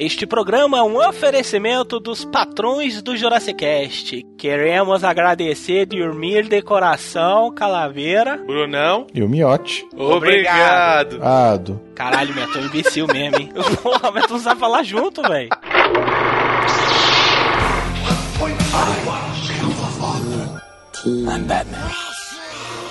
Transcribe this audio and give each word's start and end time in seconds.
Este 0.00 0.26
programa 0.26 0.78
é 0.78 0.82
um 0.82 0.96
oferecimento 0.96 2.00
dos 2.00 2.24
patrões 2.24 3.02
do 3.02 3.14
Jurassic 3.18 3.58
Cast. 3.58 4.22
Queremos 4.38 5.04
agradecer 5.04 5.84
dormir 5.84 6.48
de 6.48 6.62
coração, 6.62 7.52
Calaveira. 7.54 8.38
Brunão. 8.38 9.06
E 9.12 9.22
o 9.22 9.28
Miote. 9.28 9.86
Obrigado. 9.94 11.22
Ado. 11.22 11.78
Caralho, 11.94 12.34
Meto, 12.34 12.56
é 12.56 12.62
um 12.62 12.64
imbecil 12.64 13.06
mesmo, 13.08 13.40
hein? 13.40 13.52
Porra, 13.82 14.10
Meto 14.10 14.32
não 14.32 14.40
sabe 14.40 14.58
falar 14.58 14.82
junto, 14.84 15.20
velho. 15.20 15.50
I'm 21.04 21.46
Batman. 21.46 21.90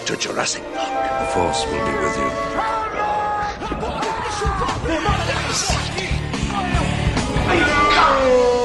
To 0.06 0.16
Jurassic 0.16 0.62
Park. 0.76 1.20
The 1.20 1.26
Force 1.34 1.66
will 1.66 1.74
be 1.74 1.80
with 2.04 2.18
you. 2.18 2.30
Bom 8.30 8.59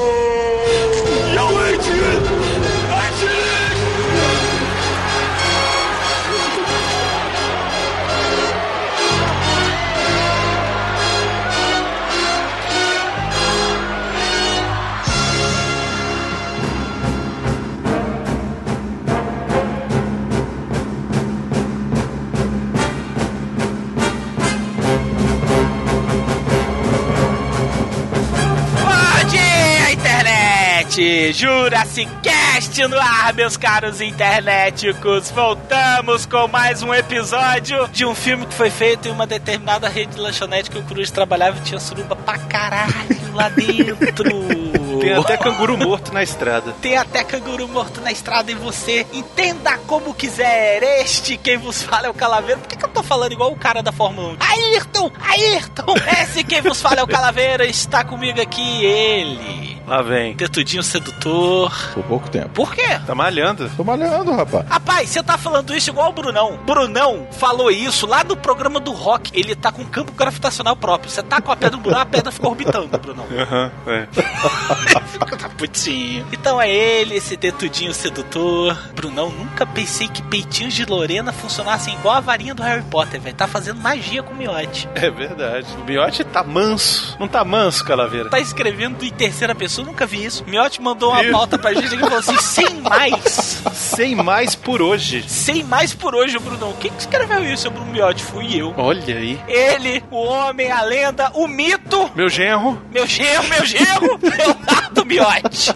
internet! 30.95 31.33
Jurassic 31.33 32.09
Cast 32.23 32.87
no 32.87 32.99
ar, 32.99 33.33
meus 33.33 33.57
caros 33.57 33.99
internéticos! 33.99 35.29
Voltamos 35.31 36.25
com 36.25 36.47
mais 36.47 36.81
um 36.81 36.93
episódio 36.93 37.87
de 37.89 38.05
um 38.05 38.15
filme 38.15 38.45
que 38.45 38.53
foi 38.53 38.69
feito 38.69 39.07
em 39.07 39.11
uma 39.11 39.27
determinada 39.27 39.89
rede 39.89 40.15
de 40.15 40.21
lanchonete 40.21 40.69
que 40.69 40.77
o 40.77 40.83
Cruz 40.83 41.11
trabalhava 41.11 41.57
e 41.57 41.61
tinha 41.61 41.79
suruba 41.79 42.15
pra 42.15 42.37
caralho 42.37 43.33
lá 43.33 43.49
dentro! 43.49 44.29
Tem 45.01 45.13
até 45.13 45.37
canguru 45.37 45.77
morto 45.77 46.13
na 46.13 46.23
estrada. 46.23 46.71
Tem 46.81 46.97
até 46.97 47.23
canguru 47.23 47.67
morto 47.67 47.99
na 47.99 48.11
estrada 48.11 48.49
e 48.49 48.55
você 48.55 49.05
entenda 49.11 49.77
como 49.79 50.13
quiser. 50.13 50.81
Este 51.01 51.37
quem 51.37 51.57
vos 51.57 51.83
fala 51.83 52.07
é 52.07 52.09
o 52.09 52.13
Calaveiro. 52.13 52.61
Por 52.61 52.69
que, 52.69 52.77
que 52.77 52.85
eu 52.85 52.89
tô 52.89 53.03
falando 53.03 53.33
igual 53.33 53.51
o 53.51 53.57
cara 53.57 53.83
da 53.83 53.91
Fórmula 53.91 54.29
1? 54.33 54.37
Ayrton! 54.39 55.11
Ayrton! 55.19 55.95
Esse 56.23 56.43
quem 56.43 56.61
vos 56.61 56.81
fala 56.81 57.01
é 57.01 57.03
o 57.03 57.07
Calaveira. 57.07 57.65
Está 57.65 58.03
comigo 58.03 58.41
aqui 58.41 58.85
ele. 58.85 59.74
Lá 59.87 60.01
vem. 60.01 60.35
Tetudinho 60.35 60.83
sedutor. 60.83 61.71
Por 61.93 62.03
pouco 62.03 62.29
tempo. 62.29 62.49
Por 62.49 62.73
quê? 62.73 62.99
Tá 63.05 63.13
malhando? 63.13 63.69
Tô 63.75 63.83
malhando, 63.83 64.31
rapaz. 64.31 64.67
Rapaz, 64.67 65.09
você 65.09 65.23
tá 65.23 65.37
falando 65.37 65.75
isso 65.75 65.89
igual 65.89 66.09
o 66.09 66.13
Brunão. 66.13 66.57
Brunão 66.65 67.27
falou 67.31 67.69
isso 67.71 68.07
lá 68.07 68.23
no 68.23 68.35
programa 68.35 68.79
do 68.79 68.91
rock. 68.91 69.31
Ele 69.33 69.55
tá 69.55 69.71
com 69.71 69.85
campo 69.85 70.11
gravitacional 70.13 70.75
próprio. 70.75 71.09
Você 71.09 71.21
tá 71.21 71.41
com 71.41 71.51
a 71.51 71.55
pedra 71.55 71.77
no 71.77 71.83
buraco, 71.83 72.01
a 72.01 72.05
pedra 72.05 72.31
fica 72.31 72.47
orbitando, 72.47 72.97
Brunão. 72.97 73.25
Aham, 73.37 73.71
é. 73.87 74.07
Fica 75.05 75.49
putinho. 75.49 76.25
Então 76.31 76.61
é 76.61 76.69
ele, 76.69 77.15
esse 77.15 77.35
tetudinho 77.35 77.93
sedutor. 77.93 78.77
Brunão, 78.93 79.29
nunca 79.29 79.65
pensei 79.65 80.07
que 80.07 80.21
peitinhos 80.21 80.73
de 80.73 80.85
Lorena 80.85 81.31
funcionassem 81.31 81.93
igual 81.95 82.15
a 82.15 82.19
varinha 82.19 82.53
do 82.53 82.63
Harry 82.63 82.83
Potter, 82.83 83.19
velho. 83.19 83.35
Tá 83.35 83.47
fazendo 83.47 83.79
magia 83.79 84.21
com 84.23 84.33
o 84.33 84.37
miote. 84.37 84.87
É 84.95 85.09
verdade. 85.09 85.67
O 85.77 85.83
Miote 85.85 86.23
tá 86.23 86.43
manso. 86.43 87.15
Não 87.19 87.27
tá 87.27 87.43
manso, 87.43 87.83
Calaveira? 87.83 88.29
Tá 88.29 88.39
escrevendo 88.39 89.03
em 89.03 89.11
terceira 89.11 89.55
pessoa, 89.55 89.74
nunca 89.83 90.05
vi 90.05 90.23
isso. 90.23 90.43
Miote 90.47 90.81
mandou 90.81 91.11
uma 91.11 91.23
pauta 91.31 91.57
pra 91.57 91.73
gente 91.73 91.95
e 91.95 91.99
falou 91.99 92.17
assim: 92.19 92.37
sem 92.37 92.81
mais. 92.81 93.61
Sem 93.73 94.15
mais 94.15 94.55
por 94.55 94.81
hoje. 94.81 95.23
Sem 95.27 95.63
mais 95.63 95.93
por 95.93 96.15
hoje, 96.15 96.37
Brunão. 96.39 96.73
Quem 96.79 96.91
que 96.91 96.99
escreveu 97.01 97.43
isso 97.45 97.63
sobre 97.63 97.79
o 97.79 97.85
miote? 97.85 98.23
Fui 98.23 98.59
eu. 98.59 98.73
Olha 98.77 99.15
aí. 99.17 99.39
Ele, 99.47 100.03
o 100.11 100.17
homem, 100.17 100.71
a 100.71 100.81
lenda, 100.83 101.31
o 101.33 101.47
mito, 101.47 102.09
Meu 102.15 102.29
genro. 102.29 102.81
meu 102.91 103.05
genro, 103.07 103.43
meu 103.49 103.65
genro, 103.65 104.19
Leonardo 104.21 105.05
Miotti. 105.05 105.73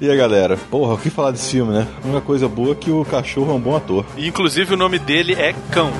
E 0.00 0.10
aí, 0.10 0.16
galera? 0.16 0.56
Porra, 0.70 0.94
o 0.94 0.98
que 0.98 1.10
falar 1.10 1.30
desse 1.30 1.50
filme, 1.52 1.72
né? 1.72 1.86
A 2.02 2.06
única 2.06 2.20
coisa 2.22 2.48
boa 2.48 2.72
é 2.72 2.74
que 2.74 2.90
o 2.90 3.04
cachorro 3.04 3.52
é 3.52 3.54
um 3.54 3.60
bom 3.60 3.76
ator. 3.76 4.04
E, 4.16 4.26
inclusive 4.26 4.74
o 4.74 4.76
nome 4.76 4.98
dele 4.98 5.34
é 5.34 5.54
Cão. 5.70 5.92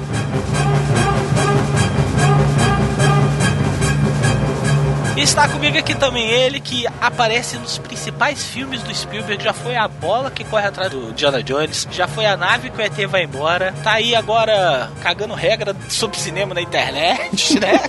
Está 5.22 5.48
comigo 5.48 5.78
aqui 5.78 5.94
também 5.94 6.28
ele 6.28 6.58
que 6.58 6.84
aparece 7.00 7.56
nos 7.56 7.78
principais 7.78 8.44
filmes 8.44 8.82
do 8.82 8.92
Spielberg. 8.92 9.44
Já 9.44 9.52
foi 9.52 9.76
a 9.76 9.86
bola 9.86 10.30
que 10.30 10.42
corre 10.42 10.66
atrás 10.66 10.90
do 10.90 11.12
Diana 11.12 11.42
Jones, 11.42 11.86
já 11.92 12.08
foi 12.08 12.26
a 12.26 12.36
nave 12.36 12.70
que 12.70 12.78
o 12.78 12.82
ET 12.82 13.06
vai 13.08 13.22
embora. 13.22 13.72
Tá 13.84 13.92
aí 13.92 14.16
agora 14.16 14.90
cagando 15.00 15.34
regra 15.34 15.76
sobre 15.88 16.18
cinema 16.18 16.54
na 16.54 16.60
internet, 16.60 17.58
né? 17.60 17.80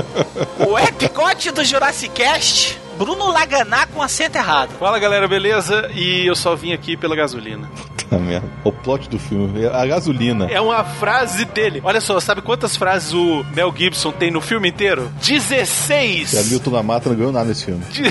o 0.66 0.78
epicote 0.78 1.50
do 1.50 1.62
Jurassic 1.62 2.14
Cast, 2.14 2.80
Bruno 3.00 3.32
Laganá 3.32 3.86
com 3.86 4.02
acento 4.02 4.36
errado. 4.36 4.72
Fala 4.78 4.98
galera, 4.98 5.26
beleza? 5.26 5.90
E 5.94 6.26
eu 6.26 6.36
só 6.36 6.54
vim 6.54 6.74
aqui 6.74 6.98
pela 6.98 7.16
gasolina. 7.16 7.66
Tá 8.10 8.18
merda. 8.18 8.46
O 8.62 8.70
plot 8.70 9.08
do 9.08 9.18
filme, 9.18 9.64
a 9.66 9.86
gasolina. 9.86 10.46
É 10.50 10.60
uma 10.60 10.84
frase 10.84 11.46
dele. 11.46 11.80
Olha 11.82 11.98
só, 12.02 12.20
sabe 12.20 12.42
quantas 12.42 12.76
frases 12.76 13.14
o 13.14 13.42
Mel 13.54 13.72
Gibson 13.74 14.12
tem 14.12 14.30
no 14.30 14.42
filme 14.42 14.68
inteiro? 14.68 15.10
16! 15.22 16.34
E 16.34 16.38
a 16.40 16.42
Milton 16.42 16.70
da 16.72 16.82
Mata 16.82 17.08
não 17.08 17.16
ganhou 17.16 17.32
nada 17.32 17.46
nesse 17.46 17.64
filme. 17.64 17.82
Então 17.90 18.10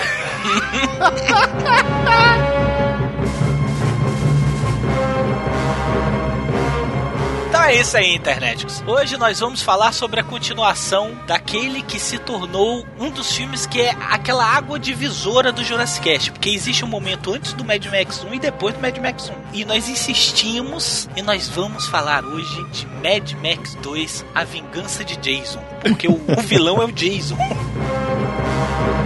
é 7.70 7.76
isso 7.76 7.96
aí, 7.98 8.16
interneticos. 8.16 8.84
Hoje 8.88 9.16
nós 9.16 9.40
vamos 9.40 9.62
falar 9.62 9.92
sobre 9.92 10.20
a 10.20 10.24
continuação 10.24 11.16
daquele 11.28 11.84
que 11.84 12.00
se 12.00 12.18
tornou 12.18 12.84
um 13.00 13.12
dos 13.12 13.32
filmes 13.32 13.68
que 13.68 13.80
é 13.80 13.92
aquela 14.10 14.44
água 14.44 14.80
divisora 14.80 15.52
do 15.52 15.64
Jurassic 15.64 16.04
Cast, 16.04 16.32
porque 16.32 16.50
existe 16.50 16.84
um 16.84 16.88
momento 16.88 17.32
antes 17.32 17.54
do 17.54 17.64
Mad 17.64 17.86
Max 17.86 18.24
1 18.24 18.34
e 18.34 18.40
depois 18.40 18.74
do 18.74 18.82
Mad 18.82 18.98
Max 18.98 19.30
1. 19.30 19.34
E 19.54 19.66
nós 19.66 19.88
insistimos 19.88 21.08
e 21.16 21.22
nós 21.22 21.48
vamos 21.48 21.88
falar 21.88 22.26
hoje 22.26 22.64
de 22.72 22.88
Mad 22.88 23.34
Max 23.34 23.76
2, 23.84 24.26
A 24.34 24.44
Vingança 24.44 25.06
de 25.06 25.16
Jason, 25.18 25.62
porque 25.82 26.08
o, 26.08 26.14
o 26.14 26.42
vilão 26.42 26.82
é 26.82 26.86
o 26.86 26.92
Jason. 26.92 27.38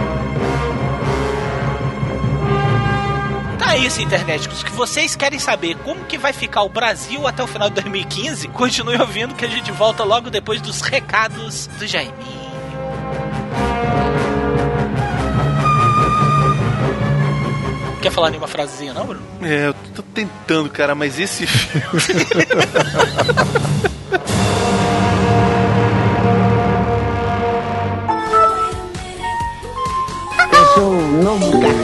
é 3.74 3.78
isso, 3.78 4.00
interneticos. 4.00 4.62
Que 4.62 4.70
vocês 4.70 5.16
querem 5.16 5.38
saber 5.38 5.76
como 5.78 6.04
que 6.04 6.16
vai 6.16 6.32
ficar 6.32 6.62
o 6.62 6.68
Brasil 6.68 7.26
até 7.26 7.42
o 7.42 7.46
final 7.46 7.68
de 7.68 7.74
2015, 7.80 8.48
continue 8.48 8.96
ouvindo 8.96 9.34
que 9.34 9.44
a 9.44 9.48
gente 9.48 9.72
volta 9.72 10.04
logo 10.04 10.30
depois 10.30 10.60
dos 10.60 10.80
recados 10.80 11.66
do 11.78 11.86
Jaiminho. 11.86 12.44
Quer 18.00 18.12
falar 18.12 18.30
nenhuma 18.30 18.46
frasezinha, 18.46 18.92
não, 18.92 19.06
Bruno? 19.06 19.22
É, 19.42 19.68
eu 19.68 19.74
tô 19.94 20.02
tentando, 20.02 20.68
cara, 20.68 20.94
mas 20.94 21.18
esse 21.18 21.46
filme. 21.46 22.26
Eu 30.52 30.64
sou 30.74 30.90
o 30.90 31.22
novo 31.22 31.83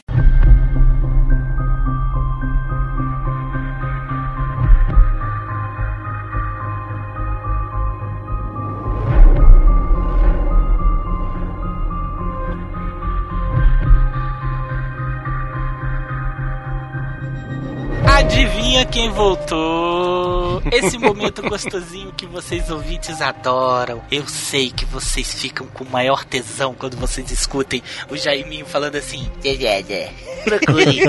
Adivinha 18.06 18.84
quem 18.86 19.10
voltou? 19.10 20.43
Esse 20.72 20.98
momento 20.98 21.42
gostosinho 21.42 22.12
que 22.16 22.26
vocês 22.26 22.70
ouvintes 22.70 23.20
adoram. 23.20 24.02
Eu 24.10 24.26
sei 24.26 24.70
que 24.70 24.84
vocês 24.84 25.32
ficam 25.34 25.66
com 25.66 25.84
maior 25.84 26.24
tesão 26.24 26.74
quando 26.74 26.96
vocês 26.96 27.30
escutem 27.30 27.82
o 28.10 28.16
Jaiminho 28.16 28.66
falando 28.66 28.96
assim. 28.96 29.30
"Zé, 29.42 29.54
Zé, 29.54 29.82
Zé, 29.82 30.12
Procure. 30.44 31.00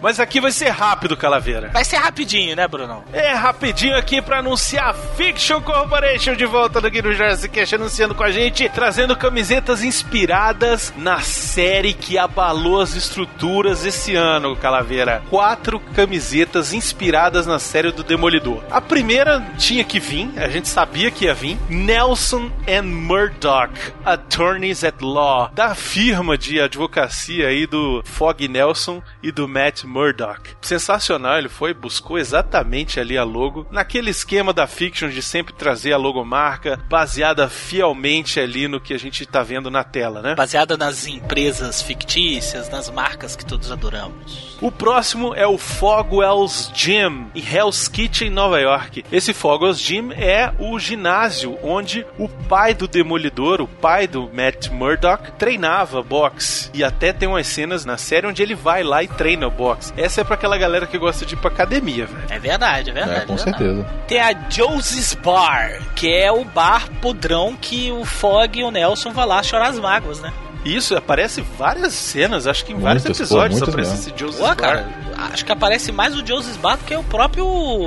Mas 0.00 0.18
aqui 0.20 0.40
vai 0.40 0.50
ser 0.50 0.70
rápido, 0.70 1.16
Calaveira. 1.16 1.68
Vai 1.72 1.84
ser 1.84 1.96
rapidinho, 1.96 2.56
né, 2.56 2.66
Brunão? 2.66 3.04
É 3.12 3.32
rapidinho 3.34 3.96
aqui 3.96 4.20
pra 4.22 4.38
anunciar 4.38 4.90
a 4.90 4.94
Fiction 4.94 5.60
Corporation 5.60 6.34
de 6.34 6.46
volta 6.46 6.86
aqui 6.86 7.02
no 7.02 7.12
Jurassic 7.12 7.52
Cast, 7.54 7.74
anunciando 7.74 8.14
com 8.14 8.22
a 8.22 8.30
gente, 8.30 8.68
trazendo 8.68 9.16
camisetas 9.16 9.82
inspiradas 9.82 10.92
na 10.96 11.20
série 11.20 11.92
que 11.92 12.18
abalou 12.18 12.80
as 12.80 12.94
estruturas 12.94 13.84
esse 13.84 14.14
ano, 14.14 14.56
Calaveira. 14.56 15.22
Quatro 15.28 15.78
camisetas 15.94 16.72
inspiradas 16.72 17.46
na 17.46 17.58
série 17.58 17.92
do 17.92 18.02
Demolidor. 18.16 18.64
A 18.70 18.80
primeira 18.80 19.46
tinha 19.58 19.84
que 19.84 20.00
vir, 20.00 20.30
a 20.38 20.48
gente 20.48 20.68
sabia 20.68 21.10
que 21.10 21.26
ia 21.26 21.34
vir. 21.34 21.58
Nelson 21.68 22.50
and 22.66 22.84
Murdoch, 22.84 23.92
Attorneys 24.02 24.82
at 24.82 25.02
Law, 25.02 25.50
da 25.52 25.74
firma 25.74 26.38
de 26.38 26.58
advocacia 26.58 27.48
aí 27.48 27.66
do 27.66 28.02
Fog 28.06 28.48
Nelson 28.48 29.02
e 29.22 29.30
do 29.30 29.46
Matt 29.46 29.84
Murdoch. 29.84 30.56
Sensacional, 30.62 31.36
ele 31.36 31.50
foi, 31.50 31.74
buscou 31.74 32.16
exatamente 32.16 32.98
ali 32.98 33.18
a 33.18 33.22
logo, 33.22 33.66
naquele 33.70 34.10
esquema 34.10 34.50
da 34.50 34.66
fiction 34.66 35.10
de 35.10 35.20
sempre 35.20 35.52
trazer 35.52 35.92
a 35.92 35.98
logomarca, 35.98 36.80
baseada 36.88 37.50
fielmente 37.50 38.40
ali 38.40 38.66
no 38.66 38.80
que 38.80 38.94
a 38.94 38.98
gente 38.98 39.26
tá 39.26 39.42
vendo 39.42 39.70
na 39.70 39.84
tela, 39.84 40.22
né? 40.22 40.34
Baseada 40.34 40.74
nas 40.78 41.06
empresas 41.06 41.82
fictícias, 41.82 42.70
nas 42.70 42.88
marcas 42.88 43.36
que 43.36 43.44
todos 43.44 43.70
adoramos. 43.70 44.56
O 44.62 44.72
próximo 44.72 45.34
é 45.34 45.46
o 45.46 45.58
Fogwell's 45.58 46.72
Gym, 46.74 47.26
em 47.34 47.44
Hell's 47.44 47.88
Kitchen, 47.88 48.05
Nova 48.30 48.60
York. 48.60 49.04
Esse 49.10 49.32
Fogwell's 49.32 49.80
Gym 49.80 50.12
é 50.12 50.52
o 50.58 50.78
ginásio 50.78 51.58
onde 51.62 52.06
o 52.18 52.28
pai 52.28 52.74
do 52.74 52.88
Demolidor, 52.88 53.60
o 53.60 53.68
pai 53.68 54.06
do 54.06 54.30
Matt 54.32 54.68
Murdock, 54.68 55.32
treinava 55.32 56.02
boxe. 56.02 56.70
E 56.72 56.82
até 56.82 57.12
tem 57.12 57.28
umas 57.28 57.46
cenas 57.46 57.84
na 57.84 57.96
série 57.96 58.26
onde 58.26 58.42
ele 58.42 58.54
vai 58.54 58.82
lá 58.82 59.02
e 59.02 59.08
treina 59.08 59.48
boxe. 59.48 59.92
Essa 59.96 60.20
é 60.20 60.24
pra 60.24 60.34
aquela 60.34 60.56
galera 60.56 60.86
que 60.86 60.98
gosta 60.98 61.26
de 61.26 61.34
ir 61.34 61.38
pra 61.38 61.50
academia, 61.50 62.06
velho. 62.06 62.24
É 62.30 62.38
verdade, 62.38 62.90
é 62.90 62.92
verdade. 62.92 63.20
É, 63.20 63.26
com 63.26 63.32
é 63.34 63.36
verdade. 63.36 63.58
certeza. 63.58 63.86
Tem 64.06 64.20
a 64.20 64.34
Josie's 64.48 65.14
Bar, 65.14 65.82
que 65.94 66.12
é 66.12 66.30
o 66.30 66.44
bar 66.44 66.88
podrão 67.00 67.56
que 67.60 67.90
o 67.92 68.04
Fog 68.04 68.58
e 68.58 68.64
o 68.64 68.70
Nelson 68.70 69.12
vão 69.12 69.26
lá 69.26 69.42
chorar 69.42 69.68
as 69.68 69.78
mágoas, 69.78 70.20
né? 70.20 70.32
Isso, 70.66 70.96
aparece 70.96 71.40
várias 71.56 71.94
cenas, 71.94 72.46
acho 72.46 72.64
que 72.64 72.72
em 72.72 72.78
vários 72.78 73.04
Muitas, 73.04 73.18
pô, 73.18 73.24
episódios 73.24 73.60
muitas 73.60 73.74
aparece 73.74 73.90
mesmo. 73.92 74.10
esse 74.10 74.18
Joseph 74.18 74.48
Pô, 74.48 74.56
cara, 74.56 74.88
acho 75.32 75.44
que 75.44 75.52
aparece 75.52 75.92
mais 75.92 76.16
o 76.16 76.26
Josie's 76.26 76.56
Bar 76.56 76.76
do 76.76 76.84
que 76.84 76.94
o 76.94 77.04
próprio 77.04 77.46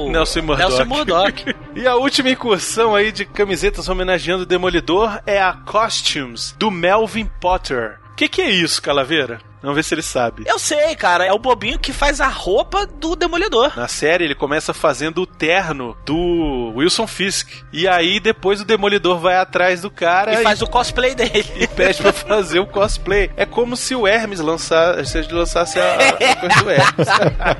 Nelson 0.09 0.41
Murdoch. 0.41 0.69
Nelson 0.69 0.85
Murdoch. 0.85 1.55
e 1.75 1.87
a 1.87 1.95
última 1.95 2.29
incursão 2.29 2.95
aí 2.95 3.11
de 3.11 3.25
camisetas 3.25 3.89
homenageando 3.89 4.43
o 4.43 4.45
Demolidor 4.45 5.19
é 5.25 5.41
a 5.41 5.53
Costumes, 5.53 6.55
do 6.57 6.71
Melvin 6.71 7.29
Potter. 7.39 7.99
O 8.11 8.15
que, 8.15 8.27
que 8.27 8.41
é 8.41 8.49
isso, 8.49 8.81
Calaveira? 8.81 9.41
Vamos 9.61 9.75
ver 9.75 9.83
se 9.83 9.93
ele 9.93 10.01
sabe. 10.01 10.43
Eu 10.45 10.57
sei, 10.57 10.95
cara, 10.95 11.25
é 11.25 11.33
o 11.33 11.39
bobinho 11.39 11.77
que 11.77 11.91
faz 11.91 12.21
a 12.21 12.27
roupa 12.27 12.85
do 12.85 13.15
Demolidor. 13.15 13.73
Na 13.75 13.87
série, 13.87 14.23
ele 14.23 14.35
começa 14.35 14.73
fazendo 14.73 15.21
o 15.21 15.25
terno 15.25 15.97
do 16.05 16.73
Wilson 16.75 17.07
Fisk. 17.07 17.49
E 17.73 17.87
aí, 17.87 18.19
depois 18.19 18.61
o 18.61 18.65
Demolidor 18.65 19.19
vai 19.19 19.35
atrás 19.35 19.81
do 19.81 19.91
cara 19.91 20.33
E 20.39 20.43
faz 20.43 20.61
o 20.61 20.67
cosplay 20.67 21.13
dele. 21.13 21.45
e 21.55 21.67
pede 21.67 22.01
pra 22.01 22.13
fazer 22.13 22.59
o 22.59 22.65
cosplay. 22.65 23.29
É 23.35 23.45
como 23.45 23.75
se 23.75 23.93
o 23.95 24.07
Hermes 24.07 24.39
lançar, 24.39 25.05
se 25.05 25.21
lançasse 25.31 25.79
a, 25.79 25.95
a 25.95 26.35
coisa 26.35 26.63
do 26.63 26.69
Hermes. 26.69 27.07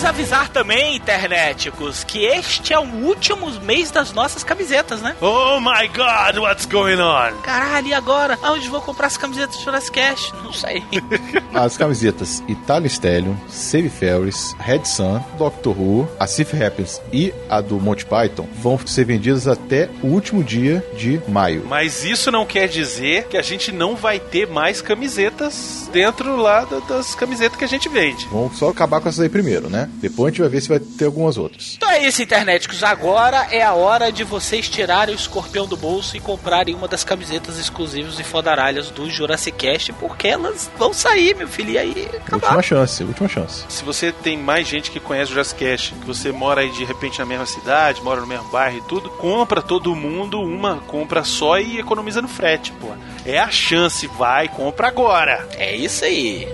Queremos 0.04 0.20
avisar 0.20 0.50
também, 0.50 0.98
internéticos, 0.98 2.04
que 2.04 2.26
este 2.26 2.74
é 2.74 2.78
o 2.80 2.84
último 3.06 3.50
mês 3.62 3.90
das 3.90 4.12
nossas 4.12 4.44
camisetas, 4.44 5.02
né? 5.02 5.16
Oh 5.22 5.62
my 5.62 5.88
god, 5.88 6.38
what's 6.40 6.66
going 6.66 7.00
on? 7.00 7.32
Caralho, 7.42 7.88
e 7.88 7.94
agora? 7.94 8.38
Aonde 8.42 8.68
vou 8.68 8.82
comprar 8.82 9.08
as 9.08 9.16
camisetas 9.16 9.56
do 9.56 9.64
Jurassic 9.64 9.94
Cast? 9.94 10.34
Não 10.44 10.52
sei. 10.52 10.84
As 11.54 11.78
camisetas 11.78 12.44
Italia 12.50 12.90
Stellium, 12.90 13.38
Save 13.48 13.88
Ferris, 13.90 14.54
Red 14.60 14.84
Sun, 14.86 15.22
Doctor 15.38 15.74
Who, 15.80 16.10
a 16.20 16.28
Sif 16.28 16.52
Happens 16.62 17.00
e 17.14 17.34
a 17.50 17.62
do 17.62 17.80
Monty 17.80 18.06
Python 18.06 18.48
vão 18.62 18.78
ser 18.86 19.06
vendidas 19.06 19.48
até 19.48 19.88
o 20.02 20.08
último 20.08 20.44
dia 20.44 20.84
de 20.98 21.22
maio. 21.30 21.64
Mas 21.70 22.04
isso 22.04 22.30
não 22.32 22.46
quer 22.46 22.68
dizer 22.68 23.28
que 23.28 23.38
a 23.38 23.42
gente 23.42 23.72
não 23.72 23.96
vai 23.96 24.20
ter 24.20 24.48
mais 24.48 24.82
camisetas 24.82 25.88
dentro 25.94 26.36
lá 26.36 26.66
da- 26.66 26.80
das 26.80 27.14
camisetas 27.16 27.58
que 27.58 27.64
a 27.64 27.68
gente 27.68 27.88
vende. 27.88 28.28
Vamos 28.32 28.58
só 28.58 28.70
acabar 28.70 29.00
com 29.00 29.08
essas 29.08 29.22
aí 29.22 29.30
primeiro, 29.30 29.70
né? 29.70 29.88
Depois 30.02 30.28
a 30.28 30.30
gente 30.32 30.42
vai 30.42 30.50
ver 30.50 30.62
se 30.62 30.70
vai 30.70 30.80
ter 30.80 31.06
algumas 31.06 31.38
outras. 31.38 31.76
Então 31.78 31.90
é 31.90 32.06
isso, 32.06 32.22
internéticos. 32.22 32.84
Agora 32.84 33.48
é 33.52 33.62
a 33.62 33.74
hora 33.74 34.12
de 34.12 34.24
vocês 34.24 34.70
tirarem 34.70 35.16
o 35.16 35.18
escorpião 35.18 35.68
do 35.68 35.78
bolso 35.78 36.18
e 36.18 36.20
comprarem 36.20 36.76
uma 36.76 36.88
das 36.88 37.04
camisetas 37.04 37.58
exclusivas 37.58 38.20
e 38.20 38.24
fodaralhas 38.24 38.90
do 38.90 39.10
Jurassic 39.10 39.58
Cast, 39.58 39.94
porque 39.94 40.28
elas 40.28 40.70
vão 40.78 40.94
sair, 40.94 41.36
meu 41.36 41.48
filho, 41.48 41.72
e 41.72 41.78
aí 41.78 42.08
acabar. 42.16 42.48
Última 42.48 42.62
chance, 42.62 43.04
última 43.04 43.30
chance. 43.30 43.66
Se 43.70 43.84
você 43.84 44.12
tem 44.12 44.38
mais 44.38 44.68
gente 44.68 44.92
que 44.92 45.00
conhece 45.00 45.32
o 45.32 45.34
Jurassic 45.34 45.60
Cast, 45.60 45.94
que 45.94 46.06
você 46.06 46.32
mora 46.32 46.62
aí 46.62 46.72
de 46.72 46.84
repente 46.84 47.20
na 47.20 47.26
mesma 47.26 47.46
cidade, 47.46 48.02
mora 48.02 48.22
no 48.22 48.28
mesmo 48.28 48.50
bairro 48.50 48.78
e 48.78 48.82
tudo, 48.82 49.10
compra 49.10 49.62
todo 49.62 49.96
mundo 49.96 50.40
uma 50.42 50.78
compra 50.88 51.24
só 51.24 51.60
e 51.60 51.80
economiza 51.80 52.22
no 52.22 52.28
frete, 52.28 52.72
pô. 52.74 52.88
É 53.26 53.40
a 53.40 53.50
chance, 53.50 54.06
vai, 54.08 54.48
compra 54.48 54.88
agora. 54.88 55.48
É 55.58 55.76
isso 55.76 56.04
aí. 56.04 56.48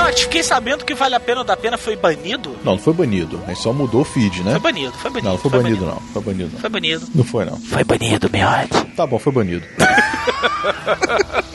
Miotti, 0.00 0.22
fiquei 0.24 0.42
sabendo 0.42 0.84
que 0.84 0.94
Vale 0.94 1.14
a 1.14 1.20
Pena 1.20 1.40
ou 1.40 1.44
da 1.44 1.56
Pena 1.56 1.76
foi 1.76 1.94
banido. 1.94 2.56
Não, 2.64 2.72
não 2.72 2.78
foi 2.78 2.94
banido. 2.94 3.40
A 3.44 3.48
gente 3.48 3.62
só 3.62 3.72
mudou 3.72 4.00
o 4.00 4.04
feed, 4.04 4.42
né? 4.42 4.52
Foi 4.52 4.60
banido, 4.60 4.92
foi 4.92 5.10
banido. 5.10 5.26
Não, 5.26 5.32
não 5.32 5.38
foi 5.38 5.50
banido, 5.50 5.86
não. 5.86 6.00
Foi 6.00 6.22
banido, 6.22 6.50
não. 6.52 6.60
Foi 6.60 6.70
banido. 6.70 7.06
Não 7.14 7.24
foi, 7.24 7.44
não. 7.44 7.56
Foi 7.58 7.84
banido, 7.84 8.30
Miotti. 8.30 8.84
Tá 8.96 9.06
bom, 9.06 9.18
foi 9.18 9.32
banido. 9.32 9.66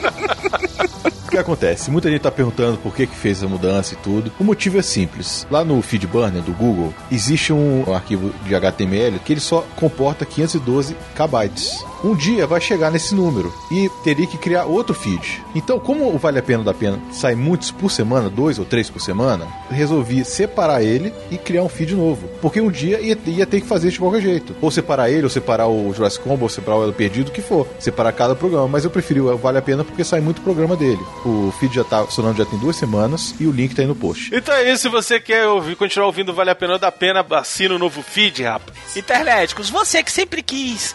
O 1.26 1.28
que 1.28 1.36
acontece? 1.38 1.90
Muita 1.90 2.08
gente 2.08 2.20
tá 2.20 2.30
perguntando 2.30 2.78
por 2.78 2.94
que 2.94 3.04
que 3.04 3.14
fez 3.14 3.42
a 3.42 3.48
mudança 3.48 3.94
e 3.94 3.96
tudo. 3.96 4.32
O 4.38 4.44
motivo 4.44 4.78
é 4.78 4.82
simples. 4.82 5.44
Lá 5.50 5.64
no 5.64 5.82
FeedBurner 5.82 6.40
do 6.40 6.52
Google, 6.52 6.94
existe 7.10 7.52
um 7.52 7.92
arquivo 7.92 8.32
de 8.44 8.54
HTML 8.54 9.18
que 9.18 9.32
ele 9.32 9.40
só 9.40 9.66
comporta 9.74 10.24
512 10.24 10.96
kbytes. 11.16 11.84
Um 12.04 12.14
dia 12.14 12.46
vai 12.46 12.60
chegar 12.60 12.90
nesse 12.90 13.14
número 13.14 13.52
e 13.70 13.88
teria 14.04 14.26
que 14.26 14.38
criar 14.38 14.64
outro 14.64 14.94
feed. 14.94 15.42
Então, 15.54 15.78
como 15.78 16.14
o 16.14 16.18
Vale 16.18 16.38
a 16.38 16.42
Pena 16.42 16.62
da 16.62 16.74
Pena 16.74 17.00
sai 17.10 17.34
muitos 17.34 17.70
por 17.70 17.90
semana, 17.90 18.28
dois 18.28 18.58
ou 18.58 18.64
três 18.64 18.90
por 18.90 19.00
semana, 19.00 19.46
resolvi 19.70 20.24
separar 20.24 20.82
ele 20.82 21.12
e 21.30 21.38
criar 21.38 21.62
um 21.62 21.68
feed 21.68 21.94
novo. 21.94 22.28
Porque 22.40 22.60
um 22.60 22.70
dia 22.70 23.00
ia, 23.00 23.18
ia 23.26 23.46
ter 23.46 23.60
que 23.60 23.66
fazer 23.66 23.90
de 23.90 23.98
qualquer 23.98 24.20
jeito. 24.20 24.54
Ou 24.60 24.70
separar 24.70 25.10
ele, 25.10 25.24
ou 25.24 25.30
separar 25.30 25.68
o 25.68 25.92
Jurassic 25.92 26.22
Combo, 26.22 26.44
ou 26.44 26.48
separar 26.48 26.78
o 26.78 26.82
Elo 26.84 26.92
Perdido, 26.92 27.28
o 27.28 27.32
que 27.32 27.42
for. 27.42 27.66
Separar 27.78 28.12
cada 28.12 28.34
programa. 28.34 28.68
Mas 28.68 28.84
eu 28.84 28.90
preferi 28.90 29.20
o 29.20 29.36
Vale 29.36 29.58
a 29.58 29.62
Pena 29.62 29.84
porque 29.84 30.04
sai 30.04 30.20
muito 30.20 30.42
programa 30.42 30.76
dele. 30.76 31.00
O 31.24 31.52
feed 31.58 31.74
já 31.74 31.84
tá 31.84 32.04
funcionando 32.04 32.36
já 32.36 32.44
tem 32.44 32.58
duas 32.58 32.76
semanas 32.76 33.34
e 33.40 33.46
o 33.46 33.50
link 33.50 33.74
tá 33.74 33.82
aí 33.82 33.88
no 33.88 33.94
post. 33.94 34.34
Então 34.34 34.54
é 34.54 34.72
isso, 34.72 34.82
se 34.82 34.88
você 34.88 35.18
quer 35.18 35.46
ouvir, 35.46 35.76
continuar 35.76 36.06
ouvindo 36.06 36.32
Vale 36.32 36.50
a 36.50 36.54
Pena 36.54 36.74
ou 36.74 36.78
da 36.78 36.92
Pena, 36.92 37.24
assina 37.30 37.74
o 37.74 37.78
novo 37.78 38.02
feed, 38.02 38.42
rapaz. 38.42 38.96
Internéticos, 38.96 39.70
você 39.70 40.02
que 40.02 40.12
sempre 40.12 40.42
quis 40.42 40.94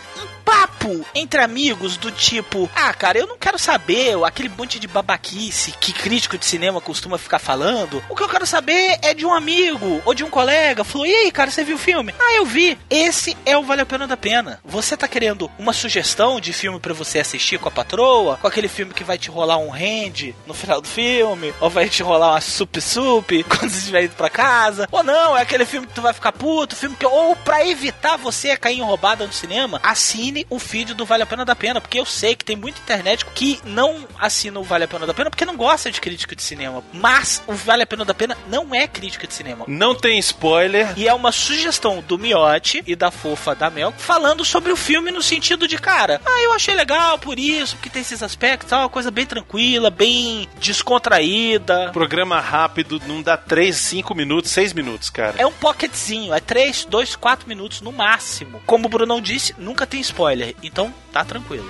papo 0.51 0.90
entre 1.13 1.41
amigos 1.41 1.97
do 1.97 2.11
tipo, 2.11 2.69
ah, 2.75 2.93
cara, 2.93 3.17
eu 3.17 3.27
não 3.27 3.37
quero 3.37 3.57
saber 3.57 4.15
aquele 4.25 4.49
monte 4.49 4.79
de 4.79 4.87
babaquice 4.87 5.73
que 5.79 5.93
crítico 5.93 6.37
de 6.37 6.45
cinema 6.45 6.81
costuma 6.81 7.17
ficar 7.17 7.39
falando. 7.39 8.03
O 8.09 8.15
que 8.15 8.23
eu 8.23 8.29
quero 8.29 8.45
saber 8.45 8.99
é 9.01 9.13
de 9.13 9.25
um 9.25 9.33
amigo 9.33 10.01
ou 10.05 10.13
de 10.13 10.23
um 10.23 10.29
colega. 10.29 10.83
Falou, 10.83 11.05
e 11.05 11.13
aí, 11.13 11.31
cara, 11.31 11.51
você 11.51 11.63
viu 11.63 11.75
o 11.75 11.79
filme? 11.79 12.13
Ah, 12.19 12.35
eu 12.35 12.45
vi. 12.45 12.77
Esse 12.89 13.37
é 13.45 13.57
o 13.57 13.63
Vale 13.63 13.81
a 13.81 13.85
Pena 13.85 14.07
da 14.07 14.17
Pena. 14.17 14.59
Você 14.65 14.95
tá 14.97 15.07
querendo 15.07 15.49
uma 15.57 15.73
sugestão 15.73 16.39
de 16.39 16.53
filme 16.53 16.79
para 16.79 16.93
você 16.93 17.19
assistir 17.19 17.59
com 17.59 17.67
a 17.67 17.71
patroa? 17.71 18.37
Com 18.37 18.47
aquele 18.47 18.67
filme 18.67 18.93
que 18.93 19.03
vai 19.03 19.17
te 19.17 19.29
rolar 19.29 19.57
um 19.57 19.73
hand 19.73 20.33
no 20.45 20.53
final 20.53 20.81
do 20.81 20.87
filme? 20.87 21.53
Ou 21.59 21.69
vai 21.69 21.89
te 21.89 22.03
rolar 22.03 22.31
uma 22.31 22.41
sup-sup 22.41 23.43
quando 23.49 23.69
você 23.69 23.77
estiver 23.77 24.03
indo 24.03 24.15
pra 24.15 24.29
casa? 24.29 24.87
Ou 24.91 25.03
não, 25.03 25.37
é 25.37 25.41
aquele 25.41 25.65
filme 25.65 25.87
que 25.87 25.93
tu 25.93 26.01
vai 26.01 26.13
ficar 26.13 26.31
puto, 26.31 26.75
filme 26.75 26.95
que... 26.95 27.05
Ou 27.05 27.35
pra 27.35 27.65
evitar 27.65 28.17
você 28.17 28.55
cair 28.57 28.79
em 28.79 28.83
roubada 28.83 29.25
no 29.25 29.33
cinema, 29.33 29.79
assine 29.83 30.45
o 30.49 30.59
feed 30.81 30.93
do 30.95 31.05
Vale 31.05 31.23
a 31.23 31.25
Pena 31.25 31.45
da 31.45 31.55
Pena, 31.55 31.79
porque 31.79 31.99
eu 31.99 32.05
sei 32.05 32.35
que 32.35 32.43
tem 32.43 32.55
muita 32.55 32.79
internet 32.79 33.25
que 33.35 33.59
não 33.63 34.07
assina 34.17 34.59
o 34.59 34.63
Vale 34.63 34.85
a 34.85 34.87
Pena 34.87 35.05
da 35.05 35.13
Pena 35.13 35.29
porque 35.29 35.45
não 35.45 35.55
gosta 35.55 35.91
de 35.91 36.01
crítica 36.01 36.35
de 36.35 36.41
cinema. 36.41 36.83
Mas 36.91 37.43
o 37.45 37.53
Vale 37.53 37.83
a 37.83 37.87
Pena 37.87 38.03
da 38.03 38.13
Pena 38.13 38.35
não 38.47 38.73
é 38.73 38.87
crítica 38.87 39.27
de 39.27 39.33
cinema. 39.33 39.65
Não 39.67 39.93
tem 39.93 40.17
spoiler. 40.17 40.93
E 40.97 41.07
é 41.07 41.13
uma 41.13 41.31
sugestão 41.31 42.01
do 42.01 42.17
Miotti 42.17 42.83
e 42.87 42.95
da 42.95 43.11
fofa 43.11 43.53
da 43.53 43.69
Mel 43.69 43.93
falando 43.95 44.43
sobre 44.43 44.71
o 44.71 44.75
filme 44.75 45.11
no 45.11 45.21
sentido 45.21 45.67
de, 45.67 45.77
cara, 45.77 46.19
ah, 46.25 46.41
eu 46.43 46.53
achei 46.53 46.73
legal 46.73 47.19
por 47.19 47.37
isso, 47.37 47.75
porque 47.75 47.89
tem 47.89 48.01
esses 48.01 48.23
aspectos, 48.23 48.71
é 48.71 48.75
uma 48.75 48.89
coisa 48.89 49.11
bem 49.11 49.25
tranquila, 49.25 49.91
bem 49.91 50.47
descontraída. 50.59 51.91
Programa 51.91 52.39
rápido, 52.39 52.99
não 53.05 53.21
dá 53.21 53.37
3, 53.37 53.75
5 53.75 54.15
minutos, 54.15 54.49
6 54.51 54.73
minutos, 54.73 55.09
cara. 55.09 55.35
É 55.37 55.45
um 55.45 55.51
pocketzinho, 55.51 56.33
é 56.33 56.39
3, 56.39 56.85
2, 56.85 57.15
4 57.15 57.47
minutos 57.47 57.81
no 57.81 57.91
máximo. 57.91 58.61
Como 58.65 58.87
o 58.87 58.89
Brunão 58.89 59.21
disse, 59.21 59.53
nunca 59.59 59.85
tem 59.85 60.01
spoiler, 60.01 60.55
então 60.71 60.93
tá 61.11 61.23
tranquilo. 61.25 61.69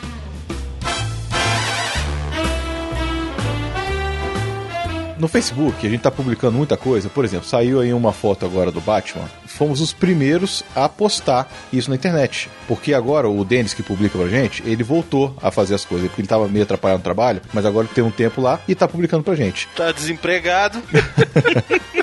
No 5.17 5.27
Facebook, 5.27 5.85
a 5.85 5.89
gente 5.89 6.01
tá 6.01 6.09
publicando 6.09 6.57
muita 6.57 6.75
coisa. 6.75 7.07
Por 7.07 7.23
exemplo, 7.23 7.47
saiu 7.47 7.79
aí 7.79 7.93
uma 7.93 8.11
foto 8.11 8.43
agora 8.43 8.71
do 8.71 8.81
Batman. 8.81 9.29
Fomos 9.45 9.79
os 9.79 9.93
primeiros 9.93 10.63
a 10.75 10.89
postar 10.89 11.47
isso 11.71 11.91
na 11.91 11.95
internet. 11.95 12.49
Porque 12.67 12.91
agora 12.91 13.29
o 13.29 13.45
Denis 13.45 13.71
que 13.71 13.83
publica 13.83 14.17
pra 14.17 14.27
gente, 14.27 14.63
ele 14.65 14.83
voltou 14.83 15.35
a 15.39 15.51
fazer 15.51 15.75
as 15.75 15.85
coisas. 15.85 16.07
Porque 16.07 16.21
ele 16.21 16.27
tava 16.27 16.47
meio 16.47 16.63
atrapalhado 16.63 16.99
no 16.99 17.03
trabalho, 17.03 17.39
mas 17.53 17.67
agora 17.67 17.87
tem 17.87 18.03
um 18.03 18.09
tempo 18.09 18.41
lá 18.41 18.59
e 18.67 18.73
tá 18.73 18.87
publicando 18.87 19.23
pra 19.23 19.35
gente. 19.35 19.67
Tá 19.75 19.91
desempregado. 19.91 20.81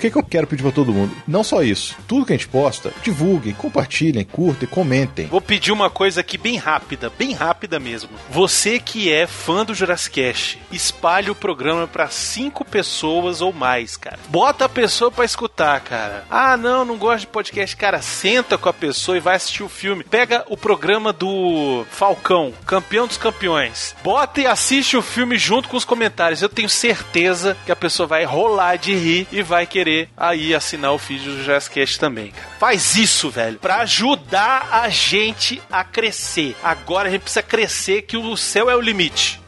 O 0.00 0.02
que, 0.02 0.10
que 0.10 0.16
eu 0.16 0.22
quero 0.22 0.46
pedir 0.46 0.62
pra 0.62 0.72
todo 0.72 0.94
mundo? 0.94 1.14
Não 1.28 1.44
só 1.44 1.62
isso. 1.62 1.94
Tudo 2.08 2.24
que 2.24 2.32
a 2.32 2.36
gente 2.36 2.48
posta, 2.48 2.90
divulguem, 3.02 3.52
compartilhem, 3.52 4.24
curtem, 4.24 4.66
comentem. 4.66 5.26
Vou 5.26 5.42
pedir 5.42 5.72
uma 5.72 5.90
coisa 5.90 6.22
aqui 6.22 6.38
bem 6.38 6.56
rápida, 6.56 7.12
bem 7.18 7.34
rápida 7.34 7.78
mesmo. 7.78 8.08
Você 8.30 8.78
que 8.78 9.12
é 9.12 9.26
fã 9.26 9.62
do 9.62 9.74
Jurassic 9.74 10.56
espalhe 10.72 11.30
o 11.30 11.34
programa 11.34 11.86
pra 11.86 12.08
cinco 12.08 12.64
pessoas 12.64 13.42
ou 13.42 13.52
mais, 13.52 13.98
cara. 13.98 14.18
Bota 14.28 14.64
a 14.64 14.70
pessoa 14.70 15.10
pra 15.10 15.26
escutar, 15.26 15.78
cara. 15.80 16.24
Ah, 16.30 16.56
não, 16.56 16.82
não 16.82 16.96
gosto 16.96 17.20
de 17.20 17.26
podcast. 17.26 17.76
Cara, 17.76 18.00
senta 18.00 18.56
com 18.56 18.70
a 18.70 18.72
pessoa 18.72 19.18
e 19.18 19.20
vai 19.20 19.36
assistir 19.36 19.62
o 19.62 19.68
filme. 19.68 20.02
Pega 20.02 20.46
o 20.48 20.56
programa 20.56 21.12
do 21.12 21.84
Falcão, 21.90 22.54
campeão 22.64 23.06
dos 23.06 23.18
campeões. 23.18 23.94
Bota 24.02 24.40
e 24.40 24.46
assiste 24.46 24.96
o 24.96 25.02
filme 25.02 25.36
junto 25.36 25.68
com 25.68 25.76
os 25.76 25.84
comentários. 25.84 26.40
Eu 26.40 26.48
tenho 26.48 26.70
certeza 26.70 27.54
que 27.66 27.72
a 27.72 27.76
pessoa 27.76 28.06
vai 28.06 28.24
rolar 28.24 28.76
de 28.76 28.94
rir 28.94 29.28
e 29.30 29.42
vai 29.42 29.66
querer 29.66 29.89
aí 30.16 30.54
assinar 30.54 30.92
o 30.92 30.98
feed 30.98 31.24
do 31.24 31.44
Jazzcast 31.44 31.98
também, 31.98 32.30
cara. 32.30 32.48
Faz 32.58 32.96
isso, 32.96 33.30
velho, 33.30 33.58
pra 33.58 33.78
ajudar 33.78 34.68
a 34.70 34.88
gente 34.88 35.60
a 35.70 35.84
crescer. 35.84 36.56
Agora 36.62 37.08
a 37.08 37.10
gente 37.10 37.22
precisa 37.22 37.42
crescer 37.42 38.02
que 38.02 38.16
o 38.16 38.36
céu 38.36 38.70
é 38.70 38.76
o 38.76 38.80
limite. 38.80 39.40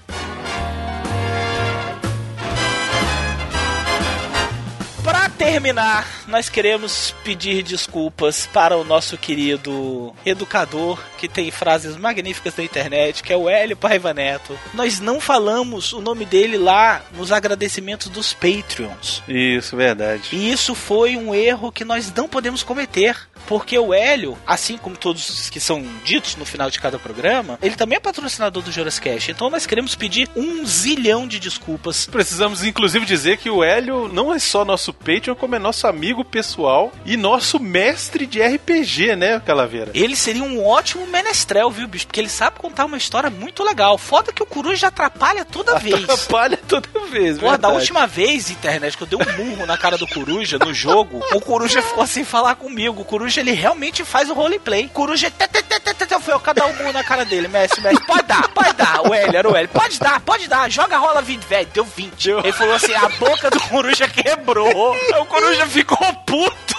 Terminar, 5.44 6.06
nós 6.26 6.48
queremos 6.48 7.14
pedir 7.24 7.62
desculpas 7.62 8.46
para 8.46 8.76
o 8.76 8.84
nosso 8.84 9.16
querido 9.18 10.14
educador, 10.24 10.98
que 11.18 11.28
tem 11.28 11.50
frases 11.50 11.96
magníficas 11.96 12.54
da 12.54 12.62
internet, 12.62 13.22
que 13.22 13.32
é 13.32 13.36
o 13.36 13.48
Hélio 13.48 13.76
Paiva 13.76 14.14
Neto. 14.14 14.58
Nós 14.74 15.00
não 15.00 15.20
falamos 15.20 15.92
o 15.92 16.00
nome 16.00 16.24
dele 16.24 16.56
lá 16.56 17.02
nos 17.12 17.32
agradecimentos 17.32 18.08
dos 18.08 18.32
Patreons. 18.32 19.22
Isso, 19.28 19.76
verdade. 19.76 20.28
E 20.32 20.50
isso 20.50 20.74
foi 20.74 21.16
um 21.16 21.34
erro 21.34 21.72
que 21.72 21.84
nós 21.84 22.12
não 22.14 22.28
podemos 22.28 22.62
cometer. 22.62 23.16
Porque 23.46 23.78
o 23.78 23.92
Hélio, 23.92 24.38
assim 24.46 24.76
como 24.76 24.96
todos 24.96 25.28
os 25.28 25.50
que 25.50 25.60
são 25.60 25.84
ditos 26.04 26.36
no 26.36 26.44
final 26.44 26.70
de 26.70 26.80
cada 26.80 26.98
programa, 26.98 27.58
ele 27.62 27.76
também 27.76 27.96
é 27.96 28.00
patrocinador 28.00 28.62
do 28.62 28.72
Jurassic 28.72 29.02
Cast. 29.08 29.30
Então 29.30 29.50
nós 29.50 29.66
queremos 29.66 29.94
pedir 29.94 30.28
um 30.36 30.64
zilhão 30.64 31.26
de 31.26 31.38
desculpas. 31.38 32.06
Precisamos 32.06 32.62
inclusive 32.64 33.04
dizer 33.04 33.36
que 33.38 33.50
o 33.50 33.62
Hélio 33.62 34.08
não 34.08 34.32
é 34.32 34.38
só 34.38 34.64
nosso 34.64 34.92
Patreon, 34.92 35.34
como 35.34 35.54
é 35.56 35.58
nosso 35.58 35.86
amigo 35.86 36.24
pessoal 36.24 36.92
e 37.04 37.16
nosso 37.16 37.58
mestre 37.58 38.26
de 38.26 38.40
RPG, 38.40 39.16
né, 39.16 39.40
Calaveira? 39.40 39.90
Ele 39.94 40.14
seria 40.16 40.42
um 40.44 40.64
ótimo 40.64 41.06
menestrel, 41.06 41.70
viu, 41.70 41.88
bicho? 41.88 42.06
Porque 42.06 42.20
ele 42.20 42.28
sabe 42.28 42.58
contar 42.58 42.84
uma 42.84 42.96
história 42.96 43.30
muito 43.30 43.62
legal. 43.64 43.98
Foda 43.98 44.32
que 44.32 44.42
o 44.42 44.46
Coruja 44.46 44.88
atrapalha 44.88 45.44
toda 45.44 45.78
vez. 45.80 46.04
Atrapalha 46.04 46.56
toda 46.68 46.88
vez, 47.10 47.38
Porra, 47.38 47.58
da 47.58 47.68
última 47.68 48.06
vez, 48.06 48.50
internet, 48.50 48.96
que 48.96 49.02
eu 49.02 49.06
dei 49.06 49.18
um 49.18 49.36
murro 49.44 49.66
na 49.66 49.76
cara 49.76 49.98
do 49.98 50.06
Coruja 50.06 50.58
no 50.58 50.72
jogo, 50.72 51.20
o 51.32 51.40
Coruja 51.40 51.82
ficou 51.82 52.06
sem 52.06 52.24
falar 52.24 52.54
comigo. 52.54 53.00
O 53.00 53.04
Coruja, 53.04 53.31
ele 53.40 53.52
realmente 53.52 54.04
faz 54.04 54.30
o 54.30 54.34
roleplay. 54.34 54.88
Coruja, 54.88 55.30
tê, 55.30 55.46
tê, 55.48 55.62
tê, 55.62 55.80
tê, 55.80 55.94
tê, 55.94 56.06
tê, 56.06 56.20
foi 56.20 56.38
cada 56.40 56.66
um 56.66 56.92
na 56.92 57.04
cara 57.04 57.24
dele. 57.24 57.48
Mestre, 57.48 57.80
mestre, 57.80 58.06
pode 58.06 58.22
dar, 58.22 58.48
pode 58.48 58.72
dar. 58.74 59.06
O 59.08 59.14
L, 59.14 59.36
era 59.36 59.48
o 59.48 59.56
L. 59.56 59.68
Pode 59.68 59.98
dar, 59.98 60.20
pode 60.20 60.48
dar. 60.48 60.70
Joga 60.70 60.98
rola 60.98 61.22
20, 61.22 61.42
velho. 61.44 61.68
Deu 61.72 61.84
20. 61.84 62.30
Ele 62.30 62.52
falou 62.52 62.74
assim, 62.74 62.94
a 62.94 63.08
boca 63.08 63.50
do 63.50 63.60
Coruja 63.60 64.08
quebrou. 64.08 64.96
O 65.20 65.26
Coruja 65.26 65.66
ficou 65.66 65.98
puto. 66.26 66.74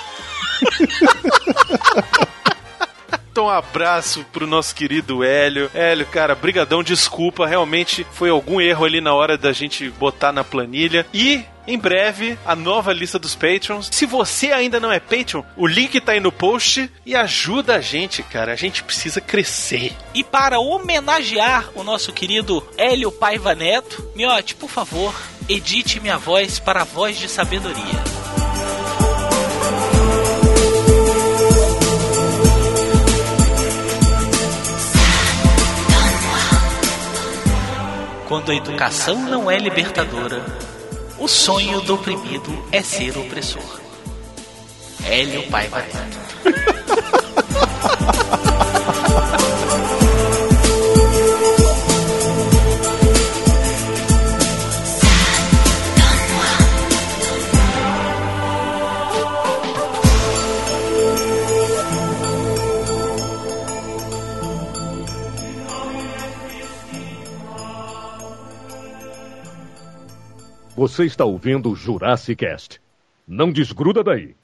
Então, 3.31 3.45
um 3.45 3.49
abraço 3.49 4.23
pro 4.31 4.45
nosso 4.45 4.75
querido 4.75 5.23
Hélio. 5.23 5.69
Hélio, 5.73 6.05
cara, 6.05 6.35
brigadão, 6.35 6.83
desculpa, 6.83 7.47
realmente 7.47 8.05
foi 8.11 8.29
algum 8.29 8.61
erro 8.61 8.85
ali 8.85 9.01
na 9.01 9.13
hora 9.13 9.37
da 9.37 9.51
gente 9.51 9.89
botar 9.89 10.31
na 10.31 10.43
planilha. 10.43 11.03
E 11.11 11.43
em 11.67 11.77
breve, 11.77 12.37
a 12.45 12.55
nova 12.55 12.91
lista 12.91 13.17
dos 13.17 13.35
Patrons. 13.35 13.89
Se 13.91 14.05
você 14.05 14.51
ainda 14.51 14.79
não 14.79 14.91
é 14.91 14.99
Patreon, 14.99 15.43
o 15.55 15.65
link 15.65 15.99
tá 16.01 16.11
aí 16.11 16.19
no 16.19 16.31
post 16.31 16.91
e 17.05 17.15
ajuda 17.15 17.75
a 17.75 17.81
gente, 17.81 18.21
cara. 18.21 18.53
A 18.53 18.55
gente 18.55 18.83
precisa 18.83 19.21
crescer. 19.21 19.95
E 20.13 20.23
para 20.23 20.59
homenagear 20.59 21.69
o 21.75 21.83
nosso 21.83 22.11
querido 22.11 22.65
Hélio 22.77 23.11
Paiva 23.11 23.55
Neto, 23.55 24.11
Miote, 24.15 24.55
por 24.55 24.69
favor, 24.69 25.13
edite 25.47 25.99
minha 25.99 26.17
voz 26.17 26.59
para 26.59 26.81
a 26.81 26.85
voz 26.85 27.17
de 27.17 27.29
sabedoria. 27.29 28.03
Quando 38.27 38.51
a 38.51 38.55
educação 38.55 39.21
não 39.21 39.51
é 39.51 39.59
libertadora, 39.59 40.43
o 41.23 41.27
sonho 41.29 41.79
do 41.79 41.95
oprimido 41.95 42.51
é 42.69 42.81
ser 42.81 43.17
opressor. 43.17 43.79
Hélio 45.05 45.49
Paiva 45.49 45.79
Neto. 45.79 46.19
Você 70.85 71.05
está 71.05 71.23
ouvindo 71.23 71.71
o 71.71 71.75
Jurassic 71.77 72.45
Cast. 72.45 72.81
Não 73.25 73.53
desgruda 73.53 74.03
daí. 74.03 74.35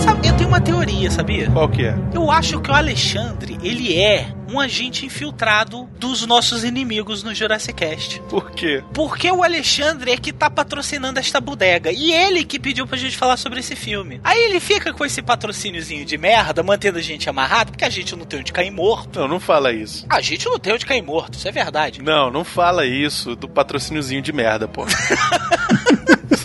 Sabe, 0.00 0.26
eu 0.26 0.36
tenho 0.36 0.48
uma 0.48 0.60
teoria, 0.60 1.12
sabia? 1.12 1.48
Qual 1.52 1.68
que 1.68 1.84
é? 1.84 1.96
Eu 2.12 2.28
acho 2.28 2.60
que 2.60 2.68
o 2.68 2.74
Alexandre, 2.74 3.56
ele 3.62 3.96
é 3.96 4.35
um 4.48 4.60
agente 4.60 5.04
infiltrado 5.04 5.88
dos 5.98 6.26
nossos 6.26 6.64
inimigos 6.64 7.22
no 7.22 7.34
Jurassic 7.34 7.74
Cast. 7.74 8.20
Por 8.28 8.50
quê? 8.50 8.82
Porque 8.92 9.30
o 9.30 9.42
Alexandre 9.42 10.12
é 10.12 10.16
que 10.16 10.32
tá 10.32 10.48
patrocinando 10.48 11.18
esta 11.18 11.40
bodega. 11.40 11.92
E 11.92 12.12
ele 12.12 12.44
que 12.44 12.58
pediu 12.58 12.86
pra 12.86 12.96
gente 12.96 13.16
falar 13.16 13.36
sobre 13.36 13.60
esse 13.60 13.76
filme. 13.76 14.20
Aí 14.24 14.38
ele 14.44 14.60
fica 14.60 14.92
com 14.92 15.04
esse 15.04 15.20
patrocíniozinho 15.20 16.04
de 16.04 16.16
merda, 16.16 16.62
mantendo 16.62 16.98
a 16.98 17.02
gente 17.02 17.28
amarrado, 17.28 17.72
porque 17.72 17.84
a 17.84 17.90
gente 17.90 18.14
não 18.16 18.24
tem 18.24 18.40
onde 18.40 18.52
cair 18.52 18.70
morto. 18.70 19.20
Não, 19.20 19.28
não 19.28 19.40
fala 19.40 19.72
isso. 19.72 20.06
A 20.08 20.20
gente 20.20 20.46
não 20.46 20.58
tem 20.58 20.72
onde 20.72 20.86
cair 20.86 21.02
morto, 21.02 21.34
isso 21.34 21.48
é 21.48 21.52
verdade. 21.52 22.02
Não, 22.02 22.30
não 22.30 22.44
fala 22.44 22.86
isso 22.86 23.36
do 23.36 23.48
patrocíniozinho 23.48 24.22
de 24.22 24.32
merda, 24.32 24.66
pô. 24.66 24.86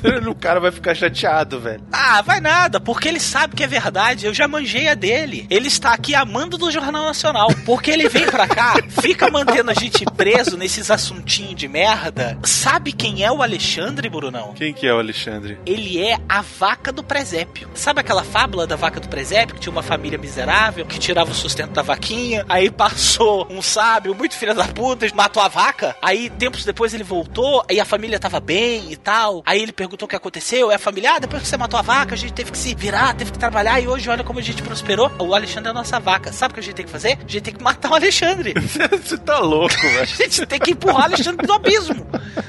o 0.29 0.36
cara 0.36 0.60
vai 0.60 0.72
ficar 0.72 0.96
chateado, 0.96 1.60
velho. 1.60 1.84
Ah, 1.91 2.22
vai 2.22 2.39
nada, 2.39 2.79
porque 2.79 3.08
ele 3.08 3.20
sabe 3.20 3.55
que 3.55 3.63
é 3.63 3.67
verdade. 3.67 4.25
Eu 4.25 4.34
já 4.34 4.48
manjei 4.48 4.88
a 4.88 4.93
dele. 4.93 5.46
Ele 5.50 5.67
está 5.67 5.93
aqui 5.93 6.15
amando 6.15 6.58
do 6.58 6.72
Jornal 6.72 7.05
Nacional. 7.05 7.50
Porque 7.65 7.91
ele 7.91 8.10
vem 8.10 8.25
pra 8.25 8.48
cá, 8.48 8.74
fica 9.01 9.29
mantendo 9.29 9.72
a 9.72 9.74
gente 9.74 10.05
preso 10.17 10.58
nesses 10.58 10.89
assuntinhos 10.89 11.55
de 11.55 11.67
merda. 11.67 12.38
Sabe 12.43 12.91
quem 12.91 13.24
é 13.24 13.31
o 13.31 13.41
Alexandre, 13.41 14.10
Brunão? 14.10 14.53
Quem 14.53 14.74
que 14.74 14.88
é 14.88 14.93
o 14.93 15.00
Alexandre? 15.00 15.58
Ele 15.65 16.01
é 16.01 16.17
a 16.27 16.41
vaca 16.41 16.91
do 16.91 17.03
presépio. 17.03 17.70
Sabe 17.74 18.01
aquela 18.01 18.24
fábula 18.24 18.65
da 18.65 18.75
vaca 18.75 19.00
do 19.00 19.08
presépio? 19.08 19.55
Que 19.55 19.62
tinha 19.62 19.72
uma 19.72 19.84
família 19.84 20.17
miserável, 20.17 20.86
que 20.86 21.00
tirava 21.00 21.31
o 21.31 21.36
sustento 21.36 21.72
da 21.72 21.81
vaquinha. 21.81 22.46
Aí 22.50 22.70
passou 22.70 23.48
um 23.50 23.62
sábio, 23.62 24.15
muito 24.15 24.36
filho 24.36 24.55
da 24.55 24.67
puta, 24.67 25.08
matou 25.15 25.41
a 25.41 25.48
vaca. 25.48 25.96
Aí, 26.01 26.29
tempos 26.29 26.65
depois, 26.65 26.93
ele 26.93 27.03
voltou, 27.03 27.63
aí 27.70 27.79
a 27.79 27.86
família 27.86 28.20
tava 28.20 28.39
bem 28.39 28.91
e 28.91 28.96
tal. 28.96 29.43
Aí 29.46 29.62
ele 29.62 29.72
perguntou 29.72 29.90
o 30.00 30.07
que 30.07 30.15
aconteceu. 30.15 30.69
Aí 30.69 30.75
a 30.75 30.79
família, 30.79 31.15
ah, 31.15 31.19
depois 31.19 31.41
que 31.43 31.48
você 31.48 31.57
matou 31.57 31.79
a 31.79 31.81
vaca, 31.81 32.13
a 32.13 32.17
gente 32.17 32.33
teve 32.33 32.51
que 32.51 32.57
se 32.57 32.74
virar, 32.75 33.13
teve 33.15 33.31
que 33.31 33.39
trabalhar. 33.39 33.79
E 33.79 33.88
hoje, 33.88 34.10
olha 34.10 34.24
como 34.24 34.39
a 34.39 34.41
gente 34.41 34.62
prosperou. 34.62 35.12
O 35.19 35.33
Alexandre 35.33 35.67
é 35.67 35.71
a 35.71 35.74
nossa 35.74 36.00
vaca. 36.00 36.31
Sabe 36.31 36.51
o 36.51 36.53
que 36.55 36.60
a 36.60 36.63
gente 36.63 36.75
tem 36.75 36.86
que 36.86 36.91
fazer? 36.91 37.17
A 37.17 37.21
gente 37.21 37.41
tem 37.41 37.53
que 37.53 37.63
matar 37.63 37.91
o 37.91 37.95
Alexandre. 37.95 38.53
Você 39.03 39.17
tá 39.17 39.39
louco, 39.39 39.75
velho. 39.75 40.01
A 40.01 40.05
gente 40.05 40.45
tem 40.45 40.60
que 40.60 40.71
empurrar 40.71 41.01
o 41.01 41.03
Alexandre 41.05 41.45
do 41.45 41.53
abismo. 41.53 42.05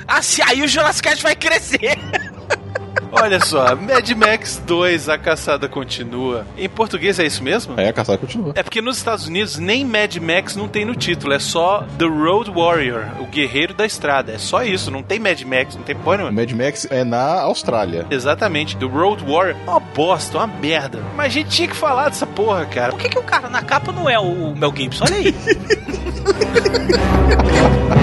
Assim, 0.06 0.42
aí 0.42 0.62
o 0.62 0.68
Jurassic 0.68 1.22
vai 1.22 1.36
crescer. 1.36 1.98
Olha 3.12 3.38
só, 3.44 3.76
Mad 3.76 4.10
Max 4.12 4.62
2, 4.66 5.10
A 5.10 5.18
Caçada 5.18 5.68
Continua. 5.68 6.46
Em 6.56 6.68
português 6.68 7.18
é 7.18 7.26
isso 7.26 7.44
mesmo? 7.44 7.74
Aí 7.76 7.86
a 7.86 7.92
caçada 7.92 8.16
continua. 8.18 8.52
É 8.56 8.62
porque 8.62 8.80
nos 8.80 8.96
Estados 8.96 9.26
Unidos 9.26 9.58
nem 9.58 9.84
Mad 9.84 10.16
Max 10.16 10.56
não 10.56 10.66
tem 10.66 10.84
no 10.84 10.94
título, 10.94 11.34
é 11.34 11.38
só 11.38 11.86
The 11.98 12.06
Road 12.06 12.50
Warrior, 12.50 13.04
o 13.20 13.26
guerreiro 13.26 13.74
da 13.74 13.84
estrada. 13.84 14.32
É 14.32 14.38
só 14.38 14.62
isso, 14.62 14.90
não 14.90 15.02
tem 15.02 15.18
Mad 15.18 15.40
Max, 15.42 15.76
não 15.76 15.82
tem 15.82 15.94
porra 15.94 16.16
nenhuma. 16.18 16.40
Mad 16.40 16.50
Max 16.52 16.86
é 16.90 17.04
na 17.04 17.40
Austrália. 17.42 18.06
Exatamente, 18.10 18.76
The 18.76 18.86
Road 18.86 19.22
Warrior. 19.24 19.56
Uma 19.66 19.78
bosta, 19.78 20.38
uma 20.38 20.46
merda. 20.46 21.00
Mas 21.14 21.26
a 21.26 21.30
gente 21.30 21.50
tinha 21.50 21.68
que 21.68 21.76
falar 21.76 22.08
dessa 22.08 22.26
porra, 22.26 22.64
cara. 22.64 22.92
Por 22.92 23.00
que, 23.00 23.10
que 23.10 23.18
o 23.18 23.22
cara 23.22 23.50
na 23.50 23.62
capa 23.62 23.92
não 23.92 24.08
é 24.08 24.18
o 24.18 24.56
Mel 24.56 24.72
Gibson? 24.74 25.04
Olha 25.04 25.16
aí. 25.16 25.34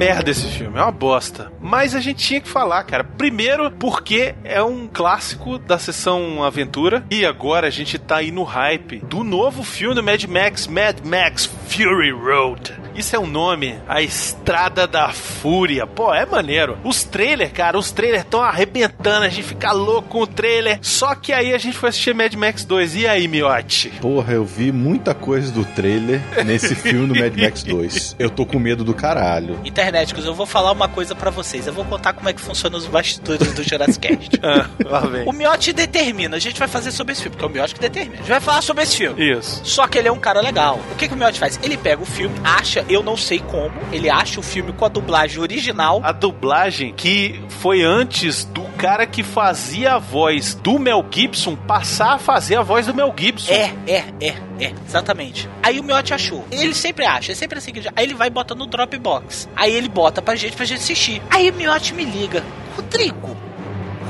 merda 0.00 0.30
esse 0.30 0.46
filme, 0.46 0.78
é 0.78 0.82
uma 0.82 0.90
bosta. 0.90 1.52
Mas 1.70 1.94
a 1.94 2.00
gente 2.00 2.26
tinha 2.26 2.40
que 2.40 2.48
falar, 2.48 2.82
cara. 2.82 3.04
Primeiro, 3.04 3.70
porque 3.70 4.34
é 4.42 4.60
um 4.60 4.88
clássico 4.92 5.56
da 5.56 5.78
sessão 5.78 6.42
aventura. 6.42 7.04
E 7.08 7.24
agora 7.24 7.68
a 7.68 7.70
gente 7.70 7.96
tá 7.96 8.16
aí 8.16 8.32
no 8.32 8.42
hype 8.42 8.98
do 9.04 9.22
novo 9.22 9.62
filme 9.62 9.94
do 9.94 10.02
Mad 10.02 10.24
Max, 10.24 10.66
Mad 10.66 10.98
Max 11.04 11.48
Fury 11.68 12.10
Road. 12.10 12.74
Isso 12.92 13.14
é 13.14 13.18
um 13.20 13.26
nome, 13.26 13.78
a 13.88 14.02
Estrada 14.02 14.84
da 14.84 15.10
Fúria. 15.10 15.86
Pô, 15.86 16.12
é 16.12 16.26
maneiro. 16.26 16.76
Os 16.82 17.04
trailers, 17.04 17.52
cara, 17.52 17.78
os 17.78 17.92
trailers 17.92 18.24
estão 18.24 18.42
arrebentando, 18.42 19.24
a 19.24 19.28
gente 19.28 19.44
fica 19.46 19.70
louco 19.70 20.08
com 20.08 20.22
o 20.22 20.26
trailer. 20.26 20.80
Só 20.82 21.14
que 21.14 21.32
aí 21.32 21.54
a 21.54 21.58
gente 21.58 21.78
foi 21.78 21.90
assistir 21.90 22.12
Mad 22.12 22.34
Max 22.34 22.64
2. 22.64 22.96
E 22.96 23.06
aí, 23.06 23.28
miote? 23.28 23.90
Porra, 24.00 24.32
eu 24.32 24.44
vi 24.44 24.72
muita 24.72 25.14
coisa 25.14 25.52
do 25.52 25.64
trailer 25.64 26.20
nesse 26.44 26.74
filme 26.74 27.06
do 27.06 27.18
Mad 27.20 27.34
Max 27.38 27.62
2. 27.64 28.16
Eu 28.18 28.28
tô 28.28 28.44
com 28.44 28.58
medo 28.58 28.82
do 28.82 28.92
caralho. 28.92 29.60
Internéticos, 29.64 30.24
eu 30.24 30.34
vou 30.34 30.46
falar 30.46 30.72
uma 30.72 30.88
coisa 30.88 31.14
pra 31.14 31.30
vocês. 31.30 31.59
Eu 31.66 31.72
vou 31.72 31.84
contar 31.84 32.12
como 32.12 32.28
é 32.28 32.32
que 32.32 32.40
funciona 32.40 32.76
os 32.76 32.86
bastidores 32.86 33.52
do 33.52 33.62
Jurassic 33.62 34.16
Cast. 34.16 34.40
Ah, 34.42 34.68
lá 34.84 35.00
vem. 35.00 35.28
O 35.28 35.32
Miotti 35.32 35.72
determina, 35.72 36.36
a 36.36 36.40
gente 36.40 36.58
vai 36.58 36.66
fazer 36.66 36.90
sobre 36.90 37.12
esse 37.12 37.22
filme, 37.22 37.36
porque 37.36 37.44
é 37.44 37.48
o 37.48 37.52
Miotti 37.52 37.74
que 37.74 37.80
determina. 37.80 38.16
A 38.16 38.18
gente 38.18 38.30
vai 38.30 38.40
falar 38.40 38.62
sobre 38.62 38.82
esse 38.82 38.96
filme. 38.96 39.32
Isso. 39.32 39.60
Só 39.64 39.86
que 39.86 39.98
ele 39.98 40.08
é 40.08 40.12
um 40.12 40.18
cara 40.18 40.40
legal. 40.40 40.80
O 40.90 40.94
que, 40.96 41.06
que 41.06 41.14
o 41.14 41.16
Miotti 41.16 41.38
faz? 41.38 41.60
Ele 41.62 41.76
pega 41.76 42.02
o 42.02 42.06
filme, 42.06 42.34
acha, 42.42 42.84
eu 42.88 43.02
não 43.02 43.16
sei 43.16 43.38
como, 43.38 43.72
ele 43.92 44.08
acha 44.08 44.40
o 44.40 44.42
filme 44.42 44.72
com 44.72 44.84
a 44.84 44.88
dublagem 44.88 45.38
original. 45.40 46.00
A 46.02 46.10
dublagem 46.10 46.92
que 46.94 47.40
foi 47.48 47.82
antes 47.82 48.44
do 48.44 48.62
cara 48.78 49.06
que 49.06 49.22
fazia 49.22 49.94
a 49.94 49.98
voz 49.98 50.54
do 50.54 50.78
Mel 50.78 51.04
Gibson 51.10 51.54
passar 51.54 52.14
a 52.14 52.18
fazer 52.18 52.56
a 52.56 52.62
voz 52.62 52.86
do 52.86 52.94
Mel 52.94 53.14
Gibson. 53.16 53.52
É, 53.52 53.74
é, 53.86 54.04
é, 54.20 54.34
é, 54.58 54.72
exatamente. 54.86 55.48
Aí 55.62 55.78
o 55.78 55.84
Miotti 55.84 56.14
achou. 56.14 56.44
Ele 56.50 56.74
sempre 56.74 57.04
acha, 57.04 57.32
é 57.32 57.34
sempre 57.34 57.58
assim 57.58 57.72
que 57.72 57.80
ele... 57.80 57.88
Aí 57.94 58.04
ele 58.04 58.14
vai 58.14 58.30
bota 58.30 58.54
no 58.54 58.66
Dropbox. 58.66 59.48
Aí 59.54 59.74
ele 59.74 59.88
bota 59.88 60.22
pra 60.22 60.34
gente, 60.34 60.56
pra 60.56 60.64
gente 60.64 60.80
assistir. 60.80 61.22
Aí 61.30 61.49
o 61.50 61.54
Miotti 61.54 61.94
me 61.94 62.04
liga. 62.04 62.42
Rodrigo, 62.76 63.36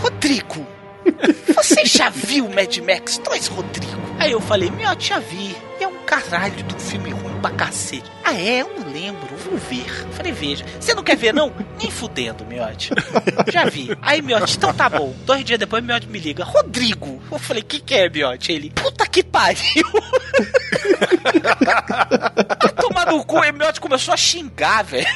Rodrigo, 0.03 0.67
você 1.55 1.85
já 1.87 2.11
viu 2.11 2.49
Mad 2.49 2.77
Max 2.79 3.19
2, 3.19 3.47
Rodrigo? 3.49 4.01
Aí 4.19 4.33
eu 4.33 4.41
falei, 4.41 4.71
Miotti, 4.71 5.09
já 5.09 5.19
vi. 5.19 5.57
É 5.81 5.89
um 5.89 5.99
caralho 6.05 6.63
de 6.63 6.75
um 6.75 6.79
filme 6.79 7.11
ruim 7.11 7.41
pra 7.41 7.51
cacete. 7.51 8.05
Ah, 8.23 8.35
é? 8.35 8.61
Eu 8.61 8.69
não 8.79 8.93
lembro. 8.93 9.35
Vou 9.37 9.57
ver. 9.57 9.89
Falei, 10.13 10.31
veja. 10.31 10.63
Você 10.79 10.93
não 10.93 11.03
quer 11.03 11.17
ver, 11.17 11.33
não? 11.33 11.51
Nem 11.81 11.91
fudendo, 11.91 12.45
Miotti. 12.45 12.91
Já 13.51 13.65
vi. 13.65 13.97
Aí, 14.03 14.21
Miotti, 14.21 14.59
então 14.59 14.75
tá 14.75 14.91
bom. 14.91 15.15
Dois 15.25 15.43
dias 15.43 15.59
depois, 15.59 15.83
Miotti 15.83 16.07
me 16.07 16.19
liga. 16.19 16.45
Rodrigo. 16.45 17.23
Eu 17.33 17.39
falei, 17.39 17.63
que 17.63 17.81
que 17.81 17.95
é, 17.95 18.11
Miotti? 18.11 18.53
Ele, 18.53 18.71
puta 18.71 19.07
que 19.07 19.23
pariu. 19.23 19.61
Vai 22.61 22.73
tomar 22.77 23.07
no 23.07 23.25
cu. 23.25 23.43
E 23.43 23.51
o 23.51 23.55
Miotti 23.55 23.81
começou 23.81 24.13
a 24.13 24.19
xingar, 24.19 24.85
velho. 24.85 25.07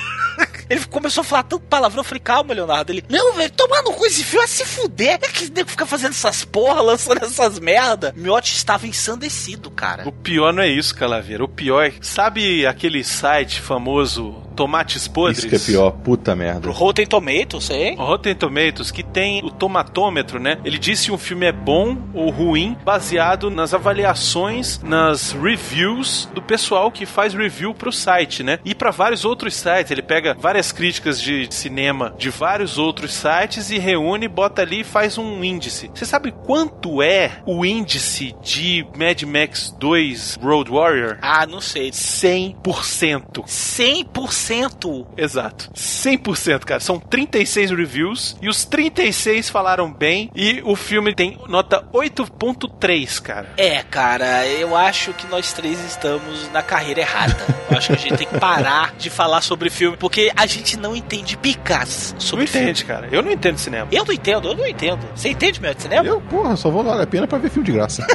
Ele 0.69 0.85
começou 0.87 1.23
a 1.23 1.25
falar 1.25 1.43
tanto 1.45 1.65
palavrão, 1.65 2.01
eu 2.01 2.05
falei, 2.05 2.21
calma, 2.21 2.55
Leonardo. 2.55 2.93
Ele, 2.93 3.05
não, 3.09 3.35
velho, 3.35 3.53
tomar 3.53 3.83
no 3.83 3.93
cu 3.93 4.07
esse 4.07 4.25
filme 4.25 4.45
é 4.45 4.49
se 4.49 4.65
fuder. 4.65 5.19
É 5.23 5.29
que 5.29 5.51
nego 5.51 5.71
fica 5.71 5.87
fazendo 5.87 6.13
essas 6.13 6.45
porra, 6.45 6.81
lançando 6.81 7.25
essas 7.25 7.59
merda. 7.59 8.13
Miotti 8.17 8.55
estava 8.55 8.87
ensandecido, 8.87 9.71
cara. 9.71 10.09
O 10.09 10.13
pior 10.13 10.53
não 10.53 10.63
é 10.63 10.69
isso, 10.69 10.95
Calaveira. 10.95 11.45
O 11.45 11.49
pior 11.49 11.85
é, 11.85 11.93
sabe 12.01 12.67
aquele 12.67 13.03
site 13.05 13.61
famoso 13.61 14.43
Tomates 14.55 15.09
Podres? 15.09 15.39
Isso 15.39 15.49
que 15.49 15.57
é 15.57 15.59
pior, 15.59 15.91
puta 15.91 16.35
merda. 16.35 16.61
Pro 16.61 16.73
Rotten 16.73 17.07
Tomatoes, 17.07 17.65
sei. 17.65 17.95
O 17.95 18.05
Rotten 18.05 18.35
Tomatoes, 18.35 18.91
que 18.91 19.03
tem 19.03 19.45
o 19.45 19.51
tomatômetro, 19.51 20.39
né? 20.39 20.59
Ele 20.65 20.79
diz 20.79 21.01
se 21.01 21.13
um 21.13 21.19
filme 21.19 21.47
é 21.47 21.53
bom 21.53 21.97
ou 22.13 22.31
ruim, 22.31 22.77
baseado 22.85 23.51
nas 23.51 23.75
avaliações, 23.75 24.81
nas 24.83 25.33
reviews 25.33 26.29
do 26.35 26.43
pessoal 26.43 26.91
que 26.91 27.07
faz 27.07 27.35
review 27.35 27.75
pro 27.75 27.93
site, 27.93 28.43
né? 28.43 28.59
E 28.65 28.75
para 28.75 28.91
vários 28.91 29.25
outros 29.25 29.55
sites. 29.55 29.91
Ele 29.91 30.03
pega 30.03 30.37
várias 30.39 30.73
críticas 30.73 31.21
de 31.21 31.53
cinema 31.53 32.15
de 32.17 32.31
vários 32.31 32.79
outros 32.79 33.15
sites 33.15 33.71
e 33.71 33.79
reúne, 33.79 34.29
bota 34.29 34.63
ali 34.63 34.81
e 34.81 34.85
faz 34.85 35.19
um 35.19 35.43
índice. 35.43 35.91
Você 35.95 36.05
sabe 36.05 36.33
quanto 36.33 37.03
é 37.03 37.43
o 37.47 37.65
índice 37.65 38.35
de 38.43 38.87
Mad 38.97 39.23
Max 39.23 39.75
2 39.79 40.39
Road 40.43 40.71
Warrior? 40.71 41.19
Ah, 41.23 41.47
não 41.47 41.61
sei. 41.61 41.91
100%. 41.91 43.45
100%. 43.47 44.44
Exato. 45.17 45.71
100%, 45.75 46.61
cara. 46.65 46.81
São 46.81 46.99
36 46.99 47.71
reviews 47.71 48.37
e 48.43 48.49
os 48.49 48.65
36 48.65 49.49
falaram 49.49 49.93
bem 49.93 50.31
e 50.35 50.61
o 50.65 50.75
filme 50.77 51.15
tem 51.15 51.39
nota 51.49 51.85
8.3, 51.93 53.21
cara. 53.23 53.49
É, 53.57 53.83
cara, 53.83 54.47
eu 54.47 54.77
acho 54.77 55.13
que 55.13 55.27
nós 55.27 55.53
três 55.53 55.79
estamos 55.85 56.51
na 56.53 56.63
carreira 56.63 57.01
errada. 57.01 57.37
Eu 57.71 57.79
acho 57.79 57.89
que 57.89 57.95
a 57.95 57.99
gente 57.99 58.17
tem 58.17 58.27
que 58.27 58.39
parar 58.39 58.95
de 58.99 59.11
falar 59.11 59.41
sobre 59.41 59.71
filme, 59.71 59.97
porque 59.97 60.31
a 60.37 60.47
gente 60.47 60.77
não 60.79 60.95
entende 60.95 61.37
picas 61.37 62.13
Não 62.15 62.21
sobre 62.21 62.47
filme. 62.47 62.67
entende, 62.67 62.85
cara. 62.85 63.09
Eu 63.11 63.23
não 63.23 63.31
entendo 63.31 63.59
cinema. 63.59 63.89
Eu 63.91 64.05
não 64.05 64.13
entendo, 64.13 64.49
eu 64.49 64.57
não 64.57 64.67
entendo. 64.67 65.01
Você 65.15 65.29
entende 65.31 65.61
meu 65.61 65.75
de 65.75 65.83
cinema? 65.83 66.07
Eu, 66.07 66.21
porra, 66.21 66.57
só 66.57 66.71
vou 66.71 66.83
lá 66.83 67.03
a 67.03 67.07
pena 67.07 67.27
pra 67.27 67.39
ver 67.39 67.51
filme 67.51 67.67
de 67.67 67.73
graça. 67.73 68.07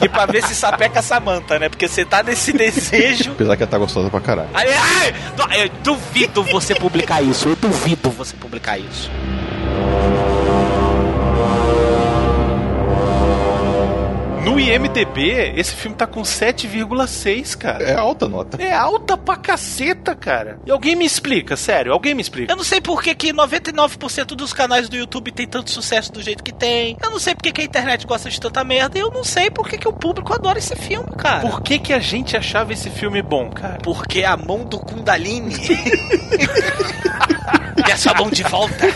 E 0.00 0.08
pra 0.08 0.26
ver 0.26 0.42
se 0.44 0.54
sapeca 0.54 0.98
a 0.98 1.02
Samanta, 1.02 1.58
né? 1.58 1.68
Porque 1.68 1.86
você 1.88 2.04
tá 2.04 2.22
nesse 2.22 2.52
desejo. 2.56 3.32
Apesar 3.32 3.56
que 3.66 3.70
tá 3.70 3.78
gostosa 3.78 4.10
pra 4.10 4.20
caralho. 4.20 4.48
Ai, 4.54 4.68
ai, 4.72 5.64
eu 5.64 5.70
duvido 5.82 6.42
você 6.44 6.74
publicar 6.74 7.22
isso. 7.22 7.48
Eu 7.48 7.56
duvido 7.56 8.10
você 8.10 8.36
publicar 8.36 8.78
isso. 8.78 9.10
No 14.44 14.58
IMDB, 14.58 15.52
esse 15.56 15.72
filme 15.74 15.96
tá 15.96 16.04
com 16.04 16.22
7,6, 16.22 17.56
cara. 17.56 17.84
É 17.84 17.94
alta 17.94 18.28
nota. 18.28 18.60
É 18.60 18.72
alta 18.72 19.16
pra 19.16 19.36
caceta, 19.36 20.16
cara. 20.16 20.58
E 20.66 20.70
alguém 20.70 20.96
me 20.96 21.04
explica, 21.04 21.56
sério, 21.56 21.92
alguém 21.92 22.12
me 22.12 22.22
explica. 22.22 22.52
Eu 22.52 22.56
não 22.56 22.64
sei 22.64 22.80
por 22.80 23.00
que, 23.00 23.14
que 23.14 23.32
99% 23.32 24.34
dos 24.34 24.52
canais 24.52 24.88
do 24.88 24.96
YouTube 24.96 25.30
tem 25.30 25.46
tanto 25.46 25.70
sucesso 25.70 26.12
do 26.12 26.20
jeito 26.20 26.42
que 26.42 26.52
tem. 26.52 26.96
Eu 27.02 27.10
não 27.10 27.20
sei 27.20 27.36
por 27.36 27.42
que, 27.42 27.52
que 27.52 27.60
a 27.60 27.64
internet 27.64 28.04
gosta 28.04 28.28
de 28.28 28.40
tanta 28.40 28.64
merda. 28.64 28.98
E 28.98 29.00
eu 29.00 29.12
não 29.12 29.22
sei 29.22 29.48
por 29.48 29.68
que, 29.68 29.78
que 29.78 29.86
o 29.86 29.92
público 29.92 30.34
adora 30.34 30.58
esse 30.58 30.74
filme, 30.74 31.08
cara. 31.16 31.40
Por 31.40 31.62
que, 31.62 31.78
que 31.78 31.92
a 31.92 32.00
gente 32.00 32.36
achava 32.36 32.72
esse 32.72 32.90
filme 32.90 33.22
bom, 33.22 33.48
cara? 33.48 33.78
Porque 33.82 34.24
a 34.24 34.36
mão 34.36 34.64
do 34.64 34.80
Kundalini 34.80 35.54
Sua 37.96 38.14
mão 38.14 38.30
de 38.30 38.42
volta. 38.42 38.86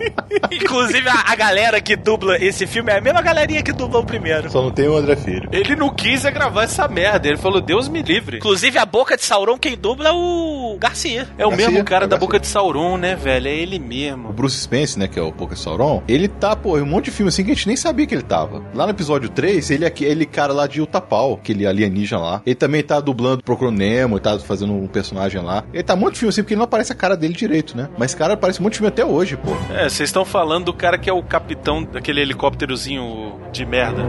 Inclusive, 0.50 1.08
a, 1.08 1.32
a 1.32 1.34
galera 1.34 1.80
que 1.80 1.96
dubla 1.96 2.36
esse 2.36 2.66
filme 2.66 2.92
é 2.92 2.98
a 2.98 3.00
mesma 3.00 3.22
galerinha 3.22 3.62
que 3.62 3.72
dubla 3.72 4.00
o 4.00 4.04
primeiro. 4.04 4.50
Só 4.50 4.62
não 4.62 4.70
tem 4.70 4.88
o 4.88 4.96
André 4.96 5.16
Filho. 5.16 5.48
Ele 5.52 5.74
não 5.74 5.90
quis 5.90 6.22
gravar 6.24 6.64
essa 6.64 6.86
merda. 6.88 7.28
Ele 7.28 7.36
falou, 7.38 7.60
Deus 7.60 7.88
me 7.88 8.02
livre. 8.02 8.36
Inclusive, 8.38 8.78
a 8.78 8.86
boca 8.86 9.16
de 9.16 9.24
Sauron, 9.24 9.58
quem 9.58 9.76
dubla 9.76 10.10
é 10.10 10.12
o 10.12 10.76
Garcia. 10.78 11.28
É 11.38 11.46
o 11.46 11.50
Garcia, 11.50 11.70
mesmo 11.70 11.84
cara 11.84 12.04
é 12.04 12.08
da 12.08 12.16
Garcia. 12.16 12.26
boca 12.26 12.40
de 12.40 12.46
Sauron, 12.46 12.96
né, 12.96 13.14
velho? 13.16 13.48
É 13.48 13.54
ele 13.54 13.78
O 13.78 13.82
mesmo. 13.82 14.32
Bruce 14.32 14.58
Spence, 14.58 14.98
né, 14.98 15.08
que 15.08 15.18
é 15.18 15.22
o 15.22 15.32
Poker 15.32 15.56
Sauron, 15.56 16.02
ele 16.06 16.28
tá, 16.28 16.54
pô, 16.54 16.78
em 16.78 16.82
um 16.82 16.86
monte 16.86 17.06
de 17.06 17.10
filme 17.12 17.28
assim 17.28 17.44
que 17.44 17.50
a 17.50 17.54
gente 17.54 17.66
nem 17.66 17.76
sabia 17.76 18.06
que 18.06 18.14
ele 18.14 18.22
tava. 18.22 18.62
Lá 18.74 18.84
no 18.84 18.90
episódio 18.92 19.28
3, 19.28 19.70
ele 19.70 19.84
é 19.84 19.88
aquele 19.88 20.26
cara 20.26 20.52
lá 20.52 20.66
de 20.66 20.80
Utapau, 20.80 21.34
aquele 21.34 21.66
alienígena 21.66 22.20
lá. 22.20 22.42
Ele 22.44 22.54
também 22.54 22.82
tá 22.82 23.00
dublando 23.00 23.42
Procurando 23.42 23.76
Nemo, 23.78 24.20
tá 24.20 24.38
fazendo 24.38 24.72
um 24.72 24.86
personagem 24.86 25.40
lá. 25.42 25.64
Ele 25.72 25.82
tá 25.82 25.94
um 25.94 26.10
de 26.10 26.18
filme 26.18 26.30
assim, 26.30 26.42
porque 26.42 26.56
não 26.56 26.64
aparece 26.64 26.92
a 26.92 26.96
cara 26.96 27.16
dele 27.16 27.34
direito, 27.34 27.76
né? 27.76 27.88
Mas 27.98 28.14
cara 28.22 28.36
monte 28.60 28.72
de 28.72 28.78
filme 28.78 28.88
até 28.88 29.04
hoje, 29.04 29.36
pô. 29.36 29.50
É, 29.74 29.88
vocês 29.88 30.08
estão 30.08 30.24
falando 30.24 30.66
do 30.66 30.72
cara 30.72 30.96
que 30.96 31.10
é 31.10 31.12
o 31.12 31.22
capitão 31.22 31.82
daquele 31.82 32.20
helicópterozinho 32.20 33.40
de 33.50 33.66
merda. 33.66 34.02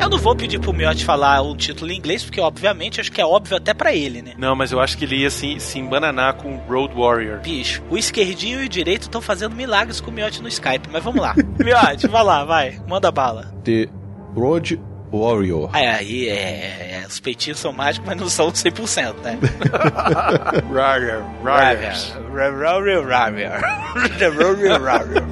Eu 0.00 0.08
não 0.08 0.18
vou 0.18 0.34
pedir 0.34 0.58
pro 0.58 0.72
Miotti 0.72 1.04
falar 1.04 1.42
um 1.42 1.54
título 1.54 1.92
em 1.92 1.98
inglês, 1.98 2.24
porque 2.24 2.40
obviamente 2.40 3.00
acho 3.00 3.12
que 3.12 3.20
é 3.20 3.26
óbvio 3.26 3.56
até 3.56 3.74
pra 3.74 3.92
ele, 3.92 4.22
né? 4.22 4.32
Não, 4.38 4.56
mas 4.56 4.72
eu 4.72 4.80
acho 4.80 4.96
que 4.96 5.04
ele 5.04 5.16
ia 5.16 5.30
se, 5.30 5.60
se 5.60 5.78
embananar 5.78 6.34
com 6.34 6.56
Road 6.68 6.94
Warrior. 6.94 7.40
Bicho, 7.40 7.82
o 7.90 7.96
esquerdinho 7.96 8.62
e 8.62 8.66
o 8.66 8.68
direito 8.68 9.02
estão 9.02 9.20
fazendo 9.20 9.54
milagres 9.54 10.00
com 10.00 10.10
o 10.10 10.14
Miotti 10.14 10.42
no 10.42 10.48
Skype, 10.48 10.88
mas 10.90 11.04
vamos 11.04 11.20
lá. 11.20 11.34
Miotti, 11.60 12.08
vai 12.08 12.24
lá, 12.24 12.44
vai, 12.44 12.80
manda 12.88 13.12
bala. 13.12 13.52
The 13.64 13.88
Road 14.34 14.80
Warrior. 15.10 15.70
Aí, 15.72 15.86
aí 15.86 16.28
é, 16.28 17.02
é, 17.02 17.06
os 17.08 17.18
peitinhos 17.20 17.58
são 17.58 17.72
mágicos, 17.72 18.08
mas 18.08 18.18
não 18.18 18.28
são 18.28 18.50
100%, 18.50 19.14
né? 19.22 19.38
Warrior, 20.70 21.24
Warriors. 21.42 22.12
Warrior, 22.32 22.58
Warrior, 22.58 23.06
Warrior, 23.06 24.82
Warrior. 24.82 25.22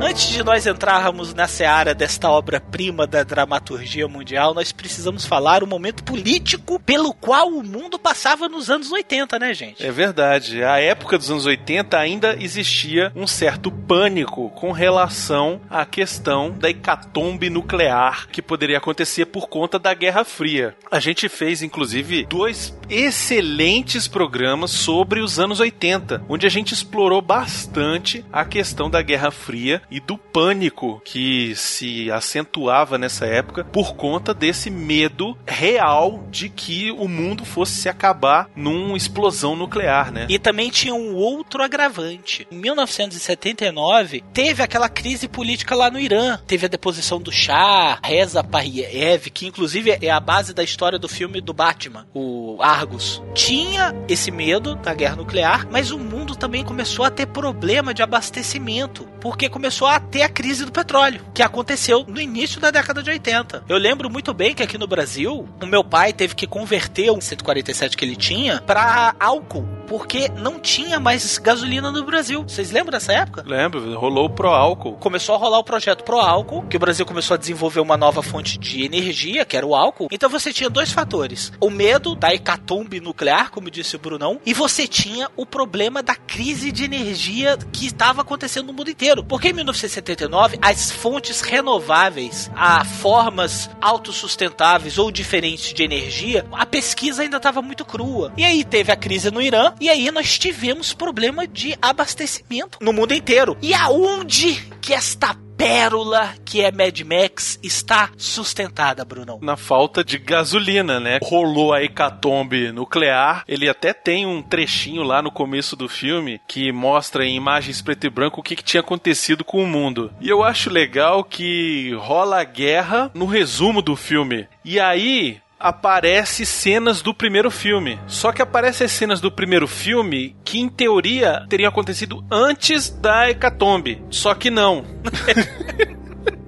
Antes 0.00 0.29
de 0.40 0.46
nós 0.46 0.66
entrarmos 0.66 1.34
na 1.34 1.46
seara 1.46 1.94
desta 1.94 2.30
obra-prima 2.30 3.06
da 3.06 3.22
dramaturgia 3.22 4.08
mundial, 4.08 4.54
nós 4.54 4.72
precisamos 4.72 5.26
falar 5.26 5.62
o 5.62 5.66
momento 5.66 6.02
político 6.02 6.80
pelo 6.80 7.12
qual 7.12 7.48
o 7.48 7.62
mundo 7.62 7.98
passava 7.98 8.48
nos 8.48 8.70
anos 8.70 8.90
80, 8.90 9.38
né, 9.38 9.52
gente? 9.52 9.84
É 9.84 9.92
verdade. 9.92 10.64
A 10.64 10.78
época 10.78 11.18
dos 11.18 11.30
anos 11.30 11.44
80 11.44 11.98
ainda 11.98 12.36
existia 12.40 13.12
um 13.14 13.26
certo 13.26 13.70
pânico 13.70 14.48
com 14.50 14.72
relação 14.72 15.60
à 15.68 15.84
questão 15.84 16.52
da 16.52 16.70
hecatombe 16.70 17.50
nuclear 17.50 18.26
que 18.28 18.40
poderia 18.40 18.78
acontecer 18.78 19.26
por 19.26 19.46
conta 19.46 19.78
da 19.78 19.92
Guerra 19.92 20.24
Fria. 20.24 20.74
A 20.90 20.98
gente 20.98 21.28
fez, 21.28 21.60
inclusive, 21.60 22.24
dois 22.24 22.74
excelentes 22.88 24.08
programas 24.08 24.70
sobre 24.70 25.20
os 25.20 25.38
anos 25.38 25.60
80, 25.60 26.24
onde 26.30 26.46
a 26.46 26.50
gente 26.50 26.72
explorou 26.72 27.20
bastante 27.20 28.24
a 28.32 28.42
questão 28.46 28.88
da 28.88 29.02
Guerra 29.02 29.30
Fria 29.30 29.82
e 29.90 30.00
do 30.00 30.16
pânico 30.32 31.00
que 31.04 31.54
se 31.56 32.10
acentuava 32.10 32.98
nessa 32.98 33.26
época 33.26 33.64
por 33.64 33.94
conta 33.94 34.32
desse 34.32 34.70
medo 34.70 35.36
real 35.46 36.24
de 36.30 36.48
que 36.48 36.90
o 36.92 37.08
mundo 37.08 37.44
fosse 37.44 37.72
se 37.72 37.88
acabar 37.88 38.48
numa 38.54 38.96
explosão 38.96 39.56
nuclear, 39.56 40.12
né? 40.12 40.26
E 40.28 40.38
também 40.38 40.70
tinha 40.70 40.94
um 40.94 41.14
outro 41.14 41.62
agravante. 41.62 42.46
Em 42.50 42.56
1979, 42.56 44.22
teve 44.32 44.62
aquela 44.62 44.88
crise 44.88 45.28
política 45.28 45.74
lá 45.74 45.90
no 45.90 45.98
Irã. 45.98 46.38
Teve 46.46 46.66
a 46.66 46.68
deposição 46.68 47.20
do 47.20 47.32
Shah, 47.32 47.98
Reza 48.02 48.42
Pahlavi, 48.42 49.30
que 49.32 49.46
inclusive 49.46 49.98
é 50.00 50.10
a 50.10 50.20
base 50.20 50.54
da 50.54 50.62
história 50.62 50.98
do 50.98 51.08
filme 51.08 51.40
do 51.40 51.52
Batman, 51.52 52.06
o 52.14 52.58
Argus. 52.60 53.22
Tinha 53.34 53.94
esse 54.08 54.30
medo 54.30 54.74
da 54.76 54.94
guerra 54.94 55.16
nuclear, 55.16 55.66
mas 55.70 55.90
o 55.90 55.98
mundo 55.98 56.36
também 56.36 56.64
começou 56.64 57.04
a 57.04 57.10
ter 57.10 57.26
problema 57.26 57.92
de 57.92 58.02
abastecimento, 58.02 59.08
porque 59.20 59.48
começou 59.48 59.86
a 59.86 60.00
ter 60.00 60.22
a 60.22 60.28
crise 60.28 60.64
do 60.64 60.72
petróleo, 60.72 61.24
que 61.34 61.42
aconteceu 61.42 62.04
no 62.08 62.20
início 62.20 62.60
da 62.60 62.70
década 62.70 63.02
de 63.02 63.10
80. 63.10 63.64
Eu 63.68 63.76
lembro 63.76 64.10
muito 64.10 64.32
bem 64.32 64.54
que 64.54 64.62
aqui 64.62 64.78
no 64.78 64.86
Brasil, 64.86 65.48
o 65.62 65.66
meu 65.66 65.84
pai 65.84 66.12
teve 66.12 66.34
que 66.34 66.46
converter 66.46 67.10
um 67.10 67.20
147 67.20 67.96
que 67.96 68.04
ele 68.04 68.16
tinha 68.16 68.60
para 68.62 69.14
álcool, 69.18 69.66
porque 69.86 70.28
não 70.28 70.58
tinha 70.58 71.00
mais 71.00 71.38
gasolina 71.38 71.90
no 71.90 72.04
Brasil. 72.04 72.44
Vocês 72.46 72.70
lembram 72.70 72.92
dessa 72.92 73.12
época? 73.12 73.44
Lembro, 73.46 73.98
rolou 73.98 74.26
o 74.26 74.30
pro 74.30 74.48
álcool. 74.48 74.94
Começou 74.94 75.34
a 75.34 75.38
rolar 75.38 75.58
o 75.58 75.64
projeto 75.64 76.04
Pro 76.04 76.18
Álcool, 76.18 76.62
que 76.62 76.76
o 76.76 76.80
Brasil 76.80 77.04
começou 77.04 77.34
a 77.34 77.38
desenvolver 77.38 77.80
uma 77.80 77.96
nova 77.96 78.22
fonte 78.22 78.58
de 78.58 78.84
energia, 78.84 79.44
que 79.44 79.56
era 79.56 79.66
o 79.66 79.74
álcool. 79.74 80.08
Então 80.10 80.30
você 80.30 80.52
tinha 80.52 80.70
dois 80.70 80.92
fatores: 80.92 81.52
o 81.60 81.70
medo 81.70 82.14
da 82.14 82.32
hecatombe 82.34 83.00
nuclear, 83.00 83.50
como 83.50 83.70
disse 83.70 83.96
o 83.96 83.98
Brunão, 83.98 84.40
e 84.46 84.54
você 84.54 84.86
tinha 84.86 85.28
o 85.36 85.44
problema 85.44 86.02
da 86.02 86.14
crise 86.14 86.70
de 86.70 86.84
energia 86.84 87.58
que 87.72 87.86
estava 87.86 88.22
acontecendo 88.22 88.66
no 88.66 88.72
mundo 88.72 88.90
inteiro. 88.90 89.09
Porque 89.24 89.48
em 89.48 89.52
1979, 89.52 90.58
as 90.62 90.90
fontes 90.90 91.40
renováveis, 91.40 92.50
a 92.54 92.84
formas 92.84 93.68
autossustentáveis 93.80 94.98
ou 94.98 95.10
diferentes 95.10 95.72
de 95.74 95.82
energia, 95.82 96.46
a 96.52 96.64
pesquisa 96.64 97.22
ainda 97.22 97.36
estava 97.36 97.60
muito 97.60 97.84
crua. 97.84 98.32
E 98.36 98.44
aí 98.44 98.64
teve 98.64 98.92
a 98.92 98.96
crise 98.96 99.30
no 99.30 99.42
Irã, 99.42 99.72
e 99.80 99.88
aí 99.88 100.10
nós 100.10 100.38
tivemos 100.38 100.92
problema 100.92 101.46
de 101.46 101.76
abastecimento 101.80 102.78
no 102.80 102.92
mundo 102.92 103.14
inteiro. 103.14 103.56
E 103.60 103.74
aonde 103.74 104.54
que 104.80 104.94
esta 104.94 105.36
pérola 105.60 106.32
que 106.42 106.62
é 106.62 106.72
Mad 106.72 106.98
Max 107.00 107.58
está 107.62 108.08
sustentada, 108.16 109.04
Brunão? 109.04 109.38
Na 109.42 109.58
falta 109.58 110.02
de 110.02 110.16
gasolina, 110.16 110.98
né? 110.98 111.18
Rolou 111.22 111.74
a 111.74 111.82
hecatombe 111.82 112.72
nuclear. 112.72 113.44
Ele 113.46 113.68
até 113.68 113.92
tem 113.92 114.24
um 114.24 114.40
trechinho 114.40 115.02
lá 115.02 115.20
no 115.20 115.30
começo 115.30 115.76
do 115.76 115.86
filme 115.86 116.40
que 116.48 116.72
mostra 116.72 117.26
em 117.26 117.36
imagens 117.36 117.82
preto 117.82 118.06
e 118.06 118.10
branco 118.10 118.40
o 118.40 118.42
que, 118.42 118.56
que 118.56 118.64
tinha 118.64 118.80
acontecido 118.80 119.44
com 119.44 119.62
o 119.62 119.66
mundo. 119.66 120.10
E 120.18 120.30
eu 120.30 120.42
acho 120.42 120.70
legal 120.70 121.22
que 121.22 121.92
rola 122.00 122.40
a 122.40 122.44
guerra 122.44 123.10
no 123.12 123.26
resumo 123.26 123.82
do 123.82 123.94
filme. 123.94 124.48
E 124.64 124.80
aí 124.80 125.42
aparece 125.60 126.46
cenas 126.46 127.02
do 127.02 127.12
primeiro 127.12 127.50
filme. 127.50 128.00
Só 128.06 128.32
que 128.32 128.40
aparecem 128.40 128.86
as 128.86 128.92
cenas 128.92 129.20
do 129.20 129.30
primeiro 129.30 129.68
filme 129.68 130.34
que, 130.42 130.58
em 130.58 130.68
teoria, 130.68 131.44
teriam 131.50 131.68
acontecido 131.68 132.24
antes 132.30 132.88
da 132.88 133.28
hecatombe. 133.28 134.02
Só 134.08 134.34
que 134.34 134.50
não. 134.50 134.84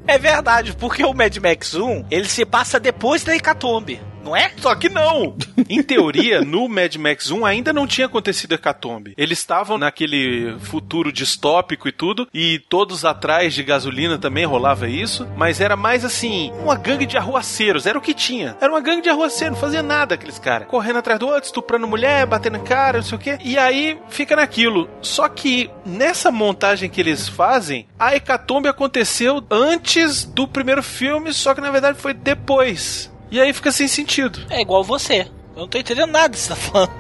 É 0.04 0.18
verdade, 0.18 0.74
porque 0.74 1.04
o 1.04 1.14
Mad 1.14 1.34
Max 1.36 1.74
1, 1.74 2.06
ele 2.10 2.28
se 2.28 2.44
passa 2.44 2.80
depois 2.80 3.22
da 3.22 3.36
hecatombe. 3.36 4.00
Não 4.24 4.36
é? 4.36 4.52
Só 4.58 4.74
que 4.74 4.88
não! 4.88 5.36
Em 5.68 5.82
teoria, 5.82 6.40
no 6.42 6.68
Mad 6.68 6.94
Max 6.96 7.30
1 7.30 7.44
ainda 7.44 7.72
não 7.72 7.86
tinha 7.86 8.06
acontecido 8.06 8.52
a 8.52 8.54
hecatombe. 8.54 9.14
Eles 9.16 9.38
estavam 9.38 9.78
naquele 9.78 10.56
futuro 10.60 11.12
distópico 11.12 11.88
e 11.88 11.92
tudo, 11.92 12.28
e 12.32 12.60
todos 12.68 13.04
atrás 13.04 13.54
de 13.54 13.62
gasolina 13.62 14.18
também 14.18 14.44
rolava 14.44 14.88
isso, 14.88 15.26
mas 15.36 15.60
era 15.60 15.76
mais 15.76 16.04
assim, 16.04 16.52
uma 16.62 16.76
gangue 16.76 17.06
de 17.06 17.16
arruaceiros, 17.16 17.86
era 17.86 17.98
o 17.98 18.02
que 18.02 18.14
tinha. 18.14 18.56
Era 18.60 18.72
uma 18.72 18.80
gangue 18.80 19.02
de 19.02 19.08
arruaceiros, 19.08 19.54
não 19.56 19.60
fazia 19.60 19.82
nada 19.82 20.14
aqueles 20.14 20.38
caras. 20.38 20.68
Correndo 20.68 20.98
atrás 20.98 21.18
do 21.18 21.26
outro, 21.26 21.44
estuprando 21.44 21.86
mulher, 21.86 22.26
batendo 22.26 22.60
cara, 22.60 22.98
não 22.98 23.04
sei 23.04 23.16
o 23.16 23.20
quê. 23.20 23.38
E 23.44 23.58
aí 23.58 23.98
fica 24.08 24.36
naquilo. 24.36 24.88
Só 25.00 25.28
que 25.28 25.70
nessa 25.84 26.30
montagem 26.30 26.88
que 26.88 27.00
eles 27.00 27.28
fazem, 27.28 27.86
a 27.98 28.14
hecatombe 28.14 28.68
aconteceu 28.68 29.42
antes 29.50 30.24
do 30.24 30.46
primeiro 30.46 30.82
filme, 30.82 31.32
só 31.32 31.54
que 31.54 31.60
na 31.60 31.70
verdade 31.70 31.98
foi 31.98 32.14
depois. 32.14 33.11
E 33.32 33.40
aí 33.40 33.52
fica 33.52 33.72
sem 33.72 33.88
sentido. 33.88 34.38
É 34.50 34.60
igual 34.60 34.84
você. 34.84 35.26
Eu 35.56 35.62
não 35.62 35.68
tô 35.68 35.78
entendendo 35.78 36.10
nada 36.10 36.28
do 36.28 36.32
que 36.34 36.38
você 36.38 36.48
tá 36.50 36.56
falando. 36.56 36.90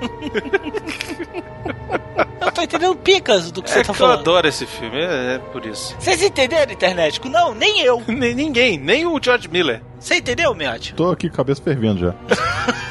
eu 2.40 2.46
não 2.46 2.50
tô 2.52 2.62
entendendo 2.62 2.96
picas 2.96 3.50
do 3.52 3.62
que 3.62 3.70
É 3.70 3.72
você 3.74 3.78
tá 3.80 3.84
que 3.84 3.90
eu 3.90 3.94
falando. 3.94 4.20
adoro 4.20 4.48
esse 4.48 4.66
filme, 4.66 4.98
é, 4.98 5.34
é 5.34 5.38
por 5.52 5.64
isso. 5.66 5.94
Vocês 5.98 6.22
entenderam, 6.22 6.72
internet? 6.72 7.20
Não, 7.28 7.54
nem 7.54 7.80
eu. 7.82 8.02
Nem 8.08 8.34
ninguém, 8.34 8.78
nem 8.78 9.06
o 9.06 9.18
George 9.22 9.48
Miller. 9.48 9.82
Você 10.00 10.16
entendeu, 10.16 10.54
Miotti? 10.54 10.94
Tô 10.94 11.10
aqui, 11.10 11.28
cabeça 11.30 11.62
fervendo 11.62 12.00
já. 12.00 12.14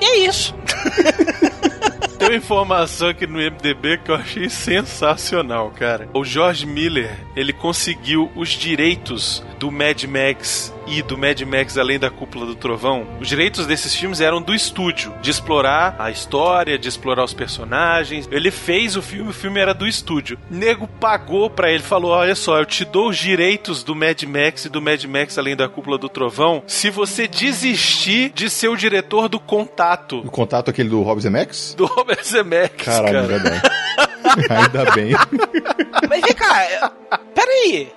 E 0.00 0.04
é 0.04 0.16
isso. 0.28 0.54
Tem 2.18 2.28
uma 2.28 2.36
informação 2.36 3.08
aqui 3.08 3.26
no 3.26 3.38
MDB 3.38 3.98
que 3.98 4.10
eu 4.10 4.14
achei 4.14 4.48
sensacional, 4.48 5.70
cara. 5.70 6.08
O 6.12 6.24
George 6.24 6.66
Miller, 6.66 7.16
ele 7.34 7.52
conseguiu 7.52 8.30
os 8.36 8.50
direitos 8.50 9.42
do 9.58 9.70
Mad 9.70 10.04
Max 10.04 10.72
e 10.90 11.02
do 11.02 11.16
Mad 11.18 11.40
Max 11.42 11.76
Além 11.76 11.98
da 11.98 12.10
Cúpula 12.10 12.46
do 12.46 12.54
Trovão. 12.54 13.06
Os 13.20 13.28
direitos 13.28 13.66
desses 13.66 13.94
filmes 13.94 14.20
eram 14.20 14.40
do 14.40 14.54
estúdio, 14.54 15.14
de 15.20 15.30
explorar 15.30 15.96
a 15.98 16.10
história, 16.10 16.78
de 16.78 16.88
explorar 16.88 17.24
os 17.24 17.34
personagens. 17.34 18.28
Ele 18.30 18.50
fez 18.50 18.96
o 18.96 19.02
filme, 19.02 19.30
o 19.30 19.32
filme 19.32 19.60
era 19.60 19.74
do 19.74 19.86
estúdio. 19.86 20.38
Nego 20.50 20.86
pagou 20.86 21.50
pra 21.50 21.70
ele, 21.70 21.82
falou: 21.82 22.10
"Olha 22.12 22.34
só, 22.34 22.58
eu 22.58 22.66
te 22.66 22.84
dou 22.84 23.08
os 23.08 23.16
direitos 23.18 23.82
do 23.82 23.94
Mad 23.94 24.22
Max 24.24 24.64
e 24.64 24.68
do 24.68 24.80
Mad 24.80 25.04
Max 25.04 25.38
Além 25.38 25.56
da 25.56 25.68
Cúpula 25.68 25.98
do 25.98 26.08
Trovão, 26.08 26.62
se 26.66 26.90
você 26.90 27.26
desistir 27.28 28.30
de 28.30 28.48
ser 28.50 28.68
o 28.68 28.76
diretor 28.76 29.28
do 29.28 29.38
Contato." 29.38 30.18
O 30.20 30.30
contato 30.30 30.70
aquele 30.70 30.88
do 30.88 31.02
Robson 31.02 31.30
Max? 31.30 31.74
Do 31.78 31.86
Robert 31.86 32.24
Zemeckis, 32.24 32.84
Caralho, 32.84 33.28
cara. 33.28 33.34
ainda 33.36 33.50
bem. 33.50 33.60
ainda 34.56 34.90
bem. 34.92 35.12
Mas 36.08 36.20
vem 36.22 36.34
cá, 36.34 36.92
peraí. 37.34 37.92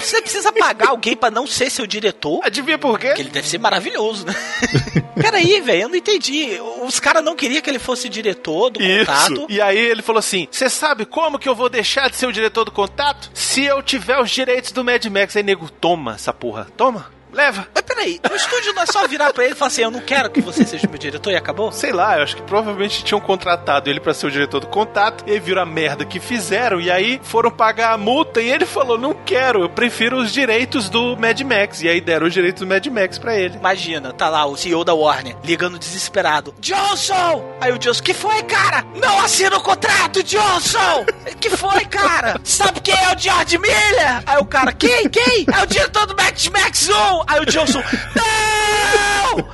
Você 0.00 0.22
precisa 0.22 0.52
pagar 0.52 0.90
alguém 0.90 1.16
pra 1.16 1.30
não 1.30 1.46
ser 1.46 1.70
seu 1.70 1.86
diretor? 1.86 2.40
Adivinha 2.44 2.78
por 2.78 2.98
quê? 2.98 3.08
Porque 3.08 3.22
ele 3.22 3.30
deve 3.30 3.48
ser 3.48 3.58
maravilhoso, 3.58 4.26
né? 4.26 4.34
Peraí, 5.20 5.60
velho, 5.60 5.82
eu 5.82 5.88
não 5.88 5.96
entendi. 5.96 6.58
Os 6.84 7.00
caras 7.00 7.24
não 7.24 7.34
queriam 7.34 7.60
que 7.60 7.68
ele 7.68 7.78
fosse 7.78 8.08
diretor 8.08 8.70
do 8.70 8.78
contato. 8.78 9.32
Isso. 9.32 9.46
E 9.48 9.60
aí 9.60 9.78
ele 9.78 10.02
falou 10.02 10.20
assim: 10.20 10.46
Você 10.50 10.68
sabe 10.68 11.06
como 11.06 11.38
que 11.38 11.48
eu 11.48 11.54
vou 11.54 11.68
deixar 11.68 12.08
de 12.10 12.16
ser 12.16 12.26
o 12.26 12.32
diretor 12.32 12.64
do 12.64 12.70
contato? 12.70 13.30
Se 13.34 13.64
eu 13.64 13.82
tiver 13.82 14.20
os 14.20 14.30
direitos 14.30 14.70
do 14.72 14.84
Mad 14.84 15.04
Max. 15.06 15.36
Aí, 15.36 15.42
nego, 15.42 15.68
toma 15.70 16.14
essa 16.14 16.32
porra. 16.32 16.66
Toma. 16.76 17.15
Leva. 17.36 17.68
Mas 17.74 17.84
peraí, 17.84 18.18
o 18.30 18.34
estúdio 18.34 18.72
não 18.72 18.82
é 18.82 18.86
só 18.86 19.06
virar 19.06 19.30
pra 19.30 19.44
ele 19.44 19.52
e 19.52 19.56
falar 19.56 19.68
assim: 19.68 19.82
Eu 19.82 19.90
não 19.90 20.00
quero 20.00 20.30
que 20.30 20.40
você 20.40 20.64
seja 20.64 20.88
meu 20.88 20.98
diretor 20.98 21.30
e 21.30 21.36
acabou? 21.36 21.70
Sei 21.70 21.92
lá, 21.92 22.16
eu 22.16 22.22
acho 22.22 22.34
que 22.34 22.40
provavelmente 22.40 23.04
tinham 23.04 23.20
contratado 23.20 23.90
ele 23.90 24.00
pra 24.00 24.14
ser 24.14 24.28
o 24.28 24.30
diretor 24.30 24.58
do 24.60 24.66
contato, 24.68 25.22
e 25.26 25.38
viram 25.38 25.60
a 25.60 25.66
merda 25.66 26.06
que 26.06 26.18
fizeram, 26.18 26.80
e 26.80 26.90
aí 26.90 27.20
foram 27.22 27.50
pagar 27.50 27.92
a 27.92 27.98
multa, 27.98 28.40
e 28.40 28.50
ele 28.50 28.64
falou: 28.64 28.96
Não 28.96 29.12
quero, 29.12 29.60
eu 29.60 29.68
prefiro 29.68 30.16
os 30.16 30.32
direitos 30.32 30.88
do 30.88 31.14
Mad 31.14 31.38
Max. 31.42 31.82
E 31.82 31.88
aí 31.90 32.00
deram 32.00 32.26
os 32.26 32.32
direitos 32.32 32.60
do 32.60 32.66
Mad 32.66 32.86
Max 32.86 33.18
pra 33.18 33.36
ele. 33.36 33.56
Imagina, 33.56 34.14
tá 34.14 34.30
lá 34.30 34.46
o 34.46 34.56
CEO 34.56 34.82
da 34.82 34.94
Warner 34.94 35.36
ligando 35.44 35.78
desesperado: 35.78 36.54
Johnson! 36.58 37.44
Aí 37.60 37.70
o 37.70 37.78
Johnson: 37.78 38.02
Que 38.02 38.14
foi, 38.14 38.42
cara? 38.44 38.82
Não 38.94 39.20
assina 39.20 39.58
o 39.58 39.62
contrato, 39.62 40.22
Johnson! 40.22 41.04
Que 41.38 41.50
foi, 41.50 41.84
cara? 41.84 42.40
Sabe 42.42 42.80
quem 42.80 42.94
é 42.94 43.14
o 43.14 43.18
George 43.18 43.58
Miller? 43.58 44.22
Aí 44.24 44.38
o 44.38 44.46
cara: 44.46 44.72
Quem? 44.72 45.06
Quem? 45.08 45.44
É 45.52 45.62
o 45.62 45.66
diretor 45.66 46.06
do 46.06 46.16
Mad 46.16 46.46
Max 46.46 46.88
1! 46.88 47.25
Aí 47.26 47.40
o 47.40 47.46
Johnson: 47.46 47.82
Não! 48.14 49.48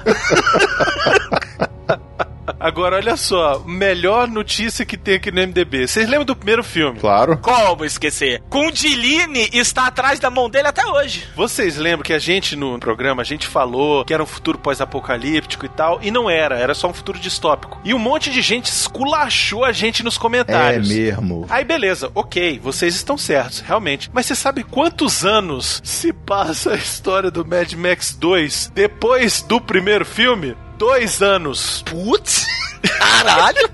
Agora, 2.59 2.97
olha 2.97 3.16
só, 3.16 3.61
melhor 3.61 4.27
notícia 4.27 4.85
que 4.85 4.97
tem 4.97 5.14
aqui 5.14 5.31
no 5.31 5.40
MDB. 5.40 5.87
Vocês 5.87 6.07
lembram 6.09 6.25
do 6.25 6.35
primeiro 6.35 6.64
filme? 6.64 6.99
Claro. 6.99 7.38
Como 7.38 7.85
esquecer? 7.85 8.42
Kundilini 8.51 9.49
está 9.53 9.87
atrás 9.87 10.18
da 10.18 10.29
mão 10.29 10.51
dele 10.51 10.66
até 10.66 10.85
hoje. 10.85 11.25
Vocês 11.37 11.77
lembram 11.77 12.03
que 12.03 12.12
a 12.12 12.18
gente 12.18 12.57
no 12.57 12.79
programa, 12.81 13.23
a 13.23 13.25
gente 13.25 13.47
falou 13.47 14.05
que 14.05 14.12
era 14.12 14.23
um 14.23 14.27
futuro 14.27 14.59
pós-apocalíptico 14.59 15.66
e 15.66 15.68
tal, 15.68 16.01
e 16.03 16.11
não 16.11 16.29
era, 16.29 16.59
era 16.59 16.75
só 16.75 16.88
um 16.88 16.92
futuro 16.92 17.18
distópico. 17.18 17.81
E 17.85 17.95
um 17.95 17.99
monte 17.99 18.29
de 18.31 18.42
gente 18.42 18.66
esculachou 18.66 19.64
a 19.64 19.71
gente 19.71 20.03
nos 20.03 20.16
É 20.16 20.21
comentários. 20.21 20.88
mesmo. 20.88 21.47
Aí 21.49 21.64
beleza, 21.64 22.11
ok, 22.12 22.59
vocês 22.59 22.97
estão 22.97 23.16
certos, 23.16 23.61
realmente. 23.61 24.11
Mas 24.12 24.27
você 24.27 24.35
sabe 24.35 24.64
quantos 24.64 25.25
anos 25.25 25.81
se 25.85 26.12
passa 26.12 26.73
a 26.73 26.77
história 26.77 27.31
do 27.31 27.47
Mad 27.47 27.73
Max 27.75 28.16
2 28.18 28.73
depois 28.75 29.42
do 29.42 29.61
primeiro 29.61 30.05
filme? 30.05 30.57
Dois 30.83 31.23
anos. 31.23 31.85
Putz! 31.87 32.45
Caralho! 32.99 33.71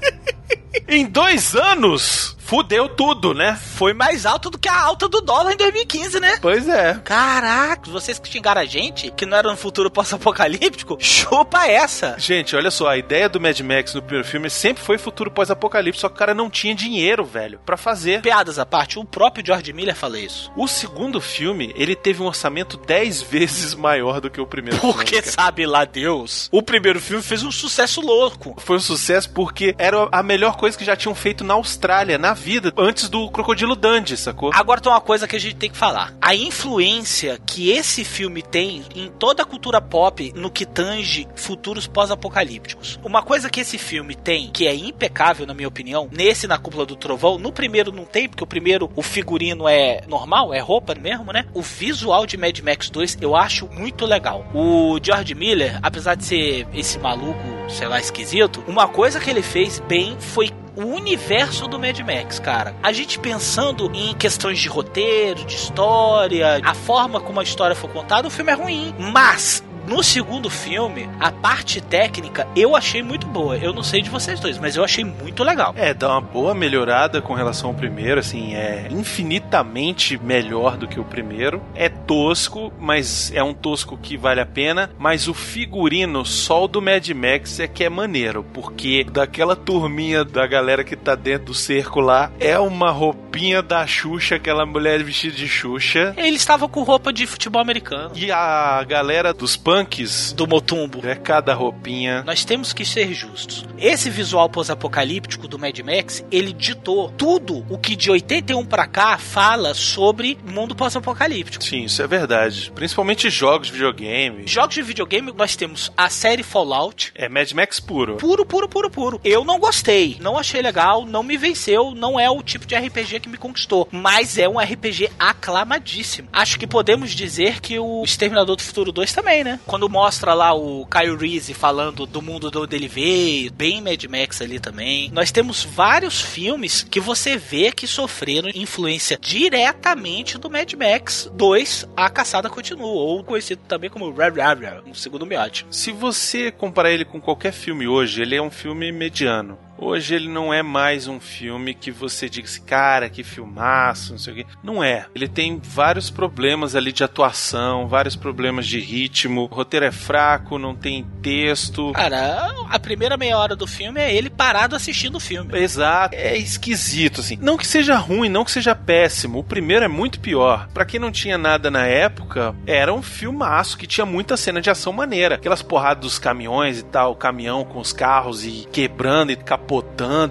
Em 0.86 1.06
dois 1.06 1.56
anos, 1.56 2.36
fudeu 2.48 2.88
tudo, 2.88 3.34
né? 3.34 3.60
Foi 3.74 3.92
mais 3.92 4.24
alto 4.24 4.48
do 4.48 4.58
que 4.58 4.70
a 4.70 4.80
alta 4.80 5.06
do 5.06 5.20
dólar 5.20 5.52
em 5.52 5.56
2015, 5.58 6.18
né? 6.18 6.38
Pois 6.40 6.66
é. 6.66 6.94
Caraca, 7.04 7.90
vocês 7.90 8.18
que 8.18 8.26
xingaram 8.26 8.62
a 8.62 8.64
gente, 8.64 9.10
que 9.10 9.26
não 9.26 9.36
era 9.36 9.52
um 9.52 9.56
futuro 9.56 9.90
pós-apocalíptico, 9.90 10.96
chupa 10.98 11.66
essa. 11.66 12.16
Gente, 12.18 12.56
olha 12.56 12.70
só, 12.70 12.88
a 12.88 12.96
ideia 12.96 13.28
do 13.28 13.38
Mad 13.38 13.60
Max 13.60 13.92
no 13.92 14.00
primeiro 14.00 14.26
filme 14.26 14.48
sempre 14.48 14.82
foi 14.82 14.96
futuro 14.96 15.30
pós-apocalipse, 15.30 16.00
só 16.00 16.08
que 16.08 16.14
o 16.14 16.18
cara 16.18 16.32
não 16.32 16.48
tinha 16.48 16.74
dinheiro, 16.74 17.22
velho, 17.22 17.60
pra 17.66 17.76
fazer. 17.76 18.22
Piadas 18.22 18.58
à 18.58 18.64
parte, 18.64 18.98
o 18.98 19.04
próprio 19.04 19.44
George 19.44 19.70
Miller 19.74 19.94
fala 19.94 20.18
isso. 20.18 20.50
O 20.56 20.66
segundo 20.66 21.20
filme, 21.20 21.74
ele 21.76 21.94
teve 21.94 22.22
um 22.22 22.26
orçamento 22.26 22.78
10 22.78 23.20
vezes 23.28 23.74
maior 23.74 24.22
do 24.22 24.30
que 24.30 24.40
o 24.40 24.46
primeiro 24.46 24.78
Porque 24.80 25.16
filme. 25.16 25.30
sabe 25.30 25.66
lá 25.66 25.84
Deus, 25.84 26.48
o 26.50 26.62
primeiro 26.62 26.98
filme 26.98 27.22
fez 27.22 27.42
um 27.42 27.52
sucesso 27.52 28.00
louco. 28.00 28.56
Foi 28.58 28.78
um 28.78 28.80
sucesso 28.80 29.28
porque 29.28 29.74
era 29.76 30.08
a 30.10 30.22
melhor 30.22 30.56
coisa 30.56 30.78
que 30.78 30.84
já 30.84 30.96
tinham 30.96 31.14
feito 31.14 31.44
na 31.44 31.52
Austrália, 31.52 32.16
na 32.16 32.37
vida, 32.38 32.72
antes 32.76 33.08
do 33.08 33.30
Crocodilo 33.30 33.76
Dundee, 33.76 34.16
sacou? 34.16 34.50
Agora 34.54 34.80
tem 34.80 34.90
uma 34.90 35.00
coisa 35.00 35.26
que 35.26 35.36
a 35.36 35.40
gente 35.40 35.56
tem 35.56 35.70
que 35.70 35.76
falar. 35.76 36.14
A 36.20 36.34
influência 36.34 37.38
que 37.44 37.70
esse 37.70 38.04
filme 38.04 38.42
tem 38.42 38.84
em 38.94 39.08
toda 39.08 39.42
a 39.42 39.46
cultura 39.46 39.80
pop 39.80 40.32
no 40.34 40.50
que 40.50 40.64
tange 40.64 41.26
futuros 41.34 41.86
pós-apocalípticos. 41.86 42.98
Uma 43.04 43.22
coisa 43.22 43.50
que 43.50 43.60
esse 43.60 43.76
filme 43.76 44.14
tem, 44.14 44.50
que 44.50 44.66
é 44.66 44.74
impecável 44.74 45.46
na 45.46 45.54
minha 45.54 45.68
opinião, 45.68 46.08
nesse 46.10 46.46
na 46.46 46.58
Cúpula 46.58 46.86
do 46.86 46.96
Trovão, 46.96 47.38
no 47.38 47.52
primeiro 47.52 47.92
não 47.92 48.04
tem, 48.04 48.28
porque 48.28 48.44
o 48.44 48.46
primeiro 48.46 48.90
o 48.94 49.02
figurino 49.02 49.68
é 49.68 50.02
normal, 50.06 50.54
é 50.54 50.60
roupa 50.60 50.94
mesmo, 50.94 51.32
né? 51.32 51.46
O 51.52 51.62
visual 51.62 52.26
de 52.26 52.36
Mad 52.36 52.58
Max 52.60 52.88
2 52.90 53.18
eu 53.20 53.36
acho 53.36 53.66
muito 53.68 54.06
legal. 54.06 54.46
O 54.54 54.98
George 55.02 55.34
Miller, 55.34 55.78
apesar 55.82 56.14
de 56.14 56.24
ser 56.24 56.66
esse 56.72 56.98
maluco, 56.98 57.38
sei 57.68 57.88
lá, 57.88 57.98
esquisito, 57.98 58.62
uma 58.66 58.86
coisa 58.88 59.20
que 59.20 59.28
ele 59.28 59.42
fez 59.42 59.80
bem 59.80 60.16
foi 60.20 60.50
o 60.78 60.94
universo 60.94 61.66
do 61.66 61.76
Mad 61.76 61.98
Max, 62.00 62.38
cara. 62.38 62.74
A 62.80 62.92
gente 62.92 63.18
pensando 63.18 63.90
em 63.92 64.14
questões 64.14 64.60
de 64.60 64.68
roteiro, 64.68 65.44
de 65.44 65.56
história, 65.56 66.60
a 66.62 66.72
forma 66.72 67.20
como 67.20 67.40
a 67.40 67.42
história 67.42 67.74
foi 67.74 67.90
contada, 67.90 68.28
o 68.28 68.30
filme 68.30 68.52
é 68.52 68.54
ruim. 68.54 68.94
Mas 68.96 69.64
no 69.88 70.02
segundo 70.02 70.50
filme, 70.50 71.08
a 71.18 71.32
parte 71.32 71.80
técnica 71.80 72.46
eu 72.54 72.76
achei 72.76 73.02
muito 73.02 73.26
boa. 73.26 73.56
Eu 73.56 73.72
não 73.72 73.82
sei 73.82 74.02
de 74.02 74.10
vocês 74.10 74.38
dois, 74.38 74.58
mas 74.58 74.76
eu 74.76 74.84
achei 74.84 75.02
muito 75.02 75.42
legal. 75.42 75.72
É, 75.76 75.94
dá 75.94 76.10
uma 76.10 76.20
boa 76.20 76.54
melhorada 76.54 77.22
com 77.22 77.32
relação 77.32 77.70
ao 77.70 77.74
primeiro, 77.74 78.20
assim, 78.20 78.54
é 78.54 78.88
infinitamente 78.90 80.18
melhor 80.22 80.76
do 80.76 80.86
que 80.86 81.00
o 81.00 81.04
primeiro. 81.04 81.62
É 81.74 81.88
tosco, 81.88 82.72
mas 82.78 83.32
é 83.34 83.42
um 83.42 83.54
tosco 83.54 83.96
que 83.96 84.16
vale 84.16 84.40
a 84.40 84.46
pena. 84.46 84.90
Mas 84.98 85.26
o 85.26 85.32
figurino 85.32 86.24
só 86.24 86.64
o 86.64 86.68
do 86.68 86.82
Mad 86.82 87.08
Max 87.10 87.58
é 87.58 87.66
que 87.66 87.82
é 87.82 87.88
maneiro, 87.88 88.44
porque 88.52 89.04
daquela 89.04 89.56
turminha 89.56 90.22
da 90.24 90.46
galera 90.46 90.84
que 90.84 90.96
tá 90.96 91.14
dentro 91.14 91.46
do 91.46 91.54
cerco 91.54 92.00
lá, 92.00 92.30
é 92.38 92.58
uma 92.58 92.90
roupinha 92.90 93.62
da 93.62 93.86
Xuxa, 93.86 94.34
aquela 94.34 94.66
mulher 94.66 95.02
vestida 95.02 95.34
de 95.34 95.48
Xuxa. 95.48 96.12
Ele 96.16 96.36
estava 96.36 96.68
com 96.68 96.82
roupa 96.82 97.10
de 97.10 97.26
futebol 97.26 97.62
americano. 97.62 98.10
E 98.14 98.30
a 98.30 98.84
galera 98.84 99.32
dos 99.32 99.56
punks, 99.78 100.32
Do 100.32 100.46
Motumbo. 100.46 101.00
é 101.06 101.14
cada 101.14 101.54
roupinha. 101.54 102.22
Nós 102.24 102.44
temos 102.44 102.72
que 102.72 102.84
ser 102.84 103.12
justos. 103.12 103.64
Esse 103.78 104.10
visual 104.10 104.48
pós-apocalíptico 104.48 105.46
do 105.46 105.58
Mad 105.58 105.78
Max, 105.80 106.24
ele 106.32 106.52
ditou 106.52 107.10
tudo 107.10 107.64
o 107.68 107.78
que 107.78 107.94
de 107.94 108.10
81 108.10 108.64
pra 108.64 108.86
cá 108.86 109.16
fala 109.18 109.74
sobre 109.74 110.38
mundo 110.44 110.74
pós-apocalíptico. 110.74 111.62
Sim, 111.62 111.84
isso 111.84 112.02
é 112.02 112.06
verdade. 112.06 112.72
Principalmente 112.74 113.30
jogos 113.30 113.68
de 113.68 113.74
videogame. 113.74 114.46
Jogos 114.46 114.74
de 114.74 114.82
videogame, 114.82 115.32
nós 115.36 115.54
temos 115.54 115.92
a 115.96 116.08
série 116.08 116.42
Fallout. 116.42 117.12
É 117.14 117.28
Mad 117.28 117.50
Max 117.52 117.78
puro. 117.78 118.16
Puro, 118.16 118.44
puro, 118.44 118.68
puro, 118.68 118.90
puro. 118.90 119.20
Eu 119.24 119.44
não 119.44 119.58
gostei, 119.58 120.16
não 120.20 120.36
achei 120.36 120.60
legal, 120.60 121.04
não 121.06 121.22
me 121.22 121.36
venceu, 121.36 121.94
não 121.94 122.18
é 122.18 122.28
o 122.28 122.42
tipo 122.42 122.66
de 122.66 122.74
RPG 122.74 123.20
que 123.20 123.28
me 123.28 123.36
conquistou, 123.36 123.88
mas 123.92 124.38
é 124.38 124.48
um 124.48 124.58
RPG 124.58 125.10
aclamadíssimo. 125.18 126.28
Acho 126.32 126.58
que 126.58 126.66
podemos 126.66 127.12
dizer 127.12 127.60
que 127.60 127.78
o 127.78 128.02
Exterminador 128.02 128.56
do 128.56 128.62
Futuro 128.62 128.90
2 128.90 129.12
também, 129.12 129.44
né? 129.44 129.60
Quando 129.68 129.86
mostra 129.86 130.32
lá 130.32 130.54
o 130.54 130.86
Kyle 130.86 131.14
Reese 131.14 131.52
falando 131.52 132.06
do 132.06 132.22
mundo 132.22 132.50
do 132.50 132.66
ele 132.74 132.88
veio, 132.88 133.52
bem 133.52 133.82
Mad 133.82 134.02
Max 134.04 134.40
ali 134.40 134.58
também. 134.58 135.10
Nós 135.12 135.30
temos 135.30 135.62
vários 135.62 136.22
filmes 136.22 136.82
que 136.82 136.98
você 136.98 137.36
vê 137.36 137.70
que 137.70 137.86
sofreram 137.86 138.48
influência 138.54 139.18
diretamente 139.20 140.38
do 140.38 140.48
Mad 140.48 140.72
Max 140.72 141.30
2, 141.34 141.86
A 141.94 142.08
Caçada 142.08 142.48
Continua, 142.48 142.86
ou 142.86 143.22
conhecido 143.22 143.60
também 143.68 143.90
como 143.90 144.10
Rah, 144.10 144.80
no 144.86 144.94
segundo 144.94 145.26
miote. 145.26 145.66
Se 145.70 145.92
você 145.92 146.50
comparar 146.50 146.90
ele 146.90 147.04
com 147.04 147.20
qualquer 147.20 147.52
filme 147.52 147.86
hoje, 147.86 148.22
ele 148.22 148.36
é 148.36 148.40
um 148.40 148.50
filme 148.50 148.90
mediano. 148.90 149.67
Hoje 149.80 150.16
ele 150.16 150.28
não 150.28 150.52
é 150.52 150.60
mais 150.60 151.06
um 151.06 151.20
filme 151.20 151.72
que 151.72 151.92
você 151.92 152.28
diga 152.28 152.48
assim, 152.48 152.62
cara, 152.62 153.08
que 153.08 153.22
filmaço, 153.22 154.10
não 154.10 154.18
sei 154.18 154.32
o 154.32 154.36
quê. 154.36 154.46
Não 154.60 154.82
é. 154.82 155.06
Ele 155.14 155.28
tem 155.28 155.60
vários 155.62 156.10
problemas 156.10 156.74
ali 156.74 156.90
de 156.90 157.04
atuação, 157.04 157.86
vários 157.86 158.16
problemas 158.16 158.66
de 158.66 158.80
ritmo. 158.80 159.42
O 159.42 159.54
roteiro 159.54 159.86
é 159.86 159.92
fraco, 159.92 160.58
não 160.58 160.74
tem 160.74 161.06
texto. 161.22 161.92
Cara, 161.92 162.52
a 162.68 162.78
primeira 162.80 163.16
meia 163.16 163.38
hora 163.38 163.54
do 163.54 163.68
filme 163.68 164.00
é 164.00 164.12
ele 164.12 164.28
parado 164.28 164.74
assistindo 164.74 165.14
o 165.14 165.20
filme. 165.20 165.56
Exato, 165.56 166.16
é 166.16 166.36
esquisito 166.36 167.20
assim. 167.20 167.38
Não 167.40 167.56
que 167.56 167.66
seja 167.66 167.94
ruim, 167.94 168.28
não 168.28 168.44
que 168.44 168.50
seja 168.50 168.74
péssimo. 168.74 169.38
O 169.38 169.44
primeiro 169.44 169.84
é 169.84 169.88
muito 169.88 170.18
pior. 170.18 170.68
Pra 170.74 170.84
quem 170.84 170.98
não 170.98 171.12
tinha 171.12 171.38
nada 171.38 171.70
na 171.70 171.86
época, 171.86 172.52
era 172.66 172.92
um 172.92 173.02
filmaço 173.02 173.78
que 173.78 173.86
tinha 173.86 174.04
muita 174.04 174.36
cena 174.36 174.60
de 174.60 174.70
ação 174.70 174.92
maneira. 174.92 175.36
Aquelas 175.36 175.62
porradas 175.62 176.02
dos 176.02 176.18
caminhões 176.18 176.80
e 176.80 176.84
tal, 176.84 177.12
o 177.12 177.16
caminhão 177.16 177.64
com 177.64 177.78
os 177.78 177.92
carros 177.92 178.44
e 178.44 178.66
quebrando 178.72 179.30
e 179.30 179.36
capotando 179.36 179.67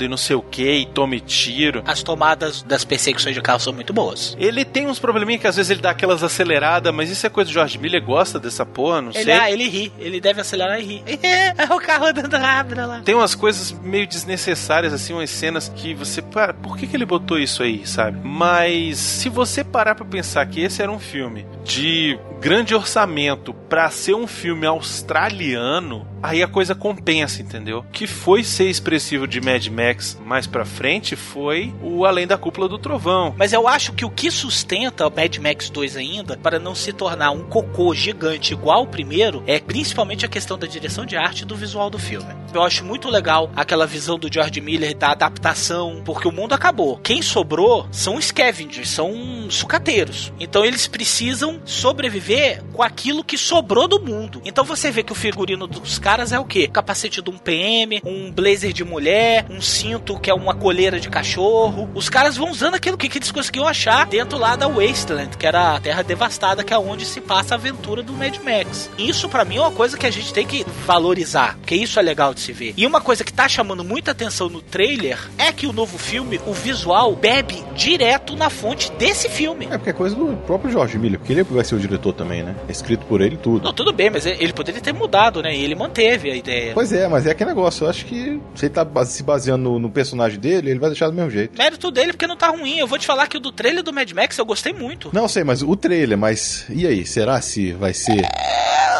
e 0.02 0.08
não 0.08 0.18
sei 0.18 0.36
o 0.36 0.42
que, 0.42 0.70
e 0.70 0.86
tome 0.86 1.20
tiro. 1.20 1.84
As 1.86 2.02
tomadas 2.02 2.62
das 2.64 2.84
perseguições 2.84 3.36
de 3.36 3.42
carro 3.42 3.60
são 3.60 3.72
muito 3.74 3.94
boas. 3.94 4.36
Ele 4.40 4.66
tem 4.66 4.88
uns 4.88 5.00
probleminha 5.00 5.38
que 5.38 5.48
às 5.48 5.56
vezes 5.56 5.70
ele 5.70 5.82
dá 5.82 5.92
aquelas 5.92 6.24
aceleradas, 6.24 6.94
mas 6.94 7.10
isso 7.10 7.26
é 7.26 7.30
coisa 7.30 7.50
do 7.50 7.54
George 7.54 7.78
Miller, 7.78 8.04
gosta 8.04 8.40
dessa 8.40 8.66
porra, 8.66 9.02
não 9.02 9.12
Ele, 9.12 9.24
sei. 9.24 9.34
ah, 9.34 9.52
ele 9.52 9.68
ri, 9.68 9.92
ele 10.00 10.20
deve 10.20 10.42
acelerar 10.42 10.80
e 10.80 10.84
rir. 10.84 11.04
É 11.58 11.74
o 11.74 11.80
carro 11.80 12.06
andando 12.06 12.36
rápido 12.38 12.86
lá. 12.86 13.02
Tem 13.04 13.16
umas 13.16 13.34
coisas 13.34 13.72
meio 13.72 14.06
desnecessárias, 14.08 14.94
assim, 14.94 15.14
umas 15.14 15.30
cenas 15.30 15.70
que 15.76 15.94
você. 15.94 16.22
Para, 16.22 16.54
por 16.54 16.78
que, 16.78 16.86
que 16.86 16.96
ele 16.96 17.06
botou 17.06 17.40
isso 17.40 17.64
aí, 17.64 17.86
sabe? 17.86 18.20
Mas 18.24 18.98
se 19.00 19.28
você 19.30 19.64
parar 19.64 19.96
pra 19.96 20.06
pensar 20.06 20.46
que 20.46 20.62
esse 20.62 20.82
era 20.82 20.92
um 20.92 21.00
filme 21.00 21.46
de 21.64 22.18
grande 22.40 22.76
orçamento 22.76 23.54
pra 23.54 23.90
ser 23.90 24.14
um 24.14 24.28
filme 24.28 24.66
australiano, 24.68 26.08
aí 26.22 26.42
a 26.44 26.48
coisa 26.48 26.76
compensa, 26.76 27.42
entendeu? 27.42 27.86
Que 27.92 28.08
foi 28.08 28.44
ser 28.44 28.70
expressivo 28.70 29.28
de 29.28 29.42
Mad 29.42 29.66
Max 29.68 30.18
mais 30.26 30.48
pra 30.48 30.66
frente 30.66 31.16
foi 31.16 31.74
o 31.82 32.06
Além 32.06 32.28
da 32.28 32.38
Cúpula 32.38 32.68
do 32.68 32.78
Trovão. 32.78 33.36
Mas 33.38 33.54
eu 33.54 33.68
acho 33.68 33.94
que 33.94 34.06
o 34.06 34.10
que 34.10 34.32
sustenta 34.32 35.08
o 35.08 35.14
Mad 35.16 35.38
Max 35.38 35.70
2 35.70 35.98
ainda, 35.98 36.38
para 36.38 36.60
não 36.60 36.76
se 36.76 36.92
tornar 36.94 37.32
um 37.32 37.44
cocô 37.44 37.94
gigante 37.94 38.54
igual 38.54 38.84
o 38.84 38.88
primeiro, 38.88 39.44
é 39.46 39.60
principalmente 39.60 40.26
a 40.26 40.30
questão 40.30 40.58
da 40.58 40.68
direção 40.68 41.06
de 41.06 41.16
arte 41.16 41.42
e 41.42 41.46
do 41.46 41.56
visual 41.56 41.90
do 41.90 42.00
filme. 42.00 42.28
Eu 42.54 42.64
acho 42.64 42.84
muito 42.84 43.10
legal 43.10 43.52
aquela 43.56 43.86
visão 43.86 44.18
do 44.18 44.32
George 44.32 44.62
Miller 44.62 44.96
da 44.96 45.12
adaptação, 45.12 46.02
porque 46.06 46.28
o 46.28 46.32
mundo 46.32 46.54
acabou. 46.54 46.98
Quem 46.98 47.22
sobrou 47.22 47.88
são 47.92 48.20
scavengers, 48.20 48.90
são 48.90 49.48
sucateiros. 49.50 50.34
Então 50.40 50.66
eles 50.66 50.88
precisam 50.88 51.62
sobreviver 51.66 52.64
com 52.74 52.82
aquilo 52.82 53.24
que 53.24 53.38
sobrou 53.38 53.88
do 53.88 54.00
mundo. 54.00 54.42
Então 54.46 54.64
você 54.64 54.92
vê 54.92 55.04
que 55.04 55.12
o 55.12 55.16
figurino 55.16 55.68
dos 55.68 56.00
caras 56.08 56.32
é 56.32 56.40
o 56.40 56.46
quê? 56.46 56.70
Capacete 56.70 57.22
de 57.22 57.30
um 57.30 57.38
PM, 57.38 58.02
um 58.06 58.32
blazer 58.32 58.72
de 58.72 58.86
mulher, 58.86 59.46
um 59.50 59.60
cinto 59.60 60.18
que 60.18 60.30
é 60.30 60.34
uma 60.34 60.56
coleira 60.56 61.02
de 61.02 61.10
cachorro. 61.10 61.90
Os 61.94 62.08
caras 62.08 62.38
vão 62.38 62.50
usando 62.50 62.76
aquilo 62.76 62.96
que, 62.96 63.10
que 63.10 63.18
eles 63.18 63.30
conseguiam 63.30 63.68
achar 63.68 64.06
dentro 64.06 64.38
lá 64.38 64.56
da 64.56 64.70
Wasteland, 64.70 65.36
que 65.38 65.46
era 65.46 65.76
a 65.76 65.80
terra 65.82 66.04
devastada, 66.04 66.64
que 66.64 66.74
é 66.74 66.78
onde 66.78 67.06
se 67.06 67.20
passa 67.20 67.56
a 67.56 67.58
aventura 67.58 68.02
do 68.02 68.14
Mad 68.14 68.38
Max. 68.38 68.90
Isso 68.98 69.28
para 69.28 69.44
mim 69.44 69.58
é 69.58 69.60
uma 69.60 69.72
coisa 69.72 69.98
que 69.98 70.06
a 70.06 70.10
gente 70.10 70.34
tem 70.34 70.48
que 70.48 70.66
valorizar, 70.86 71.58
porque 71.58 71.76
isso 71.76 72.00
é 72.00 72.02
legal 72.02 72.34
de 72.34 72.40
se 72.40 72.54
ver. 72.54 72.74
E 72.78 72.88
uma 72.88 73.02
coisa 73.02 73.26
que 73.26 73.34
tá 73.34 73.50
chamando 73.50 73.84
muita 73.84 74.12
atenção 74.12 74.48
no 74.48 74.62
trailer 74.62 75.20
é 75.38 75.52
que 75.52 75.68
o 75.68 75.74
novo 75.74 75.98
filme, 75.98 76.40
o 76.48 76.54
visual, 76.54 77.18
bebe 77.18 77.62
direto 77.76 78.34
na 78.38 78.50
fonte 78.50 78.90
desse 78.94 79.28
filme. 79.28 79.68
É 79.70 79.78
porque 79.78 79.90
é 79.90 79.94
coisa 79.94 80.16
do 80.16 80.38
próprio 80.38 80.72
George 80.72 80.98
Miller, 80.98 81.20
porque 81.20 81.34
ele 81.34 81.44
vai 81.44 81.66
ser 81.66 81.76
o 81.76 81.80
diretor 81.80 82.14
também, 82.14 82.44
né? 82.44 82.56
É 82.66 82.72
escrito 82.72 83.06
por 83.08 83.20
ele 83.20 83.36
tudo. 83.36 83.66
Não, 83.66 83.74
tudo 83.74 83.92
bem, 83.92 84.10
mas 84.10 84.26
ele 84.26 84.54
poderia 84.54 84.80
ter 84.80 84.94
mudado, 84.94 85.44
né? 85.44 85.54
E 85.54 85.66
ele 85.66 85.76
manteve 85.98 86.32
a 86.32 86.36
ideia. 86.36 86.74
Pois 86.74 86.94
é, 86.94 87.08
mas 87.08 87.26
é 87.26 87.32
aquele 87.32 87.50
negócio. 87.50 87.86
Eu 87.86 87.90
acho 87.90 88.06
que 88.06 88.40
se 88.56 88.66
ele 88.66 88.74
tá 88.74 89.06
se 89.06 89.24
baseando 89.24 89.64
no, 89.64 89.80
no 89.80 89.90
personagem 89.90 90.40
dele, 90.40 90.70
ele 90.70 90.80
vai 90.80 90.90
deixar 90.90 91.08
do 91.08 91.14
mesmo 91.14 91.32
jeito. 91.32 91.58
Mérito 91.58 91.90
dele 91.90 92.14
porque 92.14 92.28
não 92.28 92.38
tá 92.38 92.50
ruim. 92.50 92.78
Eu 92.78 92.88
vou 92.88 93.00
te 93.00 93.08
falar 93.08 93.28
que 93.28 93.38
o 93.38 93.40
do 93.40 93.52
trailer 93.52 93.84
do 93.84 93.92
Mad 93.92 94.12
Max 94.12 94.38
eu 94.38 94.46
gostei 94.46 94.74
muito. 94.74 95.10
Não 95.12 95.28
sei, 95.28 95.44
mas 95.44 95.64
o 95.64 95.76
trailer, 95.76 96.18
mas 96.18 96.66
e 96.70 96.86
aí? 96.86 97.06
Será 97.06 97.42
se 97.42 97.72
vai 97.74 97.94
ser? 97.94 98.28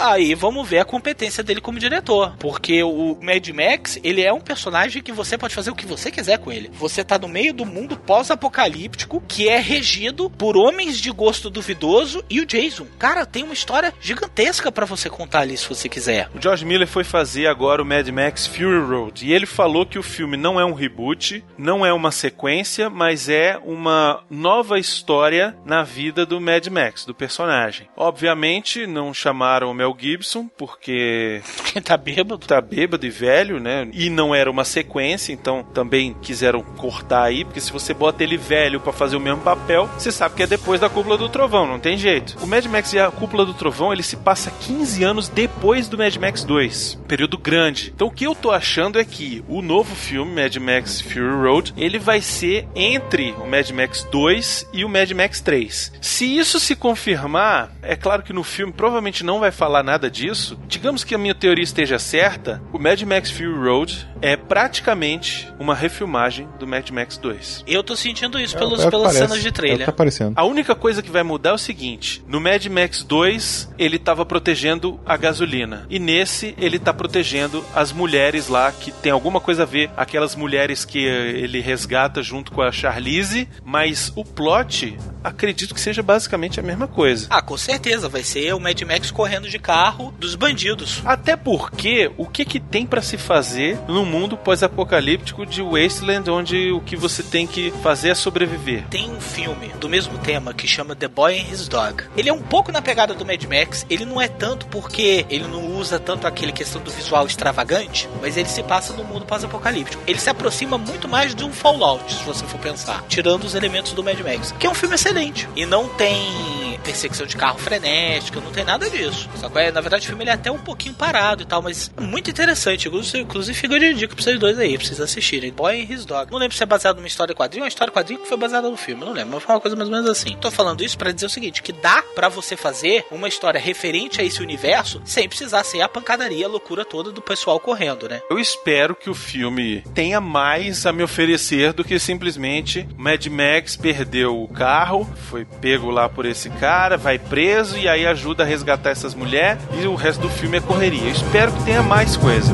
Aí 0.02 0.36
vamos 0.36 0.68
ver 0.68 0.80
a 0.80 0.86
competência 0.86 1.44
dele 1.44 1.60
como 1.60 1.80
diretor. 1.80 2.36
Porque 2.40 2.84
o 2.84 3.18
Mad 3.22 3.48
Max, 3.50 4.00
ele 4.04 4.22
é 4.22 4.32
um 4.32 4.40
personagem 4.40 5.02
que 5.02 5.12
você 5.12 5.38
pode 5.38 5.54
fazer 5.54 5.72
o 5.72 5.76
que 5.76 5.86
você 5.86 6.10
quiser 6.10 6.38
com 6.38 6.52
ele. 6.52 6.70
Você 6.74 7.04
tá 7.04 7.18
no 7.18 7.28
meio 7.28 7.54
do 7.54 7.66
mundo 7.66 7.98
pós-apocalíptico 7.98 9.22
que 9.28 9.50
é 9.50 9.60
regido 9.60 10.30
por 10.30 10.56
homens 10.56 10.98
de 10.98 11.12
gosto 11.12 11.50
duvidoso 11.50 12.24
e 12.30 12.40
o 12.40 12.46
Jason. 12.46 12.88
Cara, 12.98 13.26
tem 13.26 13.44
uma 13.44 13.54
história 13.54 13.94
gigantesca 14.00 14.72
pra 14.72 14.86
você 14.86 15.10
contar 15.10 15.40
ali 15.40 15.58
se 15.58 15.68
você 15.68 15.90
quiser. 15.90 16.30
O 16.34 16.42
George 16.42 16.66
Miller 16.66 16.87
foi 16.88 17.04
fazer 17.04 17.48
agora 17.48 17.82
o 17.82 17.86
Mad 17.86 18.08
Max 18.10 18.48
Fury 18.48 18.80
Road 18.80 19.26
e 19.26 19.34
ele 19.34 19.46
falou 19.46 19.86
que 19.86 20.00
o 20.00 20.04
filme 20.04 20.38
não 20.38 20.60
é 20.60 20.66
um 20.66 20.74
reboot, 20.74 21.44
não 21.58 21.86
é 21.86 21.92
uma 21.94 22.12
sequência, 22.12 22.90
mas 22.90 23.30
é 23.30 23.60
uma 23.64 24.22
nova 24.30 24.80
história 24.80 25.56
na 25.66 25.84
vida 25.84 26.26
do 26.26 26.40
Mad 26.42 26.66
Max, 26.68 27.06
do 27.06 27.14
personagem. 27.14 27.88
Obviamente 27.96 28.88
não 28.88 29.14
chamaram 29.14 29.70
o 29.70 29.74
Mel 29.74 29.96
Gibson 29.98 30.48
porque 30.58 31.42
Quem 31.66 31.82
tá 31.82 31.98
bêbado? 31.98 32.38
tá 32.40 32.62
bêbado 32.62 33.06
e 33.06 33.10
velho, 33.10 33.60
né? 33.60 33.88
E 33.94 34.10
não 34.10 34.34
era 34.34 34.50
uma 34.50 34.64
sequência, 34.64 35.34
então 35.34 35.64
também 35.74 36.16
quiseram 36.22 36.62
cortar 36.62 37.24
aí, 37.24 37.44
porque 37.44 37.60
se 37.62 37.72
você 37.72 37.94
bota 37.94 38.24
ele 38.24 38.38
velho 38.38 38.80
pra 38.80 38.94
fazer 38.94 39.16
o 39.16 39.20
mesmo 39.20 39.42
papel, 39.42 39.90
você 39.98 40.12
sabe 40.12 40.36
que 40.36 40.44
é 40.44 40.48
depois 40.48 40.80
da 40.80 40.90
Cúpula 40.90 41.18
do 41.18 41.30
Trovão, 41.30 41.68
não 41.68 41.80
tem 41.80 41.98
jeito. 41.98 42.38
O 42.42 42.48
Mad 42.48 42.66
Max 42.66 42.94
e 42.94 43.00
a 43.00 43.12
Cúpula 43.12 43.46
do 43.46 43.54
Trovão, 43.54 43.92
ele 43.92 44.04
se 44.04 44.18
passa 44.18 44.52
15 44.52 45.04
anos 45.04 45.30
depois 45.30 45.88
do 45.88 45.98
Mad 45.98 46.16
Max 46.18 46.44
2, 46.44 46.76
período 47.08 47.38
grande. 47.38 47.92
Então 47.96 48.08
o 48.08 48.12
que 48.12 48.26
eu 48.26 48.36
tô 48.36 48.52
achando 48.52 49.00
é 49.00 49.06
que 49.06 49.44
o 49.48 49.62
novo 49.62 49.96
filme, 49.96 50.42
Mad 50.42 50.56
Max 50.58 51.02
Fury 51.02 51.36
Road, 51.42 51.74
ele 51.78 51.98
vai 52.00 52.22
ser 52.22 52.68
entre 52.76 53.32
o 53.34 53.48
Mad 53.48 53.70
Max 53.72 54.08
2 54.12 54.70
e 54.74 54.84
o 54.86 54.90
Mad 54.90 55.12
Max 55.12 55.42
3. 55.42 55.94
Se 56.02 56.26
isso 56.38 56.60
se 56.60 56.76
confirmar, 56.76 57.72
é 57.82 57.96
claro 57.96 58.24
que 58.24 58.34
no 58.34 58.44
filme 58.44 58.74
provavelmente 58.74 59.24
não 59.24 59.40
vai 59.40 59.52
falar 59.52 59.84
nada 59.84 60.10
disso. 60.10 60.60
Digamos 60.68 61.04
que 61.04 61.16
a 61.16 61.18
minha 61.18 61.34
teoria 61.36 61.64
esteja 61.64 61.98
certa, 62.00 62.62
o 62.74 62.80
Mad 62.80 63.02
Max 63.04 63.32
Fury 63.32 63.54
Road 63.54 64.08
é 64.22 64.36
praticamente 64.36 65.48
uma 65.60 65.74
refilmagem 65.74 66.48
do 66.60 66.68
Mad 66.68 66.90
Max 66.90 67.18
2. 67.18 67.64
Eu 67.68 67.84
tô 67.84 67.96
sentindo 67.96 68.40
isso 68.40 68.56
É, 68.56 68.60
pelos, 68.60 68.84
é 68.84 68.90
pelas 68.90 69.14
parece. 69.14 69.28
cenas 69.28 69.42
de 69.42 69.48
É 69.48 69.52
trailer. 69.52 69.86
tá 69.86 69.92
aparecendo. 69.92 70.34
A 70.36 70.44
única 70.44 70.76
coisa 70.76 71.02
que 71.02 71.10
vai 71.10 71.24
mudar 71.24 71.52
é 71.52 71.54
o 71.54 71.58
seguinte: 71.58 72.22
no 72.28 72.40
Mad 72.42 72.66
Max 72.68 73.04
2, 73.04 73.70
ele 73.80 73.98
tava 73.98 74.26
protegendo 74.26 75.00
a 75.06 75.16
gasolina. 75.16 75.86
E 75.90 76.00
nesse, 76.00 76.54
ele 76.58 76.67
tá 76.78 76.94
protegendo 76.94 77.64
as 77.74 77.92
mulheres 77.92 78.48
lá, 78.48 78.72
que 78.72 78.92
tem 78.92 79.12
alguma 79.12 79.40
coisa 79.40 79.64
a 79.64 79.66
ver, 79.66 79.90
aquelas 79.96 80.36
mulheres 80.36 80.84
que 80.84 81.08
eh, 81.08 81.40
ele 81.40 81.62
resgata 81.62 82.22
junto 82.22 82.52
com 82.52 82.62
a 82.62 82.72
Charlize. 82.72 83.48
Mas 83.64 84.12
o 84.16 84.26
plot, 84.26 84.98
acredito 85.24 85.74
que 85.74 85.82
seja 85.82 86.04
basicamente 86.04 86.60
a 86.60 86.64
mesma 86.64 86.88
coisa. 86.88 87.28
Ah, 87.30 87.42
com 87.42 87.58
certeza, 87.58 88.10
vai 88.10 88.24
ser 88.24 88.54
o 88.54 88.60
Mad 88.60 88.82
Max 88.82 89.12
correndo 89.12 89.50
de 89.50 89.60
carro 89.60 90.14
dos 90.20 90.36
bandidos. 90.36 91.02
Até 91.06 91.36
porque, 91.36 92.12
o 92.18 92.26
que 92.26 92.46
que 92.46 92.60
tem 92.60 92.86
pra 92.86 93.02
se 93.02 93.18
fazer 93.18 93.78
num 93.88 94.06
mundo 94.06 94.38
pós-apocalíptico 94.38 95.46
de 95.46 95.62
Wasteland, 95.62 96.30
onde 96.30 96.72
o 96.72 96.82
que 96.82 96.96
você 96.96 97.24
tem 97.24 97.48
que 97.48 97.72
fazer 97.84 98.10
é 98.10 98.16
sobreviver? 98.16 98.88
Tem 98.90 99.10
um 99.10 99.22
filme 99.22 99.70
do 99.80 99.90
mesmo 99.90 100.18
tema 100.18 100.54
que 100.54 100.68
chama 100.68 100.96
The 100.96 101.08
Boy 101.08 101.40
and 101.40 101.52
His 101.52 101.68
Dog. 101.68 102.04
Ele 102.16 102.30
é 102.30 102.34
um 102.34 102.42
pouco 102.42 102.72
na 102.72 102.82
pegada 102.82 103.14
do 103.14 103.26
Mad 103.26 103.44
Max, 103.46 103.86
ele 103.90 104.06
não 104.06 104.22
é 104.22 104.28
tanto 104.28 104.68
porque 104.68 105.26
ele 105.30 105.48
não 105.48 105.78
usa 105.78 106.00
tanto 106.00 106.28
aquele 106.28 106.52
questão 106.58 106.82
do 106.82 106.90
visual 106.90 107.26
extravagante, 107.26 108.10
mas 108.20 108.36
ele 108.36 108.50
se 108.50 108.64
passa 108.64 108.92
no 108.94 109.04
mundo 109.04 109.26
pós-apocalíptico. 109.26 110.02
Ele 110.08 110.20
se 110.20 110.30
aproxima 110.30 110.78
muito 110.78 111.08
mais 111.08 111.36
de 111.36 111.44
um 111.44 111.54
Fallout, 111.54 112.12
se 112.12 112.24
você 112.24 112.46
for 112.46 112.60
pensar, 112.60 113.04
tirando 113.08 113.44
os 113.44 113.54
elementos 113.56 113.94
do 113.94 114.04
Mad 114.04 114.20
Max, 114.20 114.54
que 114.60 114.66
é 114.66 114.70
um 114.70 114.74
filme 114.74 114.96
excelente. 114.96 115.48
E 115.56 115.66
não 115.66 115.88
tem 115.90 116.80
perseguição 116.84 117.26
de 117.26 117.36
carro 117.36 117.60
frenética, 117.60 118.40
não 118.40 118.52
tem 118.52 118.64
nada 118.64 118.90
disso. 118.90 119.30
Só 119.36 119.50
que, 119.50 119.60
é, 119.60 119.72
na 119.72 119.82
verdade, 119.82 120.06
o 120.06 120.08
filme 120.08 120.24
ele 120.24 120.30
é 120.30 120.34
até 120.34 120.50
um 120.50 120.58
pouquinho 120.58 120.96
parado 120.96 121.44
e 121.44 121.46
tal, 121.46 121.62
mas 121.62 121.92
é 121.98 122.02
muito 122.02 122.30
interessante. 122.30 122.88
Inclusive, 122.88 123.54
fica 123.54 123.80
de 123.80 123.94
dica 123.94 124.16
pra 124.16 124.24
vocês 124.24 124.40
dois 124.40 124.58
aí, 124.58 124.78
pra 124.78 124.88
vocês 124.88 125.02
assistirem. 125.02 125.52
Boy 125.52 125.82
and 125.82 125.94
His 125.94 126.06
Dog. 126.06 126.32
Não 126.32 126.40
lembro 126.40 126.56
se 126.56 126.64
é 126.64 126.66
baseado 126.66 126.98
numa 126.98 127.08
história 127.08 127.36
quadrinho, 127.36 127.64
uma 127.64 127.68
história 127.68 127.92
quadrinho 127.92 128.22
que 128.22 128.28
foi 128.28 128.38
baseada 128.38 128.70
no 128.70 128.78
filme, 128.78 129.04
não 129.04 129.12
lembro, 129.12 129.34
mas 129.34 129.44
foi 129.44 129.56
uma 129.56 129.62
coisa 129.62 129.76
mais 129.76 129.90
ou 129.90 129.96
menos 129.96 130.10
assim. 130.10 130.38
Tô 130.40 130.50
falando 130.50 130.84
isso 130.84 130.98
pra 130.98 131.12
dizer 131.12 131.26
o 131.26 131.30
seguinte, 131.30 131.62
que 131.62 131.74
dá 131.74 132.02
pra 132.16 132.30
você 132.30 132.56
fazer 132.56 133.06
uma 133.12 133.28
história 133.28 133.60
referente 133.60 134.22
a 134.22 134.24
esse 134.24 134.42
universo 134.42 135.02
sem 135.04 135.28
precisar 135.28 135.64
ser 135.64 135.82
a 135.82 135.90
pancadaria, 135.90 136.47
a 136.48 136.50
loucura 136.50 136.84
toda 136.84 137.12
do 137.12 137.22
pessoal 137.22 137.60
correndo, 137.60 138.10
né? 138.10 138.22
Eu 138.30 138.40
espero 138.40 138.96
que 138.96 139.10
o 139.10 139.14
filme 139.14 139.84
tenha 139.94 140.20
mais 140.20 140.86
a 140.86 140.94
me 140.94 141.04
oferecer 141.04 141.74
do 141.74 141.84
que 141.84 142.00
simplesmente 142.00 142.88
Mad 142.98 143.26
Max 143.28 143.76
perdeu 143.76 144.42
o 144.42 144.48
carro, 144.48 145.08
foi 145.30 145.46
pego 145.46 145.92
lá 145.92 146.10
por 146.10 146.26
esse 146.26 146.50
cara, 146.50 146.98
vai 146.98 147.20
preso 147.20 147.78
e 147.78 147.88
aí 147.88 148.06
ajuda 148.06 148.44
a 148.44 148.46
resgatar 148.46 148.90
essas 148.90 149.14
mulheres 149.14 149.62
e 149.82 149.86
o 149.86 149.96
resto 149.96 150.22
do 150.22 150.30
filme 150.30 150.58
é 150.58 150.62
correria. 150.62 151.04
Eu 151.04 151.12
espero 151.12 151.52
que 151.52 151.64
tenha 151.66 151.84
mais 151.84 152.16
coisa. 152.16 152.54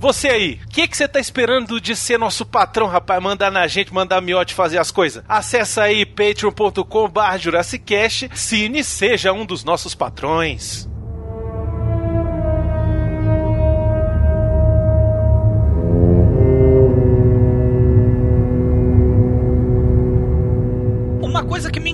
Você 0.00 0.28
aí, 0.28 0.60
o 0.64 0.68
que 0.68 0.88
que 0.88 0.96
você 0.96 1.06
tá 1.06 1.20
esperando 1.20 1.78
de 1.78 1.94
ser 1.94 2.18
nosso 2.18 2.46
patrão, 2.46 2.86
rapaz? 2.86 3.22
Mandar 3.22 3.50
na 3.50 3.66
gente, 3.66 3.92
mandar 3.92 4.16
a 4.16 4.20
miote 4.22 4.54
fazer 4.54 4.78
as 4.78 4.90
coisas? 4.90 5.22
Acesse 5.28 5.78
aí 5.78 6.06
patreon.com 6.06 7.06
barra 7.06 7.36
Jurassicast, 7.36 8.30
Cine 8.34 8.82
seja 8.82 9.30
um 9.30 9.44
dos 9.44 9.62
nossos 9.62 9.94
patrões. 9.94 10.88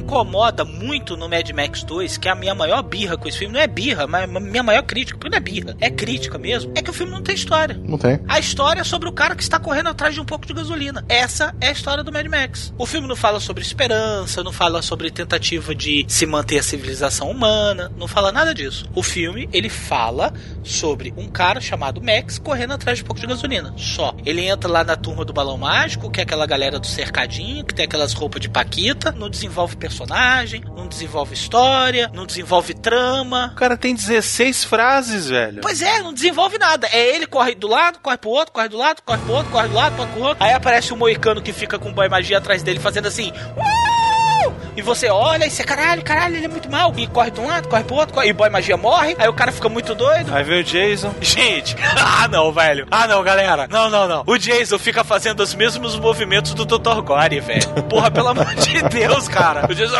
Incomoda 0.07 0.65
muito 0.65 1.17
no 1.17 1.29
Mad 1.29 1.51
Max 1.51 1.83
2, 1.83 2.17
que 2.17 2.29
é 2.29 2.31
a 2.31 2.35
minha 2.37 2.55
maior 2.55 2.81
birra 2.83 3.17
com 3.17 3.29
esse 3.29 3.39
filme, 3.39 3.53
não 3.53 3.61
é 3.61 3.67
birra, 3.67 4.07
mas 4.07 4.23
a 4.23 4.41
minha 4.41 4.63
maior 4.63 4.83
crítica, 4.83 5.19
porque 5.19 5.29
não 5.29 5.37
é 5.37 5.41
birra, 5.41 5.77
é 5.81 5.91
crítica 5.91 6.39
mesmo, 6.39 6.73
é 6.77 6.81
que 6.81 6.89
o 6.89 6.93
filme 6.93 7.13
não 7.13 7.23
tem 7.23 7.35
história. 7.35 7.79
Não 7.85 7.99
tem. 7.99 8.21
A 8.29 8.39
história 8.39 8.83
é 8.83 8.85
sobre 8.85 9.09
o 9.09 9.13
cara 9.13 9.35
que 9.35 9.43
está 9.43 9.59
correndo 9.59 9.89
atrás 9.89 10.15
de 10.15 10.21
um 10.21 10.25
pouco 10.25 10.47
de 10.47 10.55
gasolina. 10.55 11.05
Essa 11.09 11.53
é 11.61 11.69
a 11.69 11.73
história 11.73 12.05
do 12.05 12.13
Mad 12.13 12.27
Max. 12.27 12.73
O 12.79 12.87
filme 12.87 13.09
não 13.09 13.17
fala 13.17 13.41
sobre 13.41 13.65
esperança, 13.65 14.45
não 14.45 14.53
fala 14.53 14.81
sobre 14.81 15.11
tentativa 15.11 15.75
de 15.75 16.05
se 16.07 16.25
manter 16.25 16.59
a 16.59 16.63
civilização 16.63 17.29
humana, 17.29 17.91
não 17.99 18.07
fala 18.07 18.31
nada 18.31 18.55
disso. 18.55 18.89
O 18.95 19.03
filme, 19.03 19.49
ele 19.53 19.69
fala 19.69 20.33
sobre 20.63 21.13
um 21.17 21.27
cara 21.27 21.61
chamado 21.61 22.01
Max 22.01 22.39
correndo 22.39 22.75
atrás 22.75 22.99
de 22.99 23.05
um 23.05 23.07
pouco 23.07 23.21
de 23.21 23.27
gasolina. 23.27 23.75
Só. 23.77 24.15
Ele 24.25 24.47
entra 24.47 24.71
lá 24.71 24.85
na 24.85 24.95
turma 24.95 25.25
do 25.25 25.33
balão 25.33 25.59
mágico, 25.59 26.11
que 26.11 26.21
é 26.21 26.23
aquela 26.23 26.47
galera 26.47 26.79
do 26.79 26.87
cercadinho, 26.87 27.65
que 27.65 27.75
tem 27.75 27.85
aquelas 27.85 28.13
roupas 28.13 28.41
de 28.41 28.49
paquita, 28.49 29.11
não 29.11 29.29
desenvolve 29.29 29.57
desenvolve 29.57 29.77
personagem, 29.97 30.63
não 30.77 30.87
desenvolve 30.87 31.35
história, 31.35 32.11
não 32.13 32.27
desenvolve 32.27 32.75
trama. 32.75 33.51
O 33.53 33.57
cara 33.57 33.77
tem 33.77 33.95
16 33.95 34.65
frases, 34.65 35.29
velho. 35.29 35.61
Pois 35.63 35.81
é, 35.81 36.01
não 36.03 36.13
desenvolve 36.13 36.59
nada. 36.59 36.87
É 36.93 37.15
ele 37.17 37.27
corre 37.27 37.55
do 37.55 37.67
lado, 37.67 37.99
corre 38.01 38.19
pro 38.19 38.31
outro, 38.31 38.53
corre 38.53 38.69
do 38.69 38.77
lado, 38.77 39.03
corre 39.05 39.21
pro 39.23 39.33
outro, 39.33 39.53
corre 39.53 39.69
do 39.69 39.75
lado, 39.75 39.97
corre 39.97 40.13
pro 40.13 40.23
outro. 40.23 40.45
Aí 40.45 40.53
aparece 40.53 40.93
o 40.93 40.97
moicano 40.97 41.41
que 41.41 41.53
fica 41.53 41.79
com 41.79 41.91
o 41.91 41.93
boy 41.93 42.09
magia 42.09 42.39
atrás 42.39 42.63
dele 42.63 42.79
fazendo 42.79 43.07
assim. 43.07 43.31
"Uh!" 43.31 43.86
E 44.77 44.83
você 44.83 45.09
olha 45.09 45.47
e 45.47 45.51
você, 45.51 45.65
caralho, 45.65 46.03
caralho, 46.03 46.37
ele 46.37 46.45
é 46.45 46.49
muito 46.49 46.71
mal. 46.71 46.93
E 46.97 47.07
corre 47.07 47.31
de 47.31 47.41
um 47.41 47.47
lado, 47.47 47.67
corre 47.69 47.83
pro 47.85 47.97
outro, 47.97 48.15
corre, 48.15 48.29
e 48.29 48.33
boy 48.33 48.51
magia 48.51 48.77
morre. 48.77 49.17
Aí 49.19 49.29
o 49.29 49.33
cara 49.33 49.51
fica 49.51 49.69
muito 49.69 49.95
doido. 49.95 50.35
Aí 50.35 50.45
vem 50.45 50.61
o 50.61 50.65
Jason. 50.65 51.15
Gente, 51.21 51.75
ah 51.99 52.29
não, 52.29 52.53
velho. 52.53 52.87
Ah 52.91 53.07
não, 53.07 53.23
galera. 53.23 53.67
Não, 53.71 53.89
não, 53.89 54.07
não. 54.07 54.23
O 54.27 54.37
Jason 54.37 54.79
fica 54.79 55.03
fazendo 55.03 55.41
os 55.41 55.55
mesmos 55.55 55.99
movimentos 55.99 56.53
do 56.53 56.65
Dr. 56.65 57.01
Gore, 57.03 57.41
velho. 57.41 57.83
Porra, 57.89 58.11
pelo 58.11 58.29
amor 58.29 58.55
de 58.55 58.83
Deus, 58.83 59.29
cara. 59.29 59.67
O 59.71 59.75
Jason, 59.75 59.97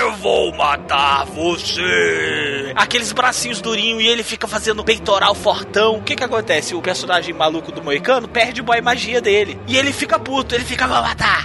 eu 0.00 0.12
vou 0.14 0.54
matar 0.54 1.24
você. 1.26 2.72
Aqueles 2.76 3.12
bracinhos 3.12 3.60
durinhos 3.60 4.02
e 4.02 4.06
ele 4.06 4.22
fica 4.22 4.46
fazendo 4.46 4.84
peitoral 4.84 5.34
fortão. 5.34 5.96
O 5.96 6.02
que 6.02 6.14
que 6.14 6.24
acontece? 6.24 6.74
O 6.74 6.82
personagem 6.82 7.34
maluco 7.34 7.72
do 7.72 7.82
Moicano 7.82 8.28
perde 8.28 8.60
o 8.60 8.64
boy 8.64 8.80
magia 8.80 9.20
dele. 9.20 9.58
E 9.66 9.76
ele 9.76 9.92
fica 9.92 10.18
puto, 10.18 10.54
ele 10.54 10.64
fica, 10.64 10.86
vou 10.86 11.02
matar. 11.02 11.44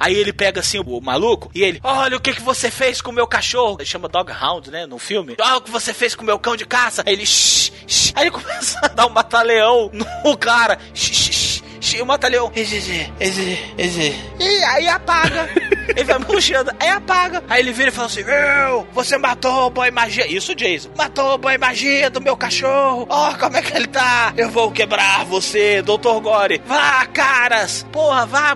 Aí 0.00 0.14
ele 0.14 0.32
pega 0.32 0.55
assim 0.58 0.78
o 0.78 1.00
maluco 1.00 1.50
e 1.54 1.62
ele, 1.62 1.80
olha 1.82 2.16
o 2.16 2.20
que 2.20 2.32
que 2.34 2.42
você 2.42 2.70
fez 2.70 3.00
com 3.00 3.10
o 3.10 3.14
meu 3.14 3.26
cachorro. 3.26 3.76
Ele 3.78 3.88
chama 3.88 4.08
Dog 4.08 4.32
Hound, 4.32 4.70
né, 4.70 4.86
no 4.86 4.98
filme. 4.98 5.36
Olha 5.40 5.56
o 5.56 5.60
que 5.60 5.70
você 5.70 5.92
fez 5.92 6.14
com 6.14 6.22
o 6.22 6.26
meu 6.26 6.38
cão 6.38 6.56
de 6.56 6.66
caça. 6.66 7.02
Aí 7.06 7.12
ele, 7.12 7.26
shh, 7.26 7.72
shh. 7.86 8.12
Aí 8.14 8.24
ele 8.24 8.30
começa 8.32 8.78
a 8.82 8.88
dar 8.88 9.06
um 9.06 9.10
mata-leão 9.10 9.90
no 10.24 10.36
cara. 10.36 10.78
Shh, 10.94 11.12
shh, 11.12 11.32
shh. 11.80 12.00
O 12.00 12.04
mata-leão, 12.04 12.52
exige, 12.54 13.10
exige, 13.18 13.74
exige. 13.78 14.14
E 14.38 14.64
aí 14.64 14.86
apaga. 14.88 15.48
Ele 15.88 16.04
vai 16.04 16.18
murchando, 16.18 16.70
aí 16.78 16.88
apaga. 16.90 17.42
Aí 17.48 17.60
ele 17.60 17.72
vira 17.72 17.88
e 17.88 17.92
fala 17.92 18.06
assim: 18.06 18.20
Eu, 18.20 18.86
você 18.92 19.16
matou 19.16 19.66
o 19.66 19.70
boy 19.70 19.90
magia. 19.90 20.26
Isso, 20.26 20.54
Jason. 20.54 20.90
Matou 20.96 21.34
o 21.34 21.38
boy 21.38 21.56
magia 21.56 22.10
do 22.10 22.20
meu 22.20 22.36
cachorro. 22.36 23.06
Ó, 23.08 23.32
como 23.34 23.56
é 23.56 23.62
que 23.62 23.74
ele 23.74 23.86
tá? 23.86 24.34
Eu 24.36 24.50
vou 24.50 24.70
quebrar 24.72 25.24
você, 25.24 25.80
Dr. 25.80 26.20
Gore. 26.20 26.60
Vá, 26.66 27.06
caras. 27.06 27.86
Porra, 27.92 28.26
vá. 28.26 28.54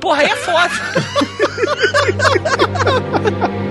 Porra, 0.00 0.22
aí 0.22 0.26
é 0.26 0.36
foda. 0.36 0.70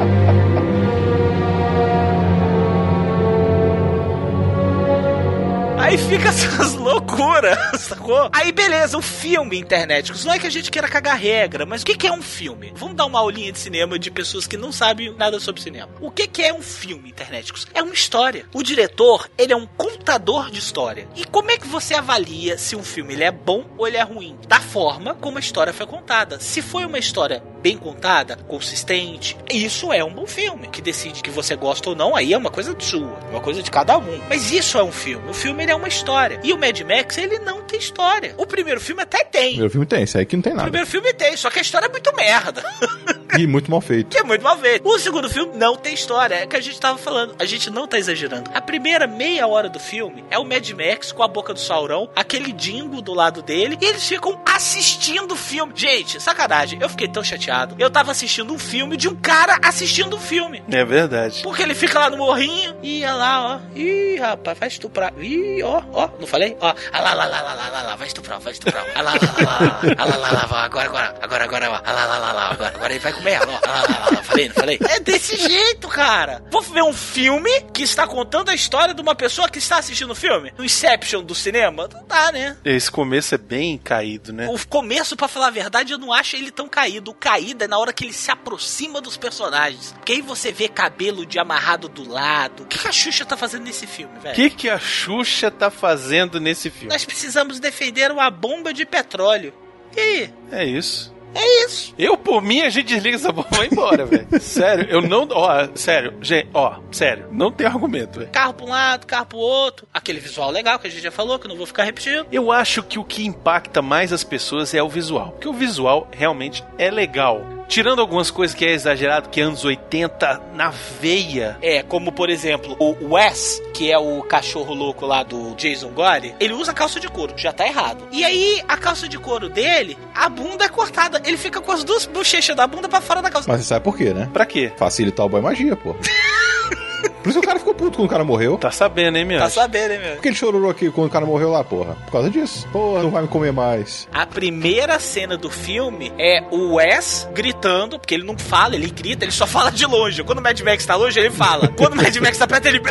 Aí 5.89 5.97
fica 5.97 6.29
essas 6.29 6.75
loucuras, 6.75 7.81
sacou? 7.81 8.29
Aí 8.31 8.51
beleza, 8.51 8.95
o 8.95 9.01
filme 9.01 9.57
internet. 9.57 10.13
Não 10.23 10.33
é 10.33 10.37
que 10.37 10.45
a 10.45 10.49
gente 10.51 10.69
queira 10.69 10.87
cagar 10.87 11.17
regra, 11.17 11.65
mas 11.65 11.81
o 11.81 11.85
que, 11.85 12.05
é 12.05 12.11
um 12.11 12.21
filme? 12.21 12.71
Vamos 12.75 12.95
dar 12.95 13.07
uma 13.07 13.17
aulinha 13.17 13.51
de 13.51 13.57
cinema 13.57 13.97
de 13.97 14.11
pessoas 14.11 14.45
que 14.45 14.55
não 14.55 14.71
sabem 14.71 15.11
nada 15.15 15.39
sobre 15.39 15.63
cinema. 15.63 15.89
O 15.99 16.11
que, 16.11 16.27
que 16.27 16.43
é 16.43 16.53
um 16.53 16.61
filme 16.61 17.09
internet? 17.09 17.51
É 17.73 17.81
uma 17.81 17.95
história. 17.95 18.45
O 18.53 18.61
diretor, 18.61 19.27
ele 19.35 19.51
é 19.51 19.55
um 19.55 19.65
contador 19.65 20.51
de 20.51 20.59
história. 20.59 21.07
E 21.15 21.25
como 21.25 21.49
é 21.49 21.57
que 21.57 21.65
você 21.67 21.95
avalia 21.95 22.55
se 22.55 22.75
um 22.75 22.83
filme 22.83 23.15
ele 23.15 23.23
é 23.23 23.31
bom 23.31 23.65
ou 23.75 23.87
ele 23.87 23.97
é 23.97 24.03
ruim? 24.03 24.37
Da 24.47 24.59
forma 24.59 25.15
como 25.15 25.37
a 25.37 25.41
história 25.41 25.73
foi 25.73 25.87
contada. 25.87 26.39
Se 26.39 26.61
foi 26.61 26.85
uma 26.85 26.99
história 26.99 27.41
bem 27.63 27.77
contada, 27.77 28.35
consistente, 28.47 29.35
isso 29.49 29.91
é 29.91 30.03
um 30.03 30.13
bom 30.13 30.27
filme. 30.27 30.67
Que 30.67 30.83
decide 30.83 31.23
que 31.23 31.31
você 31.31 31.55
gosta 31.55 31.89
ou 31.89 31.95
não, 31.95 32.15
aí 32.15 32.31
é 32.31 32.37
uma 32.37 32.51
coisa 32.51 32.75
sua, 32.77 33.19
uma 33.31 33.41
coisa 33.41 33.63
de 33.63 33.71
cada 33.71 33.97
um. 33.97 34.21
Mas 34.29 34.51
isso 34.51 34.77
é 34.77 34.83
um 34.83 34.91
filme. 34.91 35.27
O 35.27 35.33
filme 35.33 35.63
ele 35.63 35.71
é 35.71 35.78
uma 35.80 35.88
história. 35.88 36.39
E 36.43 36.53
o 36.53 36.57
Mad 36.57 36.80
Max, 36.82 37.17
ele 37.17 37.39
não 37.39 37.61
tem 37.63 37.80
história. 37.80 38.34
O 38.38 38.45
primeiro 38.45 38.80
filme 38.80 39.01
até 39.01 39.19
O 39.21 39.25
tem. 39.25 39.49
primeiro 39.49 39.69
filme 39.71 39.86
tem, 39.86 40.03
isso 40.03 40.17
aí 40.17 40.25
que 40.25 40.36
não 40.36 40.43
tem 40.43 40.53
O 40.53 40.55
nada. 40.55 40.69
primeiro 40.69 40.88
filme 40.89 41.13
tem, 41.13 41.36
só 41.38 41.49
que 41.49 41.59
a 41.59 41.61
história 41.61 41.88
é 41.88 41.89
muito 41.89 42.13
merda. 42.15 42.63
E 43.38 43.45
muito 43.45 43.69
mal 43.69 43.80
feito. 43.80 44.09
que 44.09 44.17
é 44.17 44.23
muito 44.23 44.41
mal 44.41 44.57
feito. 44.57 44.89
O 44.89 44.97
segundo 44.97 45.30
filme 45.30 45.55
não 45.55 45.75
tem 45.75 45.93
história. 45.93 46.34
É 46.34 46.45
o 46.45 46.47
que 46.47 46.55
a 46.55 46.59
gente 46.61 46.80
tava 46.80 46.97
falando. 46.97 47.36
A 47.38 47.45
gente 47.45 47.69
não 47.69 47.88
tá 47.88 47.99
exagerando. 47.99 48.49
A 48.55 48.59
primeira 48.59 49.05
meia 49.05 49.45
hora 49.47 49.69
do 49.69 49.80
filme 49.80 50.25
é 50.32 50.39
o 50.39 50.43
Mad 50.43 50.67
Max 50.71 51.11
com 51.11 51.21
a 51.21 51.27
boca 51.27 51.53
do 51.53 51.59
Saurão, 51.59 52.09
aquele 52.15 52.51
dingo 52.51 53.03
do 53.03 53.13
lado 53.13 53.43
dele, 53.43 53.77
e 53.80 53.86
eles 53.86 54.05
ficam 54.07 54.41
assistindo 54.43 55.34
o 55.34 55.36
filme. 55.36 55.71
Gente, 55.75 56.19
sacanagem. 56.19 56.80
Eu 56.82 56.89
fiquei 56.89 57.07
tão 57.07 57.23
chateado. 57.23 57.75
Eu 57.77 57.91
tava 57.91 58.09
assistindo 58.11 58.51
um 58.51 58.57
filme 58.57 58.97
de 58.97 59.07
um 59.07 59.15
cara 59.15 59.59
assistindo 59.61 60.15
um 60.15 60.19
filme. 60.19 60.63
É 60.67 60.84
verdade. 60.84 61.43
Porque 61.43 61.61
ele 61.61 61.75
fica 61.75 61.99
lá 61.99 62.09
no 62.09 62.17
morrinho. 62.17 62.75
Olha 62.84 63.13
lá, 63.13 63.55
ó. 63.57 63.77
Ih, 63.77 64.15
rapaz, 64.17 64.57
vai 64.57 64.69
estuprar. 64.69 65.13
Ih, 65.21 65.61
ó, 65.61 65.68
ó. 65.93 66.09
Não 66.20 66.28
falei? 66.28 66.57
Ó. 66.59 66.74
Ah 66.91 67.01
lá, 67.01 67.13
lá, 67.13 67.26
lá, 67.26 67.41
lá, 67.41 67.53
lá, 67.53 67.70
lá, 67.70 67.82
lá. 67.84 67.95
Vai 67.95 68.07
estuprar, 68.07 68.39
vai 68.39 68.53
estuprar. 68.53 68.86
Ah 68.95 69.01
lá, 69.01 69.13
lá, 69.13 69.20
lá, 69.22 69.59
lá. 69.59 69.82
Ah 69.97 70.05
lá, 70.05 70.15
lá, 70.17 70.32
lá, 70.32 70.47
lá. 70.51 70.63
Agora, 70.65 70.86
agora, 70.88 71.15
agora, 71.22 71.43
agora, 71.43 71.72
ó. 71.72 71.82
Ah 71.86 71.91
lá, 71.91 72.05
lá, 72.05 72.17
lá, 72.17 72.32
lá. 72.32 72.51
Agora, 72.51 72.74
agora 72.76 72.93
ele 72.93 72.99
vai 72.99 73.13
comer 73.13 73.32
ela, 73.34 73.47
ó. 73.51 73.59
Ah 73.63 73.70
lá, 73.72 73.82
lá, 73.82 73.88
lá, 73.99 74.09
lá. 74.11 74.24
Falei, 74.24 74.47
não 74.47 74.55
falei? 74.55 74.80
É 74.89 74.99
desse 74.99 75.36
jeito, 75.38 75.88
cara. 75.88 76.43
Vou 76.51 76.61
ver 76.61 76.84
um 76.84 76.93
filme 76.93 77.49
que 77.74 77.84
está 77.84 78.05
contando 78.07 78.49
a 78.49 78.55
história 78.55 78.93
de 78.93 79.01
uma 79.01 79.15
pessoa 79.15 79.49
que 79.49 79.59
está 79.59 79.78
assistindo 79.78 80.11
o 80.11 80.15
filme. 80.15 80.53
No 80.57 80.63
Inception 80.65 81.24
do 81.24 81.36
cinema? 81.36 81.88
Não 81.91 82.05
dá, 82.07 82.32
né? 82.32 82.57
Esse 82.65 82.89
começo 82.91 83.36
é 83.36 83.38
bem 83.38 83.78
caído, 83.78 84.32
né? 84.34 84.47
O 84.49 84.67
começo, 84.67 85.15
pra 85.15 85.28
falar 85.28 85.47
a 85.47 85.51
verdade, 85.51 85.91
eu 85.93 85.97
não 85.97 86.11
acho 86.13 86.36
ele 86.36 86.51
tão 86.51 86.67
caído. 86.67 87.11
O 87.11 87.13
caído 87.13 87.63
é 87.63 87.67
na 87.67 87.78
hora 87.78 87.91
que 87.93 88.03
ele 88.05 88.13
se 88.13 88.30
aproxima 88.32 89.01
dos 89.01 89.17
personagens. 89.17 89.91
Porque 89.93 90.13
aí 90.13 90.22
você 90.22 90.51
vê 90.51 90.67
cabelo 90.67 91.26
de 91.26 91.39
amarrado 91.39 91.88
do 91.89 92.07
lado. 92.09 92.63
O 92.63 92.65
que 92.65 92.78
que 92.80 92.88
a 92.88 92.91
Xuxa 92.91 93.26
tá 93.26 93.36
fazendo 93.38 93.63
nesse 93.63 93.86
filme, 93.88 94.17
O 94.17 94.22
velho? 94.22 94.36
que, 94.36 94.49
que 94.49 94.70
a 94.70 94.80
Xuxa 94.80 95.48
tá 95.51 95.69
fazendo 95.69 96.39
nesse 96.39 96.69
filme? 96.69 96.91
Nós 96.91 97.05
precisamos 97.05 97.59
defender 97.59 98.11
uma 98.11 98.29
bomba 98.29 98.73
de 98.73 98.85
petróleo. 98.85 99.53
E 99.95 99.99
aí? 99.99 100.33
É 100.51 100.65
isso. 100.65 101.13
É 101.33 101.65
isso. 101.65 101.93
Eu, 101.97 102.17
por 102.17 102.41
mim, 102.41 102.61
a 102.61 102.69
gente 102.69 102.87
desliga 102.87 103.15
essa 103.15 103.31
bomba 103.31 103.47
e 103.51 103.57
vai 103.57 103.67
embora, 103.67 104.05
velho. 104.05 104.27
Sério, 104.41 104.87
eu 104.89 105.01
não. 105.01 105.27
Ó, 105.31 105.67
sério, 105.75 106.15
gente, 106.21 106.49
ó, 106.53 106.79
sério, 106.91 107.27
não 107.31 107.51
tem 107.51 107.67
argumento, 107.67 108.19
velho. 108.19 108.31
Carro 108.31 108.53
pra 108.53 108.65
um 108.65 108.69
lado, 108.69 109.05
carro 109.05 109.25
pro 109.27 109.37
outro. 109.37 109.87
Aquele 109.93 110.19
visual 110.19 110.49
legal 110.49 110.79
que 110.79 110.87
a 110.87 110.89
gente 110.89 111.03
já 111.03 111.11
falou, 111.11 111.37
que 111.37 111.45
eu 111.45 111.49
não 111.49 111.57
vou 111.57 111.67
ficar 111.67 111.83
repetindo. 111.83 112.25
Eu 112.31 112.51
acho 112.51 112.81
que 112.81 112.97
o 112.97 113.03
que 113.03 113.25
impacta 113.25 113.81
mais 113.81 114.11
as 114.11 114.23
pessoas 114.23 114.73
é 114.73 114.81
o 114.81 114.89
visual. 114.89 115.31
Porque 115.31 115.47
o 115.47 115.53
visual 115.53 116.07
realmente 116.11 116.63
é 116.77 116.89
legal. 116.89 117.59
Tirando 117.70 117.99
algumas 117.99 118.32
coisas 118.32 118.55
que 118.55 118.65
é 118.65 118.74
exagerado, 118.74 119.30
que 119.30 119.39
é 119.39 119.43
anos 119.43 119.63
80 119.63 120.41
na 120.55 120.72
veia. 120.99 121.55
É, 121.61 121.84
como 121.84 122.11
por 122.11 122.28
exemplo, 122.28 122.76
o 122.80 123.13
Wes, 123.13 123.61
que 123.76 123.91
é 123.91 123.97
o 123.97 124.24
cachorro 124.24 124.74
louco 124.74 125.05
lá 125.05 125.22
do 125.22 125.53
Jason 125.53 125.89
Gore, 125.89 126.34
ele 126.39 126.53
usa 126.53 126.74
calça 126.74 126.99
de 126.99 127.07
couro, 127.07 127.36
que 127.36 127.43
já 127.43 127.53
tá 127.53 127.67
errado. 127.67 128.07
E 128.11 128.26
aí, 128.26 128.61
a 128.67 128.76
calça 128.76 129.07
de 129.07 129.20
couro 129.20 129.49
dele, 129.49 129.95
a 130.15 130.28
bunda 130.28 130.65
é 130.65 130.70
cortada. 130.70 131.22
Ele 131.24 131.38
fica 131.38 131.61
com 131.61 131.72
as 131.72 131.84
duas 131.84 132.07
bochechas 132.07 132.55
da 132.55 132.65
bunda 132.65 132.89
pra 132.89 133.01
fora 133.01 133.22
da 133.22 133.30
calça. 133.30 133.47
Mas 133.47 133.61
você 133.61 133.67
sabe 133.67 133.84
por 133.86 133.95
quê, 133.95 134.15
né? 134.15 134.28
Pra 134.34 134.47
quê? 134.47 134.72
Facilitar 134.76 135.28
o 135.28 135.30
boy 135.30 135.39
magia, 135.41 135.76
pô. 135.76 135.95
Por 137.21 137.29
isso 137.29 137.39
que 137.39 137.45
o 137.45 137.47
cara 137.47 137.59
ficou 137.59 137.73
puto 137.73 137.97
quando 137.97 138.07
o 138.07 138.09
cara 138.09 138.23
morreu. 138.23 138.57
Tá 138.57 138.71
sabendo, 138.71 139.17
hein, 139.17 139.25
meu? 139.25 139.39
Tá 139.39 139.49
sabendo, 139.49 139.93
hein, 139.93 139.99
meu? 139.99 140.13
Por 140.15 140.21
que 140.21 140.27
ele 140.29 140.35
chorou 140.35 140.69
aqui 140.69 140.89
quando 140.89 141.07
o 141.07 141.11
cara 141.11 141.25
morreu 141.25 141.51
lá, 141.51 141.63
porra? 141.63 141.95
Por 142.05 142.11
causa 142.11 142.29
disso. 142.29 142.67
Porra, 142.71 143.03
não 143.03 143.11
vai 143.11 143.23
me 143.23 143.27
comer 143.27 143.51
mais. 143.51 144.07
A 144.13 144.25
primeira 144.25 144.99
cena 144.99 145.37
do 145.37 145.49
filme 145.49 146.11
é 146.17 146.43
o 146.51 146.75
Wes 146.75 147.27
gritando, 147.33 147.99
porque 147.99 148.13
ele 148.13 148.23
não 148.23 148.37
fala, 148.37 148.75
ele 148.75 148.89
grita, 148.89 149.25
ele 149.25 149.31
só 149.31 149.45
fala 149.45 149.71
de 149.71 149.85
longe. 149.85 150.23
Quando 150.23 150.39
o 150.39 150.41
Mad 150.41 150.59
Max 150.61 150.85
tá 150.85 150.95
longe, 150.95 151.19
ele 151.19 151.31
fala. 151.31 151.67
Quando 151.69 151.93
o 151.93 151.95
Mad 151.97 152.15
Max 152.17 152.37
tá 152.37 152.47
perto, 152.47 152.65
ele. 152.67 152.81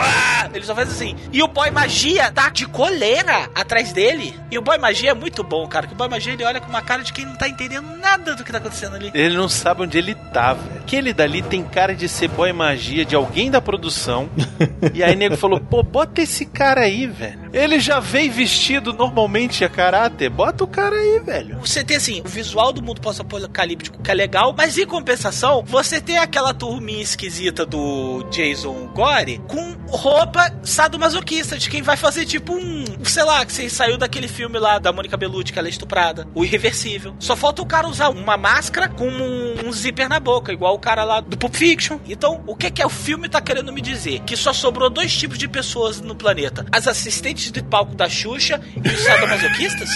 "Ah, 0.00 0.44
ah", 0.44 0.50
Ele 0.52 0.64
só 0.64 0.74
faz 0.74 0.90
assim. 0.90 1.16
E 1.32 1.42
o 1.42 1.48
Boy 1.48 1.70
Magia 1.70 2.30
tá 2.30 2.48
de 2.48 2.66
coleira 2.66 3.50
atrás 3.54 3.92
dele. 3.92 4.38
E 4.50 4.58
o 4.58 4.62
Boy 4.62 4.78
Magia 4.78 5.10
é 5.10 5.14
muito 5.14 5.42
bom, 5.42 5.66
cara. 5.66 5.86
Que 5.86 5.94
o 5.94 5.96
Boy 5.96 6.08
Magia 6.08 6.32
ele 6.32 6.44
olha 6.44 6.60
com 6.60 6.68
uma 6.68 6.82
cara 6.82 7.02
de 7.02 7.12
quem 7.12 7.24
não 7.24 7.36
tá 7.36 7.48
entendendo 7.48 7.88
nada 7.98 8.34
do 8.34 8.44
que 8.44 8.52
tá 8.52 8.58
acontecendo 8.58 8.96
ali. 8.96 9.10
Ele 9.14 9.36
não 9.36 9.48
sabe 9.48 9.82
onde 9.82 9.98
ele 9.98 10.14
tá, 10.14 10.54
velho. 10.54 10.80
Aquele 10.80 11.12
dali 11.12 11.42
tem 11.42 11.64
cara 11.64 11.94
de 11.94 12.08
ser 12.08 12.28
boy 12.28 12.52
magia 12.52 13.04
de 13.04 13.14
alguém 13.14 13.50
da 13.50 13.60
produção. 13.60 14.28
e 14.94 15.02
aí 15.02 15.16
nego 15.16 15.36
falou: 15.36 15.60
pô, 15.60 15.82
bota 15.82 16.22
esse 16.22 16.46
cara 16.46 16.82
aí, 16.82 17.06
velho. 17.06 17.43
Ele 17.54 17.78
já 17.78 18.00
vem 18.00 18.28
vestido 18.28 18.92
normalmente 18.92 19.64
a 19.64 19.68
caráter. 19.68 20.28
Bota 20.28 20.64
o 20.64 20.66
cara 20.66 20.96
aí, 20.96 21.20
velho. 21.20 21.60
Você 21.60 21.84
tem 21.84 21.96
assim, 21.96 22.20
o 22.24 22.28
visual 22.28 22.72
do 22.72 22.82
mundo 22.82 23.00
pós-apocalíptico 23.00 24.02
que 24.02 24.10
é 24.10 24.14
legal, 24.14 24.52
mas 24.58 24.76
em 24.76 24.84
compensação, 24.84 25.62
você 25.64 26.00
tem 26.00 26.18
aquela 26.18 26.52
turminha 26.52 27.00
esquisita 27.00 27.64
do 27.64 28.24
Jason 28.24 28.88
Gore 28.92 29.40
com 29.46 29.76
roupa 29.86 30.52
sadomasoquista, 30.64 31.56
de 31.56 31.70
quem 31.70 31.80
vai 31.80 31.96
fazer 31.96 32.26
tipo 32.26 32.52
um, 32.52 32.84
sei 33.04 33.22
lá, 33.22 33.46
que 33.46 33.52
você 33.52 33.70
saiu 33.70 33.96
daquele 33.96 34.26
filme 34.26 34.58
lá 34.58 34.80
da 34.80 34.92
Mônica 34.92 35.16
Bellucci, 35.16 35.52
que 35.52 35.58
ela 35.58 35.68
é 35.68 35.70
estuprada, 35.70 36.26
o 36.34 36.44
Irreversível. 36.44 37.14
Só 37.20 37.36
falta 37.36 37.62
o 37.62 37.66
cara 37.66 37.86
usar 37.86 38.08
uma 38.08 38.36
máscara 38.36 38.88
com 38.88 39.06
um, 39.06 39.66
um 39.66 39.72
zíper 39.72 40.08
na 40.08 40.18
boca, 40.18 40.52
igual 40.52 40.74
o 40.74 40.78
cara 40.78 41.04
lá 41.04 41.20
do 41.20 41.36
Pulp 41.36 41.54
Fiction. 41.54 41.98
Então, 42.08 42.42
o 42.46 42.56
que 42.56 42.70
que 42.70 42.82
é 42.82 42.86
o 42.86 42.90
filme 42.90 43.28
tá 43.28 43.40
querendo 43.40 43.72
me 43.72 43.80
dizer? 43.80 44.20
Que 44.20 44.36
só 44.36 44.52
sobrou 44.52 44.90
dois 44.90 45.16
tipos 45.16 45.38
de 45.38 45.46
pessoas 45.46 46.00
no 46.00 46.16
planeta: 46.16 46.66
as 46.72 46.88
assistentes 46.88 47.43
de 47.52 47.62
palco 47.62 47.94
da 47.94 48.08
Xuxa 48.08 48.60
e 48.76 48.88
os 48.88 49.00
sadomasoquistas? 49.02 49.88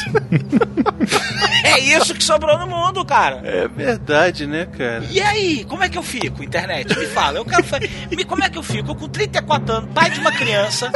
é 1.65 1.79
isso 1.81 2.15
que 2.15 2.25
sobrou 2.25 2.59
no 2.59 2.67
mundo, 2.67 3.05
cara. 3.05 3.41
É 3.45 3.69
verdade, 3.69 4.47
né, 4.47 4.67
cara? 4.67 5.05
E 5.11 5.21
aí, 5.21 5.65
como 5.65 5.83
é 5.83 5.89
que 5.89 5.99
eu 5.99 6.03
fico, 6.03 6.43
internet? 6.43 6.97
Me 6.99 7.07
fala, 7.07 7.39
eu 7.39 7.45
quero 7.45 7.65
me 8.11 8.25
Como 8.25 8.45
é 8.45 8.49
que 8.49 8.59
eu 8.59 8.63
fico? 8.63 8.91
Eu 8.91 8.95
com 8.95 9.09
34 9.09 9.75
anos, 9.75 9.91
pai 9.93 10.11
de 10.11 10.21
uma 10.21 10.33
criança, 10.33 10.91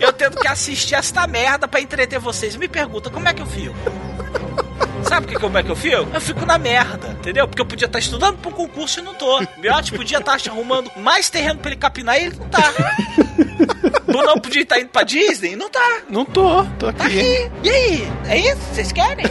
eu 0.00 0.12
tendo 0.12 0.36
que 0.36 0.48
assistir 0.48 0.94
esta 0.94 1.26
merda 1.26 1.68
pra 1.68 1.80
entreter 1.80 2.18
vocês. 2.18 2.56
Me 2.56 2.68
pergunta, 2.68 3.10
como 3.10 3.28
é 3.28 3.34
que 3.34 3.42
eu 3.42 3.46
fico? 3.46 3.74
Sabe 5.04 5.26
que, 5.26 5.34
como 5.34 5.58
é 5.58 5.62
que 5.62 5.70
eu 5.70 5.76
fico? 5.76 6.08
Eu 6.12 6.20
fico 6.20 6.46
na 6.46 6.58
merda, 6.58 7.08
entendeu? 7.08 7.46
Porque 7.46 7.60
eu 7.60 7.66
podia 7.66 7.86
estar 7.86 7.98
estudando 7.98 8.38
pra 8.38 8.50
um 8.50 8.54
concurso 8.54 9.00
e 9.00 9.02
não 9.02 9.14
tô. 9.14 9.40
Miotti 9.58 9.92
podia 9.92 10.18
estar 10.18 10.38
arrumando 10.48 10.90
mais 10.96 11.28
terreno 11.28 11.58
pra 11.58 11.70
ele 11.70 11.78
capinar 11.78 12.18
e 12.18 12.26
ele 12.26 12.36
não 12.36 12.48
tá. 12.48 12.72
Brunão 14.06 14.38
podia 14.38 14.62
estar 14.62 14.78
indo 14.80 14.88
pra 14.88 15.02
Disney 15.02 15.56
não 15.56 15.68
tá. 15.70 16.00
Não 16.08 16.24
tô, 16.24 16.64
tô 16.78 16.92
Tá 16.92 17.04
aqui. 17.06 17.18
aqui. 17.18 17.50
E 17.62 17.70
aí? 17.70 18.08
É 18.28 18.38
isso? 18.38 18.60
Vocês 18.72 18.92
querem? 18.92 19.24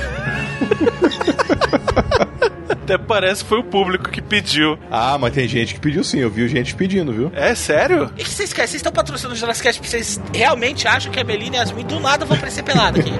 Até 2.69 2.97
parece 2.97 3.43
que 3.43 3.49
foi 3.49 3.59
o 3.59 3.63
público 3.63 4.09
que 4.09 4.21
pediu. 4.21 4.77
Ah, 4.91 5.17
mas 5.17 5.33
tem 5.33 5.47
gente 5.47 5.73
que 5.73 5.79
pediu 5.79 6.03
sim, 6.03 6.19
eu 6.19 6.29
vi 6.29 6.47
gente 6.47 6.75
pedindo, 6.75 7.13
viu? 7.13 7.31
É 7.35 7.55
sério? 7.55 8.11
E 8.17 8.21
o 8.21 8.25
que 8.25 8.29
vocês 8.29 8.51
querem? 8.51 8.67
Vocês 8.67 8.79
estão 8.79 8.91
patrocinando 8.91 9.35
o 9.35 9.37
Jurassic 9.37 9.63
Cast 9.63 9.79
porque 9.81 9.89
vocês 9.91 10.19
realmente 10.33 10.87
acham 10.87 11.11
que 11.11 11.19
a 11.19 11.23
Melina 11.23 11.55
e 11.55 11.59
a 11.59 11.61
Yasmin 11.61 11.85
do 11.85 11.99
nada 11.99 12.25
vão 12.25 12.35
aparecer 12.35 12.63
pelada 12.63 12.99
aqui. 12.99 13.11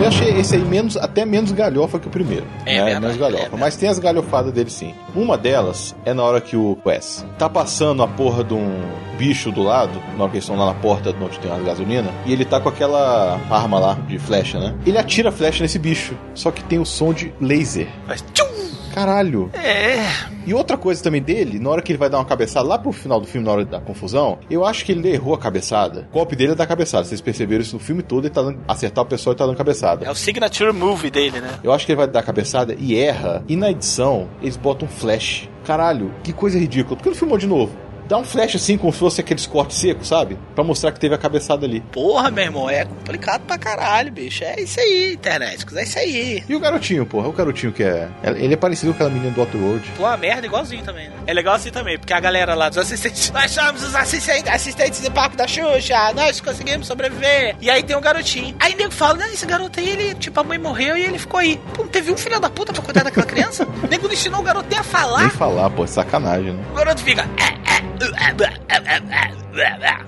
Eu 0.00 0.08
achei 0.08 0.30
esse 0.30 0.56
aí 0.56 0.64
menos, 0.64 0.96
até 0.96 1.26
menos 1.26 1.52
galhofa 1.52 1.98
que 1.98 2.06
o 2.06 2.10
primeiro. 2.10 2.46
É 2.64 2.78
né? 2.78 2.84
verdade, 2.84 3.00
menos 3.00 3.16
galhofa. 3.18 3.54
é 3.54 3.58
mas 3.58 3.76
tem 3.76 3.86
as 3.86 3.98
galhofadas 3.98 4.50
dele 4.50 4.70
sim. 4.70 4.94
Uma 5.14 5.36
delas 5.36 5.94
é 6.06 6.14
na 6.14 6.22
hora 6.22 6.40
que 6.40 6.56
o 6.56 6.78
Wes 6.86 7.26
tá 7.38 7.50
passando 7.50 8.02
a 8.02 8.08
porra 8.08 8.42
de 8.42 8.54
um 8.54 8.80
bicho 9.18 9.52
do 9.52 9.62
lado, 9.62 10.00
na 10.16 10.22
hora 10.22 10.30
que 10.30 10.38
eles 10.38 10.44
estão 10.44 10.56
lá 10.56 10.72
na 10.72 10.74
porta 10.74 11.14
onde 11.20 11.38
tem 11.38 11.50
uma 11.50 11.60
gasolina, 11.60 12.10
e 12.24 12.32
ele 12.32 12.46
tá 12.46 12.58
com 12.58 12.70
aquela 12.70 13.38
arma 13.50 13.78
lá 13.78 13.98
de 14.08 14.18
flecha, 14.18 14.58
né? 14.58 14.74
Ele 14.86 14.96
atira 14.96 15.28
a 15.28 15.32
flecha 15.32 15.62
nesse 15.62 15.78
bicho, 15.78 16.16
só 16.34 16.50
que 16.50 16.64
tem 16.64 16.78
o 16.78 16.86
som 16.86 17.12
de 17.12 17.34
laser. 17.38 17.86
Mas 18.08 18.24
tchum! 18.32 18.69
Caralho. 18.94 19.50
É. 19.54 20.04
E 20.46 20.54
outra 20.54 20.76
coisa 20.76 21.02
também 21.02 21.22
dele, 21.22 21.58
na 21.58 21.70
hora 21.70 21.82
que 21.82 21.92
ele 21.92 21.98
vai 21.98 22.10
dar 22.10 22.18
uma 22.18 22.24
cabeçada 22.24 22.66
lá 22.66 22.78
pro 22.78 22.92
final 22.92 23.20
do 23.20 23.26
filme, 23.26 23.46
na 23.46 23.52
hora 23.52 23.64
da 23.64 23.80
confusão, 23.80 24.38
eu 24.50 24.64
acho 24.64 24.84
que 24.84 24.92
ele 24.92 25.08
errou 25.08 25.34
a 25.34 25.38
cabeçada. 25.38 26.08
O 26.10 26.14
golpe 26.14 26.34
dele 26.34 26.52
é 26.52 26.54
dar 26.54 26.66
cabeçada. 26.66 27.04
Vocês 27.04 27.20
perceberam 27.20 27.62
isso 27.62 27.76
no 27.76 27.80
filme 27.80 28.02
todo, 28.02 28.24
ele 28.24 28.34
tá 28.34 28.42
dando, 28.42 28.58
acertar 28.66 29.04
o 29.04 29.06
pessoal 29.06 29.34
e 29.34 29.36
tá 29.36 29.46
dando 29.46 29.56
cabeçada. 29.56 30.06
É 30.06 30.10
o 30.10 30.14
signature 30.14 30.72
movie 30.72 31.10
dele, 31.10 31.40
né? 31.40 31.58
Eu 31.62 31.72
acho 31.72 31.86
que 31.86 31.92
ele 31.92 31.98
vai 31.98 32.08
dar 32.08 32.22
cabeçada 32.22 32.74
e 32.78 32.96
erra. 32.96 33.44
E 33.48 33.56
na 33.56 33.70
edição, 33.70 34.28
eles 34.42 34.56
botam 34.56 34.88
um 34.88 34.90
flash. 34.90 35.48
Caralho, 35.64 36.12
que 36.22 36.32
coisa 36.32 36.58
ridícula. 36.58 36.96
Por 36.96 37.02
que 37.02 37.08
não 37.10 37.16
filmou 37.16 37.38
de 37.38 37.46
novo? 37.46 37.72
Dá 38.10 38.18
um 38.18 38.24
flash 38.24 38.56
assim, 38.56 38.76
como 38.76 38.92
se 38.92 38.98
fosse 38.98 39.20
aqueles 39.20 39.46
cortes 39.46 39.76
secos, 39.78 40.08
sabe? 40.08 40.36
Pra 40.52 40.64
mostrar 40.64 40.90
que 40.90 40.98
teve 40.98 41.14
a 41.14 41.18
cabeçada 41.18 41.64
ali. 41.64 41.80
Porra, 41.92 42.28
meu 42.28 42.42
irmão, 42.42 42.68
é 42.68 42.84
complicado 42.84 43.42
pra 43.42 43.56
caralho, 43.56 44.10
bicho. 44.10 44.42
É 44.42 44.60
isso 44.60 44.80
aí, 44.80 45.12
internet. 45.12 45.64
É 45.76 45.82
isso 45.84 45.96
aí. 45.96 46.42
E 46.48 46.56
o 46.56 46.58
garotinho, 46.58 47.06
porra? 47.06 47.28
O 47.28 47.32
garotinho 47.32 47.70
que 47.70 47.84
é. 47.84 48.08
Ele 48.24 48.54
é 48.54 48.56
parecido 48.56 48.90
com 48.92 48.96
aquela 48.96 49.10
menina 49.10 49.30
do 49.32 49.40
Outworld. 49.40 49.88
Pô, 49.96 50.02
uma 50.02 50.16
merda 50.16 50.44
igualzinho 50.44 50.82
também, 50.82 51.08
né? 51.08 51.14
É 51.24 51.32
legal 51.32 51.54
assim 51.54 51.70
também, 51.70 51.96
porque 52.00 52.12
a 52.12 52.18
galera 52.18 52.52
lá 52.56 52.68
dos 52.68 52.78
assistentes. 52.78 53.30
Nós 53.30 53.48
somos 53.52 53.84
os 53.84 53.94
assistentes, 53.94 54.52
assistentes 54.52 55.00
de 55.00 55.08
palco 55.08 55.36
da 55.36 55.46
Xuxa, 55.46 56.12
nós 56.12 56.40
conseguimos 56.40 56.88
sobreviver. 56.88 57.54
E 57.60 57.70
aí 57.70 57.84
tem 57.84 57.96
um 57.96 58.00
garotinho. 58.00 58.56
Aí 58.58 58.74
nego 58.74 58.90
fala, 58.90 59.14
não, 59.14 59.26
esse 59.26 59.46
garoto 59.46 59.78
aí, 59.78 59.88
ele, 59.88 60.14
tipo, 60.16 60.40
a 60.40 60.42
mãe 60.42 60.58
morreu 60.58 60.96
e 60.96 61.04
ele 61.04 61.16
ficou 61.18 61.38
aí. 61.38 61.60
Pô, 61.74 61.84
não 61.84 61.88
teve 61.88 62.10
um 62.10 62.16
filho 62.16 62.40
da 62.40 62.50
puta 62.50 62.72
pra 62.72 62.82
cuidar 62.82 63.04
daquela 63.04 63.24
criança? 63.24 63.68
nego 63.88 64.08
não 64.08 64.14
ensinou 64.14 64.40
o 64.40 64.42
garoto 64.42 64.66
nem 64.68 64.80
a 64.80 64.82
falar. 64.82 65.20
Nem 65.20 65.30
falar, 65.30 65.70
pô, 65.70 65.84
é 65.84 65.86
sacanagem, 65.86 66.54
né? 66.54 66.64
O 66.72 66.74
garoto 66.74 67.02
fica. 67.04 67.22
"É, 67.38 67.70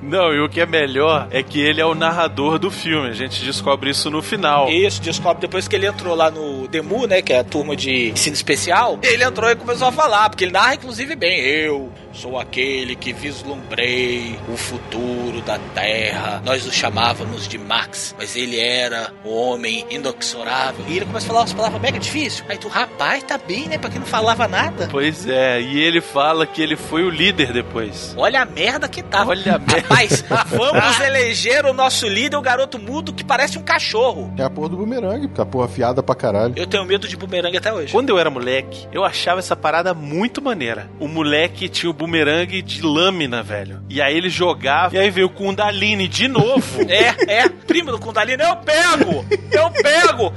Não, 0.03 0.33
e 0.33 0.41
o 0.41 0.49
que 0.49 0.61
é 0.61 0.67
melhor 0.67 1.29
é 1.31 1.43
que 1.43 1.61
ele 1.61 1.81
é 1.81 1.87
o 1.87 1.95
narrador 1.95 2.59
do 2.59 2.71
filme. 2.71 3.09
A 3.09 3.13
gente 3.13 3.45
descobre 3.45 3.91
isso 3.91 4.11
no 4.11 4.23
final. 4.23 4.71
Isso, 4.71 5.01
descobre 5.03 5.41
depois 5.41 5.69
que 5.69 5.77
ele 5.77 5.87
entrou 5.87 6.15
lá 6.15 6.31
no 6.31 6.69
Demu, 6.69 7.07
né? 7.07 7.23
Que 7.23 7.33
é 7.33 7.41
a 7.41 7.45
turma 7.45 7.77
de 7.77 8.11
ensino 8.11 8.35
especial. 8.35 8.99
Ele 9.03 9.25
entrou 9.25 9.51
e 9.51 9.57
começou 9.57 9.89
a 9.89 9.93
falar, 9.93 10.31
porque 10.31 10.45
ele 10.45 10.53
narra, 10.53 10.75
inclusive, 10.75 11.15
bem. 11.17 11.41
Eu 11.41 11.93
sou 12.13 12.39
aquele 12.39 12.95
que 12.95 13.13
vislumbrei 13.13 14.39
o 14.49 14.57
futuro 14.57 15.41
da 15.43 15.59
Terra. 15.75 16.43
Nós 16.45 16.67
o 16.67 16.73
chamávamos 16.73 17.49
de 17.49 17.59
Max, 17.59 18.15
mas 18.19 18.37
ele 18.37 18.59
era 18.61 19.13
o 19.25 19.35
homem 19.35 19.87
inexorável. 19.91 20.85
E 20.89 20.97
ele 20.97 21.07
começa 21.07 21.27
a 21.27 21.29
falar 21.29 21.41
umas 21.41 21.53
palavras 21.53 21.81
mega 21.81 21.99
difíceis. 21.99 22.45
Aí 22.49 22.59
tu, 22.59 22.69
rapaz, 22.69 23.23
tá 23.23 23.39
bem, 23.39 23.69
né? 23.69 23.79
Pra 23.79 23.91
quem 23.91 24.01
não 24.01 24.07
falava 24.07 24.47
nada. 24.47 24.89
Pois 24.91 25.27
é, 25.27 25.61
e 25.61 25.81
ele 25.81 26.01
fala 26.01 26.47
que 26.47 26.63
ele 26.63 26.77
foi 26.77 27.03
o 27.05 27.11
líder 27.11 27.53
depois. 27.53 28.15
Olha 28.17 28.43
a 28.43 28.45
merda 28.45 28.89
que 28.89 29.03
tava. 29.03 29.31
Olha 29.31 29.57
a 29.57 29.59
merda. 29.59 29.83
Rapaz, 29.83 30.25
vamos 30.51 31.01
eleger 31.01 31.65
o 31.67 31.73
nosso 31.73 32.07
líder, 32.07 32.37
o 32.37 32.43
garoto 32.43 32.79
mudo 32.79 33.13
que 33.13 33.25
parece 33.25 33.59
um 33.59 33.63
cachorro. 33.63 34.33
É 34.37 34.43
a 34.43 34.51
porra 34.51 34.71
do 34.71 34.77
bumerangue, 34.77 35.29
porque 35.29 35.41
a 35.41 35.47
porra 35.47 35.67
afiada 35.67 36.03
pra 36.03 36.15
caralho. 36.15 36.55
Eu 36.57 36.67
tenho 36.67 36.85
medo 36.85 37.09
de 37.09 37.17
bumerangue 37.17 37.57
até 37.57 37.73
hoje. 37.73 37.93
Quando 37.93 38.11
eu 38.11 38.19
era 38.19 38.31
moleque, 38.31 38.87
eu 38.93 39.05
achava 39.05 39.39
essa 39.39 39.57
parada 39.57 39.95
muito 39.95 40.43
maneira. 40.43 40.91
O 41.01 41.09
moleque 41.09 41.69
tinha 41.69 41.91
o 41.91 41.93
bumerangue 42.03 42.63
de 42.63 42.83
lâmina, 42.83 43.45
velho. 43.45 43.81
E 43.89 44.03
aí 44.03 44.17
ele 44.17 44.29
jogava, 44.29 44.97
e 44.97 44.99
aí 44.99 45.09
veio 45.09 45.29
o 45.29 45.31
Kundalini 45.31 46.09
de 46.09 46.27
novo. 46.27 46.83
É, 46.93 47.43
é, 47.43 47.49
primo 47.49 47.91
do 47.91 47.99
Kundalini, 47.99 48.43
eu 48.43 48.57
pego! 48.57 49.25
Eu 49.51 49.71
pego! 49.71 50.35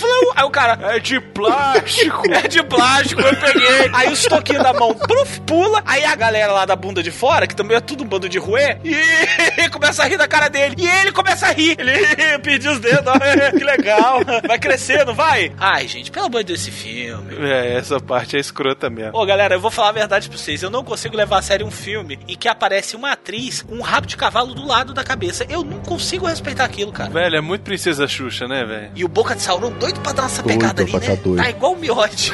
Flu! 0.00 0.32
Aí 0.34 0.44
o 0.44 0.50
cara, 0.50 0.78
É 0.94 0.98
de 0.98 1.20
plástico. 1.20 2.22
é 2.32 2.48
de 2.48 2.62
plástico, 2.62 3.20
eu 3.20 3.36
peguei. 3.36 3.90
Aí 3.92 4.12
os 4.12 4.22
toquinhos 4.24 4.62
da 4.62 4.72
mão, 4.72 4.94
pruf, 4.94 5.40
pula. 5.42 5.82
Aí 5.84 6.04
a 6.04 6.14
galera 6.14 6.52
lá 6.52 6.64
da 6.64 6.74
bunda 6.74 7.02
de 7.02 7.10
fora, 7.10 7.46
que 7.46 7.54
também 7.54 7.76
é 7.76 7.80
tudo 7.80 8.04
um 8.04 8.06
bando 8.06 8.28
de 8.28 8.38
ruê, 8.38 8.78
e 8.84 9.68
começa 9.70 10.02
a 10.02 10.06
rir 10.06 10.16
da 10.16 10.26
cara 10.26 10.48
dele. 10.48 10.74
E 10.78 10.88
ele 10.88 11.12
começa 11.12 11.46
a 11.46 11.52
rir. 11.52 11.76
Ele 11.78 11.92
pediu 12.42 12.72
os 12.72 12.78
dedos, 12.78 13.06
ó, 13.06 13.18
que 13.50 13.64
legal. 13.64 14.20
Vai 14.46 14.58
crescendo, 14.58 15.14
vai. 15.14 15.52
Ai, 15.58 15.86
gente, 15.86 16.10
pelo 16.10 16.26
amor 16.26 16.40
de 16.40 16.48
Deus, 16.48 16.60
esse 16.60 16.70
filme. 16.70 17.36
É, 17.46 17.74
essa 17.76 18.00
parte 18.00 18.36
é 18.36 18.40
escrota 18.40 18.88
mesmo. 18.88 19.16
Ô, 19.18 19.24
galera, 19.26 19.54
eu 19.54 19.60
vou 19.60 19.70
falar 19.70 19.90
a 19.90 19.92
verdade 19.92 20.28
pra 20.28 20.38
vocês. 20.38 20.62
Eu 20.62 20.70
não 20.70 20.82
consigo 20.84 21.16
levar 21.16 21.38
a 21.38 21.42
sério 21.42 21.66
um 21.66 21.70
filme 21.70 22.18
em 22.26 22.36
que 22.36 22.48
aparece 22.48 22.96
uma 22.96 23.12
atriz 23.12 23.62
com 23.62 23.76
um 23.76 23.82
rabo 23.82 24.06
de 24.06 24.16
cavalo 24.16 24.54
do 24.54 24.66
lado 24.66 24.94
da 24.94 25.04
cabeça. 25.04 25.44
Eu 25.48 25.62
não 25.62 25.80
consigo 25.80 26.26
respeitar 26.26 26.64
aquilo, 26.64 26.92
cara. 26.92 27.10
Velho, 27.10 27.36
é 27.36 27.40
muito 27.40 27.62
Princesa 27.62 28.06
Xuxa, 28.06 28.46
né, 28.46 28.64
velho? 28.64 28.90
E 28.94 29.04
o 29.04 29.08
Boca 29.08 29.34
de 29.34 29.42
Sauron 29.42 29.72
doido 29.90 30.00
pra 30.00 30.12
dar 30.12 30.26
essa 30.26 30.42
Doido 30.42 30.58
pegada 30.58 30.82
ali, 30.82 30.92
né? 30.92 31.00
tá 31.00 31.14
doido. 31.14 31.42
Tá 31.42 31.50
igual 31.50 31.72
o 31.72 31.76
miote. 31.76 32.32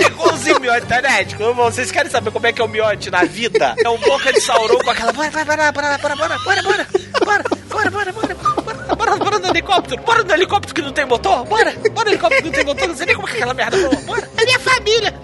Igualzinho 0.00 0.56
o 0.56 0.60
miote, 0.60 0.86
tá, 0.86 1.02
Net? 1.02 1.36
Vocês 1.36 1.90
querem 1.90 2.10
saber 2.10 2.30
como 2.30 2.46
é 2.46 2.52
que 2.52 2.60
é 2.60 2.64
o 2.64 2.68
miote 2.68 3.10
na 3.10 3.24
vida? 3.24 3.74
É 3.84 3.88
um 3.88 3.98
Boca 3.98 4.32
de 4.32 4.40
Sauron 4.40 4.78
com 4.78 4.90
aquela... 4.90 5.12
Bora, 5.12 5.30
vai, 5.30 5.44
bora, 5.44 5.72
bora, 5.72 5.98
bora, 5.98 6.16
bora, 6.16 6.16
bora, 6.16 6.32
bora, 6.42 6.86
bora, 7.24 7.44
bora, 7.68 7.90
bora, 7.90 7.90
bora, 7.90 8.12
bora, 8.12 8.96
bora, 8.96 9.16
bora 9.16 9.38
no 9.38 9.48
helicóptero, 9.48 10.02
bora 10.02 10.24
no 10.24 10.32
helicóptero 10.32 10.74
que 10.74 10.82
não 10.82 10.92
tem 10.92 11.04
motor, 11.04 11.44
bora, 11.44 11.72
bora 11.92 12.04
no 12.04 12.10
helicóptero 12.10 12.42
que 12.42 12.48
não 12.48 12.54
tem 12.54 12.64
motor, 12.64 12.88
não 12.88 12.96
sei 12.96 13.06
nem 13.06 13.14
como 13.14 13.28
é 13.28 13.30
que 13.30 13.36
aquela 13.36 13.54
merda 13.54 13.76
voa, 13.76 13.96
bora, 14.02 14.28
é 14.36 14.44
minha 14.44 14.58
família. 14.58 15.14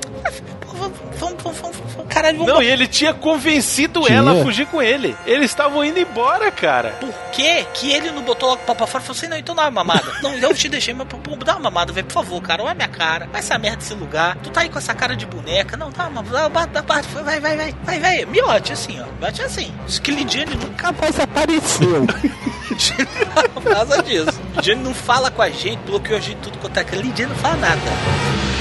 Vamos, 0.78 1.42
vamos, 1.42 1.58
vamos, 1.60 1.76
caralho, 2.08 2.38
vamos 2.38 2.52
Não, 2.52 2.62
e 2.62 2.66
ele 2.66 2.86
tinha 2.86 3.12
convencido 3.12 4.02
Tinha. 4.02 4.18
ela 4.18 4.40
a 4.40 4.44
fugir 4.44 4.66
com 4.66 4.80
ele. 4.80 5.16
Eles 5.26 5.50
estavam 5.50 5.84
indo 5.84 5.98
embora, 5.98 6.50
cara. 6.50 6.90
Por 7.00 7.12
que 7.32 7.64
que 7.74 7.90
ele 7.90 8.10
não 8.10 8.22
botou 8.22 8.50
logo 8.50 8.62
o 8.62 8.64
pau 8.64 8.74
pra 8.74 8.86
fora 8.86 9.02
e 9.02 9.06
falou 9.06 9.18
assim, 9.18 9.28
não, 9.28 9.36
então 9.36 9.54
dá 9.54 9.62
uma 9.62 9.70
mamada. 9.70 10.12
não, 10.22 10.34
eu 10.34 10.54
te 10.54 10.68
deixei, 10.68 10.94
mas 10.94 11.06
pô, 11.08 11.36
dá 11.44 11.52
uma 11.52 11.70
mamada, 11.70 11.92
velho, 11.92 12.06
por 12.06 12.14
favor, 12.14 12.40
cara, 12.40 12.62
olha 12.62 12.72
a 12.72 12.74
minha 12.74 12.88
cara, 12.88 13.26
vai 13.26 13.40
essa 13.40 13.58
merda 13.58 13.78
desse 13.78 13.94
lugar, 13.94 14.36
tu 14.42 14.50
tá 14.50 14.60
aí 14.62 14.68
com 14.68 14.78
essa 14.78 14.94
cara 14.94 15.16
de 15.16 15.26
boneca, 15.26 15.76
não, 15.76 15.90
dá 15.90 16.06
uma 16.08 16.22
dá, 16.22 16.48
dá, 16.48 16.66
dá, 16.66 16.82
parte, 16.82 17.08
vai, 17.08 17.40
vai, 17.40 17.56
vai, 17.56 17.74
vai, 17.84 18.00
vai, 18.00 18.24
miote 18.26 18.72
assim, 18.72 19.00
ó, 19.00 19.06
miote 19.20 19.42
assim. 19.42 19.72
Isso 19.86 20.00
que 20.02 20.10
Lidiane 20.10 20.54
nunca 20.54 20.92
mais 20.92 21.18
apareceu. 21.18 22.06
Por 23.54 23.62
causa 23.62 24.02
disso. 24.02 24.40
Lidiane 24.56 24.82
não 24.82 24.94
fala 24.94 25.30
com 25.30 25.42
a 25.42 25.50
gente, 25.50 25.78
bloqueou 25.80 26.18
a 26.18 26.20
gente 26.20 26.38
tudo 26.38 26.58
quanto 26.58 26.78
é 26.78 26.84
que 26.84 26.96
Lidiane 26.96 27.32
não 27.32 27.38
fala 27.38 27.56
nada. 27.56 28.57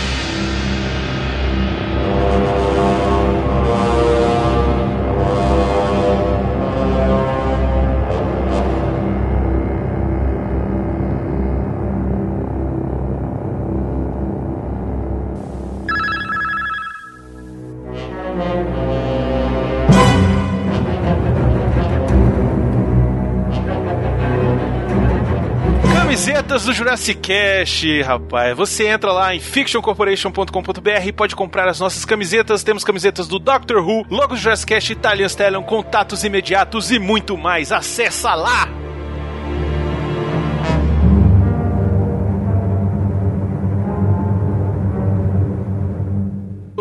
Do 26.67 26.73
Jurassic 26.73 27.21
Cast, 27.21 28.01
rapaz. 28.01 28.55
Você 28.57 28.87
entra 28.87 29.13
lá 29.13 29.33
em 29.33 29.39
fictioncorporation.com.br 29.39 31.07
e 31.07 31.13
pode 31.13 31.33
comprar 31.33 31.69
as 31.69 31.79
nossas 31.79 32.03
camisetas. 32.03 32.61
Temos 32.61 32.83
camisetas 32.83 33.25
do 33.25 33.39
Doctor 33.39 33.77
Who, 33.77 34.05
logo 34.09 34.35
do 34.35 34.37
Jurassic 34.37 34.73
Cast, 34.73 34.91
Italian 34.91 35.27
Stallion, 35.27 35.63
contatos 35.63 36.25
imediatos 36.25 36.91
e 36.91 36.99
muito 36.99 37.37
mais. 37.37 37.71
Acessa 37.71 38.35
lá! 38.35 38.86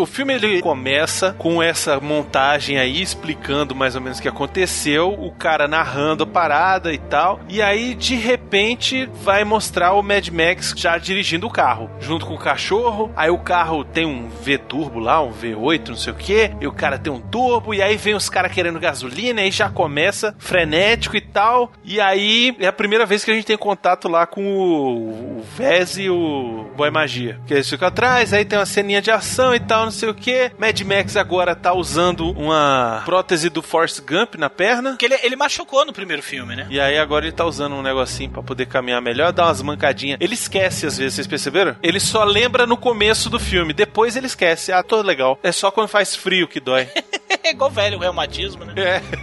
O 0.07 0.09
filme 0.09 0.35
ele 0.35 0.63
começa 0.63 1.35
com 1.37 1.61
essa 1.61 1.99
montagem 1.99 2.79
aí 2.79 3.03
explicando 3.03 3.75
mais 3.75 3.97
ou 3.97 4.01
menos 4.01 4.21
o 4.21 4.23
que 4.23 4.29
aconteceu, 4.29 5.13
o 5.13 5.33
cara 5.33 5.67
narrando 5.67 6.23
a 6.23 6.27
parada 6.27 6.93
e 6.93 6.97
tal. 6.97 7.41
E 7.49 7.61
aí 7.61 7.93
de 7.93 8.15
repente 8.15 9.11
vai 9.25 9.43
mostrar 9.43 9.95
o 9.95 10.03
Mad 10.05 10.29
Max 10.29 10.73
já 10.77 10.97
dirigindo 10.97 11.49
o 11.49 11.51
carro, 11.51 11.91
junto 11.99 12.25
com 12.25 12.35
o 12.35 12.39
cachorro. 12.39 13.13
Aí 13.17 13.31
o 13.31 13.39
carro 13.39 13.83
tem 13.83 14.07
um 14.07 14.29
V 14.29 14.59
turbo 14.59 15.01
lá, 15.01 15.21
um 15.21 15.33
V8, 15.33 15.89
não 15.89 15.97
sei 15.97 16.13
o 16.13 16.17
que, 16.17 16.53
e 16.61 16.69
o 16.69 16.73
cara 16.73 17.01
tem 17.01 17.13
um 17.13 17.21
turbo 17.21 17.75
e 17.75 17.83
aí 17.83 17.97
vem 17.97 18.15
os 18.15 18.31
caras 18.31 18.53
querendo 18.53 18.79
gasolina 18.79 19.43
e 19.43 19.51
já 19.51 19.69
começa 19.69 20.37
frenético 20.39 21.17
e 21.17 21.21
tal. 21.21 21.73
E 21.85 22.01
aí 22.01 22.57
é 22.61 22.69
a 22.69 22.73
primeira 22.73 23.05
vez 23.05 23.25
que 23.25 23.33
a 23.33 23.35
gente 23.35 23.47
tem 23.47 23.59
contato 23.59 24.07
lá 24.07 24.25
com 24.25 24.57
o, 24.57 25.39
o 25.41 25.43
Vez 25.57 25.99
e 25.99 26.09
o 26.09 26.71
Boy 26.77 26.93
Magia. 26.93 27.41
Que 27.45 27.55
eles 27.55 27.69
ficam 27.69 27.89
atrás, 27.89 28.33
aí 28.33 28.45
tem 28.45 28.57
uma 28.57 28.67
ceninha 28.67 29.03
de 29.03 29.11
ação 29.11 29.53
e 29.53 29.59
tal, 29.59 29.85
não 29.85 29.96
sei 29.97 30.09
o 30.09 30.15
que. 30.15 30.53
Mad 30.59 30.81
Max 30.83 31.17
agora 31.17 31.55
tá 31.57 31.73
usando 31.73 32.31
uma 32.33 33.03
prótese 33.05 33.49
do 33.49 33.63
Force 33.63 34.01
Gump 34.01 34.37
na 34.37 34.49
perna. 34.51 34.91
Porque 34.91 35.07
ele, 35.07 35.19
ele 35.23 35.37
machucou 35.37 35.85
no 35.85 35.93
primeiro 35.93 36.23
filme, 36.23 36.55
né? 36.55 36.67
E 36.71 36.79
aí 36.79 36.99
agora 36.99 37.25
ele 37.25 37.35
tá 37.35 37.45
usando 37.45 37.75
um 37.75 37.83
negocinho 37.83 38.31
pra 38.31 38.43
poder 38.43 38.67
caminhar 38.67 39.01
melhor, 39.01 39.33
dar 39.33 39.47
umas 39.47 39.63
mancadinhas. 39.63 40.19
Ele 40.21 40.35
esquece 40.35 40.87
às 40.87 40.99
vezes, 40.99 41.15
vocês 41.15 41.27
perceberam? 41.27 41.77
Ele 41.83 41.99
só 41.99 42.23
lembra 42.25 42.67
no 42.67 42.77
começo 42.77 43.31
do 43.31 43.39
filme, 43.41 43.73
depois 43.73 44.17
ele 44.17 44.27
esquece. 44.27 44.73
Ah, 44.73 44.83
tô 44.83 45.01
legal. 45.03 45.39
É 45.43 45.51
só 45.53 45.71
quando 45.71 45.89
faz 45.89 46.15
frio 46.15 46.47
que 46.47 46.61
dói. 46.61 46.89
É 47.47 47.51
igual 47.51 47.71
velho, 47.71 47.97
o 47.97 48.01
reumatismo, 48.01 48.65
né? 48.65 48.75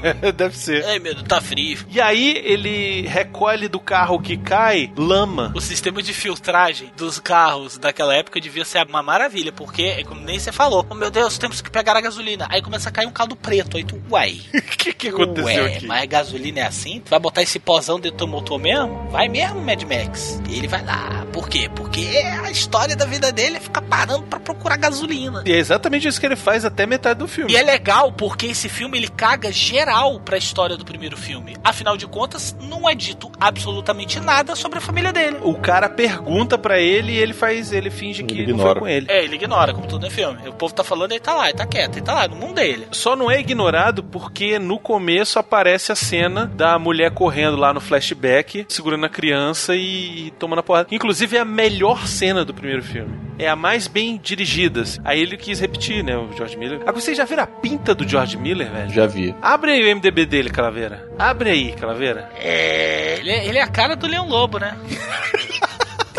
é, 0.01 0.31
deve 0.31 0.55
ser. 0.57 0.85
Ai, 0.85 0.97
meu 0.97 1.13
Deus, 1.13 1.27
tá 1.27 1.41
frio. 1.41 1.79
E 1.89 1.99
aí 1.99 2.41
ele 2.45 3.01
recolhe 3.01 3.67
do 3.67 3.81
carro 3.81 4.17
que 4.21 4.37
cai 4.37 4.89
lama. 4.95 5.51
O 5.53 5.59
sistema 5.59 6.01
de 6.01 6.13
filtragem 6.13 6.89
dos 6.95 7.19
carros 7.19 7.77
daquela 7.77 8.15
época 8.15 8.39
devia 8.39 8.63
ser 8.63 8.85
uma 8.87 9.03
maravilha, 9.03 9.51
porque, 9.51 9.83
é 9.83 10.03
como 10.05 10.21
nem 10.21 10.39
você 10.39 10.52
falou, 10.53 10.85
oh 10.89 10.93
meu 10.95 11.09
Deus, 11.11 11.37
temos 11.37 11.61
que 11.61 11.69
pegar 11.69 11.95
a 11.95 12.01
gasolina. 12.01 12.47
Aí 12.49 12.61
começa 12.61 12.89
a 12.89 12.91
cair 12.91 13.05
um 13.07 13.11
caldo 13.11 13.35
preto. 13.35 13.77
Aí 13.77 13.83
tu, 13.83 14.01
uai. 14.09 14.41
O 14.53 14.61
que, 14.77 14.93
que 14.93 15.07
aconteceu 15.09 15.63
Ué, 15.65 15.75
aqui? 15.75 15.85
mas 15.87 16.03
a 16.03 16.05
gasolina 16.05 16.59
é 16.59 16.63
assim? 16.63 17.01
Tu 17.03 17.09
vai 17.09 17.19
botar 17.19 17.41
esse 17.41 17.59
pozão 17.59 17.99
dentro 17.99 18.17
do 18.17 18.19
teu 18.19 18.27
motor 18.27 18.59
mesmo? 18.59 19.09
Vai 19.09 19.27
mesmo, 19.27 19.61
Mad 19.61 19.81
Max. 19.83 20.41
E 20.49 20.57
ele 20.57 20.67
vai 20.67 20.83
lá. 20.83 21.25
Por 21.33 21.49
quê? 21.49 21.69
Porque 21.75 22.05
a 22.43 22.51
história 22.51 22.95
da 22.95 23.05
vida 23.05 23.31
dele 23.31 23.57
é 23.57 23.59
ficar 23.59 23.81
parando 23.81 24.23
pra 24.23 24.39
procurar 24.39 24.77
gasolina. 24.77 25.43
E 25.45 25.51
é 25.51 25.57
exatamente 25.57 26.07
isso 26.07 26.19
que 26.19 26.25
ele 26.25 26.35
faz 26.35 26.63
até 26.65 26.85
metade 26.85 27.19
do 27.19 27.27
filme. 27.27 27.51
E 27.51 27.55
é 27.57 27.63
legal 27.63 28.11
porque 28.11 28.47
esse 28.47 28.69
filme 28.69 28.97
ele 28.97 29.07
caga 29.07 29.51
geral 29.51 30.19
pra 30.19 30.37
história 30.37 30.77
do 30.77 30.85
primeiro 30.85 31.17
filme. 31.17 31.55
Afinal 31.63 31.97
de 31.97 32.05
contas, 32.07 32.55
não 32.61 32.87
é 32.87 32.93
dito 32.93 33.31
absolutamente 33.39 34.19
nada 34.19 34.55
sobre 34.55 34.77
a 34.77 34.81
família 34.81 35.11
dele. 35.11 35.37
O 35.41 35.55
cara 35.55 35.89
pergunta 35.89 36.57
pra 36.57 36.79
ele 36.79 37.13
e 37.13 37.17
ele 37.17 37.33
faz, 37.33 37.71
ele 37.71 37.89
finge 37.89 38.23
que 38.23 38.33
Ele 38.35 38.43
não 38.47 38.59
ignora. 38.59 38.71
foi 38.73 38.79
com 38.81 38.87
ele. 38.87 39.07
É, 39.09 39.23
ele 39.23 39.35
ignora, 39.35 39.73
como 39.73 39.87
tudo 39.87 40.05
no 40.05 40.11
filme. 40.11 40.39
O 40.47 40.53
povo 40.53 40.73
tá 40.73 40.83
falando, 40.83 41.11
ele 41.11 41.19
tá 41.19 41.33
lá, 41.33 41.49
ele 41.49 41.57
tá 41.57 41.65
quieto, 41.65 41.97
ele 41.97 42.05
tá 42.05 42.13
lá, 42.13 42.27
no 42.27 42.35
mundo 42.35 42.55
dele. 42.55 42.87
Só 42.91 43.15
não 43.15 43.29
é 43.29 43.39
ignorado 43.39 44.03
porque 44.03 44.59
no 44.59 44.77
começo 44.79 45.39
aparece 45.39 45.91
a 45.91 45.95
cena 45.95 46.45
da 46.45 46.77
mulher 46.79 47.11
correndo 47.11 47.57
lá 47.57 47.73
no 47.73 47.79
flashback, 47.81 48.65
segurando 48.69 49.05
a 49.05 49.09
criança 49.09 49.75
e, 49.75 50.27
e 50.27 50.31
tomando 50.39 50.59
a 50.59 50.63
porrada. 50.63 50.87
Inclusive 50.91 51.37
é 51.37 51.39
a 51.39 51.45
melhor 51.45 52.07
cena 52.07 52.43
do 52.45 52.53
primeiro 52.53 52.83
filme. 52.83 53.21
É 53.39 53.47
a 53.49 53.55
mais 53.55 53.87
bem 53.87 54.19
dirigida. 54.21 54.81
assim. 54.81 54.99
Aí 55.03 55.19
ele 55.19 55.35
quis 55.37 55.59
repetir, 55.59 56.03
né, 56.03 56.15
o 56.15 56.31
George 56.37 56.55
Miller. 56.55 56.81
Agora 56.81 56.99
vocês 56.99 57.17
já 57.17 57.25
viram 57.25 57.43
a 57.43 57.47
pinta 57.47 57.95
do 57.95 58.07
George 58.07 58.37
Miller, 58.37 58.71
velho? 58.71 58.89
Já 58.91 59.07
vi. 59.07 59.35
Abre 59.41 59.71
aí 59.71 59.83
o 59.91 59.95
MDB 59.95 60.25
dele, 60.25 60.49
Calaveira. 60.51 61.09
Abre 61.17 61.49
aí, 61.49 61.71
Calaveira. 61.73 62.29
É, 62.35 63.17
ele, 63.19 63.31
é- 63.31 63.47
ele 63.47 63.57
é 63.57 63.61
a 63.63 63.67
cara 63.67 63.95
do 63.95 64.05
Leão 64.07 64.27
Lobo, 64.29 64.59
né? 64.59 64.77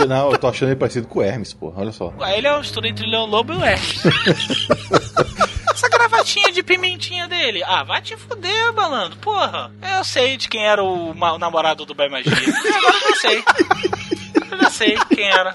Não, 0.08 0.32
eu 0.32 0.38
tô 0.38 0.48
achando 0.48 0.68
ele 0.70 0.76
parecido 0.76 1.06
com 1.06 1.20
o 1.20 1.22
Hermes, 1.22 1.52
pô. 1.52 1.72
Olha 1.76 1.92
só. 1.92 2.12
Aí 2.20 2.38
ele 2.38 2.46
é 2.46 2.50
uma 2.50 2.60
mistura 2.60 2.88
entre 2.88 3.06
o 3.06 3.08
Leão 3.10 3.26
Lobo 3.26 3.52
e 3.52 3.56
o 3.56 3.64
Hermes. 3.64 4.02
Essa 5.72 5.88
gravatinha 5.88 6.52
de 6.52 6.62
pimentinha 6.62 7.26
dele. 7.26 7.62
Ah, 7.64 7.82
vai 7.82 8.00
te 8.00 8.16
fuder, 8.16 8.72
balando. 8.72 9.16
Porra. 9.16 9.72
Eu 9.96 10.04
sei 10.04 10.36
de 10.36 10.48
quem 10.48 10.64
era 10.64 10.82
o, 10.82 11.10
o 11.10 11.38
namorado 11.38 11.84
do 11.84 11.94
Boy 11.94 12.08
Magia. 12.08 12.32
Agora 12.32 12.96
eu 12.96 13.10
já 13.10 13.16
sei. 13.20 13.44
Eu 14.50 14.58
já 14.58 14.70
sei 14.70 14.96
quem 15.14 15.26
era. 15.26 15.54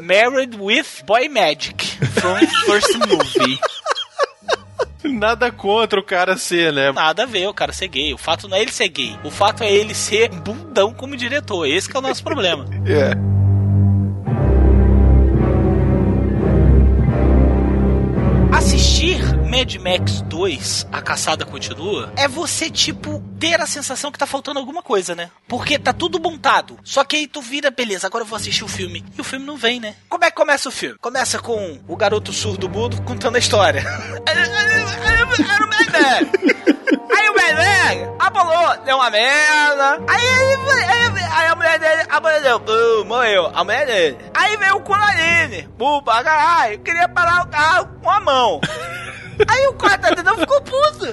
Married 0.00 0.56
with 0.58 0.86
Boy 1.06 1.28
Magic 1.28 1.84
from 2.20 2.36
first 2.66 2.94
movie. 3.08 3.58
Nada 5.12 5.52
contra 5.52 6.00
o 6.00 6.02
cara 6.02 6.36
ser, 6.36 6.72
né? 6.72 6.92
Nada 6.92 7.24
a 7.24 7.26
ver 7.26 7.46
o 7.46 7.54
cara 7.54 7.72
ser 7.72 7.88
gay. 7.88 8.14
O 8.14 8.18
fato 8.18 8.48
não 8.48 8.56
é 8.56 8.62
ele 8.62 8.72
ser 8.72 8.88
gay. 8.88 9.18
O 9.22 9.30
fato 9.30 9.62
é 9.62 9.72
ele 9.72 9.94
ser 9.94 10.30
bundão 10.30 10.92
como 10.92 11.16
diretor. 11.16 11.66
Esse 11.66 11.88
que 11.88 11.96
é 11.96 12.00
o 12.00 12.02
nosso 12.02 12.22
problema. 12.22 12.64
É. 12.86 13.12
Assistir 13.12 13.43
Mad 19.54 19.72
Max 19.76 20.20
2, 20.22 20.88
A 20.90 21.00
Caçada 21.00 21.44
Continua, 21.44 22.12
é 22.16 22.26
você, 22.26 22.68
tipo, 22.68 23.22
ter 23.38 23.60
a 23.60 23.66
sensação 23.68 24.10
que 24.10 24.18
tá 24.18 24.26
faltando 24.26 24.58
alguma 24.58 24.82
coisa, 24.82 25.14
né? 25.14 25.30
Porque 25.46 25.78
tá 25.78 25.92
tudo 25.92 26.18
montado. 26.18 26.76
Só 26.82 27.04
que 27.04 27.14
aí 27.14 27.28
tu 27.28 27.40
vira, 27.40 27.70
beleza, 27.70 28.08
agora 28.08 28.24
eu 28.24 28.26
vou 28.28 28.34
assistir 28.34 28.64
o 28.64 28.68
filme. 28.68 29.04
E 29.16 29.20
o 29.20 29.22
filme 29.22 29.46
não 29.46 29.56
vem, 29.56 29.78
né? 29.78 29.94
Como 30.08 30.24
é 30.24 30.30
que 30.30 30.36
começa 30.36 30.68
o 30.68 30.72
filme? 30.72 30.98
Começa 31.00 31.38
com 31.38 31.78
o 31.86 31.94
garoto 31.96 32.32
surdo 32.32 32.68
mudo 32.68 33.00
contando 33.02 33.36
a 33.36 33.38
história. 33.38 33.84
Era 34.26 34.44
o 34.44 35.68
Mad. 35.68 35.88
Aí 37.16 37.28
o 37.30 37.34
Mad 37.36 37.54
Max 37.54 38.26
abolou, 38.26 38.76
deu 38.84 38.96
uma 38.96 39.08
merda. 39.10 40.00
Aí, 40.08 40.26
ele- 40.26 41.24
aí, 41.32 41.46
a 41.46 41.54
mulher 41.54 41.78
dele, 41.78 42.02
a 42.10 42.20
mulher 42.20 42.42
dele, 42.42 42.54
uh, 42.54 43.04
morreu, 43.04 43.52
a 43.54 43.62
mulher 43.62 43.86
dele. 43.86 44.18
Aí 44.34 44.56
veio 44.56 44.78
o 44.78 44.80
Culaline, 44.80 45.68
buba, 45.78 46.24
caralho, 46.24 46.80
queria 46.80 47.08
parar 47.08 47.42
o 47.44 47.46
carro 47.46 47.88
com 48.02 48.10
a 48.10 48.18
mão. 48.18 48.60
Aí 49.48 49.66
o 49.68 49.74
quarto 49.74 50.14
dele 50.14 50.36
ficou 50.40 50.60
puto. 50.60 51.06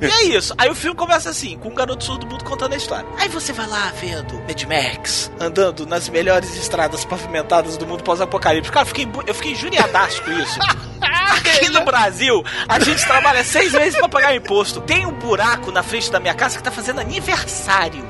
E 0.00 0.06
é 0.06 0.24
isso. 0.36 0.54
Aí 0.58 0.68
o 0.68 0.74
filme 0.74 0.96
começa 0.96 1.30
assim, 1.30 1.58
com 1.58 1.68
um 1.68 1.74
garoto 1.74 2.04
surdo 2.04 2.26
mudo 2.26 2.44
contando 2.44 2.72
a 2.72 2.76
história. 2.76 3.06
Aí 3.18 3.28
você 3.28 3.52
vai 3.52 3.66
lá 3.66 3.92
vendo 4.00 4.34
Mad 4.40 4.62
Max 4.64 5.30
andando 5.38 5.86
nas 5.86 6.08
melhores 6.08 6.56
estradas 6.56 7.04
pavimentadas 7.04 7.76
do 7.76 7.86
mundo 7.86 8.02
pós-apocalíptico. 8.02 8.72
Cara, 8.74 8.84
eu 8.84 8.88
fiquei, 8.88 9.08
eu 9.26 9.34
fiquei 9.34 9.52
injuriadaço 9.52 10.22
com 10.22 10.30
isso. 10.32 10.58
Aqui 11.00 11.68
no 11.70 11.84
Brasil, 11.84 12.44
a 12.68 12.78
gente 12.80 13.04
trabalha 13.06 13.42
seis 13.44 13.72
meses 13.72 13.98
pra 13.98 14.08
pagar 14.08 14.34
imposto. 14.34 14.80
Tem 14.80 15.06
um 15.06 15.12
buraco 15.12 15.70
na 15.70 15.82
frente 15.82 16.10
da 16.10 16.20
minha 16.20 16.34
casa 16.34 16.58
que 16.58 16.62
tá 16.62 16.70
fazendo 16.70 17.00
aniversário. 17.00 18.04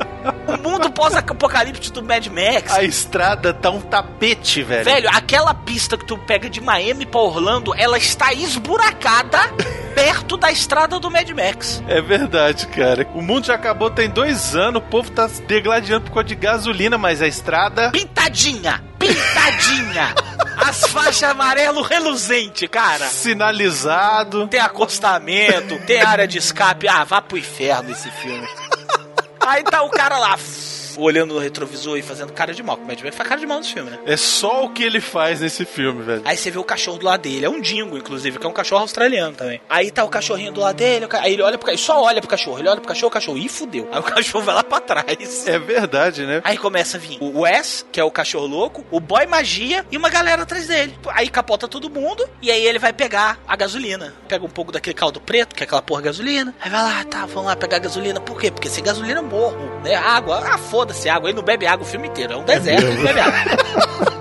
O 0.46 0.56
mundo 0.62 0.90
pós-apocalíptico 0.90 1.94
do 1.94 2.02
Mad 2.02 2.26
Max. 2.26 2.72
A 2.72 2.82
estrada 2.82 3.54
tá 3.54 3.70
um 3.70 3.80
tapete, 3.80 4.62
velho. 4.62 4.84
Velho, 4.84 5.08
aquela 5.10 5.54
pista 5.54 5.96
que 5.96 6.04
tu 6.04 6.18
pega 6.18 6.50
de 6.50 6.60
Miami 6.60 7.06
pra 7.06 7.20
Orlando, 7.20 7.74
ela 7.76 7.96
está 7.98 8.32
esburacada 8.32 9.38
perto 9.94 10.36
da 10.36 10.50
estrada 10.50 10.98
do 10.98 11.10
Mad 11.10 11.28
Max. 11.30 11.82
É 11.88 12.00
verdade, 12.00 12.66
cara. 12.66 13.06
O 13.14 13.22
mundo 13.22 13.46
já 13.46 13.54
acabou 13.54 13.90
tem 13.90 14.08
dois 14.08 14.54
anos, 14.54 14.82
o 14.82 14.86
povo 14.86 15.10
tá 15.10 15.28
se 15.28 15.42
degladiando 15.42 16.06
por 16.06 16.12
causa 16.14 16.28
de 16.28 16.34
gasolina, 16.34 16.98
mas 16.98 17.22
a 17.22 17.26
estrada. 17.26 17.90
Pintadinha! 17.90 18.82
Pintadinha! 18.98 20.14
As 20.56 20.86
faixas 20.88 21.30
amarelo 21.30 21.80
reluzente, 21.80 22.68
cara. 22.68 23.06
Sinalizado. 23.06 24.46
Tem 24.48 24.60
acostamento, 24.60 25.78
tem 25.86 26.02
área 26.02 26.28
de 26.28 26.36
escape. 26.38 26.86
Ah, 26.86 27.02
vá 27.02 27.22
pro 27.22 27.38
inferno 27.38 27.90
esse 27.90 28.10
filme. 28.10 28.46
Aí 29.50 29.64
tá 29.64 29.82
o 29.82 29.90
cara 29.90 30.16
lá, 30.16 30.38
olhando 31.00 31.34
no 31.34 31.40
retrovisor 31.40 31.96
e 31.96 32.02
fazendo 32.02 32.32
cara 32.32 32.52
de 32.52 32.62
mal. 32.62 32.76
Como 32.76 32.90
é 32.90 32.96
que 32.96 33.10
faz 33.10 33.28
cara 33.28 33.40
de 33.40 33.46
mal 33.46 33.58
nesse 33.58 33.72
filme, 33.72 33.90
né? 33.90 33.98
É 34.06 34.16
só 34.16 34.64
o 34.64 34.70
que 34.70 34.82
ele 34.82 35.00
faz 35.00 35.40
nesse 35.40 35.64
filme, 35.64 36.02
velho. 36.02 36.22
Aí 36.24 36.36
você 36.36 36.50
vê 36.50 36.58
o 36.58 36.64
cachorro 36.64 36.98
do 36.98 37.06
lado 37.06 37.20
dele. 37.22 37.44
É 37.44 37.50
um 37.50 37.60
dingo, 37.60 37.96
inclusive, 37.96 38.38
que 38.38 38.46
é 38.46 38.48
um 38.48 38.52
cachorro 38.52 38.82
australiano 38.82 39.34
também. 39.34 39.60
Aí 39.68 39.90
tá 39.90 40.04
o 40.04 40.08
cachorrinho 40.08 40.52
do 40.52 40.60
lado 40.60 40.76
dele. 40.76 41.06
o 41.06 41.08
Aí 41.16 41.32
ele 41.32 41.42
olha 41.42 41.58
pro 41.58 41.66
cachorro. 41.66 41.80
Só 41.80 42.02
olha 42.02 42.20
pro 42.20 42.30
cachorro. 42.30 42.58
Ele 42.58 42.68
olha 42.68 42.80
pro 42.80 42.88
cachorro, 42.88 43.08
o 43.08 43.12
cachorro. 43.12 43.38
Ih, 43.38 43.48
fudeu. 43.48 43.88
Aí 43.92 44.00
o 44.00 44.02
cachorro 44.04 44.44
vai 44.44 44.54
lá 44.54 44.64
pra 44.64 44.80
trás. 44.80 45.46
É 45.46 45.58
verdade, 45.58 46.26
né? 46.26 46.40
Aí 46.44 46.56
começa 46.56 46.96
a 46.96 47.00
vir 47.00 47.18
o 47.20 47.40
Wes, 47.40 47.84
que 47.90 48.00
é 48.00 48.04
o 48.04 48.10
cachorro 48.10 48.46
louco, 48.46 48.84
o 48.90 49.00
Boy 49.00 49.26
Magia 49.26 49.84
e 49.90 49.96
uma 49.96 50.08
galera 50.08 50.42
atrás 50.42 50.66
dele. 50.66 50.96
Aí 51.08 51.28
capota 51.28 51.68
todo 51.68 51.90
mundo 51.90 52.28
e 52.42 52.50
aí 52.50 52.64
ele 52.64 52.78
vai 52.78 52.92
pegar 52.92 53.38
a 53.46 53.56
gasolina. 53.56 54.14
Pega 54.28 54.44
um 54.44 54.50
pouco 54.50 54.72
daquele 54.72 54.94
caldo 54.94 55.20
preto, 55.20 55.54
que 55.54 55.62
é 55.62 55.66
aquela 55.66 55.82
porra 55.82 56.02
gasolina. 56.02 56.54
Aí 56.60 56.70
vai 56.70 56.82
lá, 56.82 57.04
tá, 57.04 57.26
vamos 57.26 57.46
lá 57.46 57.56
pegar 57.56 57.78
gasolina. 57.78 58.20
Por 58.20 58.40
quê? 58.40 58.50
Porque 58.50 58.68
sem 58.68 58.82
gasolina 58.82 59.20
eu 59.20 59.24
morro, 59.24 59.56
né? 59.82 59.94
Água, 59.94 60.42
ah, 60.44 60.58
foda-se 60.90 61.08
água. 61.08 61.30
Ele 61.30 61.36
não 61.36 61.44
bebe 61.44 61.66
água 61.66 61.86
o 61.86 61.88
filme 61.88 62.08
inteiro. 62.08 62.34
É 62.34 62.36
um 62.36 62.44
deserto, 62.44 62.84
ele 62.84 62.96
não 62.96 63.04
bebe 63.04 63.20
água. 63.20 64.16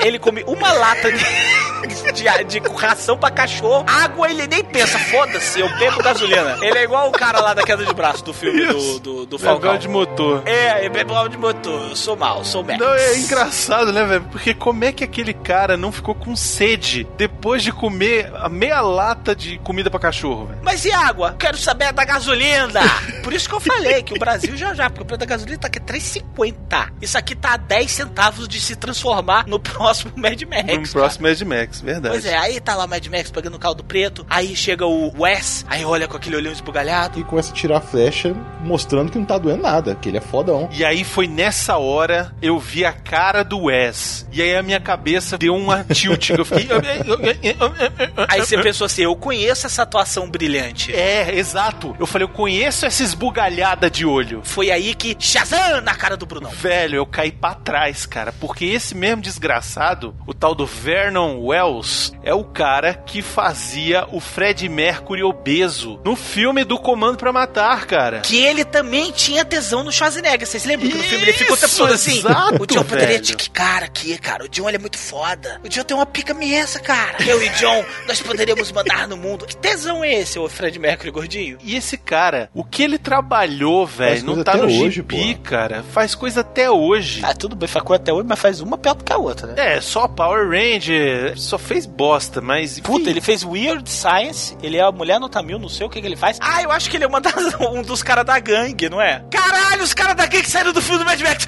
Ele 0.00 0.18
come 0.18 0.42
uma 0.46 0.72
lata 0.72 1.10
de, 1.12 2.12
de, 2.12 2.60
de 2.60 2.68
ração 2.76 3.16
pra 3.16 3.30
cachorro. 3.30 3.84
Água 3.86 4.30
ele 4.30 4.46
nem 4.46 4.64
pensa, 4.64 4.98
foda-se, 4.98 5.60
eu 5.60 5.68
bebo 5.78 6.02
gasolina. 6.02 6.58
Ele 6.60 6.78
é 6.78 6.84
igual 6.84 7.08
o 7.08 7.12
cara 7.12 7.40
lá 7.40 7.54
da 7.54 7.62
queda 7.62 7.84
de 7.84 7.92
braço 7.94 8.24
do 8.24 8.32
filme 8.32 8.64
do, 8.66 8.76
Isso. 8.78 9.00
do, 9.00 9.26
do 9.26 9.38
Falcão 9.38 9.70
Falcão. 9.70 9.78
de 9.78 9.88
motor. 9.88 10.42
É, 10.46 10.88
bebe 10.88 11.12
óleo 11.12 11.28
de 11.28 11.38
motor. 11.38 11.88
Eu 11.90 11.96
sou 11.96 12.16
mal, 12.16 12.44
sou 12.44 12.62
Max. 12.62 12.78
Não, 12.78 12.94
é 12.94 13.16
engraçado, 13.18 13.92
né, 13.92 14.04
velho? 14.04 14.24
Porque 14.30 14.54
como 14.54 14.84
é 14.84 14.92
que 14.92 15.04
aquele 15.04 15.34
cara 15.34 15.76
não 15.76 15.90
ficou 15.92 16.14
com 16.14 16.34
sede 16.36 17.06
depois 17.16 17.62
de 17.62 17.72
comer 17.72 18.30
a 18.36 18.48
meia 18.48 18.80
lata 18.80 19.34
de 19.34 19.58
comida 19.58 19.90
pra 19.90 20.00
cachorro, 20.00 20.46
velho? 20.46 20.60
Mas 20.62 20.84
e 20.84 20.92
água? 20.92 21.36
Quero 21.38 21.56
saber 21.56 21.92
da 21.92 22.04
gasolina. 22.04 22.80
Por 23.22 23.32
isso 23.32 23.48
que 23.48 23.54
eu 23.54 23.60
falei 23.60 24.02
que 24.02 24.14
o 24.14 24.18
Brasil 24.18 24.56
já 24.56 24.74
já, 24.74 24.88
porque 24.88 25.02
o 25.02 25.06
preço 25.06 25.18
da 25.20 25.26
gasolina 25.26 25.58
tá 25.58 25.68
aqui 25.68 25.80
3,50. 25.80 26.92
Isso 27.02 27.16
aqui 27.18 27.34
tá 27.34 27.54
a 27.54 27.56
10 27.56 27.90
centavos 27.90 28.48
de 28.48 28.60
se 28.60 28.76
transformar 28.76 29.46
no 29.46 29.58
próximo 29.58 29.87
Mad 30.16 30.42
Max. 30.42 30.62
No 30.62 30.66
cara. 30.66 30.88
próximo 30.92 31.28
Mad 31.28 31.40
Max, 31.42 31.80
verdade. 31.80 32.14
Pois 32.14 32.24
é, 32.26 32.36
aí 32.36 32.60
tá 32.60 32.74
lá 32.74 32.84
o 32.84 32.88
Mad 32.88 33.06
Max 33.06 33.30
pegando 33.30 33.54
o 33.54 33.58
caldo 33.58 33.84
preto, 33.84 34.26
aí 34.28 34.54
chega 34.54 34.86
o 34.86 35.12
Wes, 35.20 35.64
aí 35.68 35.84
olha 35.84 36.06
com 36.08 36.16
aquele 36.16 36.36
olhão 36.36 36.52
esbugalhado. 36.52 37.18
E 37.18 37.24
começa 37.24 37.52
a 37.52 37.54
tirar 37.54 37.78
a 37.78 37.80
flecha, 37.80 38.34
mostrando 38.60 39.10
que 39.10 39.18
não 39.18 39.24
tá 39.24 39.38
doendo 39.38 39.62
nada, 39.62 39.94
que 39.94 40.08
ele 40.08 40.18
é 40.18 40.20
fodão. 40.20 40.68
E 40.72 40.84
aí 40.84 41.04
foi 41.04 41.26
nessa 41.26 41.76
hora 41.76 42.34
eu 42.40 42.58
vi 42.58 42.84
a 42.84 42.92
cara 42.92 43.42
do 43.42 43.64
Wes. 43.64 44.26
E 44.32 44.42
aí 44.42 44.56
a 44.56 44.62
minha 44.62 44.80
cabeça 44.80 45.38
deu 45.38 45.54
uma 45.54 45.84
tilt. 45.84 46.30
Eu 46.30 46.44
fiquei. 46.44 46.68
Aí 48.28 48.40
você 48.40 48.60
pensou 48.60 48.84
assim, 48.84 49.02
eu 49.02 49.16
conheço 49.16 49.66
essa 49.66 49.82
atuação 49.82 50.28
brilhante. 50.28 50.94
É, 50.94 51.34
exato. 51.34 51.96
Eu 51.98 52.06
falei, 52.06 52.24
eu 52.24 52.28
conheço 52.28 52.86
essa 52.86 53.02
esbugalhada 53.02 53.90
de 53.90 54.04
olho. 54.04 54.42
Foi 54.44 54.70
aí 54.70 54.94
que 54.94 55.16
Shazam 55.18 55.80
na 55.80 55.94
cara 55.94 56.16
do 56.16 56.26
Brunão. 56.26 56.50
Velho, 56.50 56.96
eu 56.96 57.06
caí 57.06 57.32
pra 57.32 57.54
trás, 57.54 58.06
cara. 58.06 58.32
Porque 58.32 58.64
esse 58.64 58.94
mesmo 58.94 59.22
desgraçado, 59.22 59.77
o 60.26 60.34
tal 60.34 60.54
do 60.54 60.66
Vernon 60.66 61.38
Wells, 61.40 62.12
é 62.24 62.34
o 62.34 62.42
cara 62.42 62.94
que 62.94 63.22
fazia 63.22 64.06
o 64.10 64.18
Fred 64.18 64.68
Mercury 64.68 65.22
obeso 65.22 66.00
no 66.04 66.16
filme 66.16 66.64
do 66.64 66.78
Comando 66.78 67.16
pra 67.16 67.32
Matar, 67.32 67.86
cara. 67.86 68.20
Que 68.20 68.42
ele 68.44 68.64
também 68.64 69.12
tinha 69.12 69.44
tesão 69.44 69.84
no 69.84 69.92
Schwarzenegger. 69.92 70.46
Vocês 70.46 70.64
lembram 70.64 70.90
que 70.90 70.96
no 70.96 71.02
filme 71.04 71.22
ele 71.24 71.32
ficou 71.32 71.54
o 71.54 71.58
tempo 71.58 71.76
todo 71.76 71.92
assim? 71.92 72.18
exato, 72.18 72.62
o 72.62 72.66
John 72.66 72.84
poderia 72.84 73.20
te 73.20 73.36
que 73.36 73.48
cara 73.50 73.86
aqui, 73.86 74.18
cara. 74.18 74.44
O 74.44 74.48
John 74.48 74.66
ele 74.68 74.76
é 74.78 74.80
muito 74.80 74.98
foda. 74.98 75.60
O 75.64 75.68
John 75.68 75.84
tem 75.84 75.96
uma 75.96 76.06
pica 76.06 76.32
imensa, 76.32 76.80
cara. 76.80 77.16
Eu 77.24 77.40
e 77.42 77.48
John, 77.50 77.84
nós 78.06 78.20
poderíamos 78.20 78.72
mandar 78.72 79.06
no 79.06 79.16
mundo. 79.16 79.46
Que 79.46 79.56
tesão 79.56 80.02
é 80.02 80.12
esse, 80.12 80.38
o 80.38 80.48
Fred 80.48 80.76
Mercury 80.78 81.10
gordinho? 81.10 81.58
E 81.62 81.76
esse 81.76 81.96
cara, 81.96 82.50
o 82.52 82.64
que 82.64 82.82
ele 82.82 82.98
trabalhou, 82.98 83.86
velho, 83.86 84.10
Faz 84.10 84.22
não 84.22 84.34
coisa 84.34 84.44
tá 84.44 84.56
no 84.56 84.64
hoje, 84.64 84.90
gibi, 84.90 85.34
pô. 85.36 85.42
cara. 85.42 85.84
Faz 85.92 86.14
coisa 86.14 86.40
até 86.40 86.70
hoje. 86.70 87.20
Ah, 87.22 87.34
tudo 87.34 87.54
bem, 87.54 87.68
facou 87.68 87.94
até 87.94 88.12
hoje, 88.12 88.26
mas 88.28 88.38
faz 88.38 88.60
uma 88.60 88.76
pior 88.76 88.94
do 88.94 89.04
que 89.04 89.12
a 89.12 89.18
outra, 89.18 89.46
né? 89.48 89.54
É, 89.56 89.67
só 89.80 90.08
Power 90.08 90.48
Ranger, 90.48 91.38
só 91.38 91.58
fez 91.58 91.86
bosta, 91.86 92.40
mas. 92.40 92.80
Puta, 92.80 93.08
ele 93.10 93.20
fez 93.20 93.44
Weird 93.44 93.88
Science, 93.88 94.56
ele 94.62 94.76
é 94.76 94.82
a 94.82 94.90
mulher 94.92 95.18
nota 95.20 95.42
mil, 95.42 95.58
não 95.58 95.68
sei 95.68 95.86
o 95.86 95.90
que, 95.90 96.00
que 96.00 96.06
ele 96.06 96.16
faz. 96.16 96.38
Ah, 96.40 96.62
eu 96.62 96.70
acho 96.70 96.90
que 96.90 96.96
ele 96.96 97.04
é 97.04 97.20
das- 97.20 97.54
um 97.60 97.82
dos 97.82 98.02
caras 98.02 98.24
da 98.24 98.38
gangue, 98.38 98.88
não 98.88 99.00
é? 99.00 99.22
Caralho, 99.30 99.82
os 99.82 99.94
caras 99.94 100.16
da 100.16 100.26
gangue 100.26 100.48
saíram 100.50 100.72
do 100.72 100.80
filme 100.82 100.98
do 101.00 101.04
Mad 101.04 101.20
Max! 101.20 101.46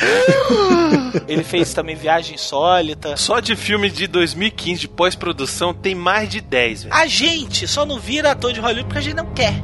ele 1.26 1.42
fez 1.44 1.72
também 1.74 1.96
Viagem 1.96 2.34
Insólita. 2.34 3.16
Só 3.16 3.40
de 3.40 3.56
filme 3.56 3.90
de 3.90 4.06
2015 4.06 4.80
de 4.80 4.88
pós-produção 4.88 5.72
tem 5.74 5.94
mais 5.94 6.28
de 6.28 6.40
10, 6.40 6.84
velho. 6.84 6.94
A 6.94 7.06
gente 7.06 7.66
só 7.66 7.84
não 7.84 7.98
vira 7.98 8.30
ator 8.32 8.52
de 8.52 8.60
Hollywood 8.60 8.84
porque 8.86 8.98
a 8.98 9.02
gente 9.02 9.16
não 9.16 9.26
quer. 9.32 9.54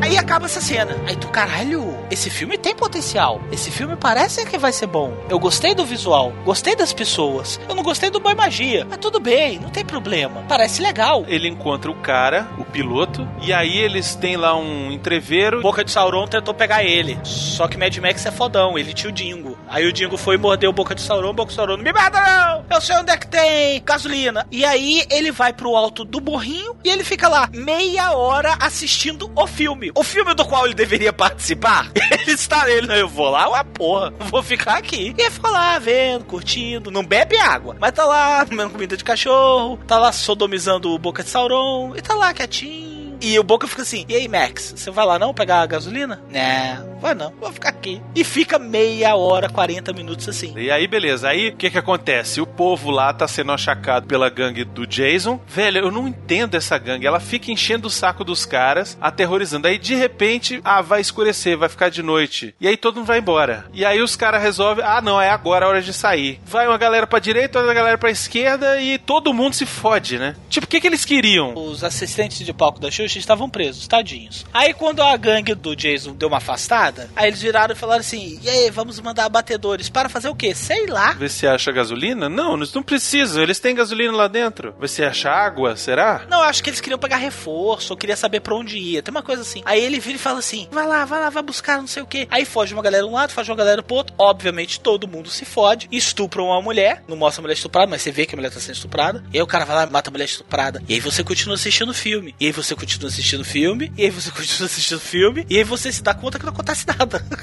Aí 0.00 0.18
acaba 0.18 0.46
essa 0.46 0.60
cena. 0.60 0.96
Aí 1.06 1.16
tu, 1.16 1.28
caralho, 1.28 1.93
esse 2.14 2.30
filme 2.30 2.56
tem 2.56 2.74
potencial. 2.76 3.40
Esse 3.50 3.72
filme 3.72 3.96
parece 3.96 4.46
que 4.46 4.56
vai 4.56 4.72
ser 4.72 4.86
bom. 4.86 5.12
Eu 5.28 5.36
gostei 5.36 5.74
do 5.74 5.84
visual, 5.84 6.32
gostei 6.44 6.76
das 6.76 6.92
pessoas. 6.92 7.60
Eu 7.68 7.74
não 7.74 7.82
gostei 7.82 8.08
do 8.08 8.20
Boy 8.20 8.36
Magia. 8.36 8.86
Mas 8.88 8.98
tudo 8.98 9.18
bem, 9.18 9.58
não 9.58 9.68
tem 9.68 9.84
problema. 9.84 10.44
Parece 10.48 10.80
legal. 10.80 11.24
Ele 11.26 11.48
encontra 11.48 11.90
o 11.90 11.94
cara, 11.96 12.48
o 12.56 12.64
piloto, 12.64 13.28
e 13.42 13.52
aí 13.52 13.78
eles 13.78 14.14
têm 14.14 14.36
lá 14.36 14.56
um 14.56 14.92
entreveiro. 14.92 15.60
Boca 15.60 15.84
de 15.84 15.90
Sauron 15.90 16.28
tentou 16.28 16.54
pegar 16.54 16.84
ele. 16.84 17.18
Só 17.24 17.66
que 17.66 17.76
Mad 17.76 17.96
Max 17.98 18.24
é 18.24 18.30
fodão, 18.30 18.78
ele 18.78 18.92
tinha 18.92 19.10
o 19.10 19.12
Dingo. 19.12 19.58
Aí 19.68 19.84
o 19.84 19.92
Dingo 19.92 20.16
foi 20.16 20.36
e 20.36 20.38
mordeu 20.38 20.72
Boca 20.72 20.94
de 20.94 21.02
Sauron, 21.02 21.34
Boca 21.34 21.50
de 21.50 21.56
Sauron, 21.56 21.78
me 21.78 21.92
mata 21.92 22.20
não! 22.20 22.64
Eu 22.70 22.80
sei 22.80 22.96
onde 22.96 23.10
é 23.10 23.16
que 23.16 23.26
tem 23.26 23.82
gasolina. 23.84 24.46
E 24.52 24.64
aí 24.64 25.04
ele 25.10 25.32
vai 25.32 25.52
pro 25.52 25.74
alto 25.74 26.04
do 26.04 26.20
morrinho 26.20 26.76
e 26.84 26.88
ele 26.88 27.02
fica 27.02 27.28
lá 27.28 27.48
meia 27.52 28.12
hora 28.12 28.56
assistindo 28.60 29.32
o 29.34 29.46
filme. 29.48 29.90
O 29.96 30.04
filme 30.04 30.32
do 30.32 30.44
qual 30.44 30.64
ele 30.64 30.74
deveria 30.74 31.12
participar. 31.12 31.90
Ele 32.20 32.32
está 32.32 32.64
nele, 32.64 33.00
eu 33.00 33.08
vou 33.08 33.30
lá, 33.30 33.48
uma 33.48 33.64
porra, 33.64 34.12
vou 34.30 34.42
ficar 34.42 34.78
aqui. 34.78 35.14
E 35.16 35.20
ele 35.20 35.30
fica 35.30 35.48
lá 35.48 35.78
vendo, 35.78 36.24
curtindo, 36.24 36.90
não 36.90 37.04
bebe 37.04 37.36
água, 37.38 37.76
mas 37.80 37.92
tá 37.92 38.04
lá 38.04 38.44
comendo 38.44 38.70
comida 38.70 38.96
de 38.96 39.04
cachorro, 39.04 39.78
tá 39.86 39.98
lá 39.98 40.12
sodomizando 40.12 40.90
o 40.90 40.98
Boca 40.98 41.22
de 41.22 41.30
Sauron, 41.30 41.94
e 41.96 42.02
tá 42.02 42.14
lá 42.14 42.32
quietinho. 42.32 42.93
E 43.20 43.38
o 43.38 43.44
Boca 43.44 43.66
fica 43.66 43.82
assim: 43.82 44.04
E 44.08 44.14
aí, 44.14 44.28
Max, 44.28 44.74
você 44.76 44.90
vai 44.90 45.04
lá 45.06 45.18
não 45.18 45.34
pegar 45.34 45.60
a 45.60 45.66
gasolina? 45.66 46.22
Não, 46.30 46.98
vai 47.00 47.14
não, 47.14 47.32
vou 47.40 47.52
ficar 47.52 47.70
aqui. 47.70 48.00
E 48.14 48.24
fica 48.24 48.58
meia 48.58 49.14
hora, 49.14 49.48
40 49.48 49.92
minutos 49.92 50.28
assim. 50.28 50.52
E 50.56 50.70
aí, 50.70 50.86
beleza. 50.86 51.28
Aí, 51.28 51.48
o 51.48 51.56
que 51.56 51.70
que 51.70 51.78
acontece? 51.78 52.40
O 52.40 52.46
povo 52.46 52.90
lá 52.90 53.12
tá 53.12 53.26
sendo 53.26 53.52
achacado 53.52 54.06
pela 54.06 54.28
gangue 54.28 54.64
do 54.64 54.86
Jason. 54.86 55.40
Velho, 55.46 55.78
eu 55.78 55.90
não 55.90 56.08
entendo 56.08 56.56
essa 56.56 56.78
gangue. 56.78 57.06
Ela 57.06 57.20
fica 57.20 57.50
enchendo 57.50 57.88
o 57.88 57.90
saco 57.90 58.24
dos 58.24 58.44
caras, 58.44 58.96
aterrorizando. 59.00 59.68
Aí, 59.68 59.78
de 59.78 59.94
repente, 59.94 60.60
ah, 60.64 60.82
vai 60.82 61.00
escurecer, 61.00 61.56
vai 61.56 61.68
ficar 61.68 61.88
de 61.88 62.02
noite. 62.02 62.54
E 62.60 62.66
aí, 62.66 62.76
todo 62.76 62.96
mundo 62.96 63.06
vai 63.06 63.18
embora. 63.18 63.66
E 63.72 63.84
aí, 63.84 64.00
os 64.00 64.16
caras 64.16 64.42
resolvem, 64.42 64.84
ah, 64.84 65.00
não, 65.00 65.20
é 65.20 65.30
agora 65.30 65.66
a 65.66 65.68
hora 65.68 65.82
de 65.82 65.92
sair. 65.92 66.40
Vai 66.44 66.66
uma 66.66 66.78
galera 66.78 67.06
pra 67.06 67.18
direita, 67.18 67.58
outra 67.58 67.74
galera 67.74 67.98
pra 67.98 68.10
esquerda 68.10 68.80
e 68.80 68.98
todo 68.98 69.34
mundo 69.34 69.54
se 69.54 69.66
fode, 69.66 70.18
né? 70.18 70.36
Tipo, 70.48 70.66
o 70.66 70.68
que 70.68 70.80
que 70.80 70.86
eles 70.86 71.04
queriam? 71.04 71.54
Os 71.54 71.84
assistentes 71.84 72.44
de 72.44 72.52
palco 72.52 72.80
da 72.80 72.90
Xuxa 73.04 73.18
estavam 73.18 73.48
presos, 73.48 73.86
tadinhos. 73.86 74.46
Aí 74.52 74.72
quando 74.72 75.02
a 75.02 75.16
gangue 75.16 75.54
do 75.54 75.76
Jason 75.76 76.14
deu 76.14 76.28
uma 76.28 76.38
afastada, 76.38 77.10
aí 77.14 77.28
eles 77.28 77.40
viraram 77.42 77.74
e 77.74 77.78
falaram 77.78 78.00
assim: 78.00 78.38
E 78.42 78.48
aí, 78.48 78.70
vamos 78.70 78.98
mandar 79.00 79.24
abatedores 79.26 79.88
para 79.88 80.08
fazer 80.08 80.28
o 80.28 80.34
quê? 80.34 80.54
Sei 80.54 80.86
lá. 80.86 81.12
Ver 81.12 81.30
se 81.30 81.46
acha 81.46 81.70
gasolina? 81.70 82.28
Não, 82.28 82.56
eles 82.56 82.72
não 82.72 82.82
precisam. 82.82 83.42
Eles 83.42 83.60
têm 83.60 83.74
gasolina 83.74 84.12
lá 84.12 84.28
dentro. 84.28 84.74
Ver 84.80 84.88
se 84.88 85.04
acha 85.04 85.30
água, 85.30 85.76
será? 85.76 86.22
Não, 86.28 86.42
acho 86.42 86.62
que 86.62 86.70
eles 86.70 86.80
queriam 86.80 86.98
pegar 86.98 87.16
reforço, 87.16 87.92
ou 87.92 87.96
queria 87.96 88.16
saber 88.16 88.40
pra 88.40 88.54
onde 88.54 88.78
ia. 88.78 89.02
Tem 89.02 89.12
uma 89.12 89.22
coisa 89.22 89.42
assim. 89.42 89.62
Aí 89.64 89.82
ele 89.82 90.00
vira 90.00 90.16
e 90.16 90.20
fala 90.20 90.38
assim: 90.38 90.68
vai 90.70 90.86
lá, 90.86 91.04
vai 91.04 91.20
lá, 91.20 91.30
vai 91.30 91.42
buscar 91.42 91.78
não 91.78 91.86
sei 91.86 92.02
o 92.02 92.06
quê. 92.06 92.26
Aí 92.30 92.44
foge 92.44 92.72
uma 92.72 92.82
galera 92.82 93.04
de 93.04 93.10
um 93.10 93.14
lado, 93.14 93.32
foge 93.32 93.50
uma 93.50 93.56
galera 93.56 93.82
pro 93.82 93.96
outro. 93.96 94.14
Obviamente 94.18 94.80
todo 94.80 95.06
mundo 95.08 95.28
se 95.28 95.44
fode, 95.44 95.88
estupra 95.92 96.42
uma 96.42 96.60
mulher. 96.62 97.02
Não 97.08 97.16
mostra 97.16 97.40
a 97.40 97.42
mulher 97.42 97.54
estuprada, 97.54 97.90
mas 97.90 98.02
você 98.02 98.10
vê 98.10 98.26
que 98.26 98.34
a 98.34 98.36
mulher 98.36 98.50
tá 98.50 98.60
sendo 98.60 98.74
estuprada. 98.74 99.24
E 99.32 99.36
aí 99.36 99.42
o 99.42 99.46
cara 99.46 99.64
vai 99.64 99.76
lá 99.76 99.84
e 99.84 99.90
mata 99.90 100.10
a 100.10 100.12
mulher 100.12 100.24
estuprada. 100.24 100.82
E 100.88 100.94
aí 100.94 101.00
você 101.00 101.22
continua 101.22 101.54
assistindo 101.54 101.90
o 101.90 101.94
filme. 101.94 102.34
E 102.40 102.46
aí 102.46 102.52
você 102.52 102.74
continua 102.74 102.93
assistindo 103.02 103.40
o 103.40 103.44
filme. 103.44 103.92
E 103.96 104.04
aí 104.04 104.10
você 104.10 104.30
continua 104.32 104.66
assistindo 104.66 104.98
o 104.98 105.00
filme. 105.00 105.46
E 105.48 105.58
aí 105.58 105.64
você 105.64 105.92
se 105.92 106.02
dá 106.02 106.14
conta 106.14 106.38
que 106.38 106.44
não 106.44 106.52
acontece 106.52 106.86
nada. 106.86 107.24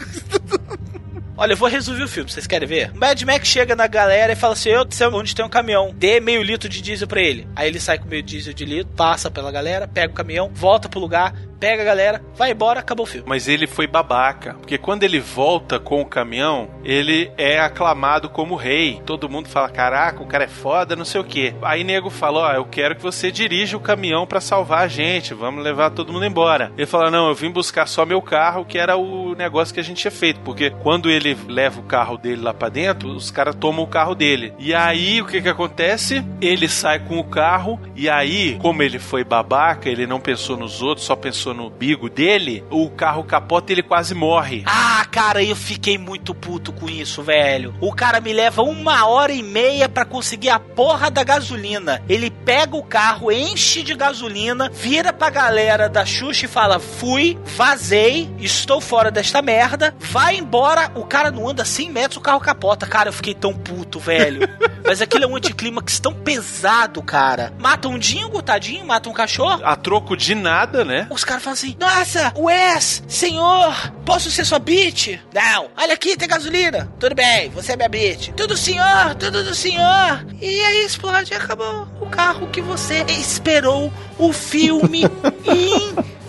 Olha, 1.37 1.53
eu 1.53 1.57
vou 1.57 1.67
resolver 1.67 2.03
o 2.03 2.07
filme, 2.07 2.29
vocês 2.29 2.45
querem 2.45 2.67
ver? 2.67 2.93
Mad 2.93 3.19
Max 3.23 3.47
chega 3.47 3.75
na 3.75 3.87
galera 3.87 4.33
e 4.33 4.35
fala 4.35 4.53
assim: 4.53 4.69
Eu 4.69 4.85
sei 4.87 5.07
onde 5.07 5.33
tem 5.33 5.43
um 5.43 5.49
caminhão, 5.49 5.91
dê 5.91 6.19
meio 6.19 6.43
litro 6.43 6.69
de 6.69 6.81
diesel 6.81 7.07
pra 7.07 7.19
ele. 7.19 7.47
Aí 7.55 7.67
ele 7.67 7.79
sai 7.79 7.97
com 7.97 8.07
meio 8.07 8.21
diesel 8.21 8.53
de 8.53 8.63
litro, 8.63 8.93
passa 8.95 9.31
pela 9.31 9.51
galera, 9.51 9.87
pega 9.87 10.13
o 10.13 10.15
caminhão, 10.15 10.51
volta 10.53 10.87
pro 10.87 10.99
lugar, 10.99 11.33
pega 11.61 11.83
a 11.83 11.85
galera, 11.85 12.21
vai 12.35 12.51
embora, 12.51 12.79
acabou 12.79 13.05
o 13.05 13.07
filme. 13.07 13.27
Mas 13.29 13.47
ele 13.47 13.67
foi 13.67 13.85
babaca, 13.85 14.55
porque 14.55 14.79
quando 14.79 15.03
ele 15.03 15.19
volta 15.19 15.79
com 15.79 16.01
o 16.01 16.05
caminhão, 16.05 16.67
ele 16.83 17.31
é 17.37 17.59
aclamado 17.59 18.27
como 18.29 18.55
rei. 18.55 18.99
Todo 19.05 19.29
mundo 19.29 19.47
fala: 19.47 19.69
"Caraca, 19.69 20.23
o 20.23 20.25
cara 20.25 20.45
é 20.45 20.47
foda, 20.47 20.95
não 20.95 21.05
sei 21.05 21.21
o 21.21 21.23
quê". 21.23 21.53
Aí 21.61 21.83
nego 21.83 22.09
fala: 22.09 22.39
"Ó, 22.39 22.51
eu 22.53 22.65
quero 22.65 22.95
que 22.95 23.03
você 23.03 23.31
dirija 23.31 23.77
o 23.77 23.79
caminhão 23.79 24.25
pra 24.25 24.41
salvar 24.41 24.79
a 24.79 24.87
gente, 24.87 25.35
vamos 25.35 25.63
levar 25.63 25.91
todo 25.91 26.11
mundo 26.11 26.25
embora". 26.25 26.71
Ele 26.75 26.87
fala: 26.87 27.11
"Não, 27.11 27.27
eu 27.27 27.35
vim 27.35 27.51
buscar 27.51 27.85
só 27.85 28.07
meu 28.07 28.23
carro, 28.23 28.65
que 28.65 28.79
era 28.79 28.97
o 28.97 29.35
negócio 29.35 29.71
que 29.71 29.79
a 29.79 29.83
gente 29.83 30.01
tinha 30.01 30.11
feito, 30.11 30.39
porque 30.39 30.71
quando 30.71 31.11
ele 31.11 31.37
leva 31.47 31.79
o 31.79 31.83
carro 31.83 32.17
dele 32.17 32.41
lá 32.41 32.55
pra 32.55 32.69
dentro, 32.69 33.09
os 33.09 33.29
caras 33.29 33.53
tomam 33.53 33.83
o 33.83 33.87
carro 33.87 34.15
dele. 34.15 34.51
E 34.57 34.73
aí 34.73 35.21
o 35.21 35.25
que 35.27 35.39
que 35.39 35.49
acontece? 35.49 36.25
Ele 36.41 36.67
sai 36.67 36.97
com 36.97 37.19
o 37.19 37.23
carro 37.23 37.79
e 37.95 38.09
aí, 38.09 38.57
como 38.59 38.81
ele 38.81 38.97
foi 38.97 39.23
babaca, 39.23 39.87
ele 39.87 40.07
não 40.07 40.19
pensou 40.19 40.57
nos 40.57 40.81
outros, 40.81 41.05
só 41.05 41.15
pensou 41.15 41.50
no 41.53 41.69
bigo 41.69 42.09
dele, 42.09 42.63
o 42.69 42.89
carro 42.89 43.23
capota 43.23 43.71
e 43.71 43.75
ele 43.75 43.83
quase 43.83 44.13
morre. 44.13 44.63
Ah, 44.65 45.05
cara, 45.09 45.43
eu 45.43 45.55
fiquei 45.55 45.97
muito 45.97 46.33
puto 46.33 46.71
com 46.71 46.89
isso, 46.89 47.21
velho. 47.21 47.73
O 47.79 47.93
cara 47.93 48.19
me 48.19 48.33
leva 48.33 48.61
uma 48.61 49.05
hora 49.05 49.31
e 49.31 49.43
meia 49.43 49.87
pra 49.89 50.05
conseguir 50.05 50.49
a 50.49 50.59
porra 50.59 51.09
da 51.09 51.23
gasolina. 51.23 52.01
Ele 52.07 52.29
pega 52.29 52.75
o 52.75 52.83
carro, 52.83 53.31
enche 53.31 53.83
de 53.83 53.95
gasolina, 53.95 54.69
vira 54.69 55.11
pra 55.13 55.29
galera 55.29 55.89
da 55.89 56.05
Xuxa 56.05 56.45
e 56.45 56.49
fala: 56.49 56.79
Fui, 56.79 57.37
vazei, 57.45 58.29
estou 58.39 58.81
fora 58.81 59.11
desta 59.11 59.41
merda, 59.41 59.95
vai 59.99 60.37
embora. 60.37 60.91
O 60.95 61.05
cara 61.05 61.31
não 61.31 61.47
anda 61.47 61.65
100 61.65 61.91
metros, 61.91 62.17
o 62.17 62.21
carro 62.21 62.39
capota. 62.39 62.85
Cara, 62.85 63.09
eu 63.09 63.13
fiquei 63.13 63.33
tão 63.33 63.53
puto, 63.53 63.99
velho. 63.99 64.41
Mas 64.85 65.01
aquilo 65.01 65.25
é 65.25 65.27
um 65.27 65.35
anticlímax 65.35 65.99
tão 65.99 66.13
pesado, 66.13 67.01
cara. 67.01 67.53
Mata 67.59 67.87
um 67.87 67.97
dingo, 67.97 68.41
tadinho, 68.41 68.85
mata 68.85 69.09
um 69.09 69.13
cachorro. 69.13 69.61
A 69.63 69.75
troco 69.75 70.17
de 70.17 70.33
nada, 70.35 70.83
né? 70.83 71.07
Os 71.09 71.23
caras 71.23 71.40
falam 71.41 71.53
assim: 71.53 71.75
Nossa, 71.79 72.33
Wes, 72.37 73.03
senhor, 73.07 73.91
posso 74.05 74.31
ser 74.31 74.45
sua 74.45 74.59
bitch? 74.59 75.19
Não, 75.33 75.69
olha 75.77 75.93
aqui, 75.93 76.15
tem 76.15 76.27
gasolina. 76.27 76.91
Tudo 76.99 77.15
bem, 77.15 77.49
você 77.49 77.73
é 77.73 77.75
minha 77.75 77.89
bitch. 77.89 78.29
Tudo 78.35 78.57
senhor, 78.57 79.15
tudo 79.19 79.43
do 79.43 79.53
senhor. 79.53 80.25
E 80.41 80.63
aí 80.63 80.85
explode 80.85 81.31
e 81.31 81.35
acabou 81.35 81.87
o 81.99 82.05
carro 82.07 82.47
que 82.47 82.61
você 82.61 83.03
esperou 83.09 83.91
o 84.17 84.31
filme 84.31 85.03
inteiro 85.03 86.11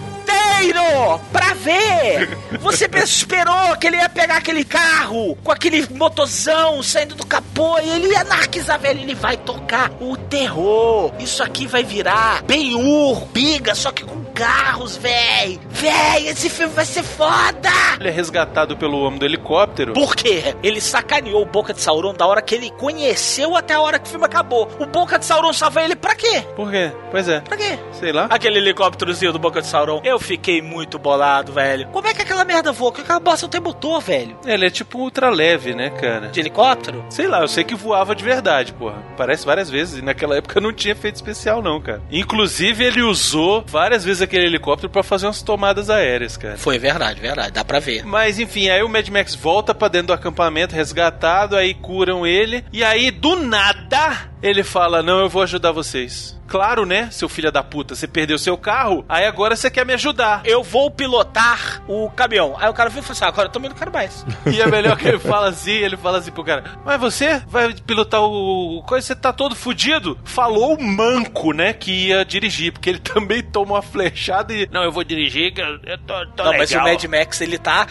inteiro 0.62 1.20
pra 1.32 1.54
ver. 1.54 2.38
Você 2.60 2.88
esperou 2.94 3.76
que 3.76 3.86
ele 3.86 3.96
ia 3.96 4.08
pegar 4.08 4.36
aquele 4.36 4.64
carro 4.64 5.36
com 5.42 5.50
aquele 5.50 5.86
motorzão 5.90 6.82
saindo 6.82 7.14
do 7.14 7.26
capô 7.26 7.78
e 7.80 7.88
ele 7.90 8.08
ia 8.08 8.20
anarquizar, 8.20 8.78
velho. 8.78 9.00
Ele 9.00 9.14
vai 9.14 9.36
tocar 9.36 9.90
o 10.00 10.16
terror. 10.16 11.12
Isso 11.18 11.42
aqui 11.42 11.66
vai 11.66 11.82
virar 11.82 12.42
Ben-Hur, 12.42 13.26
Biga, 13.26 13.74
só 13.74 13.90
que 13.90 14.04
com 14.04 14.21
carros, 14.34 14.96
véi. 14.96 15.60
Véi, 15.70 16.28
esse 16.28 16.48
filme 16.48 16.72
vai 16.74 16.84
ser 16.84 17.02
foda. 17.02 17.70
Ele 17.98 18.08
é 18.08 18.12
resgatado 18.12 18.76
pelo 18.76 19.00
homem 19.02 19.18
do 19.18 19.24
helicóptero. 19.24 19.92
Por 19.92 20.16
quê? 20.16 20.54
Ele 20.62 20.80
sacaneou 20.80 21.42
o 21.42 21.46
Boca 21.46 21.72
de 21.74 21.80
Sauron 21.80 22.14
da 22.14 22.26
hora 22.26 22.42
que 22.42 22.54
ele 22.54 22.70
conheceu 22.70 23.56
até 23.56 23.74
a 23.74 23.80
hora 23.80 23.98
que 23.98 24.06
o 24.06 24.10
filme 24.10 24.24
acabou. 24.24 24.68
O 24.78 24.86
Boca 24.86 25.18
de 25.18 25.24
Sauron 25.24 25.52
salva 25.52 25.82
ele 25.82 25.94
pra 25.96 26.14
quê? 26.14 26.42
Por 26.56 26.70
quê? 26.70 26.92
Pois 27.10 27.28
é. 27.28 27.40
Pra 27.40 27.56
quê? 27.56 27.78
Sei 27.92 28.12
lá. 28.12 28.26
Aquele 28.30 28.58
helicópterozinho 28.58 29.32
do 29.32 29.38
Boca 29.38 29.60
de 29.60 29.66
Sauron. 29.66 30.00
Eu 30.04 30.18
fiquei 30.18 30.62
muito 30.62 30.98
bolado, 30.98 31.52
velho. 31.52 31.88
Como 31.88 32.06
é 32.08 32.14
que 32.14 32.22
aquela 32.22 32.44
merda 32.44 32.72
voa? 32.72 32.92
Que 32.92 33.02
aquela 33.02 33.20
bosta 33.20 33.46
não 33.46 33.50
tem 33.50 33.60
motor, 33.60 34.00
velho? 34.00 34.36
Ele 34.44 34.66
é 34.66 34.70
tipo 34.70 34.98
ultra 34.98 35.30
leve, 35.30 35.74
né, 35.74 35.90
cara? 35.90 36.28
De 36.28 36.40
helicóptero? 36.40 37.04
Sei 37.10 37.26
lá, 37.26 37.40
eu 37.40 37.48
sei 37.48 37.64
que 37.64 37.74
voava 37.74 38.14
de 38.14 38.24
verdade, 38.24 38.72
porra. 38.72 39.02
Parece 39.16 39.44
várias 39.44 39.68
vezes. 39.68 39.98
E 39.98 40.02
naquela 40.02 40.36
época 40.36 40.60
não 40.60 40.72
tinha 40.72 40.92
efeito 40.92 41.16
especial, 41.16 41.62
não, 41.62 41.80
cara. 41.80 42.02
Inclusive, 42.10 42.84
ele 42.84 43.02
usou 43.02 43.64
várias 43.66 44.04
vezes 44.04 44.21
aquele 44.24 44.46
helicóptero 44.46 44.90
pra 44.90 45.02
fazer 45.02 45.26
umas 45.26 45.42
tomadas 45.42 45.90
aéreas, 45.90 46.36
cara. 46.36 46.56
Foi 46.56 46.78
verdade, 46.78 47.20
verdade. 47.20 47.52
Dá 47.52 47.64
pra 47.64 47.78
ver. 47.78 48.04
Mas 48.04 48.38
enfim, 48.38 48.68
aí 48.68 48.82
o 48.82 48.88
Mad 48.88 49.08
Max 49.08 49.34
volta 49.34 49.74
pra 49.74 49.88
dentro 49.88 50.08
do 50.08 50.12
acampamento 50.12 50.74
resgatado, 50.74 51.56
aí 51.56 51.74
curam 51.74 52.26
ele. 52.26 52.64
E 52.72 52.82
aí, 52.82 53.10
do 53.10 53.36
nada, 53.36 54.30
ele 54.42 54.62
fala: 54.64 55.02
Não, 55.02 55.20
eu 55.20 55.28
vou 55.28 55.42
ajudar 55.42 55.72
vocês. 55.72 56.40
Claro, 56.52 56.84
né, 56.84 57.08
seu 57.10 57.30
filho 57.30 57.50
da 57.50 57.62
puta, 57.62 57.94
você 57.94 58.06
perdeu 58.06 58.36
seu 58.36 58.58
carro, 58.58 59.02
aí 59.08 59.24
agora 59.24 59.56
você 59.56 59.70
quer 59.70 59.86
me 59.86 59.94
ajudar. 59.94 60.42
Eu 60.44 60.62
vou 60.62 60.90
pilotar 60.90 61.82
o 61.88 62.10
caminhão. 62.10 62.54
Aí 62.58 62.68
o 62.68 62.74
cara 62.74 62.90
veio 62.90 63.00
e 63.00 63.02
falou 63.02 63.12
assim: 63.12 63.24
"Ah, 63.24 63.28
agora 63.28 63.48
eu 63.48 63.52
também 63.52 63.70
não 63.70 63.76
quero 63.76 63.90
mais. 63.90 64.26
E 64.52 64.60
é 64.60 64.66
melhor 64.66 64.98
que 64.98 65.08
ele 65.08 65.18
fala 65.18 65.48
assim, 65.48 65.70
ele 65.70 65.96
fala 65.96 66.18
assim 66.18 66.30
pro 66.30 66.44
cara, 66.44 66.64
mas 66.84 67.00
você 67.00 67.42
vai 67.48 67.72
pilotar 67.72 68.20
o 68.22 68.82
coisa, 68.86 69.06
você 69.06 69.16
tá 69.16 69.32
todo 69.32 69.56
fudido? 69.56 70.18
Falou 70.24 70.74
o 70.74 70.82
manco, 70.82 71.52
né, 71.52 71.72
que 71.72 72.08
ia 72.08 72.22
dirigir, 72.22 72.70
porque 72.72 72.90
ele 72.90 72.98
também 73.00 73.42
toma 73.42 73.76
uma 73.76 73.82
flechada 74.12 74.52
e... 74.52 74.68
Não, 74.70 74.84
eu 74.84 74.92
vou 74.92 75.02
dirigir, 75.04 75.52
eu 75.58 75.98
tô, 75.98 76.26
tô 76.36 76.44
não, 76.44 76.50
legal. 76.52 76.58
mas 76.58 76.72
o 76.72 76.78
Mad 76.80 77.04
Max, 77.04 77.40
ele 77.40 77.58
tá. 77.58 77.86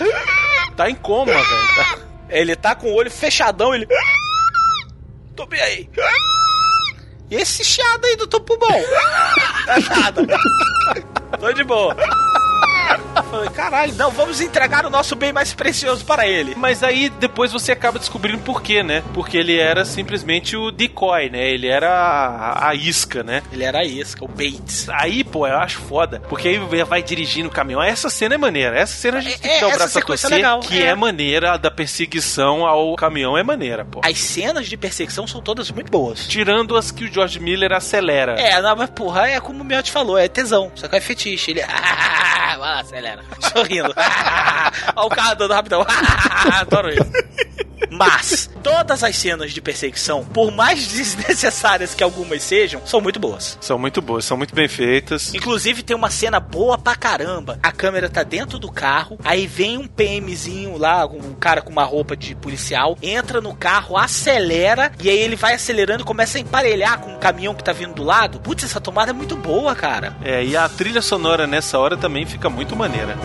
Tá 0.76 0.90
em 0.90 0.96
coma, 0.96 1.34
velho. 1.34 1.46
Tá- 1.76 1.98
Ele 2.30 2.56
tá 2.56 2.76
com 2.76 2.88
o 2.88 2.94
olho 2.96 3.12
fechadão, 3.12 3.76
ele. 3.76 3.86
Tô 5.36 5.46
bem 5.46 5.60
aí. 5.62 5.90
E 7.30 7.36
esse 7.36 7.64
chiado 7.64 8.06
aí 8.06 8.16
do 8.16 8.28
topo 8.28 8.58
bom? 8.58 8.84
É 9.68 9.80
nada. 9.96 10.22
Tô 11.40 11.52
de 11.54 11.64
boa. 11.64 11.96
Falei, 13.30 13.50
caralho, 13.50 13.94
não, 13.96 14.12
vamos 14.12 14.42
entregar 14.42 14.86
o 14.86 14.90
nosso 14.90 15.16
bem 15.16 15.32
mais 15.34 15.54
precioso 15.54 16.04
para 16.06 16.28
ele. 16.28 16.54
Mas 16.56 16.84
aí 16.84 17.10
depois 17.10 17.52
você 17.52 17.72
acaba 17.72 18.00
descobrindo 18.00 18.40
por 18.40 18.62
quê, 18.62 18.84
né? 18.84 19.04
Porque 19.14 19.38
ele 19.38 19.58
era 19.58 19.86
simplesmente 19.86 20.56
o 20.56 20.72
decoy, 20.72 21.30
né? 21.30 21.50
Ele 21.50 21.68
era 21.68 21.90
a, 21.90 22.70
a 22.70 22.76
isca, 22.76 23.24
né? 23.24 23.42
Ele 23.52 23.64
era 23.64 23.80
a 23.80 23.84
isca, 23.86 24.24
o 24.24 24.28
Bates. 24.28 24.88
Aí, 24.90 25.24
pô, 25.24 25.48
eu 25.48 25.58
acho 25.58 25.80
foda. 25.80 26.22
Porque 26.30 26.48
aí 26.48 26.58
vai 26.86 27.02
dirigindo 27.04 27.48
o 27.50 27.52
caminhão. 27.52 27.82
Essa 27.82 28.10
cena 28.10 28.36
é 28.36 28.38
maneira. 28.38 28.78
Essa 28.78 28.94
cena 28.96 29.18
a 29.20 29.22
gente 29.22 29.36
É, 29.36 29.38
tem 29.40 29.54
que 29.56 29.62
dar 29.62 29.68
o 29.68 29.70
braço 29.72 29.84
a 29.98 30.02
sequência 30.02 30.30
torcer. 30.30 30.32
é 30.32 30.36
legal, 30.36 30.60
Que 30.60 30.82
é. 30.82 30.88
é. 30.88 30.96
maneira 30.96 31.58
da 31.58 31.72
perseguição 31.72 32.66
ao 32.66 32.96
caminhão 32.96 33.38
é 33.38 33.44
maneira, 33.44 33.86
pô. 33.86 34.02
As 34.04 34.18
cenas 34.20 34.68
de 34.68 34.78
perseguição 34.78 35.26
são 35.28 35.42
todas 35.42 35.72
muito 35.72 35.92
boas. 35.92 36.28
Tirando 36.28 36.76
as 36.78 36.92
que 36.92 37.06
o 37.06 37.12
George 37.14 37.40
Miller 37.40 37.72
acelera. 37.74 38.34
É, 38.40 38.62
não, 38.62 38.76
mas 38.76 38.90
porra, 38.90 39.28
é 39.30 39.40
como 39.40 39.62
o 39.62 39.66
Miotti 39.66 39.92
falou, 39.92 40.18
é 40.18 40.28
tesão. 40.28 40.72
Só 40.76 40.88
que 40.88 40.96
é 40.96 41.02
fetiche. 41.02 41.52
Ele. 41.52 41.62
vai 42.52 42.58
lá, 42.58 42.80
acelera. 42.80 43.24
Sorrindo. 43.54 43.94
Olha 44.96 45.06
o 45.06 45.10
carro 45.10 45.36
dando 45.36 45.54
rapidão. 45.54 45.86
Adoro 46.60 46.90
isso. 46.90 47.12
Mas 47.92 48.50
todas 48.72 49.04
as 49.04 49.18
cenas 49.18 49.52
de 49.52 49.62
perseguição, 49.62 50.24
por 50.24 50.50
mais 50.50 50.88
desnecessárias 50.88 51.94
que 51.94 52.02
algumas 52.02 52.42
sejam, 52.42 52.82
são 52.86 53.02
muito 53.02 53.20
boas. 53.20 53.58
São 53.60 53.78
muito 53.78 54.02
boas, 54.02 54.24
são 54.24 54.38
muito 54.38 54.56
bem 54.56 54.70
feitas. 54.70 55.34
Inclusive 55.34 55.84
tem 55.84 55.96
uma 55.96 56.10
cena 56.10 56.40
boa 56.40 56.78
pra 56.78 56.96
caramba. 56.96 57.60
A 57.62 57.72
câmera 57.72 58.10
tá 58.10 58.24
dentro 58.24 58.58
do 58.58 58.72
carro, 58.72 59.20
aí 59.26 59.46
vem 59.46 59.78
um 59.78 59.88
PMzinho 59.88 60.78
lá, 60.78 61.06
um 61.06 61.34
cara 61.34 61.62
com 61.62 61.70
uma 61.70 61.84
roupa 61.84 62.16
de 62.16 62.34
policial, 62.34 62.98
entra 63.02 63.42
no 63.42 63.54
carro, 63.54 63.98
acelera, 63.98 64.92
e 65.04 65.10
aí 65.10 65.20
ele 65.20 65.36
vai 65.36 65.56
acelerando 65.56 66.04
e 66.04 66.06
começa 66.06 66.38
a 66.38 66.42
emparelhar 66.42 67.00
com 67.00 67.14
o 67.14 67.20
caminhão 67.20 67.54
que 67.54 67.64
tá 67.64 67.74
vindo 67.74 67.94
do 67.94 68.04
lado. 68.04 68.40
Putz, 68.40 68.64
essa 68.64 68.80
tomada 68.80 69.12
é 69.12 69.14
muito 69.14 69.36
boa, 69.36 69.76
cara. 69.76 70.16
É, 70.24 70.46
e 70.46 70.56
a 70.56 70.70
trilha 70.70 71.02
sonora 71.02 71.46
nessa 71.46 71.78
hora 71.78 71.98
também 71.98 72.26
fica 72.26 72.50
muito 72.50 72.74
maneira. 72.74 73.18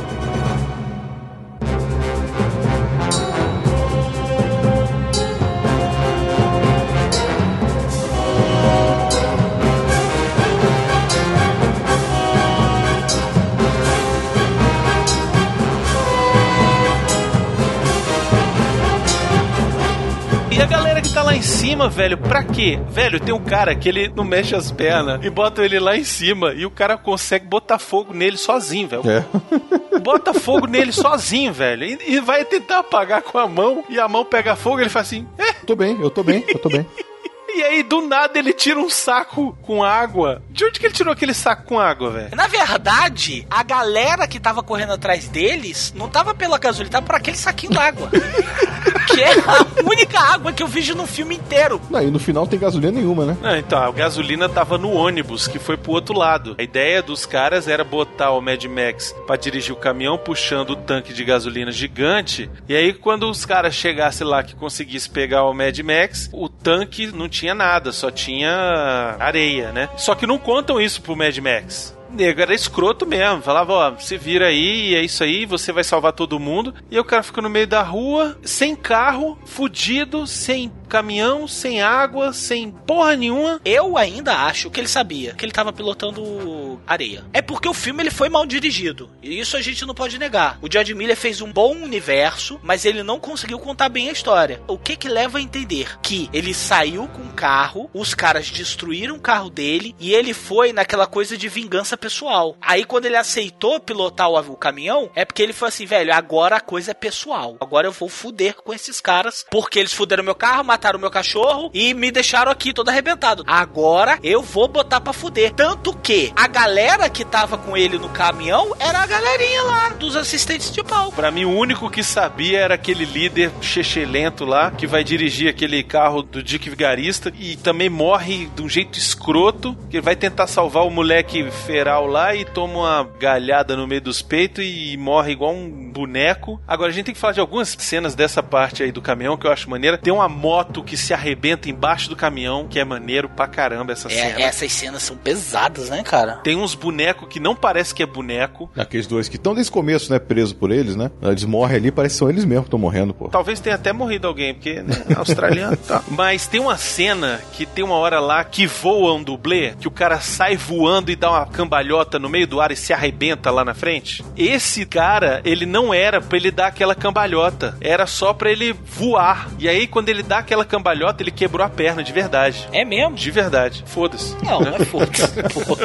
Lá 21.37 21.39
em 21.39 21.43
cima, 21.43 21.89
velho, 21.89 22.16
pra 22.16 22.43
quê? 22.43 22.78
Velho, 22.89 23.20
tem 23.20 23.34
um 23.34 23.45
cara 23.45 23.74
que 23.74 23.91
ele 23.91 24.11
não 24.16 24.24
mexe 24.24 24.55
as 24.55 24.70
pernas 24.70 25.22
e 25.22 25.28
bota 25.28 25.62
ele 25.62 25.78
lá 25.78 25.95
em 25.95 26.05
cima 26.05 26.55
e 26.55 26.64
o 26.64 26.70
cara 26.70 26.97
consegue 26.97 27.47
botar 27.47 27.78
fogo 27.78 28.14
nele 28.14 28.39
sozinho, 28.39 28.89
velho. 28.89 29.03
É. 29.07 29.24
Bota 30.01 30.32
fogo 30.32 30.66
nele 30.66 30.93
sozinho, 30.93 31.53
velho. 31.53 31.84
E, 31.84 32.14
e 32.14 32.20
vai 32.20 32.45
tentar 32.45 32.78
apagar 32.78 33.22
com 33.22 33.39
a 33.39 33.47
mão 33.47 33.84
e 33.89 33.99
a 33.99 34.07
mão 34.07 34.24
pega 34.24 34.55
fogo 34.55 34.78
e 34.78 34.82
ele 34.84 34.91
faz 34.91 35.09
assim, 35.09 35.26
é. 35.37 35.53
Tô 35.66 35.74
bem, 35.74 36.01
eu 36.01 36.11
tô 36.11 36.22
bem, 36.22 36.45
eu 36.49 36.59
tô 36.59 36.68
bem. 36.68 36.87
E 37.57 37.63
aí, 37.63 37.83
do 37.83 38.03
nada, 38.03 38.39
ele 38.39 38.53
tira 38.53 38.79
um 38.79 38.91
saco 38.91 39.57
com 39.63 39.83
água. 39.83 40.43
De 40.51 40.63
onde 40.63 40.79
que 40.79 40.85
ele 40.85 40.93
tirou 40.93 41.11
aquele 41.11 41.33
saco 41.33 41.63
com 41.63 41.81
água, 41.81 42.11
velho? 42.11 42.37
Na 42.37 42.47
verdade, 42.47 43.47
a 43.49 43.63
galera 43.63 44.29
que 44.29 44.39
tava 44.39 44.63
correndo 44.63 44.93
atrás 44.93 45.27
deles 45.27 45.91
não 45.97 46.07
tava 46.07 46.35
pela 46.35 46.59
gasolina, 46.59 46.93
tava 46.93 47.07
por 47.07 47.15
aquele 47.15 47.39
saquinho 47.39 47.73
d'água. 47.73 48.11
que 49.07 49.23
é 49.23 49.33
a 49.39 49.89
única 49.89 50.19
água 50.21 50.53
que 50.53 50.63
eu 50.63 50.67
vejo 50.67 50.95
no 50.95 51.07
filme 51.07 51.37
inteiro. 51.37 51.81
Não, 51.89 52.03
e 52.03 52.11
no 52.11 52.19
final 52.19 52.43
não 52.43 52.51
tem 52.51 52.59
gasolina 52.59 52.93
nenhuma, 52.93 53.25
né? 53.25 53.37
Não, 53.41 53.57
então, 53.57 53.83
a 53.83 53.91
gasolina 53.91 54.49
tava 54.49 54.77
no 54.77 54.93
ônibus, 54.93 55.49
que 55.49 55.59
foi 55.59 55.79
pro 55.79 55.93
outro 55.93 56.17
lado. 56.17 56.57
A 56.59 56.63
ideia 56.63 57.03
dos 57.03 57.25
caras 57.25 57.69
era 57.69 57.85
botar 57.85 58.33
o 58.33 58.41
Mad 58.43 58.63
Max 58.65 59.15
pra 59.27 59.37
dirigir 59.37 59.73
o 59.73 59.77
caminhão 59.77 60.19
puxando 60.19 60.71
o 60.71 60.77
tanque 60.77 61.15
de 61.15 61.25
gasolina 61.25 61.73
gigante. 61.73 62.51
E 62.69 62.75
aí, 62.75 62.93
quando 62.93 63.31
os 63.31 63.47
caras 63.47 63.75
chegassem 63.75 64.27
lá 64.27 64.43
que 64.43 64.55
conseguisse 64.55 65.09
pegar 65.09 65.45
o 65.45 65.55
Mad 65.55 65.79
Max, 65.79 66.29
o 66.33 66.49
tanque 66.49 67.07
não 67.07 67.29
tinha 67.29 67.45
nada, 67.55 67.92
só 67.92 68.11
tinha 68.11 69.16
areia, 69.18 69.72
né? 69.72 69.88
Só 69.97 70.14
que 70.14 70.26
não 70.26 70.38
contam 70.38 70.80
isso 70.80 71.03
pro 71.03 71.16
Mad 71.16 71.36
Max. 71.38 71.97
Nego 72.11 72.40
era 72.40 72.55
escroto 72.55 73.07
mesmo. 73.07 73.42
Falava, 73.42 73.72
ó, 73.72 73.97
se 73.99 74.16
vira 74.16 74.47
aí, 74.47 74.94
é 74.94 75.03
isso 75.03 75.22
aí, 75.22 75.44
você 75.44 75.72
vai 75.72 75.84
salvar 75.84 76.12
todo 76.12 76.40
mundo. 76.40 76.74
E 76.90 76.99
o 76.99 77.05
cara 77.05 77.22
fica 77.22 77.42
no 77.42 77.51
meio 77.51 77.66
da 77.66 77.82
rua, 77.82 78.38
sem 78.42 78.74
carro, 78.74 79.38
fudido, 79.44 80.26
sem 80.26 80.72
caminhão, 80.87 81.47
sem 81.47 81.82
água, 81.82 82.32
sem 82.32 82.70
porra 82.70 83.16
nenhuma. 83.16 83.61
Eu 83.64 83.97
ainda 83.97 84.34
acho 84.47 84.70
que 84.70 84.80
ele 84.80 84.89
sabia 84.89 85.34
que 85.34 85.45
ele 85.45 85.53
tava 85.53 85.72
pilotando 85.72 86.80
areia. 86.87 87.24
É 87.32 87.43
porque 87.43 87.68
o 87.68 87.74
filme 87.74 88.03
ele 88.03 88.11
foi 88.11 88.28
mal 88.28 88.47
dirigido. 88.47 89.11
E 89.22 89.39
isso 89.39 89.57
a 89.57 89.61
gente 89.61 89.84
não 89.84 89.95
pode 89.95 90.18
negar. 90.18 90.59
O 90.62 90.70
George 90.70 90.95
Miller 90.95 91.16
fez 91.16 91.41
um 91.41 91.53
bom 91.53 91.74
universo, 91.76 92.61
mas 92.62 92.84
ele 92.84 93.03
não 93.03 93.18
conseguiu 93.18 93.59
contar 93.59 93.89
bem 93.89 94.09
a 94.09 94.12
história. 94.12 94.61
O 94.66 94.78
que 94.78 94.97
que 94.97 95.09
leva 95.09 95.39
a 95.39 95.43
entender 95.43 95.99
que 96.01 96.28
ele 96.32 96.55
saiu 96.55 97.09
com 97.09 97.22
o 97.22 97.32
carro, 97.32 97.91
os 97.93 98.14
caras 98.14 98.51
destruíram 98.51 99.16
o 99.16 99.20
carro 99.20 99.51
dele 99.51 99.95
e 99.99 100.12
ele 100.14 100.32
foi 100.32 100.72
naquela 100.72 101.07
coisa 101.07 101.37
de 101.37 101.49
vingança 101.49 101.97
pessoal. 101.97 102.57
Aí 102.61 102.84
quando 102.84 103.07
ele 103.07 103.16
aceitou 103.16 103.80
pilotar 103.80 104.30
o, 104.30 104.37
o 104.39 104.57
caminhão, 104.57 105.11
é 105.14 105.24
porque 105.24 105.43
ele 105.43 105.53
foi 105.53 105.68
assim, 105.68 105.87
velho, 105.87 106.14
agora 106.14 106.57
a 106.57 106.61
coisa 106.61 106.91
é 106.91 106.95
pessoal. 106.95 107.57
Agora 107.61 107.87
eu 107.87 107.93
vou 107.93 108.09
fuder 108.09 108.55
com 108.55 108.72
esses 108.72 109.01
caras, 109.01 109.45
porque 109.51 109.78
eles 109.78 109.93
fuderam 109.93 110.24
meu 110.24 110.34
carro, 110.34 110.64
mataram 110.77 110.99
meu 110.99 111.11
cachorro 111.11 111.70
e 111.72 111.95
me 111.95 112.11
deixaram 112.11 112.53
aqui 112.53 112.72
todo 112.72 112.91
arrebentado. 112.91 113.43
Agora 113.47 114.18
eu 114.22 114.43
vou 114.43 114.68
botar 114.68 115.01
pra 115.01 115.12
fuder. 115.12 115.55
Tanto 115.55 115.97
que 115.97 116.31
a 116.37 116.47
galera 116.47 117.09
que 117.09 117.24
tava 117.24 117.57
com 117.57 117.74
ele 117.74 117.99
no 117.99 118.11
caminhão 118.11 118.77
era 118.79 118.99
a 118.99 119.07
galerinha 119.07 119.62
lá 119.62 119.89
dos 119.91 120.14
assistentes 120.14 120.70
de 120.70 120.85
palco. 120.85 121.16
Pra 121.16 121.31
mim, 121.31 121.47
o 121.47 121.57
único 121.57 121.89
que 121.89 122.03
sabia 122.03 122.61
era 122.61 122.74
aquele 122.74 123.07
líder 123.07 123.51
chechelento 123.62 124.45
lá, 124.45 124.70
que 124.70 124.87
vai 124.87 125.03
dirigir 125.03 125.49
aquele 125.49 125.83
carro 125.83 126.22
do 126.22 126.43
Dick 126.43 126.68
Vigarista 126.68 127.33
e 127.39 127.57
também 127.57 127.89
morre 127.89 128.51
de 128.55 128.62
um 128.62 128.68
jeito 128.68 128.99
escroto, 128.99 129.74
que 129.89 130.01
vai 130.01 130.14
tentar 130.14 130.47
salvar 130.47 130.87
o 130.87 130.91
moleque 130.91 131.51
feral 131.51 132.07
lá 132.07 132.35
e 132.35 132.45
toma 132.45 132.81
uma 132.81 133.11
galhada 133.18 133.74
no 133.74 133.87
meio 133.87 134.03
dos 134.03 134.20
peitos 134.20 134.62
e 134.62 134.95
morre 134.99 135.33
igual 135.33 135.55
um 135.55 135.91
boneco. 135.91 136.61
Agora, 136.68 136.91
a 136.91 136.93
gente 136.93 137.07
tem 137.07 137.14
que 137.14 137.20
falar 137.20 137.33
de 137.33 137.41
algumas 137.41 137.74
cenas 137.79 138.14
dessa 138.14 138.43
parte 138.43 138.83
aí 138.83 138.93
do 138.93 139.01
caminhão 139.01 139.39
que 139.39 139.47
eu 139.47 139.53
acho 139.53 139.70
maneira. 139.70 139.97
Tem 139.97 140.12
uma 140.12 140.29
moto 140.29 140.66
moto 140.67 140.83
que 140.83 140.97
se 140.97 141.14
arrebenta 141.14 141.71
embaixo 141.71 142.09
do 142.09 142.17
caminhão, 142.17 142.67
que 142.67 142.79
é 142.79 142.85
maneiro 142.85 143.29
pra 143.29 143.47
caramba 143.47 143.93
essa 143.93 144.09
cena. 144.09 144.41
É, 144.41 144.43
essas 144.43 144.73
cenas 144.73 145.03
são 145.03 145.17
pesadas, 145.17 145.89
né, 145.89 146.03
cara? 146.03 146.37
Tem 146.37 146.57
uns 146.57 146.75
bonecos 146.75 147.29
que 147.29 147.39
não 147.41 147.55
parece 147.55 147.95
que 147.95 148.03
é 148.03 148.07
boneco. 148.07 148.71
Aqueles 148.77 149.07
dois 149.07 149.29
que 149.29 149.37
estão 149.37 149.55
desde 149.55 149.71
o 149.71 149.73
começo, 149.73 150.12
né? 150.12 150.19
Presos 150.19 150.53
por 150.53 150.71
eles, 150.71 150.97
né? 150.97 151.11
Eles 151.23 151.45
morrem 151.45 151.77
ali, 151.77 151.91
parece 151.91 152.14
que 152.14 152.19
são 152.19 152.29
eles 152.29 152.45
mesmos 152.45 152.64
que 152.64 152.69
estão 152.69 152.79
morrendo, 152.79 153.14
pô. 153.14 153.29
Talvez 153.29 153.61
tenha 153.61 153.77
até 153.77 153.93
morrido 153.93 154.27
alguém, 154.27 154.55
porque, 154.55 154.83
né, 154.83 155.05
australiano 155.17 155.77
tá. 155.77 156.03
Mas 156.11 156.47
tem 156.47 156.61
uma 156.61 156.77
cena 156.77 157.41
que 157.53 157.64
tem 157.64 157.85
uma 157.85 157.97
hora 157.97 158.21
lá 158.21 158.43
que 158.45 158.67
voa 158.67 159.14
um 159.14 159.23
dublê, 159.23 159.75
que 159.81 159.89
o 159.89 159.91
cara 159.91 160.21
sai 160.21 160.57
voando 160.57 161.11
e 161.11 161.17
dá 161.17 161.31
uma 161.31 161.47
cambalhota 161.47 162.19
no 162.19 162.29
meio 162.29 162.47
do 162.47 162.61
ar 162.61 162.73
e 162.73 162.77
se 162.77 162.93
arrebenta 162.93 163.51
lá 163.51 163.64
na 163.64 163.75
frente. 163.75 164.25
Esse 164.37 164.85
cara, 164.85 165.41
ele 165.45 165.67
não 165.67 165.93
era 165.93 166.21
pra 166.21 166.37
ele 166.37 166.51
dar 166.51 166.69
aquela 166.69 166.95
cambalhota. 166.95 167.77
Era 167.81 168.07
só 168.07 168.33
pra 168.33 168.51
ele 168.51 168.73
voar. 168.73 169.49
E 169.59 169.69
aí, 169.69 169.87
quando 169.87 170.09
ele 170.09 170.23
dá 170.23 170.39
aquela 170.39 170.56
cambalhota, 170.65 171.23
ele 171.23 171.31
quebrou 171.31 171.65
a 171.65 171.69
perna 171.69 172.03
de 172.03 172.13
verdade. 172.13 172.69
É 172.73 172.85
mesmo? 172.85 173.15
De 173.15 173.31
verdade. 173.31 173.85
Foda-se. 173.87 174.37
Não, 174.45 174.61
não 174.61 174.75
é 174.75 174.85
foda-se. 174.85 175.29
Pô. 175.53 175.77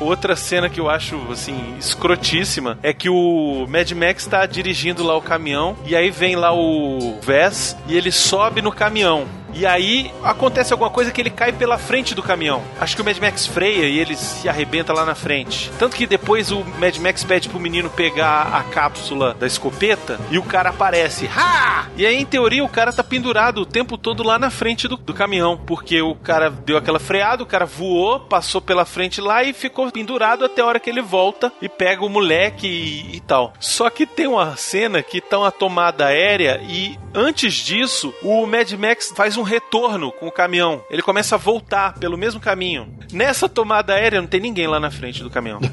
Outra 0.04 0.36
cena 0.36 0.68
que 0.68 0.80
eu 0.80 0.88
acho, 0.88 1.20
assim, 1.30 1.76
escrotíssima 1.78 2.78
é 2.82 2.92
que 2.92 3.08
o 3.08 3.66
Mad 3.68 3.90
Max 3.92 4.26
tá 4.26 4.46
dirigindo 4.46 5.02
lá 5.02 5.16
o 5.16 5.22
caminhão 5.22 5.76
e 5.84 5.94
aí 5.94 6.10
vem 6.10 6.36
lá 6.36 6.52
o 6.54 7.18
Vess 7.22 7.76
e 7.86 7.96
ele 7.96 8.10
sobe 8.10 8.62
no 8.62 8.72
caminhão. 8.72 9.26
E 9.52 9.66
aí 9.66 10.10
acontece 10.22 10.72
alguma 10.72 10.90
coisa 10.90 11.10
que 11.10 11.20
ele 11.20 11.30
cai 11.30 11.52
pela 11.52 11.78
frente 11.78 12.14
do 12.14 12.22
caminhão. 12.22 12.62
Acho 12.80 12.94
que 12.94 13.02
o 13.02 13.04
Mad 13.04 13.18
Max 13.18 13.46
freia 13.46 13.86
e 13.86 13.98
ele 13.98 14.16
se 14.16 14.48
arrebenta 14.48 14.92
lá 14.92 15.04
na 15.04 15.14
frente. 15.14 15.70
Tanto 15.78 15.96
que 15.96 16.06
depois 16.06 16.50
o 16.50 16.64
Mad 16.78 16.96
Max 16.98 17.24
pede 17.24 17.48
pro 17.48 17.60
menino 17.60 17.90
pegar 17.90 18.54
a 18.54 18.62
cápsula 18.62 19.34
da 19.34 19.46
escopeta 19.46 20.18
e 20.30 20.38
o 20.38 20.42
cara 20.42 20.70
aparece. 20.70 21.28
Ha! 21.34 21.86
E 21.96 22.06
aí, 22.06 22.16
em 22.16 22.24
teoria, 22.24 22.64
o 22.64 22.68
cara 22.68 22.92
tá 22.92 23.02
pendurado 23.02 23.62
o 23.62 23.66
tempo 23.66 23.96
todo 23.96 24.22
lá 24.22 24.38
na 24.38 24.50
frente 24.50 24.86
do, 24.86 24.96
do 24.96 25.14
caminhão. 25.14 25.56
Porque 25.56 26.00
o 26.00 26.14
cara 26.14 26.50
deu 26.50 26.76
aquela 26.76 26.98
freada, 26.98 27.42
o 27.42 27.46
cara 27.46 27.64
voou, 27.64 28.20
passou 28.20 28.60
pela 28.60 28.84
frente 28.84 29.20
lá 29.20 29.42
e 29.42 29.52
ficou 29.52 29.90
pendurado 29.90 30.44
até 30.44 30.62
a 30.62 30.66
hora 30.66 30.80
que 30.80 30.90
ele 30.90 31.00
volta 31.00 31.52
e 31.60 31.68
pega 31.68 32.04
o 32.04 32.08
moleque 32.08 32.66
e, 32.66 33.16
e 33.16 33.20
tal. 33.20 33.52
Só 33.58 33.88
que 33.90 34.06
tem 34.06 34.26
uma 34.26 34.56
cena 34.56 35.02
que 35.02 35.20
tá 35.20 35.38
uma 35.38 35.50
tomada 35.50 36.06
aérea 36.06 36.60
e 36.68 36.98
antes 37.14 37.54
disso, 37.54 38.14
o 38.22 38.46
Mad 38.46 38.70
Max 38.72 39.12
faz 39.14 39.36
um 39.38 39.42
retorno 39.42 40.12
com 40.12 40.26
o 40.26 40.32
caminhão. 40.32 40.82
Ele 40.90 41.02
começa 41.02 41.34
a 41.34 41.38
voltar 41.38 41.94
pelo 41.94 42.18
mesmo 42.18 42.40
caminho. 42.40 42.88
Nessa 43.12 43.48
tomada 43.48 43.94
aérea 43.94 44.20
não 44.20 44.28
tem 44.28 44.40
ninguém 44.40 44.66
lá 44.66 44.78
na 44.78 44.90
frente 44.90 45.22
do 45.22 45.30
caminhão. 45.30 45.60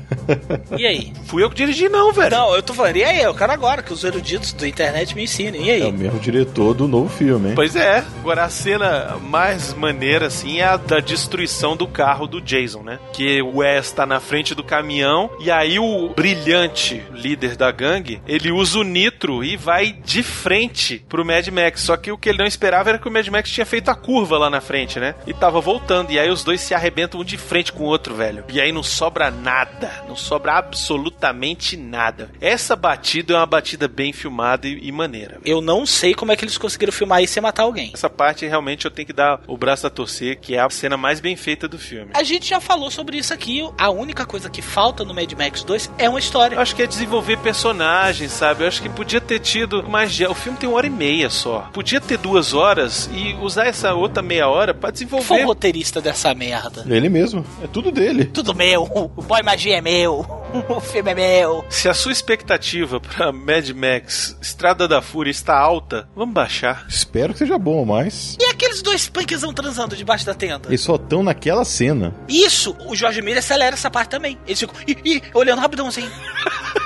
E 0.77 0.85
aí? 0.85 1.13
Fui 1.25 1.43
eu 1.43 1.49
que 1.49 1.55
dirigi, 1.55 1.87
não, 1.87 2.11
velho. 2.11 2.31
Não, 2.31 2.55
eu 2.55 2.63
tô 2.63 2.73
falando, 2.73 2.95
e 2.97 3.03
aí? 3.03 3.21
Eu 3.21 3.33
quero 3.33 3.51
agora 3.51 3.83
que 3.83 3.93
os 3.93 4.03
eruditos 4.03 4.53
da 4.53 4.67
internet 4.67 5.15
me 5.15 5.23
ensinem. 5.23 5.65
E 5.65 5.71
aí? 5.71 5.81
É 5.83 5.85
o 5.85 5.93
mesmo 5.93 6.19
diretor 6.19 6.73
do 6.73 6.87
novo 6.87 7.09
filme, 7.09 7.49
hein? 7.49 7.55
Pois 7.55 7.75
é. 7.75 8.03
Agora 8.19 8.43
a 8.43 8.49
cena 8.49 9.17
mais 9.21 9.73
maneira, 9.73 10.27
assim, 10.27 10.59
é 10.59 10.65
a 10.65 10.77
da 10.77 10.99
destruição 10.99 11.77
do 11.77 11.87
carro 11.87 12.27
do 12.27 12.41
Jason, 12.41 12.81
né? 12.81 12.99
Que 13.13 13.41
o 13.41 13.57
Wes 13.57 13.91
tá 13.91 14.05
na 14.05 14.19
frente 14.19 14.55
do 14.55 14.63
caminhão 14.63 15.29
e 15.39 15.51
aí 15.51 15.79
o 15.79 16.09
brilhante 16.09 17.03
líder 17.11 17.55
da 17.55 17.71
gangue, 17.71 18.21
ele 18.27 18.51
usa 18.51 18.79
o 18.79 18.83
nitro 18.83 19.43
e 19.43 19.55
vai 19.55 19.93
de 19.93 20.23
frente 20.23 21.05
pro 21.07 21.25
Mad 21.25 21.47
Max. 21.49 21.81
Só 21.81 21.95
que 21.95 22.11
o 22.11 22.17
que 22.17 22.29
ele 22.29 22.39
não 22.39 22.45
esperava 22.45 22.89
era 22.89 22.99
que 22.99 23.07
o 23.07 23.11
Mad 23.11 23.27
Max 23.27 23.49
tinha 23.55 23.65
feito 23.65 23.89
a 23.89 23.95
curva 23.95 24.37
lá 24.37 24.49
na 24.49 24.61
frente, 24.61 24.99
né? 24.99 25.15
E 25.25 25.33
tava 25.33 25.61
voltando. 25.61 26.11
E 26.11 26.19
aí 26.19 26.29
os 26.29 26.43
dois 26.43 26.61
se 26.61 26.73
arrebentam 26.73 27.21
um 27.21 27.23
de 27.23 27.37
frente 27.37 27.71
com 27.71 27.83
o 27.83 27.87
outro, 27.87 28.13
velho. 28.13 28.43
E 28.49 28.59
aí 28.59 28.71
não 28.71 28.83
sobra 28.83 29.31
nada. 29.31 30.03
Não 30.07 30.15
sobra 30.15 30.53
absolutamente 30.53 31.77
nada. 31.77 32.29
Essa 32.41 32.75
batida 32.75 33.33
é 33.33 33.37
uma 33.37 33.45
batida 33.45 33.87
bem 33.87 34.11
filmada 34.11 34.67
e, 34.67 34.87
e 34.87 34.91
maneira. 34.91 35.39
Eu 35.45 35.61
não 35.61 35.85
sei 35.85 36.13
como 36.13 36.31
é 36.31 36.35
que 36.35 36.43
eles 36.43 36.57
conseguiram 36.57 36.91
filmar 36.91 37.23
isso 37.23 37.33
sem 37.33 37.43
matar 37.43 37.63
alguém. 37.63 37.91
Essa 37.93 38.09
parte 38.09 38.45
realmente 38.45 38.85
eu 38.85 38.91
tenho 38.91 39.05
que 39.05 39.13
dar 39.13 39.39
o 39.47 39.57
braço 39.57 39.87
a 39.87 39.89
torcer, 39.89 40.37
que 40.39 40.55
é 40.55 40.59
a 40.59 40.69
cena 40.69 40.97
mais 40.97 41.19
bem 41.19 41.35
feita 41.35 41.67
do 41.67 41.79
filme. 41.79 42.11
A 42.13 42.23
gente 42.23 42.49
já 42.49 42.59
falou 42.59 42.91
sobre 42.91 43.17
isso 43.17 43.33
aqui. 43.33 43.65
A 43.77 43.89
única 43.89 44.25
coisa 44.25 44.49
que 44.49 44.61
falta 44.61 45.05
no 45.05 45.13
Mad 45.13 45.31
Max 45.33 45.63
2 45.63 45.91
é 45.97 46.09
uma 46.09 46.19
história. 46.19 46.55
Eu 46.55 46.61
acho 46.61 46.75
que 46.75 46.83
é 46.83 46.87
desenvolver 46.87 47.37
personagens, 47.37 48.31
sabe? 48.31 48.63
Eu 48.63 48.67
acho 48.67 48.81
que 48.81 48.89
podia 48.89 49.21
ter 49.21 49.39
tido 49.39 49.87
mais. 49.87 50.19
O 50.19 50.33
filme 50.33 50.57
tem 50.57 50.67
uma 50.67 50.77
hora 50.77 50.87
e 50.87 50.89
meia 50.89 51.29
só. 51.29 51.69
Podia 51.71 52.01
ter 52.01 52.17
duas 52.17 52.53
horas 52.53 53.09
e 53.13 53.33
usar 53.45 53.65
essa 53.67 53.93
outra 53.93 54.21
meia 54.23 54.47
hora 54.47 54.73
pra 54.73 54.91
Quem 54.91 55.07
foi 55.07 55.19
o 55.19 55.21
desenvolver. 55.21 55.45
roteirista 55.45 56.01
dessa 56.01 56.33
merda? 56.33 56.85
Ele 56.87 57.09
mesmo. 57.09 57.45
É 57.63 57.67
tudo 57.67 57.91
dele. 57.91 58.25
Tudo 58.25 58.53
meu. 58.55 58.83
O 58.83 59.21
Boy 59.21 59.41
Magia 59.43 59.77
é 59.77 59.81
meu. 59.81 60.25
O 60.69 60.79
filme 60.79 61.11
é 61.11 61.15
meu. 61.15 61.65
Se 61.69 61.89
a 61.89 61.93
sua 61.93 62.13
expectativa 62.13 62.97
pra 63.01 63.29
Mad 63.33 63.69
Max 63.71 64.37
Estrada 64.41 64.87
da 64.87 65.01
Fúria 65.01 65.29
está 65.29 65.57
alta, 65.57 66.07
vamos 66.15 66.33
baixar. 66.33 66.85
Espero 66.87 67.33
que 67.33 67.39
seja 67.39 67.57
bom, 67.57 67.83
mas. 67.83 68.37
E 68.39 68.45
aqueles 68.45 68.81
dois 68.81 69.09
punkzão 69.09 69.53
transando 69.53 69.97
debaixo 69.97 70.25
da 70.25 70.33
tenda? 70.33 70.69
Eles 70.69 70.79
só 70.79 70.95
estão 70.95 71.21
naquela 71.23 71.65
cena. 71.65 72.15
Isso, 72.29 72.73
o 72.87 72.95
Jorge 72.95 73.21
Miller 73.21 73.39
acelera 73.39 73.75
essa 73.75 73.91
parte 73.91 74.11
também. 74.11 74.37
Eles 74.47 74.59
ficam 74.59 74.75
ih, 74.87 74.97
ih, 75.03 75.21
olhando 75.33 75.59
rapidão 75.59 75.87
assim. 75.87 76.07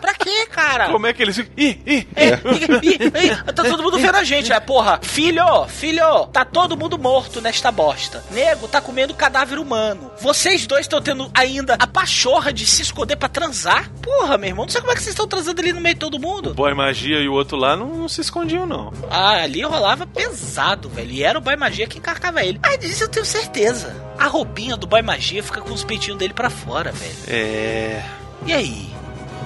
pra 0.00 0.14
quê, 0.14 0.46
cara? 0.46 0.88
Como 0.90 1.06
é 1.06 1.12
que 1.12 1.22
eles? 1.22 1.38
Ih, 1.38 1.48
ih, 1.56 2.08
É, 2.16 2.28
ih, 2.28 2.88
ih, 2.88 3.26
ih, 3.26 3.52
tá 3.52 3.62
todo 3.64 3.82
mundo 3.82 3.98
vendo 3.98 4.16
a 4.16 4.24
gente. 4.24 4.52
É, 4.52 4.60
porra, 4.60 4.98
filho, 5.02 5.66
filho, 5.68 6.26
tá 6.26 6.44
todo 6.44 6.76
mundo 6.76 6.98
morto 6.98 7.40
nesta 7.40 7.70
bosta. 7.70 8.22
Nego 8.30 8.68
tá 8.68 8.80
comendo 8.80 9.14
cadáver 9.14 9.58
humano. 9.58 10.10
Vocês 10.20 10.66
dois 10.66 10.82
estão 10.82 11.00
tendo 11.00 11.30
ainda 11.34 11.76
a 11.78 11.86
pachorra 11.86 12.52
de 12.52 12.66
se 12.66 12.82
esconder 12.82 13.16
pra 13.16 13.28
transar? 13.28 13.90
Porra, 14.02 14.36
meu 14.38 14.48
irmão, 14.48 14.64
não 14.64 14.70
sei 14.70 14.80
como 14.80 14.92
é 14.92 14.94
que 14.96 15.02
vocês 15.02 15.12
estão 15.14 15.26
transando 15.26 15.60
ali 15.60 15.72
no 15.72 15.80
meio 15.80 15.94
de 15.94 16.00
todo 16.00 16.18
mundo. 16.18 16.54
Boy 16.54 16.74
Magia 16.74 17.18
e 17.20 17.28
o 17.28 17.32
outro 17.32 17.56
lá 17.56 17.76
não, 17.76 17.88
não 17.88 18.08
se 18.08 18.20
escondiam, 18.20 18.66
não. 18.66 18.92
Ah, 19.10 19.42
ali 19.42 19.62
rolava 19.62 20.06
pesado, 20.06 20.88
velho. 20.88 21.10
E 21.10 21.22
era 21.22 21.38
o 21.38 21.42
Boy 21.42 21.56
Magia 21.56 21.86
que 21.86 21.98
encarcava 21.98 22.42
ele. 22.44 22.58
Mas 22.62 22.78
disso 22.78 23.04
eu 23.04 23.08
tenho 23.08 23.24
certeza. 23.24 23.94
A 24.18 24.26
roupinha 24.26 24.76
do 24.76 24.86
Boy 24.86 25.02
Magia 25.02 25.42
fica 25.42 25.60
com 25.60 25.72
os 25.72 25.84
peitinhos 25.84 26.18
dele 26.18 26.32
pra 26.34 26.48
fora, 26.50 26.92
velho. 26.92 27.14
É. 27.28 28.02
E 28.46 28.52
aí? 28.52 28.94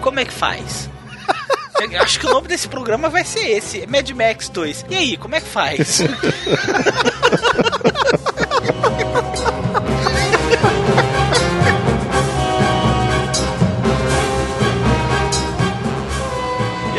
Como 0.00 0.20
é 0.20 0.24
que 0.24 0.32
faz? 0.32 0.88
Eu 1.80 2.02
acho 2.02 2.18
que 2.18 2.26
o 2.26 2.30
nome 2.30 2.48
desse 2.48 2.66
programa 2.68 3.08
vai 3.08 3.24
ser 3.24 3.50
esse, 3.50 3.86
Mad 3.86 4.10
Max 4.10 4.48
2. 4.48 4.86
E 4.90 4.96
aí, 4.96 5.16
como 5.16 5.36
é 5.36 5.40
que 5.40 5.46
faz? 5.46 6.00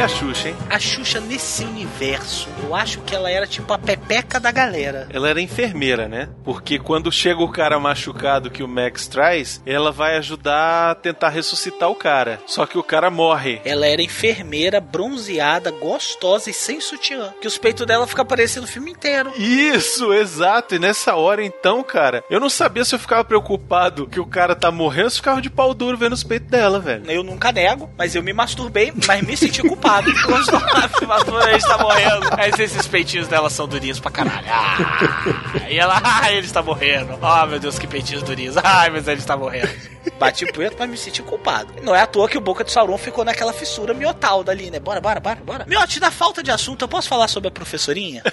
Xuxa, 0.09 0.49
hein? 0.49 0.55
A 0.69 0.79
Xuxa 0.79 1.19
nesse 1.19 1.63
universo, 1.63 2.49
eu 2.63 2.75
acho 2.75 2.99
que 3.01 3.15
ela 3.15 3.29
era 3.29 3.47
tipo 3.47 3.71
a 3.71 3.77
pepeca 3.77 4.39
da 4.39 4.51
galera. 4.51 5.07
Ela 5.11 5.29
era 5.29 5.41
enfermeira, 5.41 6.07
né? 6.07 6.29
Porque 6.43 6.79
quando 6.79 7.11
chega 7.11 7.41
o 7.41 7.51
cara 7.51 7.79
machucado 7.79 8.49
que 8.49 8.63
o 8.63 8.67
Max 8.67 9.07
traz, 9.07 9.61
ela 9.65 9.91
vai 9.91 10.17
ajudar 10.17 10.91
a 10.91 10.95
tentar 10.95 11.29
ressuscitar 11.29 11.89
o 11.89 11.95
cara. 11.95 12.41
Só 12.45 12.65
que 12.65 12.77
o 12.77 12.83
cara 12.83 13.09
morre. 13.09 13.61
Ela 13.63 13.87
era 13.87 14.01
enfermeira, 14.01 14.81
bronzeada, 14.81 15.71
gostosa 15.71 16.49
e 16.49 16.53
sem 16.53 16.81
sutiã. 16.81 17.33
Que 17.39 17.47
os 17.47 17.57
peitos 17.57 17.85
dela 17.85 18.07
ficam 18.07 18.23
aparecendo 18.23 18.63
o 18.63 18.67
filme 18.67 18.91
inteiro. 18.91 19.31
Isso, 19.37 20.11
exato. 20.13 20.75
E 20.75 20.79
nessa 20.79 21.15
hora, 21.15 21.43
então, 21.43 21.83
cara, 21.83 22.23
eu 22.29 22.39
não 22.39 22.49
sabia 22.49 22.83
se 22.83 22.95
eu 22.95 22.99
ficava 22.99 23.23
preocupado 23.23 24.07
que 24.07 24.19
o 24.19 24.25
cara 24.25 24.55
tá 24.55 24.71
morrendo 24.71 25.05
ou 25.05 25.09
se 25.11 25.17
ficava 25.17 25.41
de 25.41 25.49
pau 25.49 25.73
duro 25.73 25.97
vendo 25.97 26.13
os 26.13 26.23
peitos 26.23 26.49
dela, 26.49 26.79
velho. 26.79 27.09
Eu 27.09 27.23
nunca 27.23 27.51
nego, 27.51 27.89
mas 27.97 28.15
eu 28.15 28.23
me 28.23 28.33
masturbei, 28.33 28.91
mas 29.07 29.21
me 29.21 29.37
senti 29.37 29.61
culpado. 29.61 29.98
Quando 30.25 31.37
a 31.37 31.51
gente 31.51 31.65
tá 31.65 31.77
morrendo. 31.77 32.27
Aí 32.37 32.51
esses 32.57 32.87
peitinhos 32.87 33.27
dela 33.27 33.49
são 33.49 33.67
durinhos 33.67 33.99
pra 33.99 34.11
caralho. 34.11 34.47
Ah, 34.49 35.69
e 35.69 35.77
ela, 35.77 35.99
ai, 36.03 36.37
ele 36.37 36.47
está 36.47 36.61
morrendo. 36.61 37.17
Oh, 37.21 37.45
meu 37.45 37.59
Deus, 37.59 37.77
que 37.77 37.87
peitinhos 37.87 38.23
durinhos. 38.23 38.55
Ai, 38.57 38.89
mas 38.89 39.07
ele 39.07 39.19
está 39.19 39.35
morrendo. 39.37 39.69
Bati 40.17 40.45
o 40.45 40.53
punheta, 40.53 40.75
mas 40.79 40.89
me 40.89 40.97
senti 40.97 41.21
culpado. 41.21 41.73
Não 41.81 41.95
é 41.95 42.01
à 42.01 42.07
toa 42.07 42.27
que 42.27 42.37
o 42.37 42.41
Boca 42.41 42.63
de 42.63 42.71
Sauron 42.71 42.97
ficou 42.97 43.23
naquela 43.23 43.53
fissura 43.53 43.93
miotalda 43.93 44.51
ali, 44.51 44.69
né? 44.69 44.79
Bora, 44.79 44.99
bora, 44.99 45.19
bora, 45.19 45.39
bora. 45.43 45.65
Miote, 45.67 45.99
da 45.99 46.11
falta 46.11 46.41
de 46.43 46.51
assunto, 46.51 46.83
eu 46.83 46.87
posso 46.87 47.07
falar 47.07 47.27
sobre 47.27 47.47
a 47.47 47.51
professorinha? 47.51 48.23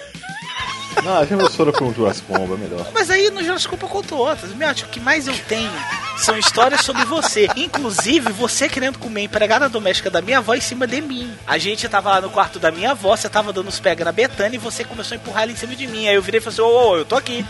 Não, 1.05 1.19
a 1.19 1.25
não 1.25 1.51
foram 1.51 1.73
com 1.73 1.87
o 1.87 1.95
Jurassic 1.95 2.27
Bomba, 2.27 2.55
é 2.55 2.59
melhor. 2.59 2.87
Mas 2.93 3.11
aí 3.11 3.31
no 3.31 3.43
Jurassic 3.43 3.73
World 3.73 3.85
eu 3.85 3.89
conto 3.89 4.17
outras. 4.17 4.53
Miote, 4.55 4.85
o 4.85 4.89
que 4.89 5.01
mais 5.01 5.29
eu 5.29 5.35
tenho 5.49 5.71
são 6.19 6.39
histórias 6.39 6.81
sobre 6.81 7.05
você. 7.05 7.49
Inclusive, 7.57 8.33
você 8.33 8.69
querendo 8.69 8.99
comer 8.99 9.23
empregada 9.23 9.69
doméstica 9.69 10.11
da 10.11 10.21
minha 10.21 10.39
avó 10.39 10.55
em 10.55 10.61
cima 10.61 10.87
de 10.87 11.01
mim. 11.01 11.33
A 11.47 11.59
gente 11.59 11.89
tava 11.89 12.11
lá 12.11 12.21
no 12.21 12.31
quarto 12.31 12.59
da 12.59 12.71
minha 12.71 12.93
avó, 12.93 13.15
você 13.17 13.29
tava 13.29 13.53
dando 13.53 13.69
os 13.69 13.79
pega 13.79 14.05
na 14.05 14.13
Betânia 14.13 14.57
e 14.57 14.61
você 14.61 14.85
começou 14.85 15.15
a 15.15 15.19
empurrar 15.19 15.43
ela 15.43 15.53
em 15.53 15.57
cima 15.57 15.75
de 15.75 15.87
mim. 15.87 16.09
Aí 16.09 16.15
eu 16.15 16.23
virei 16.23 16.39
e 16.39 16.43
falei 16.43 16.55
assim: 16.55 16.63
Ô, 16.63 16.91
ô, 16.91 16.97
eu 16.97 17.05
tô 17.05 17.17
aqui. 17.17 17.45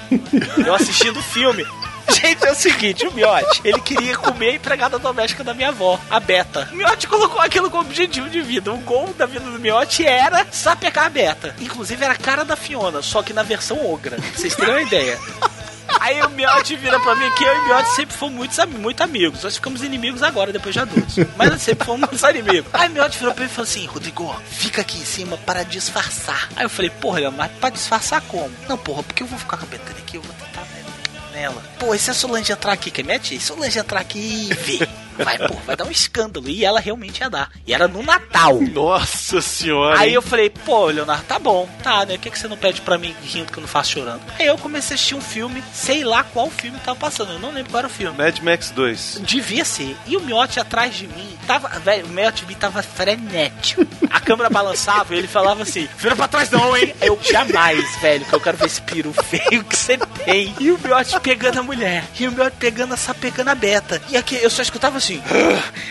Eu 0.65 0.75
assistindo 0.75 1.19
o 1.19 1.23
filme. 1.23 1.65
Gente, 2.15 2.45
é 2.47 2.53
o 2.53 2.55
seguinte, 2.55 3.07
o 3.07 3.13
Miotti, 3.13 3.61
ele 3.65 3.81
queria 3.81 4.17
comer 4.17 4.51
a 4.51 4.55
empregada 4.55 4.99
doméstica 4.99 5.43
da 5.45 5.53
minha 5.55 5.69
avó, 5.69 5.99
a 6.11 6.21
Beta. 6.21 6.69
O 6.73 6.77
Miotti 6.77 7.07
colocou 7.09 7.41
aquilo 7.41 7.71
como 7.71 7.83
objetivo 7.83 8.29
de 8.29 8.41
vida. 8.43 8.73
O 8.73 8.79
gol 8.79 9.13
da 9.19 9.27
vida 9.27 9.45
do 9.51 9.59
Miotti 9.59 10.07
era 10.07 10.47
sapecar 10.51 11.07
a 11.07 11.11
Beta. 11.11 11.55
Inclusive 11.61 12.05
era 12.05 12.15
a 12.15 12.19
cara 12.19 12.45
da 12.45 12.57
Fiona, 12.57 13.03
só 13.03 13.23
que 13.23 13.33
na 13.33 13.43
versão 13.43 13.85
ogra. 13.91 14.17
Vocês 14.35 14.55
terem 14.55 14.75
uma 14.75 14.83
ideia. 14.83 15.19
Aí 16.01 16.21
o 16.23 16.29
Miotti 16.31 16.77
vira 16.77 16.99
pra 17.01 17.15
mim 17.15 17.31
que 17.37 17.45
eu 17.45 17.55
e 17.55 17.59
o 17.61 17.65
Miotti 17.67 17.91
sempre 17.95 18.17
fomos 18.17 18.35
muitos, 18.37 18.59
am- 18.59 18.67
muito 18.67 19.01
amigos. 19.03 19.43
Nós 19.45 19.55
ficamos 19.55 19.83
inimigos 19.83 20.23
agora, 20.23 20.53
depois 20.53 20.75
de 20.75 20.81
adultos. 20.81 21.17
Mas 21.37 21.51
nós 21.51 21.63
sempre 21.63 21.87
fomos 21.87 22.23
inimigos. 22.23 22.69
Aí 22.73 22.89
o 22.89 22.93
Miotti 22.93 23.19
virou 23.19 23.33
pra 23.35 23.45
mim 23.45 23.51
e 23.51 23.55
falou 23.55 23.69
assim: 23.69 23.87
Rodrigo, 23.87 24.37
fica 24.51 24.81
aqui 24.83 24.99
em 24.99 25.05
cima 25.05 25.37
para 25.39 25.63
disfarçar. 25.65 26.49
Aí 26.57 26.65
eu 26.65 26.69
falei: 26.71 26.91
Porra, 26.91 27.31
mas 27.31 27.51
pra 27.61 27.71
disfarçar 27.71 28.21
como? 28.23 28.51
Não, 28.69 28.77
porra, 28.77 29.03
porque 29.05 29.23
eu 29.23 29.27
vou 29.27 29.39
ficar 29.39 29.57
com 29.59 29.65
a 29.65 29.69
Betânia 29.69 30.03
aqui, 30.03 30.17
eu 30.17 30.23
vou 30.23 30.33
tentar 30.35 30.46
né, 31.37 31.43
nela. 31.43 31.63
Pô, 31.79 31.95
e 31.95 31.99
se 31.99 32.11
a 32.11 32.15
Solange 32.15 32.53
entrar 32.53 32.73
aqui, 32.73 32.91
quer 32.91 33.05
mete? 33.05 33.39
Se 33.39 33.53
a 33.53 33.55
Solange 33.55 33.79
entrar 33.79 34.01
aqui 34.01 34.49
e 34.51 34.55
ver? 34.55 34.89
Vai, 35.19 35.39
pô, 35.39 35.55
vai 35.67 35.77
dar 35.77 35.85
um 35.85 35.91
escândalo. 35.91 36.49
E 36.49 36.65
ela 36.65 36.81
realmente 36.81 37.21
ia 37.21 37.31
dar. 37.31 37.51
E 37.67 37.73
era 37.73 37.89
no 37.89 38.03
Natal. 38.03 38.61
Nossa 38.61 39.41
senhora. 39.41 39.99
Aí 39.99 40.11
hein? 40.11 40.15
eu 40.15 40.23
falei, 40.23 40.51
pô, 40.51 40.87
Leonardo, 40.87 41.25
tá 41.25 41.39
bom, 41.39 41.69
tá, 41.83 42.05
né? 42.05 42.15
O 42.15 42.19
que, 42.19 42.31
que 42.31 42.39
você 42.39 42.49
não 42.49 42.57
pede 42.57 42.81
pra 42.81 42.99
mim 42.99 43.15
rindo 43.23 43.53
que 43.53 43.59
eu 43.59 43.63
não 43.63 43.69
faço 43.69 43.93
chorando? 43.93 44.23
Aí 44.39 44.47
eu 44.47 44.59
comecei 44.59 44.95
a 44.95 44.97
assistir 44.97 45.15
um 45.15 45.21
filme, 45.21 45.63
sei 45.73 46.05
lá 46.05 46.23
qual 46.25 46.51
filme 46.51 46.79
tava 46.81 46.99
passando, 46.99 47.33
eu 47.33 47.39
não 47.39 47.53
lembro 47.53 47.71
qual 47.71 47.81
era 47.81 47.89
o 47.89 47.91
filme. 47.91 48.17
Mad 48.17 48.39
Max 48.41 48.71
2. 48.71 49.21
Devia 49.23 49.65
ser. 49.65 49.97
E 50.07 50.17
o 50.17 50.21
Miotti 50.21 50.61
atrás 50.61 50.95
de 50.95 51.07
mim, 51.07 51.37
tava, 51.47 51.69
velho, 51.81 52.07
o 52.07 52.09
Miotti 52.09 52.43
de 52.43 52.47
mim 52.47 52.55
tava 52.59 52.83
frenético. 52.83 53.87
A 54.11 54.21
câmera 54.21 54.49
balançava 54.49 55.15
e 55.15 55.19
ele 55.19 55.29
falava 55.29 55.63
assim: 55.63 55.89
vira 55.99 56.17
pra 56.17 56.29
trás 56.29 56.51
não, 56.51 56.77
hein? 56.77 56.95
Eu 57.01 57.19
jamais, 57.23 57.85
velho, 58.01 58.25
que 58.25 58.33
eu 58.33 58.41
quero 58.41 58.57
ver 58.57 58.67
esse 58.67 58.81
peru 58.83 59.13
feio 59.13 59.65
que 59.65 59.77
você 59.77 59.99
tem. 60.25 60.55
E 60.59 60.71
o 60.71 60.79
Miotti 60.79 61.19
pegando 61.21 61.61
a 61.61 61.63
mulher. 61.63 62.05
E 62.19 62.27
o 62.27 62.33
Miotti 62.33 62.57
pegando 62.59 62.95
essa, 62.95 63.15
pegando 63.15 63.49
a 63.49 63.55
beta. 63.55 64.01
E 64.09 64.17
aqui 64.17 64.37
eu 64.37 64.51
só 64.51 64.63
escutava 64.63 64.99
assim: 65.07 65.23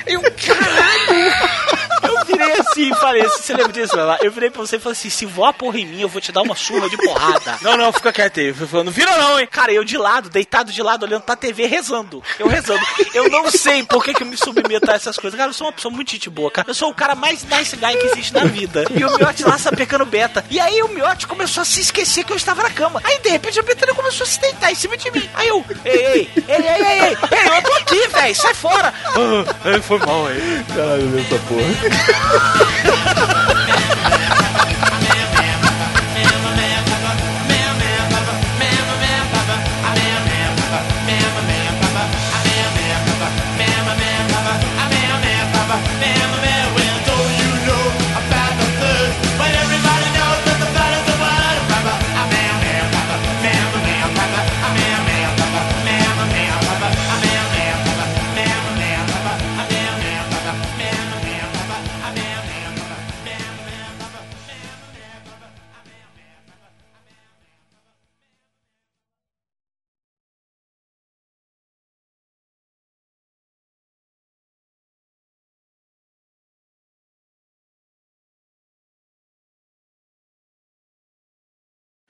eu, 0.06 0.22
caralho! 0.22 1.66
Eu 2.04 2.26
virei 2.26 2.52
assim 2.60 2.92
e 2.92 2.96
falei, 2.96 3.24
você 3.24 3.54
lembra 3.54 3.72
disso, 3.72 3.96
Lala? 3.96 4.20
Eu 4.22 4.32
virei 4.32 4.50
pra 4.50 4.62
você 4.62 4.76
e 4.76 4.80
falei 4.80 4.94
assim: 4.94 5.10
se 5.10 5.26
voar 5.26 5.54
porra 5.54 5.80
em 5.80 5.86
mim, 5.86 6.02
eu 6.02 6.10
vou 6.10 6.22
te 6.22 6.32
dar 6.32 6.42
uma 6.42 6.56
surra 6.56 6.90
de 6.90 6.98
porrada. 6.98 7.58
Não, 7.62 7.78
não, 7.78 7.92
fica 7.92 8.12
quieto 8.12 8.40
aí. 8.40 8.48
Eu 8.48 8.56
falei, 8.56 8.86
não 8.86 8.92
vira 8.92 9.18
não, 9.18 9.40
hein? 9.40 9.48
Cara, 9.50 9.72
eu 9.72 9.84
de 9.84 9.98
lado, 9.98 10.30
deitado 10.30 10.72
de 10.72 10.82
lado, 10.82 11.04
olhando 11.06 11.22
pra 11.22 11.36
TV, 11.36 11.66
rezando. 11.66 12.22
Eu 12.38 12.48
rezando. 12.48 12.82
Eu 13.14 13.30
não 13.30 13.50
sei 13.50 13.84
por 13.84 14.04
que, 14.04 14.14
que 14.14 14.24
eu 14.24 14.28
me 14.28 14.38
submeto 14.38 14.92
a 14.92 14.94
essas 14.94 15.18
coisas. 15.18 15.38
Cara, 15.38 15.50
eu 15.50 15.54
sou 15.54 15.68
uma 15.68 15.74
pessoa 15.74 15.94
muito 15.94 16.12
gente 16.12 16.30
boa, 16.30 16.52
cara. 16.52 16.70
Eu 16.70 16.74
sou 16.74 16.90
o 16.90 16.94
cara 16.94 17.16
mais 17.16 17.44
nice 17.44 17.76
guy 17.76 17.98
que 17.98 18.08
existe 18.08 18.34
na 18.34 18.44
vida. 18.44 18.86
E 18.92 19.04
o 19.04 19.18
Miotti 19.18 19.44
lá 19.44 19.58
sapecando 19.58 20.06
beta. 20.06 20.44
E 20.50 20.60
aí 20.60 20.82
o 20.84 20.90
Miotti 20.90 21.28
começou 21.28 21.62
a 21.62 21.66
se 21.66 21.80
esquecer 21.80 22.24
que 22.24 22.34
eu 22.34 22.38
estava 22.38 22.64
na 22.64 22.70
cama. 22.70 23.02
Aí, 23.04 23.20
de 23.20 23.30
repente, 23.30 23.60
a 23.60 23.64
Betânia 23.64 23.96
começou 23.96 24.26
a 24.26 24.28
se 24.28 24.40
deitar 24.40 24.72
em 24.72 24.76
cima 24.76 24.98
de 24.98 25.10
mim. 25.12 25.30
Aí 25.34 25.48
eu, 25.48 25.64
ei, 25.86 25.94
ei, 25.94 26.06
ei, 26.06 26.44
ei, 26.48 26.56
ei, 26.58 26.86
ei, 26.86 27.00
ei 27.02 27.58
eu 27.58 27.64
tô 27.64 27.74
aqui, 27.74 28.08
velho, 28.08 28.36
sai 28.36 28.54
fora. 28.54 28.94
Foi 29.84 30.00
mal 30.00 30.28
aí. 30.28 30.64
Caralho, 30.74 31.20
essa 31.20 31.40
porra. 31.48 33.36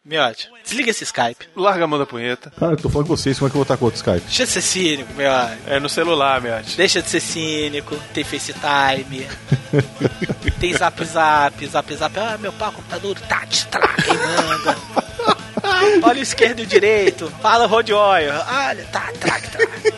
Miotti, 0.05 0.51
desliga 0.63 0.91
esse 0.91 1.03
Skype. 1.03 1.47
Larga 1.55 1.85
a 1.85 1.87
mão 1.87 1.97
da 1.97 2.05
punheta. 2.05 2.51
Cara, 2.59 2.73
eu 2.73 2.77
tô 2.77 2.89
falando 2.89 3.07
com 3.07 3.17
vocês, 3.17 3.39
como 3.39 3.47
é 3.47 3.49
que 3.49 3.55
eu 3.55 3.59
vou 3.59 3.63
estar 3.63 3.75
com 3.75 3.85
outro 3.85 3.97
Skype? 3.97 4.21
Deixa 4.21 4.45
de 4.45 4.51
ser 4.51 4.61
cínico, 4.61 5.11
Miotti. 5.15 5.57
É 5.65 5.79
no 5.79 5.89
celular, 5.89 6.39
Miotti. 6.39 6.77
Deixa 6.77 7.01
de 7.01 7.09
ser 7.09 7.19
cínico, 7.19 7.97
tem 8.13 8.23
FaceTime, 8.23 9.27
tem 10.61 10.73
Zap 10.77 11.03
Zap, 11.03 11.67
Zap 11.67 11.95
Zap, 11.95 12.19
ah, 12.19 12.37
meu 12.37 12.53
pau, 12.53 12.71
computador, 12.71 13.19
tá, 13.21 13.45
distrai, 13.45 13.95
quem 14.03 14.13
manda. 14.13 14.77
Olha 16.03 16.19
o 16.19 16.23
esquerdo 16.23 16.59
e 16.59 16.63
o 16.63 16.67
direito, 16.67 17.27
fala 17.41 17.65
Road 17.65 17.91
Oil, 17.91 18.31
olha, 18.31 18.85
tá, 18.91 19.11
trac, 19.19 19.49
trac. 19.49 19.93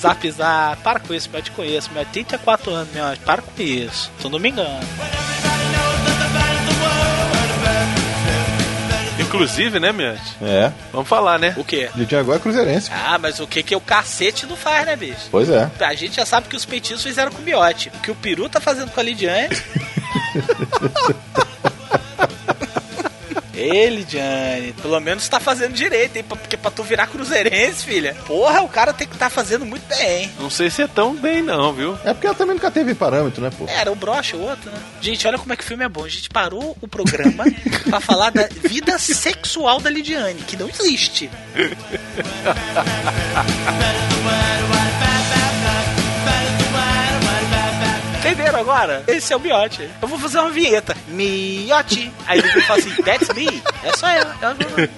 Zap 0.00 0.30
Zap, 0.30 0.82
para 0.82 1.00
com 1.00 1.12
isso, 1.12 1.28
meu, 1.28 1.40
eu 1.40 1.44
te 1.44 1.50
conheço, 1.50 1.90
meu, 1.92 2.04
34 2.06 2.72
anos, 2.72 2.94
meu, 2.94 3.04
para 3.26 3.42
com 3.42 3.62
isso, 3.62 4.10
tu 4.22 4.30
não 4.30 4.38
me 4.38 4.48
engana. 4.48 4.80
Inclusive, 9.34 9.80
né, 9.80 9.92
Miotti? 9.92 10.36
É. 10.42 10.72
Vamos 10.92 11.08
falar, 11.08 11.38
né? 11.38 11.54
O 11.56 11.64
quê? 11.64 11.90
Lidiane 11.94 12.22
agora 12.22 12.38
é 12.38 12.42
cruzeirense. 12.42 12.90
Ah, 12.92 13.18
mas 13.18 13.40
o 13.40 13.46
que 13.46 13.62
que 13.62 13.74
o 13.74 13.80
cacete 13.80 14.46
não 14.46 14.56
faz, 14.56 14.86
né, 14.86 14.96
bicho? 14.96 15.28
Pois 15.30 15.48
é. 15.48 15.70
A 15.80 15.94
gente 15.94 16.16
já 16.16 16.26
sabe 16.26 16.48
que 16.48 16.56
os 16.56 16.64
peitinhos 16.64 17.02
fizeram 17.02 17.30
com 17.30 17.42
o 17.42 17.44
Miote. 17.44 17.90
O 17.94 18.00
que 18.00 18.10
o 18.10 18.14
Peru 18.14 18.48
tá 18.48 18.60
fazendo 18.60 18.90
com 18.90 19.00
a 19.00 19.02
Lidiane. 19.02 19.56
Ei, 23.56 23.88
Lidiane, 23.88 24.72
pelo 24.80 24.98
menos 25.00 25.28
tá 25.28 25.38
fazendo 25.38 25.72
direito, 25.72 26.16
hein? 26.16 26.24
Porque 26.28 26.56
pra 26.56 26.70
tu 26.70 26.82
virar 26.82 27.06
cruzeirense, 27.06 27.84
filha. 27.84 28.14
Porra, 28.26 28.62
o 28.62 28.68
cara 28.68 28.92
tem 28.92 29.06
que 29.06 29.16
tá 29.16 29.30
fazendo 29.30 29.64
muito 29.64 29.86
bem. 29.86 30.30
Não 30.38 30.50
sei 30.50 30.70
se 30.70 30.82
é 30.82 30.86
tão 30.86 31.14
bem, 31.14 31.42
não, 31.42 31.72
viu? 31.72 31.98
É 32.04 32.12
porque 32.12 32.26
ela 32.26 32.36
também 32.36 32.54
nunca 32.54 32.70
teve 32.70 32.94
parâmetro, 32.94 33.42
né, 33.42 33.50
pô? 33.56 33.66
Era 33.68 33.92
o 33.92 33.94
broche, 33.94 34.36
o 34.36 34.40
outro, 34.40 34.70
né? 34.70 34.78
Gente, 35.00 35.26
olha 35.26 35.38
como 35.38 35.52
é 35.52 35.56
que 35.56 35.62
o 35.62 35.66
filme 35.66 35.84
é 35.84 35.88
bom. 35.88 36.04
A 36.04 36.08
gente 36.08 36.28
parou 36.28 36.76
o 36.80 36.88
programa 36.88 37.44
pra 37.88 38.00
falar 38.00 38.30
da 38.30 38.48
vida 38.48 38.98
sexual 38.98 39.80
da 39.80 39.90
Lidiane, 39.90 40.42
que 40.42 40.56
não 40.56 40.68
existe. 40.68 41.30
Agora? 48.48 49.04
Esse 49.06 49.32
é 49.32 49.36
o 49.36 49.40
Miote. 49.40 49.88
Eu 50.00 50.08
vou 50.08 50.18
fazer 50.18 50.38
uma 50.38 50.50
vinheta. 50.50 50.96
Miote. 51.08 52.12
Aí 52.26 52.38
ele 52.38 52.60
fala 52.62 52.78
assim, 52.78 53.02
that's 53.02 53.28
me. 53.34 53.62
É 53.82 53.96
só 53.96 54.08
eu. 54.10 54.26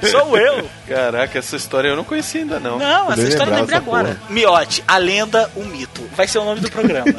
eu 0.03 0.11
sou 0.11 0.39
eu. 0.39 0.71
Caraca, 0.87 1.39
essa 1.39 1.57
história 1.57 1.89
eu 1.89 1.97
não 1.97 2.05
conhecia 2.05 2.43
ainda, 2.43 2.61
não. 2.61 2.79
Não, 2.79 3.07
essa 3.07 3.17
Bem 3.17 3.29
história 3.29 3.51
eu 3.51 3.57
lembrei 3.57 3.79
agora. 3.79 4.21
Miote, 4.29 4.83
a 4.87 4.99
lenda, 4.99 5.51
o 5.55 5.65
mito. 5.65 6.09
Vai 6.15 6.27
ser 6.27 6.39
o 6.39 6.45
nome 6.45 6.61
do 6.61 6.71
programa. 6.71 7.15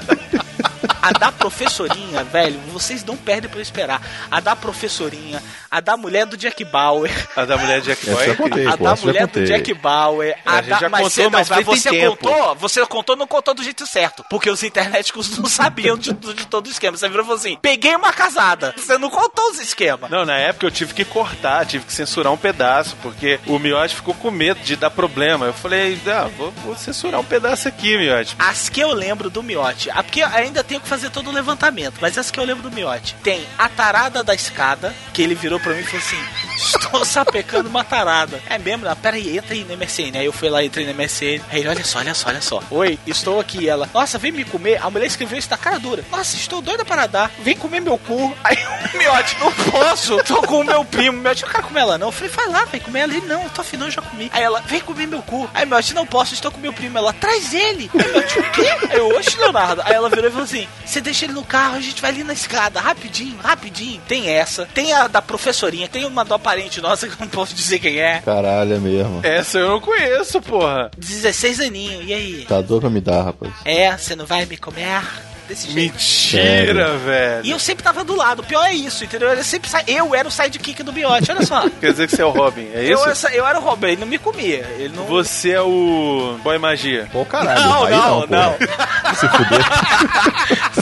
A 1.02 1.12
da 1.12 1.32
professorinha, 1.32 2.24
velho, 2.24 2.60
vocês 2.74 3.04
não 3.04 3.16
perdem 3.16 3.50
pra 3.50 3.60
eu 3.60 3.64
esperar. 3.64 4.02
A 4.30 4.40
da 4.40 4.56
professorinha, 4.56 5.42
a 5.70 5.80
da 5.80 5.98
mulher 5.98 6.26
do 6.26 6.38
Jack 6.38 6.64
Bauer, 6.66 7.12
A 7.36 7.46
da 7.46 7.58
mulher 7.58 7.82
de 7.82 7.88
Jack 7.88 8.06
Boy. 8.10 8.30
eu 8.30 8.36
contei, 8.36 8.68
a 8.68 8.78
pô, 8.78 8.84
da 8.84 8.96
mulher 8.96 9.28
do. 9.28 9.46
Jack 9.46 9.74
Bauer, 9.74 10.38
a, 10.46 10.54
A 10.54 10.62
gente 10.62 10.70
da... 10.70 10.80
já 10.80 10.90
mas 10.90 11.02
contou, 11.02 11.10
você, 11.10 11.24
não, 11.24 11.32
mas 11.32 11.50
tem 11.50 11.64
você 11.64 11.90
tempo. 11.90 12.18
contou, 12.18 12.56
você 12.56 12.86
contou, 12.86 13.16
não 13.16 13.28
contou 13.28 13.54
do 13.54 13.64
jeito 13.64 13.86
certo. 13.86 14.24
Porque 14.30 14.50
os 14.50 14.64
internéticos 14.64 15.38
não 15.38 15.46
sabiam 15.48 15.98
de, 15.98 16.14
de 16.14 16.48
todo 16.48 16.68
o 16.68 16.70
esquema. 16.70 16.96
Você 16.98 17.08
virou 17.10 17.24
e 17.24 17.28
falou 17.28 17.40
assim: 17.40 17.58
peguei 17.62 17.96
uma 17.96 18.14
casada. 18.14 18.74
Você 18.78 18.98
não 18.98 19.10
contou 19.10 19.50
os 19.52 19.60
esquemas. 19.60 20.10
Não, 20.10 20.26
na 20.26 20.38
época 20.38 20.66
eu 20.66 20.72
tive 20.72 20.94
que 20.94 21.04
cortar, 21.06 21.66
tive 21.66 21.86
que 21.86 21.94
censurar 21.94 22.32
um 22.32 22.38
pedaço, 22.38 22.96
porque 23.02 23.40
o 23.46 23.60
Miotti 23.60 23.96
ficou 23.96 24.14
com 24.14 24.32
medo 24.32 24.60
de 24.62 24.76
dar 24.76 24.90
problema. 24.90 25.46
Eu 25.46 25.54
falei, 25.54 26.00
ah, 26.08 26.30
vou, 26.38 26.52
vou 26.64 26.76
censurar 26.76 27.20
um 27.20 27.26
pedaço 27.26 27.68
aqui, 27.68 27.98
Miotti. 27.98 28.36
As 28.40 28.70
que 28.70 28.80
eu 28.80 28.94
lembro 28.94 29.30
do 29.30 29.44
Miote, 29.44 29.90
ah, 29.92 30.04
porque 30.04 30.22
ainda 30.24 30.64
tenho 30.64 30.80
que 30.82 30.88
fazer 30.88 31.10
todo 31.10 31.30
o 31.30 31.34
levantamento, 31.34 31.96
mas 32.02 32.18
as 32.18 32.32
que 32.32 32.40
eu 32.40 32.46
lembro 32.46 32.70
do 32.70 32.76
Miote, 32.76 33.16
tem 33.24 33.46
a 33.58 33.68
tarada 33.70 34.24
da 34.24 34.34
escada, 34.34 34.94
que 35.14 35.22
ele 35.22 35.36
virou 35.36 35.57
pra 35.60 35.74
mim 35.74 35.82
e 35.82 35.84
falou 35.84 36.00
assim: 36.00 36.48
Estou 36.58 37.06
sapecando 37.06 37.70
uma 37.70 37.84
tarada. 37.84 38.42
É 38.50 38.58
mesmo? 38.58 38.84
Peraí, 38.96 39.38
entra 39.38 39.54
aí 39.54 39.64
na 39.64 39.76
MSN. 39.76 40.18
Aí 40.18 40.26
eu 40.26 40.34
fui 40.34 40.50
lá, 40.50 40.64
entrei 40.64 40.86
na 40.86 40.94
MSN. 40.94 41.42
Aí 41.50 41.60
ele, 41.60 41.70
olha 41.70 41.86
só, 41.86 42.00
olha 42.00 42.14
só, 42.14 42.30
olha 42.30 42.42
só. 42.42 42.64
Oi, 42.72 43.00
estou 43.06 43.40
aqui. 43.40 43.70
Ela, 43.70 43.90
nossa, 43.94 44.18
vem 44.18 44.32
me 44.32 44.44
comer. 44.44 44.80
A 44.82 44.90
mulher 44.90 45.06
escreveu 45.06 45.38
isso 45.38 45.50
na 45.50 45.58
cara 45.58 45.80
dura. 45.80 46.04
Nossa, 46.12 46.36
estou 46.36 46.62
doida 46.62 46.84
para 46.84 47.06
dar. 47.08 47.32
Vem 47.40 47.56
comer 47.56 47.80
meu 47.80 47.98
cu. 47.98 48.36
Aí 48.44 48.58
o 48.58 48.98
Miote, 48.98 49.38
não 49.40 49.52
posso. 49.52 50.24
Tô 50.24 50.42
com 50.42 50.62
o 50.62 50.64
meu 50.64 50.84
primo. 50.84 51.22
Miote, 51.22 51.44
eu 51.44 51.50
quero 51.50 51.64
comer 51.64 51.82
ela 51.82 51.98
não. 51.98 52.08
Eu 52.08 52.12
falei, 52.12 52.32
vai 52.34 52.48
lá, 52.48 52.66
vem 52.66 52.82
comer 52.82 53.00
ela. 53.02 53.14
Ele, 53.14 53.28
não, 53.28 53.44
eu 53.44 53.50
tô 53.50 53.62
afinal, 53.62 53.88
eu 53.88 53.92
já 53.92 54.02
comi. 54.02 54.30
Aí 54.34 54.44
ela, 54.44 54.62
vem 54.62 54.82
comer 54.82 55.08
meu 55.08 55.22
cu. 55.22 55.50
Aí 55.54 55.66
Miote, 55.66 55.94
não 55.94 56.06
posso, 56.06 56.34
estou 56.34 56.52
com 56.52 56.60
meu 56.60 56.74
primo. 56.74 56.98
Ela, 56.98 57.14
traz 57.14 57.54
ele. 57.54 57.90
Aí 57.94 58.12
Miote, 58.12 58.40
o 58.40 58.52
quê? 58.52 58.78
Aí 58.90 58.98
eu, 58.98 59.10
oxe, 59.16 59.38
Leonardo. 59.38 59.82
Aí 59.86 59.94
ela 59.94 60.10
virou 60.10 60.28
e 60.28 60.32
falou 60.32 60.46
assim: 60.46 60.68
você 60.86 61.02
deixa 61.02 61.26
ele 61.26 61.34
no 61.34 61.44
carro, 61.44 61.76
a 61.76 61.82
gente 61.82 62.02
vai 62.02 62.12
ali 62.12 62.24
na 62.24 62.34
escada, 62.34 62.80
rapidinho, 62.80 63.38
rapidinho. 63.38 64.02
Tem 64.08 64.30
essa, 64.30 64.66
tem 64.74 64.94
a 64.94 65.08
da 65.08 65.22
professorinha, 65.48 65.88
tem 65.88 66.06
uma 66.06 66.26
do 66.26 66.38
parente 66.38 66.82
nossa 66.82 67.08
que 67.08 67.14
eu 67.14 67.20
não 67.22 67.28
posso 67.28 67.56
dizer 67.56 67.80
quem 67.80 68.00
é. 68.00 68.20
Caralho, 68.20 68.74
é 68.76 68.80
mesmo. 68.80 69.22
Essa 69.24 69.60
eu 69.60 69.70
não 69.70 69.80
conheço, 69.80 70.42
porra. 70.42 70.92
16 70.98 71.62
aninhos, 71.62 72.06
e 72.06 72.14
aí? 72.14 72.46
Tá 72.46 72.62
dor 72.62 72.82
pra 72.82 72.90
me 72.90 73.00
dar, 73.00 73.24
rapaz. 73.24 73.54
É, 73.64 73.96
você 73.98 74.16
não 74.16 74.26
vai 74.26 74.46
me 74.46 74.58
comer? 74.58 75.02
Desse 75.48 75.72
jeito. 75.72 75.94
Mentira, 75.94 76.98
velho. 76.98 77.46
E 77.46 77.52
eu 77.52 77.60
sempre 77.60 77.84
tava 77.84 78.04
do 78.04 78.16
lado. 78.16 78.42
O 78.42 78.46
pior 78.46 78.66
é 78.66 78.74
isso, 78.74 79.04
entendeu? 79.04 79.30
Eu, 79.30 79.44
sempre 79.44 79.70
sa... 79.70 79.82
eu 79.88 80.14
era 80.14 80.28
o 80.28 80.32
sidekick 80.32 80.84
do 80.84 80.92
Miotti, 80.92 81.32
olha 81.32 81.46
só. 81.46 81.70
Quer 81.80 81.92
dizer 81.92 82.08
que 82.08 82.16
você 82.16 82.22
é 82.22 82.26
o 82.26 82.32
Robin, 82.32 82.68
é 82.74 82.84
eu, 82.84 82.98
isso? 83.12 83.28
era- 83.28 83.36
eu 83.36 83.46
era 83.48 83.60
o 83.60 83.62
Robin, 83.64 83.88
ele 83.88 83.98
não 84.02 84.08
me 84.08 84.18
comia. 84.18 84.66
Ele 84.78 84.94
não. 84.96 85.06
Você 85.06 85.52
é 85.52 85.62
o 85.62 86.38
Boy 86.44 86.58
Magia. 86.58 87.08
Pô, 87.12 87.24
caralho. 87.26 87.62
Não, 87.62 87.90
não, 87.90 88.22
pô. 88.22 88.28
não. 88.30 89.16
Se 89.16 89.28
fuder. 89.30 89.66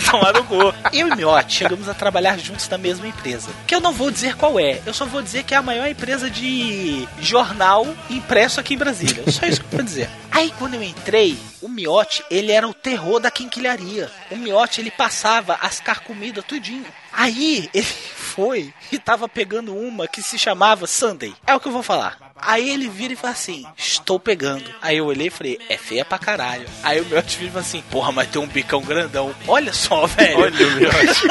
Tomar 0.11 0.33
no 0.33 0.43
cu. 0.43 0.73
Eu 0.93 1.07
e 1.07 1.15
Miotti 1.15 1.53
chegamos 1.57 1.87
a 1.89 1.93
trabalhar 1.93 2.37
juntos 2.39 2.67
na 2.69 2.77
mesma 2.77 3.07
empresa. 3.07 3.49
Que 3.67 3.75
eu 3.75 3.79
não 3.81 3.91
vou 3.91 4.09
dizer 4.11 4.35
qual 4.35 4.59
é, 4.59 4.79
eu 4.85 4.93
só 4.93 5.05
vou 5.05 5.21
dizer 5.21 5.43
que 5.43 5.53
é 5.53 5.57
a 5.57 5.61
maior 5.61 5.87
empresa 5.87 6.29
de 6.29 7.07
jornal 7.19 7.87
impresso 8.09 8.59
aqui 8.59 8.73
em 8.73 8.77
Brasília. 8.77 9.23
Só 9.31 9.45
isso 9.45 9.61
que 9.61 9.67
eu 9.73 9.77
vou 9.77 9.83
dizer. 9.83 10.09
Aí 10.31 10.51
quando 10.57 10.73
eu 10.75 10.83
entrei, 10.83 11.37
o 11.65 11.67
Miotti, 11.69 12.23
ele 12.29 12.51
era 12.51 12.67
o 12.67 12.73
terror 12.75 13.19
da 13.19 13.31
quinquilharia. 13.31 14.11
O 14.29 14.37
Miotti, 14.37 14.81
ele 14.81 14.91
passava 14.91 15.57
as 15.59 15.79
carcomidas 15.79 16.45
tudinho. 16.45 16.85
Aí 17.11 17.67
ele 17.73 17.83
foi 18.15 18.71
e 18.91 18.99
tava 18.99 19.27
pegando 19.27 19.75
uma 19.75 20.07
que 20.07 20.21
se 20.21 20.37
chamava 20.37 20.85
Sunday. 20.85 21.33
É 21.47 21.55
o 21.55 21.59
que 21.59 21.67
eu 21.67 21.71
vou 21.71 21.81
falar. 21.81 22.33
Aí 22.37 22.69
ele 22.69 22.87
vira 22.87 23.13
e 23.13 23.15
fala 23.15 23.33
assim: 23.33 23.65
Estou 23.75 24.19
pegando. 24.19 24.63
Aí 24.79 24.97
eu 24.97 25.07
olhei 25.07 25.27
e 25.27 25.31
falei: 25.31 25.59
É 25.67 25.75
feia 25.75 26.05
pra 26.05 26.19
caralho. 26.19 26.67
Aí 26.83 27.01
o 27.01 27.05
Miotti 27.05 27.37
vira 27.37 27.49
e 27.49 27.53
fala 27.53 27.65
assim: 27.65 27.83
Porra, 27.89 28.11
mas 28.11 28.29
tem 28.29 28.39
um 28.39 28.47
bicão 28.47 28.81
grandão. 28.81 29.33
Olha 29.47 29.73
só, 29.73 30.05
velho. 30.07 30.39
Olha 30.39 30.67
o 30.67 30.71
Miotti. 30.71 31.27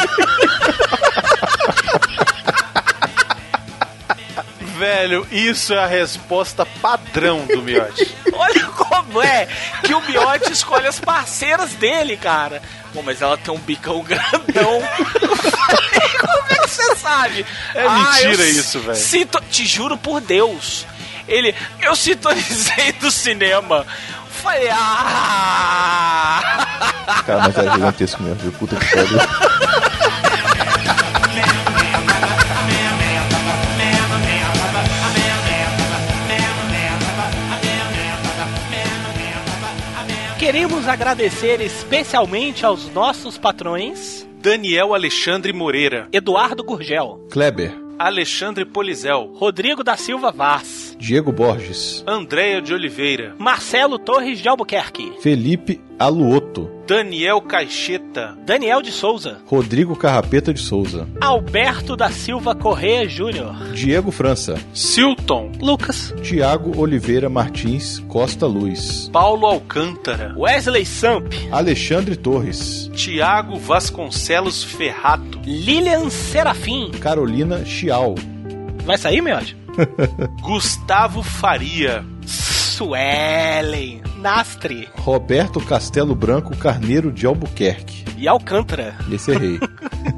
Velho, 4.78 5.26
isso 5.30 5.72
é 5.72 5.78
a 5.78 5.86
resposta 5.86 6.66
padrão 6.66 7.46
do 7.46 7.62
Miotti. 7.62 8.12
Olha 8.32 8.64
como 8.66 9.22
é 9.22 9.46
que 9.84 9.94
o 9.94 10.00
Miotti 10.02 10.50
escolhe 10.52 10.86
as 10.88 10.98
parceiras 10.98 11.70
dele, 11.74 12.16
cara. 12.16 12.60
Pô, 12.92 13.00
mas 13.02 13.22
ela 13.22 13.36
tem 13.38 13.54
um 13.54 13.58
bicão 13.58 14.02
grandão. 14.02 14.82
como 16.20 16.44
é 16.50 16.54
que 16.56 16.68
você 16.68 16.94
sabe? 16.96 17.46
É 17.74 17.88
mentira 17.88 18.42
eu 18.42 18.50
isso, 18.50 18.80
velho. 18.80 18.96
sinto- 18.96 19.40
Te 19.50 19.64
juro 19.66 19.96
por 19.96 20.20
Deus. 20.20 20.84
Ele, 21.28 21.54
eu 21.80 21.94
sintonizei 21.96 22.92
do 23.00 23.10
cinema. 23.10 23.86
Falei, 24.42 24.68
ah! 24.70 26.42
Cara, 27.24 27.40
mas 27.42 27.56
é 27.58 27.70
gigantesco 27.72 28.22
mesmo, 28.22 28.38
viu? 28.42 28.52
Puta 28.52 28.76
que 28.76 28.86
pariu. 28.86 29.18
Queremos 40.44 40.86
agradecer 40.86 41.62
especialmente 41.62 42.66
aos 42.66 42.92
nossos 42.92 43.38
patrões 43.38 44.28
Daniel 44.42 44.92
Alexandre 44.92 45.54
Moreira, 45.54 46.06
Eduardo 46.12 46.62
Gurgel, 46.62 47.26
Kleber, 47.30 47.74
Alexandre 47.98 48.66
Polizel, 48.66 49.32
Rodrigo 49.32 49.82
da 49.82 49.96
Silva 49.96 50.30
Vaz, 50.30 50.73
Diego 50.98 51.32
Borges, 51.32 52.02
Andréia 52.06 52.60
de 52.62 52.72
Oliveira, 52.72 53.34
Marcelo 53.38 53.98
Torres 53.98 54.40
de 54.40 54.48
Albuquerque, 54.48 55.12
Felipe 55.20 55.80
Aluoto, 55.98 56.70
Daniel 56.86 57.40
Caixeta, 57.40 58.36
Daniel 58.44 58.82
de 58.82 58.90
Souza, 58.90 59.38
Rodrigo 59.46 59.94
Carrapeta 59.96 60.52
de 60.52 60.60
Souza, 60.60 61.08
Alberto 61.20 61.96
da 61.96 62.10
Silva 62.10 62.54
Correia 62.54 63.08
Júnior, 63.08 63.54
Diego 63.74 64.10
França, 64.10 64.56
Silton, 64.72 65.52
Lucas, 65.60 66.14
Tiago 66.22 66.78
Oliveira 66.80 67.28
Martins 67.28 68.00
Costa 68.08 68.46
Luz, 68.46 69.08
Paulo 69.12 69.46
Alcântara, 69.46 70.34
Wesley 70.36 70.84
Samp, 70.86 71.32
Alexandre 71.52 72.16
Torres, 72.16 72.90
Tiago 72.94 73.56
Vasconcelos 73.56 74.62
Ferrato, 74.64 75.40
Lilian 75.44 76.10
Serafim. 76.10 76.90
Carolina 76.92 77.64
Chial, 77.64 78.14
Vai 78.84 78.98
sair, 78.98 79.22
Miotti? 79.22 79.56
Gustavo 80.40 81.22
Faria, 81.22 82.04
Suelen, 82.26 84.02
Nastre 84.20 84.88
Roberto 84.96 85.60
Castelo 85.60 86.14
Branco 86.14 86.56
Carneiro 86.56 87.12
de 87.12 87.26
Albuquerque. 87.26 88.04
e 88.16 88.26
Alcântara. 88.28 88.96
Esse 89.10 89.32
errei. 89.32 89.58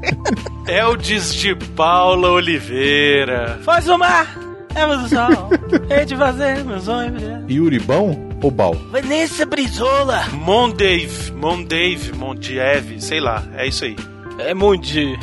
Eldis 0.67 1.33
de 1.35 1.55
Paula 1.55 2.29
Oliveira, 2.31 3.59
Faz 3.63 3.87
o 3.87 3.97
mar, 3.97 4.37
é 4.75 4.85
o 4.85 5.07
sol, 5.07 5.49
é 5.89 6.03
de 6.05 6.15
fazer 6.15 6.63
meu 6.65 6.79
sonho 6.81 7.11
brilhar. 7.11 7.43
Yuribão 7.49 8.27
ou 8.43 8.51
Bal? 8.51 8.73
Vanessa 8.91 9.45
Brizola. 9.45 10.25
Mondave, 10.33 11.31
Mondave, 11.33 12.11
Mondiev, 12.15 12.99
sei 13.01 13.19
lá, 13.19 13.43
é 13.55 13.67
isso 13.67 13.85
aí. 13.85 13.95
É 14.39 14.53
Mundi. 14.53 15.17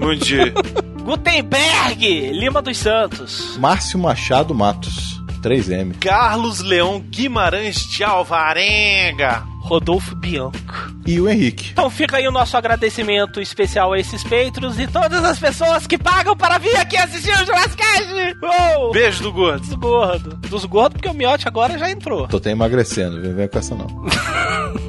Mundi. 0.00 0.38
Gutenberg, 1.06 2.32
Lima 2.32 2.60
dos 2.60 2.78
Santos. 2.78 3.56
Márcio 3.58 3.96
Machado 3.96 4.52
Matos. 4.52 5.22
3M. 5.40 5.94
Carlos 6.00 6.58
Leão 6.58 6.98
Guimarães 6.98 7.76
de 7.76 8.02
Alvarenga. 8.02 9.44
Rodolfo 9.60 10.16
Bianco. 10.16 10.92
E 11.06 11.20
o 11.20 11.28
Henrique. 11.28 11.70
Então 11.70 11.88
fica 11.88 12.16
aí 12.16 12.26
o 12.26 12.32
nosso 12.32 12.56
agradecimento 12.56 13.40
especial 13.40 13.92
a 13.92 14.00
esses 14.00 14.24
peitros 14.24 14.80
e 14.80 14.88
todas 14.88 15.24
as 15.24 15.38
pessoas 15.38 15.86
que 15.86 15.96
pagam 15.96 16.36
para 16.36 16.58
vir 16.58 16.76
aqui 16.76 16.96
assistir 16.96 17.30
o 17.30 17.46
Jurassic! 17.46 17.80
Beijo 18.92 19.22
do 19.22 19.32
gordo. 19.32 19.60
Dos 19.60 19.74
gordos. 19.74 20.50
Dos 20.50 20.64
gordos, 20.64 20.94
porque 20.94 21.08
o 21.08 21.14
Miotti 21.14 21.46
agora 21.46 21.78
já 21.78 21.88
entrou. 21.88 22.26
Tô 22.26 22.38
até 22.38 22.50
emagrecendo, 22.50 23.20
vem, 23.20 23.32
vem 23.32 23.46
com 23.46 23.58
essa 23.60 23.76
não. 23.76 23.86